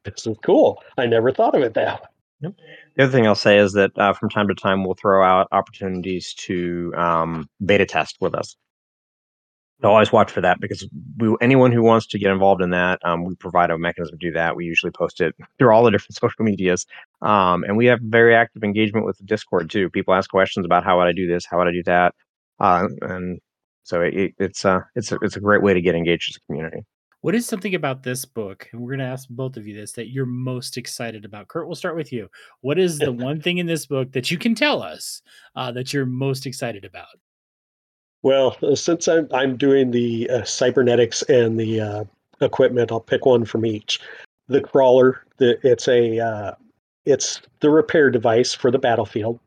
this 0.04 0.26
is 0.26 0.38
cool. 0.44 0.82
I 0.98 1.06
never 1.06 1.32
thought 1.32 1.56
of 1.56 1.62
it 1.62 1.74
that 1.74 2.02
way. 2.02 2.08
The 2.42 3.04
other 3.04 3.12
thing 3.12 3.26
I'll 3.26 3.36
say 3.36 3.58
is 3.58 3.74
that 3.74 3.98
uh, 3.98 4.14
from 4.14 4.30
time 4.30 4.48
to 4.48 4.56
time, 4.56 4.84
we'll 4.84 4.96
throw 4.96 5.24
out 5.24 5.48
opportunities 5.52 6.34
to 6.40 6.94
um, 6.96 7.50
beta 7.64 7.86
test 7.86 8.18
with 8.20 8.36
us. 8.36 8.56
So 9.82 9.90
always 9.90 10.12
watch 10.12 10.32
for 10.32 10.42
that 10.42 10.60
because 10.62 10.88
we, 11.18 11.36
anyone 11.42 11.72
who 11.72 11.84
wants 11.84 12.08
to 12.08 12.20
get 12.20 12.32
involved 12.32 12.62
in 12.62 12.70
that, 12.70 13.00
um, 13.04 13.26
we 13.26 13.36
provide 13.36 13.72
a 13.72 13.78
mechanism 13.78 14.18
to 14.18 14.28
do 14.28 14.34
that. 14.34 14.56
We 14.56 14.66
usually 14.66 14.92
post 14.92 15.20
it 15.20 15.36
through 15.60 15.72
all 15.72 15.84
the 15.84 15.92
different 15.92 16.16
social 16.20 16.46
medias, 16.46 16.86
um, 17.22 17.64
and 17.64 17.76
we 17.76 17.86
have 17.88 18.00
very 18.02 18.36
active 18.36 18.64
engagement 18.64 19.06
with 19.06 19.24
Discord 19.26 19.70
too. 19.70 19.90
People 19.90 20.14
ask 20.14 20.30
questions 20.30 20.66
about 20.66 20.84
how 20.84 20.98
would 20.98 21.08
I 21.08 21.12
do 21.12 21.28
this, 21.28 21.46
how 21.46 21.58
would 21.58 21.68
I 21.68 21.72
do 21.72 21.84
that, 21.84 22.16
uh, 22.60 22.88
and 23.02 23.40
so 23.84 24.02
it, 24.02 24.34
it's 24.40 24.66
uh 24.66 24.80
it's 24.96 25.12
a, 25.12 25.18
it's 25.22 25.36
a 25.36 25.42
great 25.42 25.62
way 25.62 25.74
to 25.74 25.82
get 25.82 25.94
engaged 25.96 26.32
as 26.32 26.38
a 26.38 26.46
community. 26.48 26.86
What 27.26 27.34
is 27.34 27.48
something 27.48 27.74
about 27.74 28.04
this 28.04 28.24
book, 28.24 28.70
and 28.72 28.80
we're 28.80 28.92
going 28.92 29.00
to 29.00 29.12
ask 29.12 29.28
both 29.30 29.58
of 29.58 29.66
you 29.66 29.74
this, 29.74 29.94
that 29.94 30.10
you're 30.10 30.28
most 30.28 30.78
excited 30.78 31.26
about? 31.26 31.48
Kurt, 31.48 31.66
we'll 31.66 31.74
start 31.74 31.96
with 31.96 32.14
you. 32.14 32.30
What 32.62 32.78
is 32.78 33.00
the 33.00 33.12
one 33.28 33.42
thing 33.42 33.58
in 33.58 33.66
this 33.66 33.88
book 33.88 34.12
that 34.12 34.30
you 34.30 34.38
can 34.38 34.54
tell 34.54 34.84
us 34.84 35.24
uh, 35.56 35.72
that 35.72 35.92
you're 35.92 36.06
most 36.06 36.46
excited 36.46 36.86
about? 36.86 37.18
Well, 38.22 38.56
uh, 38.62 38.76
since 38.76 39.08
I'm 39.08 39.28
I'm 39.34 39.58
doing 39.58 39.90
the 39.90 40.30
uh, 40.30 40.44
cybernetics 40.44 41.24
and 41.24 41.60
the 41.60 41.82
uh, 41.82 42.04
equipment, 42.42 42.92
I'll 42.92 43.00
pick 43.00 43.26
one 43.26 43.44
from 43.44 43.66
each. 43.66 44.00
The 44.48 44.62
crawler, 44.62 45.24
the, 45.38 45.58
it's 45.68 45.88
a 45.88 46.20
uh, 46.20 46.52
it's 47.06 47.42
the 47.60 47.72
repair 47.72 48.12
device 48.12 48.54
for 48.54 48.70
the 48.70 48.78
battlefield 48.78 49.40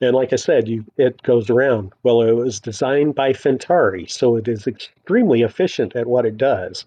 And 0.00 0.16
like 0.16 0.32
I 0.32 0.36
said, 0.36 0.66
you 0.66 0.82
it 0.96 1.22
goes 1.24 1.50
around. 1.50 1.92
Well, 2.04 2.22
it 2.22 2.32
was 2.32 2.58
designed 2.58 3.14
by 3.14 3.34
Phentari, 3.34 4.10
so 4.10 4.34
it 4.36 4.48
is 4.48 4.66
extremely 4.66 5.42
efficient 5.42 5.94
at 5.94 6.06
what 6.06 6.24
it 6.24 6.38
does. 6.38 6.86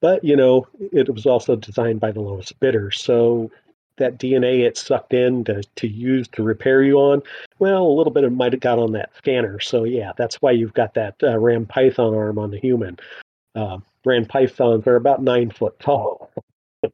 But 0.00 0.22
you 0.24 0.36
know, 0.36 0.66
it 0.92 1.12
was 1.12 1.26
also 1.26 1.56
designed 1.56 2.00
by 2.00 2.12
the 2.12 2.20
lowest 2.20 2.58
bidder. 2.60 2.90
So 2.90 3.50
that 3.96 4.18
DNA 4.18 4.66
it 4.66 4.76
sucked 4.76 5.14
in 5.14 5.44
to, 5.44 5.62
to 5.76 5.88
use 5.88 6.28
to 6.28 6.42
repair 6.42 6.82
you 6.82 6.98
on, 6.98 7.22
well, 7.58 7.86
a 7.86 7.96
little 7.96 8.12
bit 8.12 8.24
of 8.24 8.32
might 8.32 8.52
have 8.52 8.60
got 8.60 8.78
on 8.78 8.92
that 8.92 9.10
scanner. 9.16 9.58
So 9.60 9.84
yeah, 9.84 10.12
that's 10.16 10.36
why 10.36 10.50
you've 10.50 10.74
got 10.74 10.94
that 10.94 11.14
uh, 11.22 11.38
Ram 11.38 11.66
Python 11.66 12.14
arm 12.14 12.38
on 12.38 12.50
the 12.50 12.58
human. 12.58 12.98
Uh, 13.54 13.78
Ram 14.04 14.26
Pythons 14.26 14.86
are 14.86 14.96
about 14.96 15.22
nine 15.22 15.50
foot 15.50 15.78
tall. 15.80 16.30
so 16.84 16.90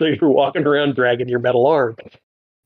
you're 0.00 0.28
walking 0.28 0.66
around 0.66 0.96
dragging 0.96 1.28
your 1.28 1.38
metal 1.38 1.66
arm 1.66 1.96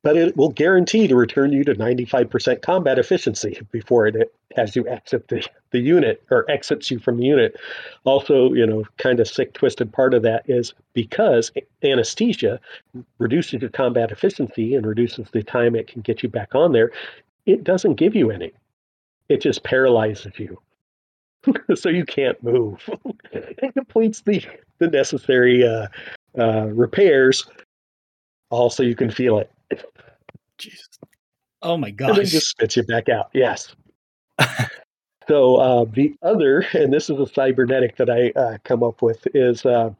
but 0.06 0.16
it 0.16 0.36
will 0.36 0.50
guarantee 0.50 1.08
to 1.08 1.16
return 1.16 1.50
you 1.50 1.64
to 1.64 1.74
95% 1.74 2.62
combat 2.62 2.96
efficiency 2.96 3.60
before 3.72 4.06
it 4.06 4.32
has 4.54 4.76
you 4.76 4.86
exit 4.86 5.26
the, 5.26 5.44
the 5.72 5.80
unit 5.80 6.22
or 6.30 6.48
exits 6.48 6.92
you 6.92 7.00
from 7.00 7.16
the 7.16 7.24
unit. 7.24 7.56
Also, 8.04 8.52
you 8.52 8.64
know, 8.64 8.84
kind 8.98 9.18
of 9.18 9.26
sick, 9.26 9.52
twisted 9.54 9.92
part 9.92 10.14
of 10.14 10.22
that 10.22 10.48
is 10.48 10.74
because 10.92 11.50
anesthesia 11.82 12.60
reduces 13.18 13.60
your 13.60 13.70
combat 13.70 14.12
efficiency 14.12 14.76
and 14.76 14.86
reduces 14.86 15.28
the 15.32 15.42
time 15.42 15.74
it 15.74 15.88
can 15.88 16.02
get 16.02 16.22
you 16.22 16.28
back 16.28 16.54
on 16.54 16.70
there, 16.70 16.92
it 17.46 17.64
doesn't 17.64 17.94
give 17.94 18.14
you 18.14 18.30
any. 18.30 18.52
It 19.28 19.40
just 19.40 19.64
paralyzes 19.64 20.38
you. 20.38 20.56
so 21.74 21.88
you 21.88 22.04
can't 22.04 22.40
move. 22.44 22.88
it 23.32 23.74
completes 23.74 24.20
the, 24.20 24.40
the 24.78 24.86
necessary 24.86 25.66
uh, 25.66 25.88
uh, 26.38 26.66
repairs. 26.66 27.44
Also, 28.50 28.84
you 28.84 28.94
can 28.94 29.10
feel 29.10 29.40
it 29.40 29.50
Jesus. 30.58 30.88
Oh 31.62 31.76
my 31.76 31.90
gosh. 31.90 32.10
And 32.10 32.18
then 32.18 32.26
just 32.26 32.50
spits 32.50 32.76
you 32.76 32.82
back 32.84 33.08
out. 33.08 33.30
Yes. 33.32 33.74
so 35.28 35.56
uh, 35.56 35.84
the 35.92 36.14
other, 36.22 36.60
and 36.72 36.92
this 36.92 37.10
is 37.10 37.18
a 37.18 37.26
cybernetic 37.26 37.96
that 37.96 38.10
I 38.10 38.30
uh, 38.38 38.58
come 38.64 38.82
up 38.82 39.02
with, 39.02 39.26
is 39.34 39.64
uh, 39.64 39.90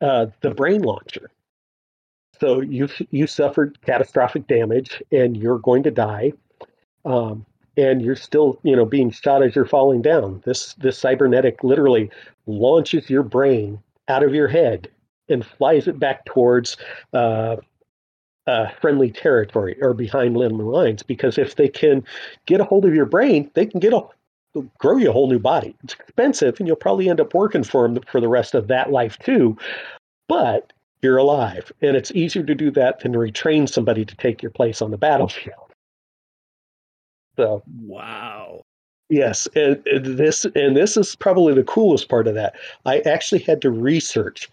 uh 0.00 0.26
the 0.40 0.50
brain 0.50 0.82
launcher. 0.82 1.30
So 2.40 2.60
you 2.60 2.88
you 3.10 3.26
suffered 3.26 3.78
catastrophic 3.82 4.46
damage 4.46 5.02
and 5.12 5.36
you're 5.36 5.58
going 5.58 5.82
to 5.82 5.90
die, 5.90 6.32
um, 7.04 7.44
and 7.76 8.00
you're 8.00 8.16
still 8.16 8.58
you 8.62 8.74
know 8.74 8.86
being 8.86 9.10
shot 9.10 9.42
as 9.42 9.54
you're 9.54 9.66
falling 9.66 10.00
down. 10.00 10.42
This 10.46 10.74
this 10.74 10.98
cybernetic 10.98 11.62
literally 11.62 12.10
launches 12.46 13.10
your 13.10 13.22
brain 13.22 13.78
out 14.08 14.22
of 14.22 14.34
your 14.34 14.48
head 14.48 14.88
and 15.28 15.44
flies 15.44 15.86
it 15.86 15.98
back 15.98 16.24
towards 16.24 16.76
uh, 17.12 17.56
uh, 18.46 18.68
friendly 18.80 19.10
territory 19.10 19.76
or 19.80 19.94
behind 19.94 20.36
enemy 20.36 20.64
lines 20.64 21.02
because 21.02 21.38
if 21.38 21.56
they 21.56 21.68
can 21.68 22.02
get 22.46 22.60
a 22.60 22.64
hold 22.64 22.84
of 22.84 22.94
your 22.94 23.06
brain, 23.06 23.50
they 23.54 23.66
can 23.66 23.80
get 23.80 23.92
a 23.92 24.00
grow 24.78 24.96
you 24.96 25.10
a 25.10 25.12
whole 25.12 25.28
new 25.28 25.38
body. 25.38 25.76
It's 25.84 25.94
expensive, 25.94 26.58
and 26.58 26.66
you'll 26.66 26.76
probably 26.76 27.08
end 27.08 27.20
up 27.20 27.34
working 27.34 27.62
for 27.62 27.86
them 27.86 28.02
for 28.10 28.20
the 28.20 28.28
rest 28.28 28.54
of 28.54 28.68
that 28.68 28.90
life 28.90 29.18
too. 29.18 29.56
But 30.28 30.72
you're 31.02 31.18
alive, 31.18 31.72
and 31.80 31.96
it's 31.96 32.10
easier 32.12 32.42
to 32.42 32.54
do 32.54 32.70
that 32.72 33.00
than 33.00 33.12
to 33.12 33.18
retrain 33.18 33.68
somebody 33.68 34.04
to 34.04 34.16
take 34.16 34.42
your 34.42 34.50
place 34.50 34.82
on 34.82 34.90
the 34.90 34.98
battlefield. 34.98 35.72
So 37.36 37.62
wow. 37.82 38.62
Yes, 39.08 39.48
and, 39.56 39.82
and 39.86 40.18
this 40.18 40.44
and 40.54 40.76
this 40.76 40.96
is 40.96 41.16
probably 41.16 41.54
the 41.54 41.64
coolest 41.64 42.08
part 42.08 42.28
of 42.28 42.34
that. 42.34 42.54
I 42.86 43.00
actually 43.00 43.40
had 43.40 43.60
to 43.62 43.70
research 43.70 44.48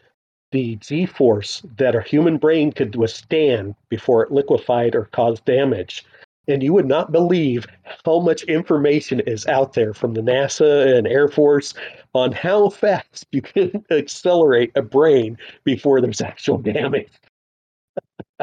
the 0.51 0.75
G 0.77 1.05
force 1.05 1.61
that 1.77 1.95
a 1.95 2.01
human 2.01 2.37
brain 2.37 2.71
could 2.71 2.95
withstand 2.95 3.75
before 3.89 4.23
it 4.23 4.31
liquefied 4.31 4.95
or 4.95 5.05
caused 5.05 5.45
damage. 5.45 6.05
And 6.47 6.63
you 6.63 6.71
would 6.73 6.85
not 6.87 7.11
believe 7.11 7.67
how 8.05 8.19
much 8.19 8.43
information 8.43 9.19
is 9.21 9.45
out 9.47 9.73
there 9.73 9.93
from 9.93 10.13
the 10.13 10.21
NASA 10.21 10.97
and 10.97 11.05
Air 11.05 11.27
Force 11.27 11.73
on 12.13 12.31
how 12.31 12.69
fast 12.83 13.27
you 13.31 13.41
can 13.41 13.83
accelerate 13.91 14.71
a 14.75 14.81
brain 14.81 15.37
before 15.65 15.99
there's 15.99 16.21
actual 16.21 16.57
damage. 16.57 17.11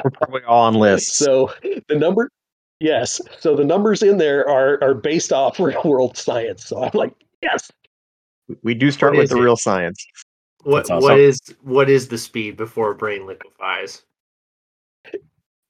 We're 0.03 0.11
probably 0.11 0.43
all 0.43 0.65
on 0.65 0.75
lists. 0.75 1.17
So 1.17 1.53
the 1.89 1.95
number, 1.95 2.31
yes. 2.81 3.21
So 3.39 3.57
the 3.57 3.65
numbers 3.65 4.03
in 4.03 4.19
there 4.19 4.47
are 4.49 4.83
are 4.83 4.95
based 4.95 5.33
off 5.33 5.59
real 5.61 5.83
world 5.85 6.17
science. 6.19 6.67
So 6.67 6.83
I'm 6.83 6.91
like, 6.93 7.15
yes. 7.43 7.71
We 8.63 8.75
do 8.75 8.91
start 8.91 9.17
with 9.17 9.31
the 9.31 9.39
it? 9.39 9.41
real 9.41 9.57
science. 9.57 10.05
What 10.65 10.91
awesome. 10.91 11.03
what 11.03 11.19
is 11.19 11.41
what 11.63 11.89
is 11.91 12.09
the 12.09 12.19
speed 12.19 12.57
before 12.57 12.95
brain 12.95 13.27
liquefies? 13.27 14.03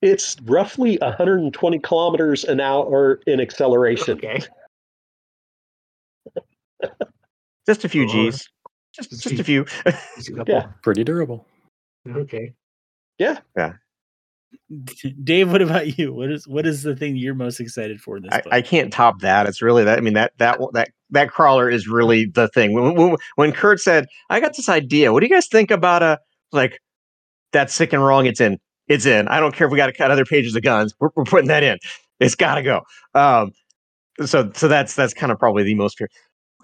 It's 0.00 0.36
roughly 0.44 0.98
120 1.00 1.78
kilometers 1.80 2.44
an 2.44 2.60
hour 2.60 3.20
in 3.26 3.40
acceleration. 3.40 4.18
Okay. 4.18 4.42
just 7.66 7.84
a 7.84 7.88
few 7.88 8.06
G's. 8.08 8.48
Just 8.94 9.10
just 9.10 9.40
a 9.40 9.44
few. 9.44 9.66
yeah. 10.46 10.66
Pretty 10.82 11.04
durable. 11.04 11.46
Okay. 12.06 12.52
Yeah. 13.18 13.38
Yeah. 13.56 13.74
Dave, 15.24 15.50
what 15.52 15.62
about 15.62 15.98
you? 15.98 16.12
What 16.12 16.30
is 16.30 16.46
what 16.46 16.66
is 16.66 16.82
the 16.82 16.96
thing 16.96 17.16
you're 17.16 17.34
most 17.34 17.60
excited 17.60 18.00
for 18.00 18.16
in 18.16 18.24
this? 18.24 18.32
I, 18.32 18.56
I, 18.56 18.62
can't 18.62 18.92
top 18.92 19.20
that. 19.20 19.46
It's 19.46 19.62
really 19.62 19.84
that. 19.84 19.98
I 19.98 20.00
mean 20.00 20.14
that 20.14 20.32
that 20.38 20.58
that 20.72 20.90
that 21.10 21.30
crawler 21.30 21.68
is 21.70 21.86
really 21.86 22.26
the 22.26 22.48
thing. 22.48 22.72
When, 22.72 22.94
when, 22.94 23.16
when 23.36 23.52
Kurt 23.52 23.80
said, 23.80 24.06
"I 24.30 24.40
got 24.40 24.56
this 24.56 24.68
idea," 24.68 25.12
what 25.12 25.20
do 25.20 25.26
you 25.26 25.32
guys 25.32 25.46
think 25.46 25.70
about 25.70 26.02
a 26.02 26.18
like 26.52 26.80
that's 27.52 27.74
sick 27.74 27.92
and 27.92 28.04
wrong? 28.04 28.26
It's 28.26 28.40
in. 28.40 28.58
It's 28.88 29.06
in. 29.06 29.28
I 29.28 29.40
don't 29.40 29.54
care 29.54 29.66
if 29.66 29.72
we 29.72 29.76
got 29.76 29.86
to 29.86 29.92
cut 29.92 30.10
other 30.10 30.24
pages 30.24 30.54
of 30.54 30.62
guns. 30.62 30.94
We're, 31.00 31.10
we're 31.14 31.24
putting 31.24 31.48
that 31.48 31.62
in. 31.62 31.78
It's 32.20 32.34
got 32.34 32.56
to 32.56 32.62
go. 32.62 32.82
Um, 33.14 33.52
so 34.24 34.50
so 34.54 34.68
that's 34.68 34.94
that's 34.94 35.14
kind 35.14 35.32
of 35.32 35.38
probably 35.38 35.62
the 35.62 35.74
most 35.74 35.96
pure. 35.96 36.08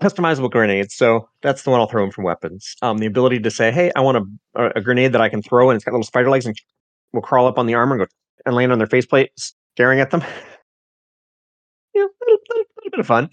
customizable 0.01 0.51
grenades. 0.51 0.95
So 0.95 1.29
that's 1.43 1.63
the 1.63 1.71
one 1.71 1.81
I'll 1.81 1.87
throw 1.87 2.05
in 2.05 2.11
from 2.11 2.25
weapons. 2.25 2.75
Um, 2.83 2.99
the 2.99 3.07
ability 3.07 3.41
to 3.41 3.51
say, 3.51 3.73
"Hey, 3.73 3.91
I 3.97 4.01
want 4.01 4.19
a, 4.55 4.71
a 4.77 4.81
grenade 4.81 5.13
that 5.13 5.21
I 5.21 5.29
can 5.29 5.43
throw 5.43 5.71
and 5.71 5.77
it's 5.77 5.85
got 5.85 5.93
little 5.93 6.05
spider 6.05 6.31
legs 6.31 6.47
and 6.47 6.57
will 7.13 7.23
crawl 7.23 7.47
up 7.47 7.59
on 7.59 7.67
the 7.67 7.75
armor 7.75 7.97
and 7.97 8.07
go 8.07 8.07
and 8.47 8.55
land 8.55 8.73
on 8.73 8.79
their 8.79 8.87
faceplate, 8.87 9.31
staring 9.75 10.01
at 10.01 10.11
them. 10.11 10.21
yeah, 11.95 12.03
a 12.03 12.09
little, 12.21 12.39
little, 12.49 12.65
little, 12.77 12.91
bit 12.91 13.01
of 13.01 13.07
fun. 13.07 13.29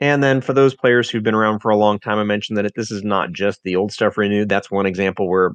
And 0.00 0.22
then 0.22 0.40
for 0.40 0.52
those 0.52 0.74
players 0.74 1.10
who've 1.10 1.22
been 1.22 1.34
around 1.34 1.60
for 1.60 1.70
a 1.70 1.76
long 1.76 1.98
time, 1.98 2.18
I 2.18 2.24
mentioned 2.24 2.56
that 2.58 2.74
this 2.74 2.90
is 2.90 3.04
not 3.04 3.32
just 3.32 3.62
the 3.62 3.76
old 3.76 3.92
stuff 3.92 4.16
renewed. 4.16 4.48
That's 4.48 4.70
one 4.70 4.86
example 4.86 5.28
where 5.28 5.50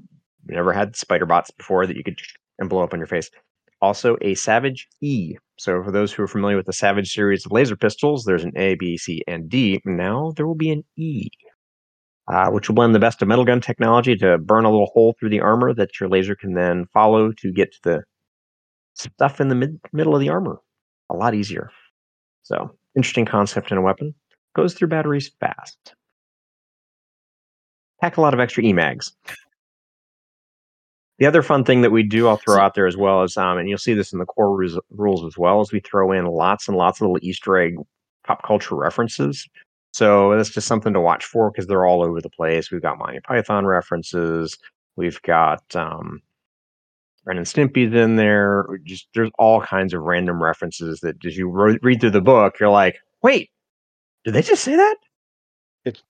we 0.48 0.56
never 0.56 0.72
had 0.72 0.96
spider 0.96 1.26
bots 1.26 1.52
before 1.52 1.88
that 1.88 1.98
you 1.98 2.04
could 2.04 2.20
and 2.60 2.70
blow 2.70 2.84
up 2.84 2.94
on 2.94 3.00
your 3.00 3.08
face. 3.08 3.30
Also, 3.82 4.18
a 4.22 4.36
Savage 4.36 4.88
E. 5.02 5.36
So, 5.58 5.84
for 5.84 5.92
those 5.92 6.14
who 6.14 6.24
are 6.24 6.28
familiar 6.28 6.58
with 6.58 6.66
the 6.66 6.74
Savage 6.74 7.12
series 7.12 7.46
of 7.46 7.52
laser 7.52 7.76
pistols, 7.76 8.24
there's 8.24 8.44
an 8.44 8.54
A, 8.56 8.76
B, 8.76 8.98
C, 8.98 9.22
and 9.28 9.50
D. 9.50 9.82
Now 9.86 10.32
there 10.36 10.48
will 10.48 10.56
be 10.56 10.72
an 10.72 10.84
E 10.96 11.30
uh, 12.28 12.50
which 12.50 12.68
will 12.68 12.76
blend 12.76 12.96
the 12.96 13.00
best 13.00 13.22
of 13.22 13.28
metal 13.28 13.46
gun 13.46 13.62
technology 13.62 14.16
to 14.16 14.38
burn 14.38 14.66
a 14.66 14.72
little 14.72 14.90
hole 14.94 15.16
through 15.20 15.30
the 15.30 15.42
armor 15.42 15.74
that 15.74 16.00
your 16.00 16.10
laser 16.10 16.36
can 16.36 16.54
then 16.54 16.86
follow 16.94 17.32
to 17.32 17.52
get 17.52 17.72
to 17.72 17.80
the 17.84 18.04
stuff 18.96 19.40
in 19.40 19.50
the 19.50 19.56
mid- 19.56 19.80
middle 19.94 20.16
of 20.16 20.22
the 20.22 20.30
armor. 20.30 20.60
A 21.12 21.16
lot 21.16 21.36
easier. 21.36 21.70
So, 22.44 22.76
interesting 22.96 23.26
concept 23.26 23.72
in 23.72 23.78
a 23.78 23.82
weapon. 23.82 24.16
Goes 24.56 24.74
through 24.74 24.88
batteries 24.88 25.32
fast. 25.40 25.94
Pack 28.02 28.18
a 28.18 28.22
lot 28.22 28.34
of 28.34 28.40
extra 28.40 28.64
EMAGs. 28.64 29.12
The 31.18 31.26
other 31.26 31.42
fun 31.42 31.64
thing 31.64 31.82
that 31.82 31.92
we 31.92 32.04
do, 32.04 32.28
I'll 32.28 32.38
throw 32.38 32.60
out 32.60 32.76
there 32.76 32.88
as 32.88 32.98
well, 32.98 33.24
is, 33.24 33.38
um, 33.38 33.58
and 33.58 33.70
you'll 33.70 33.78
see 33.78 33.94
this 33.94 34.12
in 34.12 34.20
the 34.20 34.26
core 34.26 34.68
rules 34.90 35.26
as 35.26 35.38
well, 35.38 35.62
is 35.62 35.72
we 35.72 35.80
throw 35.80 36.12
in 36.12 36.26
lots 36.26 36.68
and 36.68 36.76
lots 36.76 37.00
of 37.00 37.08
little 37.08 37.20
Easter 37.22 37.58
egg 37.58 37.76
pop 38.26 38.44
culture 38.44 38.76
references 38.76 39.48
so 39.96 40.36
that's 40.36 40.50
just 40.50 40.68
something 40.68 40.92
to 40.92 41.00
watch 41.00 41.24
for 41.24 41.50
because 41.50 41.68
they're 41.68 41.86
all 41.86 42.04
over 42.04 42.20
the 42.20 42.30
place. 42.30 42.70
We've 42.70 42.82
got 42.82 42.98
Monty 42.98 43.22
Python 43.22 43.66
references. 43.66 44.58
We've 44.98 45.22
got 45.22 45.64
um, 45.74 46.22
Ren 47.24 47.38
and 47.38 47.46
Stimpy's 47.46 47.96
in 47.96 48.18
there. 48.18 48.68
Just 48.84 49.08
there's 49.16 49.32
all 49.40 49.62
kinds 49.62 49.94
of 49.94 50.02
random 50.02 50.44
references 50.44 51.00
that 51.00 51.24
as 51.26 51.38
you 51.38 51.48
ro- 51.48 51.78
read 51.82 52.02
through 52.02 52.10
the 52.10 52.20
book, 52.20 52.60
you're 52.60 52.68
like, 52.68 52.98
wait, 53.24 53.52
did 54.26 54.34
they 54.34 54.42
just 54.42 54.66
say 54.66 54.76
that? 54.76 54.98
It's 55.86 56.04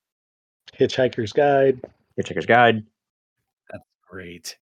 Hitchhiker's 0.79 1.31
Guide. 1.31 1.79
Hitchhiker's 2.19 2.47
Guide. 2.47 2.83
That's 3.69 3.83
great. 4.09 4.57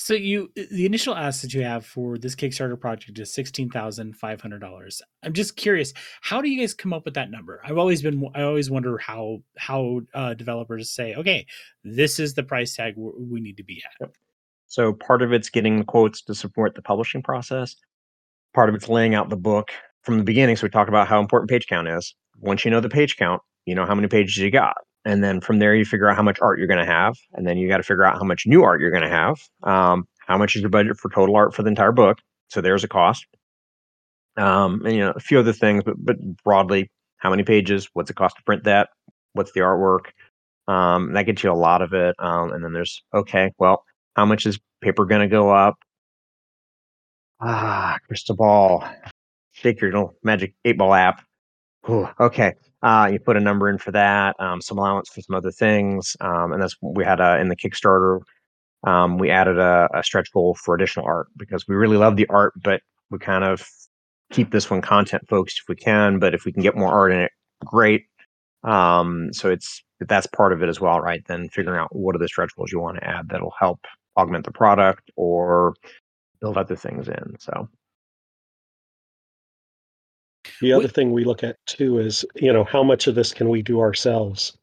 So 0.00 0.14
you 0.14 0.48
the 0.54 0.86
initial 0.86 1.16
ask 1.16 1.42
that 1.42 1.52
you 1.52 1.64
have 1.64 1.84
for 1.84 2.18
this 2.18 2.36
Kickstarter 2.36 2.80
project 2.80 3.18
is 3.18 3.34
sixteen 3.34 3.68
thousand 3.68 4.14
five 4.16 4.40
hundred 4.40 4.60
dollars. 4.60 5.02
I'm 5.24 5.32
just 5.32 5.56
curious, 5.56 5.92
how 6.20 6.40
do 6.40 6.48
you 6.48 6.60
guys 6.60 6.72
come 6.72 6.92
up 6.92 7.04
with 7.04 7.14
that 7.14 7.32
number? 7.32 7.60
I've 7.64 7.78
always 7.78 8.00
been 8.00 8.24
I 8.32 8.42
always 8.42 8.70
wonder 8.70 8.96
how 8.98 9.42
how 9.56 10.02
uh, 10.14 10.34
developers 10.34 10.92
say, 10.92 11.16
okay, 11.16 11.46
this 11.82 12.20
is 12.20 12.34
the 12.34 12.44
price 12.44 12.76
tag 12.76 12.94
we 12.96 13.40
need 13.40 13.56
to 13.56 13.64
be 13.64 13.82
at. 13.84 14.06
Yep. 14.06 14.14
So 14.68 14.92
part 14.92 15.20
of 15.20 15.32
it's 15.32 15.50
getting 15.50 15.80
the 15.80 15.84
quotes 15.84 16.22
to 16.22 16.34
support 16.34 16.76
the 16.76 16.82
publishing 16.82 17.22
process. 17.22 17.74
Part 18.54 18.68
of 18.68 18.76
it's 18.76 18.88
laying 18.88 19.16
out 19.16 19.30
the 19.30 19.36
book 19.36 19.72
from 20.02 20.18
the 20.18 20.24
beginning. 20.24 20.54
So 20.54 20.66
we 20.66 20.70
talk 20.70 20.86
about 20.86 21.08
how 21.08 21.18
important 21.18 21.50
page 21.50 21.66
count 21.66 21.88
is. 21.88 22.14
Once 22.38 22.64
you 22.64 22.70
know 22.70 22.80
the 22.80 22.88
page 22.88 23.16
count, 23.16 23.42
you 23.66 23.74
know 23.74 23.84
how 23.84 23.96
many 23.96 24.06
pages 24.06 24.36
you 24.36 24.52
got 24.52 24.76
and 25.08 25.24
then 25.24 25.40
from 25.40 25.58
there 25.58 25.74
you 25.74 25.84
figure 25.84 26.08
out 26.08 26.16
how 26.16 26.22
much 26.22 26.38
art 26.40 26.58
you're 26.58 26.68
going 26.68 26.84
to 26.84 26.92
have 26.92 27.14
and 27.32 27.46
then 27.46 27.56
you 27.56 27.68
got 27.68 27.78
to 27.78 27.82
figure 27.82 28.04
out 28.04 28.16
how 28.16 28.24
much 28.24 28.46
new 28.46 28.62
art 28.62 28.80
you're 28.80 28.90
going 28.90 29.02
to 29.02 29.08
have 29.08 29.36
um, 29.64 30.06
how 30.26 30.38
much 30.38 30.54
is 30.54 30.62
your 30.62 30.70
budget 30.70 30.96
for 30.96 31.10
total 31.10 31.36
art 31.36 31.54
for 31.54 31.62
the 31.62 31.68
entire 31.68 31.92
book 31.92 32.18
so 32.48 32.60
there's 32.60 32.84
a 32.84 32.88
cost 32.88 33.26
um, 34.38 34.82
and 34.84 34.94
you 34.94 35.00
know 35.00 35.12
a 35.14 35.20
few 35.20 35.38
other 35.38 35.52
things, 35.52 35.82
but 35.84 35.96
but 35.98 36.16
broadly, 36.44 36.90
how 37.18 37.30
many 37.30 37.42
pages? 37.42 37.88
What's 37.92 38.10
it 38.10 38.16
cost 38.16 38.36
to 38.36 38.42
print 38.44 38.64
that? 38.64 38.88
What's 39.32 39.52
the 39.52 39.60
artwork? 39.60 40.06
Um, 40.68 41.12
that 41.14 41.24
gets 41.24 41.42
you 41.42 41.50
a 41.50 41.54
lot 41.54 41.82
of 41.82 41.92
it. 41.92 42.14
Um, 42.18 42.52
and 42.52 42.64
then 42.64 42.72
there's 42.72 43.02
okay, 43.12 43.52
well, 43.58 43.84
how 44.14 44.24
much 44.24 44.46
is 44.46 44.58
paper 44.80 45.04
going 45.04 45.22
to 45.22 45.28
go 45.28 45.50
up? 45.50 45.76
Ah, 47.40 47.98
crystal 48.06 48.36
ball. 48.36 48.84
Shake 49.52 49.80
your 49.80 49.90
little 49.90 50.14
magic 50.22 50.54
eight 50.64 50.78
ball 50.78 50.94
app. 50.94 51.24
Okay. 52.20 52.54
Uh, 52.82 53.08
you 53.12 53.18
put 53.18 53.36
a 53.36 53.40
number 53.40 53.68
in 53.68 53.78
for 53.78 53.90
that, 53.90 54.36
um, 54.38 54.60
some 54.60 54.78
allowance 54.78 55.08
for 55.08 55.20
some 55.20 55.34
other 55.34 55.50
things, 55.50 56.16
um, 56.20 56.52
and 56.52 56.62
that's 56.62 56.76
we 56.80 57.04
had 57.04 57.20
a, 57.20 57.38
in 57.40 57.48
the 57.48 57.56
Kickstarter. 57.56 58.20
Um, 58.86 59.18
we 59.18 59.30
added 59.30 59.58
a, 59.58 59.88
a 59.92 60.04
stretch 60.04 60.32
goal 60.32 60.54
for 60.54 60.74
additional 60.74 61.04
art 61.04 61.26
because 61.36 61.66
we 61.66 61.74
really 61.74 61.96
love 61.96 62.16
the 62.16 62.28
art, 62.28 62.52
but 62.62 62.80
we 63.10 63.18
kind 63.18 63.42
of 63.42 63.66
keep 64.30 64.52
this 64.52 64.70
one 64.70 64.80
content 64.80 65.24
focused 65.28 65.60
if 65.62 65.68
we 65.68 65.74
can. 65.74 66.20
But 66.20 66.34
if 66.34 66.44
we 66.44 66.52
can 66.52 66.62
get 66.62 66.76
more 66.76 66.92
art 66.92 67.12
in 67.12 67.18
it, 67.18 67.32
great. 67.64 68.04
Um, 68.62 69.32
so 69.32 69.50
it's 69.50 69.82
that's 70.00 70.26
part 70.28 70.52
of 70.52 70.62
it 70.62 70.68
as 70.68 70.80
well, 70.80 71.00
right? 71.00 71.22
Then 71.26 71.48
figuring 71.48 71.80
out 71.80 71.94
what 71.94 72.14
are 72.14 72.18
the 72.18 72.28
stretch 72.28 72.54
goals 72.56 72.70
you 72.70 72.80
want 72.80 72.98
to 72.98 73.04
add 73.04 73.28
that'll 73.28 73.54
help 73.58 73.80
augment 74.16 74.44
the 74.44 74.52
product 74.52 75.10
or 75.16 75.74
build 76.40 76.56
other 76.56 76.76
things 76.76 77.08
in. 77.08 77.36
So 77.40 77.68
the 80.60 80.72
other 80.72 80.88
thing 80.88 81.12
we 81.12 81.24
look 81.24 81.44
at 81.44 81.56
too 81.66 81.98
is, 81.98 82.24
you 82.34 82.52
know, 82.52 82.64
how 82.64 82.82
much 82.82 83.06
of 83.06 83.14
this 83.14 83.32
can 83.32 83.48
we 83.48 83.62
do 83.62 83.80
ourselves? 83.80 84.56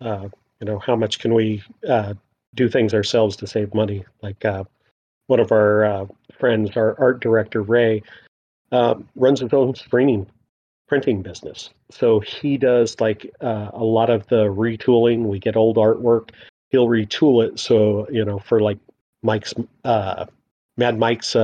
Uh, 0.00 0.28
you 0.60 0.66
know, 0.66 0.78
how 0.78 0.96
much 0.96 1.18
can 1.18 1.34
we 1.34 1.62
uh, 1.88 2.14
do 2.54 2.68
things 2.68 2.94
ourselves 2.94 3.36
to 3.36 3.46
save 3.46 3.74
money? 3.74 4.04
Like 4.22 4.44
uh, 4.44 4.64
one 5.26 5.40
of 5.40 5.52
our 5.52 5.84
uh, 5.84 6.06
friends, 6.38 6.76
our 6.76 6.98
art 6.98 7.20
director 7.20 7.62
Ray, 7.62 8.02
uh, 8.72 8.94
runs 9.14 9.40
his 9.40 9.52
own 9.52 9.74
screening 9.74 10.26
printing 10.88 11.20
business. 11.20 11.70
So 11.90 12.20
he 12.20 12.56
does 12.56 13.00
like 13.00 13.34
uh, 13.40 13.70
a 13.72 13.84
lot 13.84 14.08
of 14.08 14.26
the 14.28 14.44
retooling. 14.44 15.24
We 15.24 15.38
get 15.38 15.56
old 15.56 15.76
artwork, 15.76 16.30
he'll 16.70 16.86
retool 16.86 17.44
it. 17.44 17.58
So 17.58 18.08
you 18.10 18.24
know, 18.24 18.38
for 18.38 18.60
like 18.60 18.78
Mike's 19.22 19.54
Mad 19.84 20.98
Mike's 20.98 21.36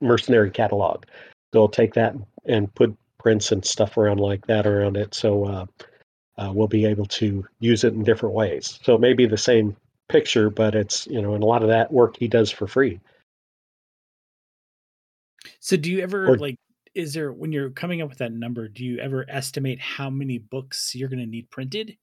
mercenary 0.00 0.50
catalog, 0.50 1.04
they'll 1.52 1.68
take 1.68 1.94
that 1.94 2.14
and 2.44 2.74
put 2.74 2.96
prints 3.22 3.52
and 3.52 3.64
stuff 3.64 3.96
around 3.96 4.18
like 4.18 4.46
that 4.46 4.66
around 4.66 4.96
it. 4.96 5.14
So 5.14 5.44
uh, 5.44 5.66
uh, 6.38 6.52
we'll 6.52 6.68
be 6.68 6.86
able 6.86 7.06
to 7.06 7.46
use 7.60 7.84
it 7.84 7.94
in 7.94 8.02
different 8.02 8.34
ways. 8.34 8.78
So 8.82 8.94
it 8.94 9.00
may 9.00 9.12
be 9.12 9.26
the 9.26 9.36
same 9.36 9.76
picture, 10.08 10.50
but 10.50 10.74
it's 10.74 11.06
you 11.06 11.22
know, 11.22 11.34
and 11.34 11.42
a 11.42 11.46
lot 11.46 11.62
of 11.62 11.68
that 11.68 11.92
work 11.92 12.16
he 12.18 12.28
does 12.28 12.50
for 12.50 12.66
free. 12.66 13.00
So 15.60 15.76
do 15.76 15.90
you 15.90 16.00
ever 16.00 16.28
or, 16.28 16.36
like? 16.36 16.56
Is 16.94 17.14
there 17.14 17.32
when 17.32 17.52
you're 17.52 17.70
coming 17.70 18.02
up 18.02 18.10
with 18.10 18.18
that 18.18 18.32
number? 18.32 18.68
Do 18.68 18.84
you 18.84 18.98
ever 18.98 19.24
estimate 19.28 19.80
how 19.80 20.10
many 20.10 20.36
books 20.36 20.94
you're 20.94 21.08
going 21.08 21.20
to 21.20 21.26
need 21.26 21.48
printed? 21.50 21.96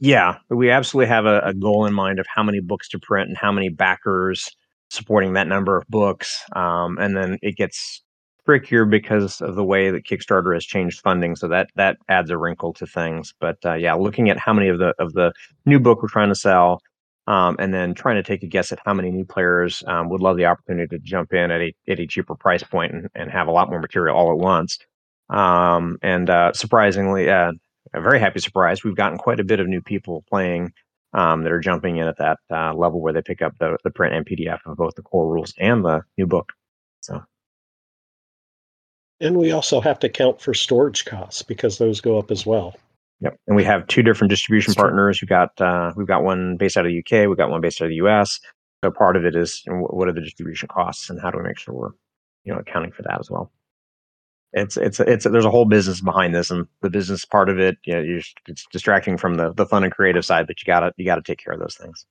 Yeah, 0.00 0.38
we 0.48 0.70
absolutely 0.70 1.08
have 1.08 1.26
a, 1.26 1.40
a, 1.40 1.54
goal 1.54 1.86
in 1.86 1.94
mind 1.94 2.20
of 2.20 2.26
how 2.32 2.44
many 2.44 2.60
books 2.60 2.88
to 2.90 3.00
print 3.00 3.28
and 3.28 3.36
how 3.36 3.50
many 3.50 3.68
backers 3.68 4.48
supporting 4.90 5.32
that 5.32 5.48
number 5.48 5.76
of 5.76 5.86
books. 5.88 6.40
Um, 6.54 6.98
and 6.98 7.16
then 7.16 7.38
it 7.42 7.56
gets 7.56 8.02
trickier 8.44 8.84
because 8.84 9.40
of 9.40 9.54
the 9.54 9.64
way 9.64 9.90
that 9.90 10.04
Kickstarter 10.04 10.54
has 10.54 10.64
changed 10.64 11.00
funding. 11.00 11.36
So 11.36 11.48
that 11.48 11.70
that 11.76 11.98
adds 12.08 12.30
a 12.30 12.38
wrinkle 12.38 12.72
to 12.74 12.86
things. 12.86 13.34
But 13.40 13.58
uh, 13.64 13.74
yeah, 13.74 13.94
looking 13.94 14.30
at 14.30 14.38
how 14.38 14.52
many 14.52 14.68
of 14.68 14.78
the 14.78 14.94
of 14.98 15.12
the 15.12 15.32
new 15.66 15.78
book 15.78 16.02
we're 16.02 16.08
trying 16.08 16.28
to 16.28 16.34
sell, 16.34 16.80
um, 17.26 17.56
and 17.58 17.72
then 17.72 17.94
trying 17.94 18.16
to 18.16 18.22
take 18.22 18.42
a 18.42 18.46
guess 18.46 18.72
at 18.72 18.80
how 18.84 18.94
many 18.94 19.10
new 19.10 19.24
players 19.24 19.82
um, 19.86 20.08
would 20.08 20.20
love 20.20 20.36
the 20.36 20.46
opportunity 20.46 20.88
to 20.88 21.02
jump 21.02 21.32
in 21.32 21.50
at 21.50 21.60
a 21.60 21.74
at 21.88 22.00
a 22.00 22.06
cheaper 22.06 22.34
price 22.34 22.62
point 22.62 22.92
and, 22.92 23.08
and 23.14 23.30
have 23.30 23.48
a 23.48 23.52
lot 23.52 23.70
more 23.70 23.80
material 23.80 24.16
all 24.16 24.32
at 24.32 24.38
once. 24.38 24.78
Um, 25.30 25.98
and 26.02 26.28
uh, 26.28 26.52
surprisingly, 26.52 27.30
uh, 27.30 27.52
a 27.94 28.00
very 28.00 28.20
happy 28.20 28.40
surprise, 28.40 28.84
we've 28.84 28.96
gotten 28.96 29.18
quite 29.18 29.40
a 29.40 29.44
bit 29.44 29.60
of 29.60 29.68
new 29.68 29.82
people 29.82 30.24
playing. 30.28 30.72
Um, 31.14 31.42
that 31.42 31.52
are 31.52 31.60
jumping 31.60 31.98
in 31.98 32.06
at 32.06 32.16
that 32.16 32.38
uh, 32.50 32.72
level 32.72 32.98
where 32.98 33.12
they 33.12 33.20
pick 33.20 33.42
up 33.42 33.52
the, 33.58 33.76
the 33.84 33.90
print 33.90 34.14
and 34.14 34.24
PDF 34.24 34.60
of 34.64 34.78
both 34.78 34.94
the 34.94 35.02
core 35.02 35.30
rules 35.30 35.52
and 35.58 35.84
the 35.84 36.00
new 36.16 36.26
book. 36.26 36.54
So 37.02 37.22
and 39.22 39.36
we 39.36 39.52
also 39.52 39.80
have 39.80 39.98
to 40.00 40.08
count 40.08 40.40
for 40.40 40.52
storage 40.52 41.04
costs 41.04 41.42
because 41.42 41.78
those 41.78 42.00
go 42.00 42.18
up 42.18 42.30
as 42.30 42.44
well. 42.44 42.74
Yep, 43.20 43.38
and 43.46 43.56
we 43.56 43.62
have 43.62 43.86
two 43.86 44.02
different 44.02 44.30
distribution 44.30 44.72
That's 44.72 44.80
partners. 44.80 45.22
We've 45.22 45.28
got 45.28 45.58
uh, 45.60 45.92
we've 45.96 46.08
got 46.08 46.24
one 46.24 46.56
based 46.56 46.76
out 46.76 46.84
of 46.84 46.92
the 46.92 46.98
UK. 46.98 47.28
We've 47.28 47.38
got 47.38 47.50
one 47.50 47.60
based 47.60 47.80
out 47.80 47.84
of 47.84 47.90
the 47.90 48.06
US. 48.06 48.40
So 48.84 48.90
part 48.90 49.16
of 49.16 49.24
it 49.24 49.36
is 49.36 49.62
you 49.64 49.72
know, 49.72 49.78
what 49.90 50.08
are 50.08 50.12
the 50.12 50.20
distribution 50.20 50.68
costs, 50.68 51.08
and 51.08 51.20
how 51.20 51.30
do 51.30 51.38
we 51.38 51.44
make 51.44 51.58
sure 51.58 51.72
we're 51.72 51.90
you 52.44 52.52
know 52.52 52.58
accounting 52.58 52.90
for 52.90 53.02
that 53.02 53.20
as 53.20 53.30
well. 53.30 53.52
It's 54.52 54.76
it's 54.76 54.98
it's 54.98 55.24
there's 55.24 55.44
a 55.44 55.50
whole 55.50 55.66
business 55.66 56.00
behind 56.00 56.34
this, 56.34 56.50
and 56.50 56.66
the 56.82 56.90
business 56.90 57.24
part 57.24 57.48
of 57.48 57.60
it, 57.60 57.78
you 57.84 57.94
know, 57.94 58.00
you're, 58.00 58.22
it's 58.48 58.66
distracting 58.72 59.16
from 59.16 59.36
the 59.36 59.52
the 59.52 59.66
fun 59.66 59.84
and 59.84 59.92
creative 59.92 60.24
side, 60.24 60.48
but 60.48 60.60
you 60.60 60.66
gotta 60.66 60.92
you 60.96 61.04
gotta 61.04 61.22
take 61.22 61.38
care 61.38 61.54
of 61.54 61.60
those 61.60 61.76
things. 61.76 62.04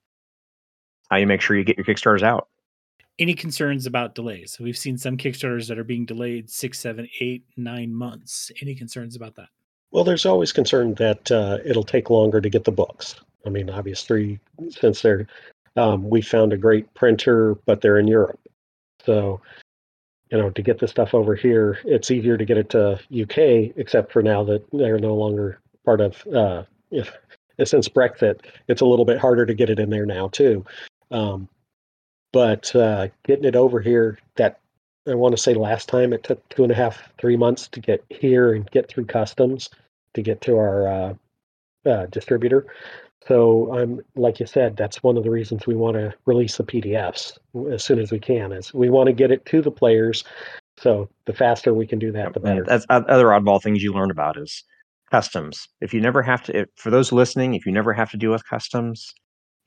How 1.09 1.17
you 1.17 1.27
make 1.27 1.41
sure 1.41 1.57
you 1.57 1.65
get 1.65 1.77
your 1.77 1.85
kickstarters 1.85 2.23
out 2.23 2.47
any 3.19 3.33
concerns 3.33 3.85
about 3.85 4.15
delays? 4.15 4.57
We've 4.59 4.77
seen 4.77 4.97
some 4.97 5.17
Kickstarters 5.17 5.67
that 5.67 5.79
are 5.79 5.83
being 5.83 6.05
delayed 6.05 6.49
six, 6.49 6.79
seven, 6.79 7.07
eight, 7.19 7.45
nine 7.57 7.93
months. 7.93 8.51
Any 8.61 8.75
concerns 8.75 9.15
about 9.15 9.35
that? 9.35 9.49
Well, 9.91 10.03
there's 10.03 10.25
always 10.25 10.53
concern 10.53 10.93
that 10.95 11.29
uh, 11.31 11.57
it'll 11.65 11.83
take 11.83 12.09
longer 12.09 12.39
to 12.39 12.49
get 12.49 12.63
the 12.63 12.71
books. 12.71 13.15
I 13.45 13.49
mean, 13.49 13.69
obviously, 13.69 14.39
since 14.69 15.01
they're 15.01 15.27
um, 15.77 16.09
we 16.09 16.21
found 16.21 16.51
a 16.51 16.57
great 16.57 16.93
printer, 16.93 17.55
but 17.65 17.81
they're 17.81 17.97
in 17.97 18.07
Europe, 18.07 18.39
so 19.05 19.41
you 20.29 20.37
know 20.37 20.49
to 20.49 20.61
get 20.61 20.79
the 20.79 20.87
stuff 20.87 21.13
over 21.13 21.35
here, 21.35 21.79
it's 21.85 22.11
easier 22.11 22.37
to 22.37 22.45
get 22.45 22.57
it 22.57 22.69
to 22.71 22.99
UK. 23.21 23.73
Except 23.77 24.11
for 24.11 24.21
now 24.21 24.43
that 24.43 24.63
they're 24.71 24.99
no 24.99 25.15
longer 25.15 25.59
part 25.85 26.01
of 26.01 26.25
uh, 26.27 26.63
if 26.91 27.17
since 27.63 27.87
Brexit, 27.89 28.41
it's 28.67 28.81
a 28.81 28.85
little 28.85 29.05
bit 29.05 29.17
harder 29.17 29.45
to 29.45 29.53
get 29.53 29.69
it 29.69 29.79
in 29.79 29.89
there 29.89 30.05
now 30.05 30.27
too. 30.29 30.65
Um, 31.09 31.49
but 32.31 32.75
uh, 32.75 33.07
getting 33.25 33.45
it 33.45 33.55
over 33.55 33.79
here, 33.79 34.19
that 34.35 34.59
I 35.07 35.15
want 35.15 35.35
to 35.35 35.41
say 35.41 35.53
last 35.53 35.89
time 35.89 36.13
it 36.13 36.23
took 36.23 36.47
two 36.49 36.63
and 36.63 36.71
a 36.71 36.75
half, 36.75 37.11
three 37.17 37.37
months 37.37 37.67
to 37.69 37.79
get 37.79 38.03
here 38.09 38.53
and 38.53 38.69
get 38.71 38.87
through 38.87 39.05
customs 39.05 39.69
to 40.13 40.21
get 40.21 40.41
to 40.41 40.57
our 40.57 40.87
uh, 40.87 41.13
uh, 41.85 42.05
distributor. 42.07 42.67
So 43.27 43.73
I'm 43.77 44.01
like 44.15 44.39
you 44.39 44.45
said, 44.45 44.75
that's 44.75 45.03
one 45.03 45.17
of 45.17 45.23
the 45.23 45.29
reasons 45.29 45.67
we 45.67 45.75
want 45.75 45.95
to 45.95 46.13
release 46.25 46.57
the 46.57 46.63
PDFs 46.63 47.37
as 47.71 47.83
soon 47.83 47.99
as 47.99 48.11
we 48.11 48.19
can. 48.19 48.51
Is 48.51 48.73
we 48.73 48.89
want 48.89 49.07
to 49.07 49.13
get 49.13 49.31
it 49.31 49.45
to 49.45 49.61
the 49.61 49.71
players. 49.71 50.23
So 50.77 51.09
the 51.25 51.33
faster 51.33 51.73
we 51.73 51.85
can 51.85 51.99
do 51.99 52.11
that, 52.13 52.33
the 52.33 52.39
better. 52.39 52.63
That's 52.63 52.85
other 52.89 53.27
oddball 53.27 53.61
things 53.61 53.83
you 53.83 53.93
learned 53.93 54.11
about 54.11 54.37
is 54.37 54.63
customs. 55.11 55.67
If 55.81 55.93
you 55.93 56.01
never 56.01 56.23
have 56.23 56.41
to, 56.43 56.61
if, 56.61 56.69
for 56.75 56.89
those 56.89 57.11
listening, 57.11 57.53
if 57.53 57.65
you 57.65 57.71
never 57.71 57.93
have 57.93 58.09
to 58.11 58.17
deal 58.17 58.31
with 58.31 58.47
customs, 58.47 59.13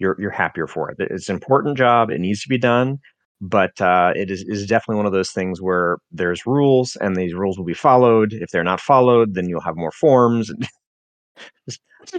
you're 0.05 0.21
you're 0.21 0.31
happier 0.31 0.67
for 0.67 0.91
it. 0.91 0.97
It's 1.01 1.29
an 1.29 1.35
important 1.35 1.77
job. 1.79 2.11
It 2.11 2.21
needs 2.21 2.43
to 2.43 2.49
be 2.49 2.59
done, 2.59 2.99
but 3.41 3.81
uh, 3.81 4.13
it 4.15 4.31
is 4.31 4.45
is 4.47 4.67
definitely 4.67 4.97
one 4.97 5.07
of 5.07 5.13
those 5.13 5.31
things 5.33 5.63
where 5.63 5.97
there's 6.13 6.47
rules, 6.47 6.97
and 7.01 7.17
these 7.17 7.35
rules 7.35 7.57
will 7.57 7.65
be 7.65 7.75
followed. 7.75 8.33
If 8.33 8.51
they're 8.51 8.63
not 8.63 8.81
followed, 8.81 9.35
then 9.35 9.49
you'll 9.49 9.63
have 9.63 9.77
more 9.77 9.93
forms. 9.93 10.53
just, 11.69 11.81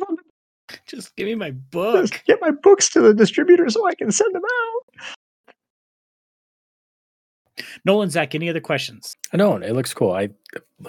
just 0.87 1.15
give 1.15 1.27
me 1.27 1.35
my 1.35 1.51
book. 1.51 2.07
Just 2.09 2.25
get 2.25 2.41
my 2.41 2.51
books 2.51 2.89
to 2.89 3.01
the 3.01 3.13
distributor 3.13 3.69
so 3.69 3.87
I 3.87 3.95
can 3.95 4.11
send 4.11 4.33
them 4.33 4.43
out. 4.43 5.05
Nolan, 7.85 8.09
Zach, 8.09 8.35
any 8.35 8.49
other 8.49 8.59
questions? 8.59 9.15
I 9.31 9.37
don't. 9.37 9.63
It 9.63 9.73
looks 9.73 9.93
cool. 9.93 10.11
I 10.11 10.29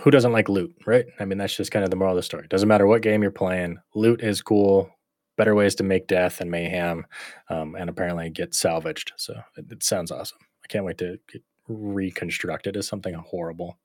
who 0.01 0.11
doesn't 0.11 0.32
like 0.32 0.49
loot, 0.49 0.74
right? 0.86 1.05
I 1.20 1.24
mean, 1.26 1.38
that's 1.38 1.57
just 1.57 1.70
kind 1.70 1.84
of 1.84 1.90
the 1.90 1.97
moral 1.97 2.14
of 2.14 2.16
the 2.16 2.22
story. 2.22 2.47
Doesn't 2.49 2.68
matter 2.68 2.86
what 2.86 3.03
game 3.03 3.22
you're 3.22 3.30
playing, 3.30 3.76
loot 3.94 4.22
is 4.22 4.42
cool 4.42 4.90
better 5.37 5.55
ways 5.55 5.74
to 5.76 5.84
make 5.84 6.07
death 6.07 6.41
and 6.41 6.51
mayhem, 6.51 7.07
um, 7.51 7.74
and 7.74 7.91
apparently 7.91 8.30
get 8.30 8.55
salvaged. 8.55 9.12
So 9.16 9.34
it, 9.57 9.66
it, 9.70 9.82
sounds 9.82 10.11
awesome. 10.11 10.39
I 10.64 10.68
can't 10.68 10.84
wait 10.84 10.99
to 10.99 11.18
get 11.32 11.43
reconstructed 11.68 12.76
as 12.76 12.87
something 12.87 13.14
horrible. 13.14 13.78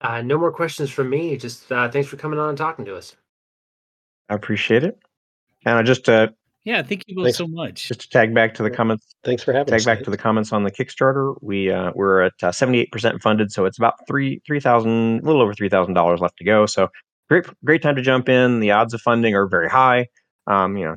Uh, 0.00 0.22
no 0.22 0.38
more 0.38 0.52
questions 0.52 0.90
from 0.90 1.10
me. 1.10 1.36
Just 1.36 1.70
uh, 1.72 1.90
thanks 1.90 2.08
for 2.08 2.16
coming 2.16 2.38
on 2.38 2.50
and 2.50 2.58
talking 2.58 2.84
to 2.84 2.96
us. 2.96 3.16
I 4.28 4.34
appreciate 4.34 4.84
it. 4.84 4.98
And 5.64 5.78
I 5.78 5.82
just 5.82 6.08
uh, 6.08 6.28
yeah, 6.66 6.82
thank 6.82 7.04
you 7.06 7.14
both 7.14 7.36
so 7.36 7.46
much. 7.46 7.86
Just 7.86 8.00
to 8.00 8.08
tag 8.08 8.34
back 8.34 8.52
to 8.54 8.64
the 8.64 8.70
comments. 8.70 9.14
Thanks 9.22 9.44
for 9.44 9.52
having 9.52 9.66
tag 9.66 9.76
us. 9.76 9.84
Tag 9.84 9.98
back 9.98 10.04
to 10.04 10.10
the 10.10 10.16
comments 10.16 10.52
on 10.52 10.64
the 10.64 10.70
Kickstarter. 10.72 11.36
We 11.40 11.70
uh, 11.70 11.92
we're 11.94 12.22
at 12.22 12.32
uh, 12.42 12.50
seventy 12.50 12.80
eight 12.80 12.90
percent 12.90 13.22
funded, 13.22 13.52
so 13.52 13.66
it's 13.66 13.78
about 13.78 13.94
three 14.08 14.42
three 14.44 14.58
thousand, 14.58 15.20
a 15.20 15.22
little 15.22 15.40
over 15.40 15.54
three 15.54 15.68
thousand 15.68 15.94
dollars 15.94 16.20
left 16.20 16.36
to 16.38 16.44
go. 16.44 16.66
So 16.66 16.88
great 17.28 17.46
great 17.64 17.82
time 17.82 17.94
to 17.94 18.02
jump 18.02 18.28
in. 18.28 18.58
The 18.58 18.72
odds 18.72 18.94
of 18.94 19.00
funding 19.00 19.36
are 19.36 19.46
very 19.46 19.68
high. 19.68 20.08
Um, 20.46 20.76
you 20.76 20.84
know, 20.84 20.96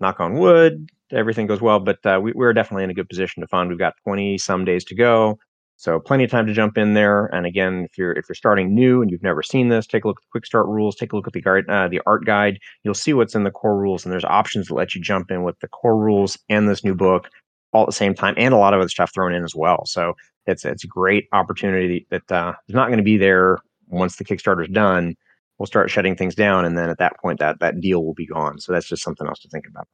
knock 0.00 0.20
on 0.20 0.34
wood, 0.34 0.88
everything 1.10 1.46
goes 1.46 1.60
well. 1.60 1.80
But 1.80 2.04
uh, 2.04 2.20
we, 2.22 2.32
we're 2.32 2.52
definitely 2.52 2.84
in 2.84 2.90
a 2.90 2.94
good 2.94 3.08
position 3.08 3.40
to 3.40 3.46
fund. 3.46 3.70
We've 3.70 3.78
got 3.78 3.94
20 4.04 4.38
some 4.38 4.64
days 4.64 4.84
to 4.86 4.94
go. 4.94 5.38
So 5.78 6.00
plenty 6.00 6.24
of 6.24 6.30
time 6.30 6.46
to 6.46 6.54
jump 6.54 6.78
in 6.78 6.94
there. 6.94 7.26
And 7.26 7.44
again, 7.44 7.84
if 7.84 7.98
you're 7.98 8.12
if 8.12 8.26
you're 8.28 8.34
starting 8.34 8.74
new 8.74 9.02
and 9.02 9.10
you've 9.10 9.22
never 9.22 9.42
seen 9.42 9.68
this, 9.68 9.86
take 9.86 10.04
a 10.04 10.08
look 10.08 10.18
at 10.18 10.22
the 10.22 10.32
quick 10.32 10.46
start 10.46 10.66
rules. 10.66 10.96
Take 10.96 11.12
a 11.12 11.16
look 11.16 11.26
at 11.26 11.34
the 11.34 11.42
guide, 11.42 11.68
uh, 11.68 11.88
the 11.88 12.00
art 12.06 12.24
guide. 12.24 12.58
You'll 12.82 12.94
see 12.94 13.12
what's 13.12 13.34
in 13.34 13.44
the 13.44 13.50
core 13.50 13.78
rules, 13.78 14.04
and 14.04 14.12
there's 14.12 14.24
options 14.24 14.68
that 14.68 14.74
let 14.74 14.94
you 14.94 15.02
jump 15.02 15.30
in 15.30 15.42
with 15.42 15.58
the 15.60 15.68
core 15.68 15.96
rules 15.96 16.38
and 16.48 16.68
this 16.68 16.82
new 16.82 16.94
book 16.94 17.28
all 17.72 17.82
at 17.82 17.86
the 17.86 17.92
same 17.92 18.14
time, 18.14 18.34
and 18.38 18.54
a 18.54 18.56
lot 18.56 18.72
of 18.72 18.80
other 18.80 18.88
stuff 18.88 19.12
thrown 19.12 19.34
in 19.34 19.44
as 19.44 19.54
well. 19.54 19.84
So 19.84 20.14
it's 20.46 20.64
it's 20.64 20.84
a 20.84 20.88
great 20.88 21.26
opportunity 21.32 22.06
that 22.10 22.32
uh, 22.32 22.54
is 22.68 22.74
not 22.74 22.86
going 22.86 22.98
to 22.98 23.04
be 23.04 23.18
there 23.18 23.58
once 23.88 24.16
the 24.16 24.24
Kickstarter's 24.24 24.68
done, 24.68 25.14
we'll 25.58 25.66
start 25.66 25.90
shutting 25.90 26.16
things 26.16 26.34
down, 26.34 26.64
and 26.64 26.76
then 26.76 26.90
at 26.90 26.98
that 26.98 27.18
point, 27.20 27.40
that 27.40 27.60
that 27.60 27.80
deal 27.80 28.04
will 28.04 28.14
be 28.14 28.26
gone. 28.26 28.58
So 28.58 28.72
that's 28.72 28.88
just 28.88 29.02
something 29.02 29.26
else 29.26 29.40
to 29.40 29.48
think 29.48 29.66
about. 29.66 29.88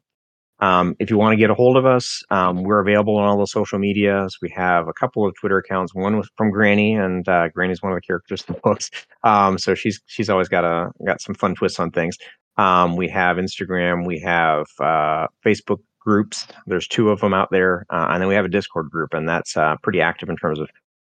Um, 0.63 0.95
if 1.01 1.11
you 1.11 1.19
want 1.19 1.33
to 1.33 1.37
get 1.37 1.51
a 1.51 1.55
hold 1.55 1.77
of 1.77 1.85
us, 1.85 2.23
um, 2.31 2.63
we're 2.63 2.81
available 2.81 3.17
on 3.17 3.29
all 3.29 3.37
the 3.37 3.49
social 3.49 3.81
medias. 3.81 4.39
We 4.41 4.49
have 4.51 4.87
a 4.87 4.93
couple 4.93 5.27
of 5.27 5.35
Twitter 5.35 5.59
accounts. 5.59 5.93
One 5.93 6.17
was 6.17 6.31
from 6.37 6.51
Granny, 6.51 6.95
and 6.95 7.29
uh, 7.29 7.49
Granny's 7.49 7.83
one 7.83 7.91
of 7.91 7.97
the 7.97 8.03
characters 8.03 8.45
in 8.47 8.55
the 8.55 8.61
books. 8.65 8.91
Um, 9.25 9.59
so 9.59 9.75
she's 9.75 10.01
she's 10.07 10.31
always 10.31 10.49
got 10.49 10.65
a 10.65 10.91
got 11.05 11.21
some 11.21 11.35
fun 11.35 11.57
twists 11.57 11.81
on 11.81 11.91
things. 11.91 12.17
Um, 12.59 12.97
we 12.97 13.09
have 13.09 13.39
Instagram. 13.39 14.07
We 14.07 14.21
have 14.21 14.67
uh, 14.79 15.27
Facebook 15.45 15.81
groups. 15.99 16.47
There's 16.67 16.87
two 16.87 17.11
of 17.11 17.21
them 17.21 17.35
out 17.35 17.51
there, 17.51 17.85
uh, 17.91 18.09
and 18.11 18.21
then 18.21 18.29
we 18.29 18.35
have 18.35 18.45
a 18.45 18.49
Discord 18.49 18.89
group, 18.89 19.15
and 19.15 19.29
that's 19.29 19.57
uh, 19.57 19.77
pretty 19.83 20.01
active 20.01 20.29
in 20.29 20.37
terms 20.37 20.61
of 20.61 20.69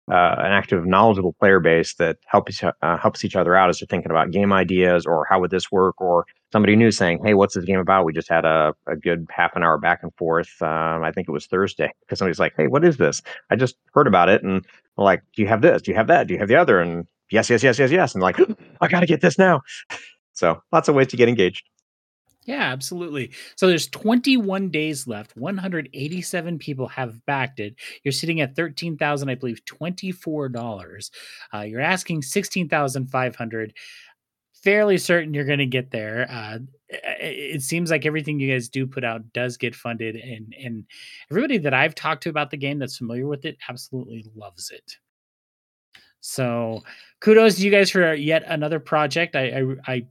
uh, 0.09 0.35
an 0.39 0.51
active, 0.51 0.85
knowledgeable 0.85 1.33
player 1.33 1.59
base 1.59 1.93
that 1.95 2.17
helps 2.25 2.63
uh, 2.63 2.97
helps 2.97 3.23
each 3.23 3.35
other 3.35 3.55
out 3.55 3.69
as 3.69 3.79
they're 3.79 3.87
thinking 3.87 4.11
about 4.11 4.31
game 4.31 4.51
ideas 4.51 5.05
or 5.05 5.25
how 5.29 5.39
would 5.39 5.51
this 5.51 5.71
work, 5.71 5.99
or 6.01 6.25
somebody 6.51 6.75
new 6.75 6.91
saying, 6.91 7.19
"Hey, 7.23 7.33
what's 7.33 7.55
this 7.55 7.65
game 7.65 7.79
about?" 7.79 8.05
We 8.05 8.13
just 8.13 8.29
had 8.29 8.45
a, 8.45 8.73
a 8.87 8.95
good 8.95 9.27
half 9.29 9.55
an 9.55 9.63
hour 9.63 9.77
back 9.77 9.99
and 10.03 10.13
forth. 10.15 10.49
Um, 10.61 11.03
I 11.03 11.11
think 11.11 11.27
it 11.27 11.31
was 11.31 11.45
Thursday 11.45 11.91
because 12.01 12.19
somebody's 12.19 12.39
like, 12.39 12.53
"Hey, 12.57 12.67
what 12.67 12.83
is 12.83 12.97
this?" 12.97 13.21
I 13.49 13.55
just 13.55 13.75
heard 13.93 14.07
about 14.07 14.29
it, 14.29 14.43
and 14.43 14.65
like, 14.97 15.23
"Do 15.35 15.41
you 15.41 15.47
have 15.47 15.61
this? 15.61 15.81
Do 15.81 15.91
you 15.91 15.97
have 15.97 16.07
that? 16.07 16.27
Do 16.27 16.33
you 16.33 16.39
have 16.39 16.49
the 16.49 16.55
other?" 16.55 16.79
And 16.79 17.07
yes, 17.31 17.49
yes, 17.49 17.63
yes, 17.63 17.79
yes, 17.79 17.91
yes, 17.91 18.13
and 18.13 18.21
like, 18.21 18.37
I 18.81 18.87
got 18.87 19.01
to 19.01 19.05
get 19.05 19.21
this 19.21 19.37
now. 19.37 19.61
So 20.31 20.63
lots 20.71 20.87
of 20.87 20.95
ways 20.95 21.07
to 21.07 21.17
get 21.17 21.27
engaged. 21.27 21.65
Yeah, 22.49 22.71
absolutely. 22.71 23.31
So 23.57 23.67
there's 23.67 23.87
21 23.87 24.69
days 24.69 25.05
left. 25.05 25.37
187 25.37 26.57
people 26.57 26.87
have 26.87 27.23
backed 27.27 27.59
it. 27.59 27.75
You're 28.03 28.11
sitting 28.11 28.41
at 28.41 28.55
13,000, 28.55 29.29
I 29.29 29.35
believe, 29.35 29.63
$24. 29.65 31.11
Uh, 31.53 31.59
you're 31.61 31.79
asking 31.79 32.23
16,500. 32.23 33.75
Fairly 34.63 34.97
certain 34.97 35.35
you're 35.35 35.45
going 35.45 35.59
to 35.59 35.67
get 35.67 35.91
there. 35.91 36.27
Uh, 36.27 36.57
it 36.89 37.61
seems 37.61 37.91
like 37.91 38.07
everything 38.07 38.39
you 38.39 38.51
guys 38.51 38.67
do 38.67 38.87
put 38.87 39.03
out 39.03 39.31
does 39.31 39.55
get 39.57 39.75
funded, 39.75 40.15
and 40.15 40.55
and 40.59 40.85
everybody 41.29 41.59
that 41.59 41.73
I've 41.73 41.93
talked 41.93 42.23
to 42.23 42.29
about 42.29 42.49
the 42.49 42.57
game 42.57 42.79
that's 42.79 42.97
familiar 42.97 43.27
with 43.27 43.45
it 43.45 43.57
absolutely 43.69 44.25
loves 44.35 44.71
it. 44.71 44.97
So 46.21 46.83
kudos 47.21 47.55
to 47.55 47.61
you 47.63 47.71
guys 47.71 47.89
for 47.89 48.13
yet 48.13 48.43
another 48.47 48.79
project. 48.79 49.35
I 49.35 49.61
I, 49.87 49.93
I 49.93 50.07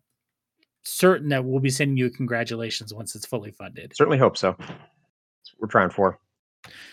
certain 0.82 1.28
that 1.28 1.44
we'll 1.44 1.60
be 1.60 1.70
sending 1.70 1.96
you 1.96 2.10
congratulations 2.10 2.94
once 2.94 3.14
it's 3.14 3.26
fully 3.26 3.50
funded. 3.50 3.92
Certainly 3.96 4.18
hope 4.18 4.36
so. 4.36 4.56
we're 5.58 5.68
trying 5.68 5.90
for. 5.90 6.18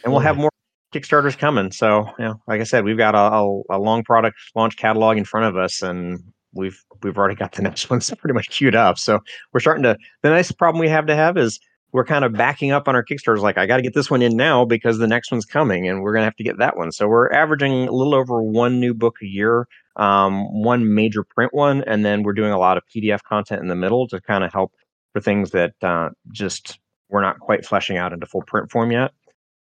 And 0.04 0.14
we'll 0.14 0.22
have 0.22 0.38
more 0.38 0.52
Kickstarters 0.94 1.38
coming. 1.38 1.72
So, 1.72 2.06
you 2.18 2.26
know, 2.26 2.42
like 2.48 2.62
I 2.62 2.64
said, 2.64 2.86
we've 2.86 2.98
got 2.98 3.16
a, 3.16 3.20
a, 3.20 3.78
a, 3.78 3.80
long 3.80 4.04
product 4.04 4.38
launch 4.56 4.78
catalog 4.78 5.18
in 5.18 5.26
front 5.26 5.46
of 5.46 5.58
us, 5.58 5.82
and 5.82 6.20
we've 6.54 6.82
we've 7.04 7.18
already 7.18 7.36
got 7.36 7.52
the 7.52 7.62
next 7.64 7.90
ones 7.90 8.12
pretty 8.18 8.34
much 8.34 8.50
queued 8.50 8.76
up. 8.76 8.98
So 8.98 9.20
we're 9.52 9.60
starting 9.60 9.84
to. 9.84 9.98
The 10.22 10.30
nice 10.30 10.52
problem 10.52 10.80
we 10.80 10.90
have 10.90 11.06
to 11.08 11.16
have 11.16 11.38
is 11.38 11.60
we're 11.92 12.06
kind 12.06 12.24
of 12.24 12.34
backing 12.34 12.72
up 12.72 12.88
on 12.88 12.96
our 12.96 13.04
Kickstarters. 13.04 13.40
Like, 13.40 13.58
I 13.58 13.66
got 13.66 13.78
to 13.78 13.84
get 13.84 13.94
this 13.94 14.10
one 14.10 14.22
in 14.22 14.38
now 14.38 14.66
because 14.66 14.98
the 14.98 15.08
next 15.08 15.32
one's 15.32 15.46
coming, 15.46 15.88
and 15.88 16.02
we're 16.02 16.14
gonna 16.14 16.26
have 16.26 16.36
to 16.38 16.44
get 16.44 16.58
that 16.60 16.78
one. 16.78 16.92
So 16.92 17.08
we're 17.08 17.32
averaging 17.32 17.88
a 17.88 17.92
little 17.92 18.16
over 18.16 18.42
one 18.42 18.80
new 18.80 18.94
book 18.94 19.18
a 19.22 19.26
year 19.26 19.68
um, 19.98 20.64
one 20.64 20.94
major 20.94 21.24
print 21.24 21.54
one, 21.54 21.84
and 21.84 22.04
then 22.06 22.24
we're 22.24 22.34
doing 22.34 22.52
a 22.52 22.60
lot 22.60 22.78
of 22.78 22.84
PDF 22.94 23.24
content 23.24 23.62
in 23.62 23.68
the 23.68 23.76
middle 23.76 24.08
to 24.08 24.20
kind 24.22 24.44
of 24.44 24.52
help 24.52 24.74
for 25.14 25.22
things 25.22 25.52
that 25.52 25.74
uh, 25.82 26.10
just 26.32 26.80
we're 27.10 27.22
not 27.22 27.40
quite 27.40 27.66
fleshing 27.66 27.98
out 27.98 28.12
into 28.12 28.26
full 28.26 28.44
print 28.44 28.70
form 28.70 28.92
yet. 28.92 29.12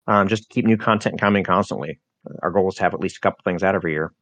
Um, 0.07 0.29
just 0.29 0.49
keep 0.49 0.65
new 0.65 0.77
content 0.77 1.21
coming 1.21 1.45
constantly. 1.45 2.01
Our 2.43 2.51
goal 2.51 2.69
is 2.69 2.75
to 2.77 2.83
have 2.83 2.95
at 2.95 3.01
least 3.01 3.19
a 3.19 3.21
couple 3.21 3.41
things 3.45 3.63
out 3.63 3.75
every 3.75 3.93
year. 3.93 4.13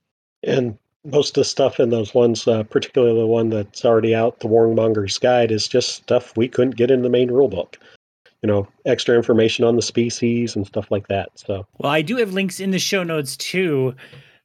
And 0.43 0.77
most 1.05 1.31
of 1.31 1.41
the 1.41 1.45
stuff 1.45 1.81
in 1.81 1.91
those 1.91 2.15
ones, 2.15 2.47
uh, 2.47 2.63
particularly 2.65 3.19
the 3.19 3.27
one 3.27 3.49
that's 3.49 3.85
already 3.85 4.15
out, 4.15 4.41
the 4.41 4.49
Warmonger's 4.49 5.19
Guide, 5.19 5.51
is 5.51 5.67
just 5.67 5.95
stuff 5.95 6.37
we 6.37 6.49
couldn't 6.49 6.77
get 6.77 6.91
in 6.91 7.03
the 7.03 7.09
main 7.09 7.31
rulebook. 7.31 7.77
You 8.43 8.49
know, 8.49 8.69
extra 8.87 9.17
information 9.17 9.65
on 9.65 9.77
the 9.77 9.83
species 9.83 10.57
and 10.57 10.67
stuff 10.67 10.91
like 10.91 11.07
that. 11.09 11.31
So, 11.37 11.65
well, 11.79 11.93
I 11.93 12.03
do 12.03 12.17
have 12.17 12.33
links 12.33 12.59
in 12.59 12.73
the 12.73 12.79
show 12.79 13.05
notes 13.05 13.37
too 13.37 13.95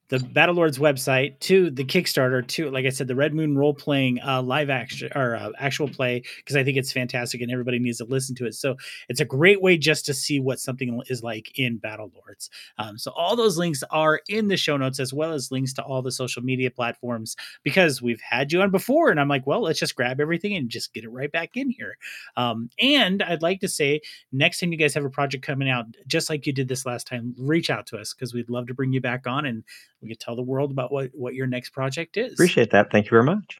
the 0.09 0.19
Battle 0.19 0.55
Lords 0.55 0.77
website 0.77 1.39
to 1.41 1.69
the 1.69 1.83
Kickstarter 1.83 2.45
to, 2.47 2.69
like 2.69 2.85
I 2.85 2.89
said, 2.89 3.07
the 3.07 3.15
Red 3.15 3.33
Moon 3.33 3.57
role 3.57 3.73
playing 3.73 4.19
uh, 4.25 4.41
live 4.41 4.69
action 4.69 5.09
or 5.15 5.35
uh, 5.35 5.51
actual 5.59 5.89
play 5.89 6.23
because 6.37 6.55
I 6.55 6.63
think 6.63 6.77
it's 6.77 6.93
fantastic 6.93 7.41
and 7.41 7.51
everybody 7.51 7.77
needs 7.79 7.97
to 7.97 8.05
listen 8.05 8.35
to 8.35 8.45
it. 8.45 8.53
So 8.53 8.75
it's 9.09 9.19
a 9.19 9.25
great 9.25 9.61
way 9.61 9.77
just 9.77 10.05
to 10.05 10.13
see 10.13 10.39
what 10.39 10.59
something 10.59 11.01
is 11.07 11.23
like 11.23 11.59
in 11.59 11.77
Battle 11.77 12.11
Lords. 12.15 12.49
Um, 12.77 12.97
so 12.97 13.11
all 13.11 13.35
those 13.35 13.57
links 13.57 13.83
are 13.91 14.21
in 14.29 14.47
the 14.47 14.57
show 14.57 14.77
notes 14.77 14.99
as 14.99 15.13
well 15.13 15.33
as 15.33 15.51
links 15.51 15.73
to 15.73 15.83
all 15.83 16.01
the 16.01 16.11
social 16.11 16.41
media 16.41 16.71
platforms 16.71 17.35
because 17.63 18.01
we've 18.01 18.21
had 18.21 18.51
you 18.51 18.61
on 18.61 18.71
before, 18.71 19.09
and 19.09 19.19
I'm 19.19 19.27
like, 19.27 19.45
well, 19.45 19.61
let's 19.61 19.79
just 19.79 19.95
grab 19.95 20.21
everything 20.21 20.55
and 20.55 20.69
just 20.69 20.93
get 20.93 21.03
it 21.03 21.09
right 21.09 21.31
back 21.31 21.57
in 21.57 21.69
here. 21.69 21.97
Um, 22.37 22.69
and 22.81 23.21
I'd 23.23 23.41
like 23.41 23.59
to 23.61 23.67
say 23.67 24.01
next 24.31 24.59
time 24.59 24.71
you 24.71 24.77
guys 24.77 24.93
have 24.93 25.05
a 25.05 25.09
project 25.09 25.45
coming 25.45 25.69
out, 25.69 25.85
just 26.07 26.29
like 26.29 26.47
you 26.47 26.53
did 26.53 26.69
this 26.69 26.85
last 26.85 27.07
time, 27.07 27.35
reach 27.37 27.69
out 27.69 27.87
to 27.87 27.97
us 27.97 28.13
because 28.13 28.33
we'd 28.33 28.49
love 28.49 28.67
to 28.67 28.73
bring 28.73 28.93
you 28.93 29.01
back 29.01 29.27
on 29.27 29.45
and 29.45 29.63
we 30.01 30.09
could 30.09 30.19
tell 30.19 30.35
the 30.35 30.43
world 30.43 30.71
about 30.71 30.91
what 30.91 31.11
what 31.13 31.33
your 31.33 31.47
next 31.47 31.71
project 31.71 32.17
is. 32.17 32.33
Appreciate 32.33 32.71
that. 32.71 32.91
Thank 32.91 33.05
you 33.05 33.11
very 33.11 33.23
much. 33.23 33.59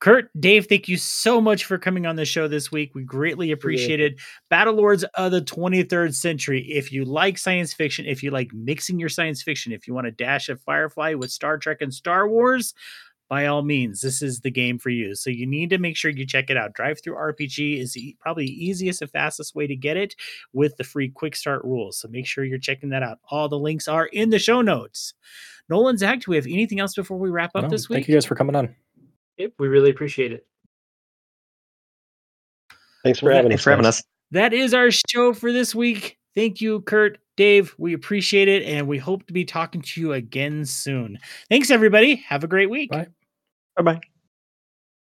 Kurt, 0.00 0.30
Dave, 0.38 0.66
thank 0.66 0.86
you 0.86 0.96
so 0.96 1.40
much 1.40 1.64
for 1.64 1.76
coming 1.76 2.06
on 2.06 2.14
the 2.14 2.24
show 2.24 2.46
this 2.46 2.70
week. 2.70 2.94
We 2.94 3.02
greatly 3.02 3.50
appreciated 3.50 4.14
yeah. 4.16 4.22
Battle 4.48 4.74
Lords 4.74 5.02
of 5.02 5.32
the 5.32 5.42
23rd 5.42 6.14
Century. 6.14 6.60
If 6.70 6.92
you 6.92 7.04
like 7.04 7.36
science 7.36 7.72
fiction, 7.72 8.06
if 8.06 8.22
you 8.22 8.30
like 8.30 8.52
mixing 8.52 9.00
your 9.00 9.08
science 9.08 9.42
fiction, 9.42 9.72
if 9.72 9.88
you 9.88 9.94
want 9.94 10.06
a 10.06 10.12
dash 10.12 10.48
of 10.50 10.60
Firefly 10.60 11.14
with 11.14 11.32
Star 11.32 11.58
Trek 11.58 11.78
and 11.80 11.92
Star 11.92 12.28
Wars, 12.28 12.74
by 13.28 13.46
all 13.46 13.62
means, 13.62 14.00
this 14.00 14.22
is 14.22 14.40
the 14.40 14.50
game 14.50 14.78
for 14.78 14.88
you. 14.88 15.14
So 15.14 15.30
you 15.30 15.46
need 15.46 15.70
to 15.70 15.78
make 15.78 15.96
sure 15.96 16.10
you 16.10 16.24
check 16.24 16.48
it 16.48 16.56
out. 16.56 16.74
DriveThruRPG 16.74 17.78
is 17.78 17.92
the, 17.92 18.16
probably 18.20 18.46
the 18.46 18.64
easiest 18.64 19.02
and 19.02 19.10
fastest 19.10 19.54
way 19.54 19.66
to 19.66 19.76
get 19.76 19.96
it 19.96 20.14
with 20.52 20.76
the 20.76 20.84
free 20.84 21.10
quick 21.10 21.36
start 21.36 21.62
rules. 21.64 21.98
So 21.98 22.08
make 22.08 22.26
sure 22.26 22.44
you're 22.44 22.58
checking 22.58 22.88
that 22.90 23.02
out. 23.02 23.18
All 23.30 23.48
the 23.48 23.58
links 23.58 23.86
are 23.86 24.06
in 24.06 24.30
the 24.30 24.38
show 24.38 24.62
notes. 24.62 25.12
Nolan, 25.68 25.98
Zach, 25.98 26.20
do 26.20 26.30
we 26.30 26.36
have 26.36 26.46
anything 26.46 26.80
else 26.80 26.94
before 26.94 27.18
we 27.18 27.30
wrap 27.30 27.50
up 27.54 27.64
no, 27.64 27.68
this 27.68 27.88
week? 27.88 27.96
Thank 27.96 28.08
you 28.08 28.14
guys 28.14 28.24
for 28.24 28.34
coming 28.34 28.56
on. 28.56 28.74
Yep, 29.36 29.52
we 29.58 29.68
really 29.68 29.90
appreciate 29.90 30.32
it. 30.32 30.46
Thanks 33.04 33.20
for 33.20 33.26
well, 33.26 33.36
having 33.36 33.50
thanks 33.50 33.60
us. 33.60 33.64
for 33.64 33.70
having 33.70 33.86
us. 33.86 34.02
That 34.30 34.52
is 34.52 34.74
our 34.74 34.90
show 34.90 35.32
for 35.32 35.52
this 35.52 35.74
week. 35.74 36.18
Thank 36.34 36.60
you, 36.60 36.80
Kurt, 36.82 37.18
Dave. 37.36 37.74
We 37.78 37.94
appreciate 37.94 38.48
it, 38.48 38.64
and 38.64 38.86
we 38.86 38.98
hope 38.98 39.26
to 39.26 39.32
be 39.32 39.44
talking 39.44 39.82
to 39.82 40.00
you 40.00 40.12
again 40.12 40.64
soon. 40.64 41.18
Thanks, 41.48 41.70
everybody. 41.70 42.16
Have 42.16 42.44
a 42.44 42.48
great 42.48 42.70
week. 42.70 42.90
Bye. 42.90 43.06
Bye 43.76 43.82
bye. 43.82 44.00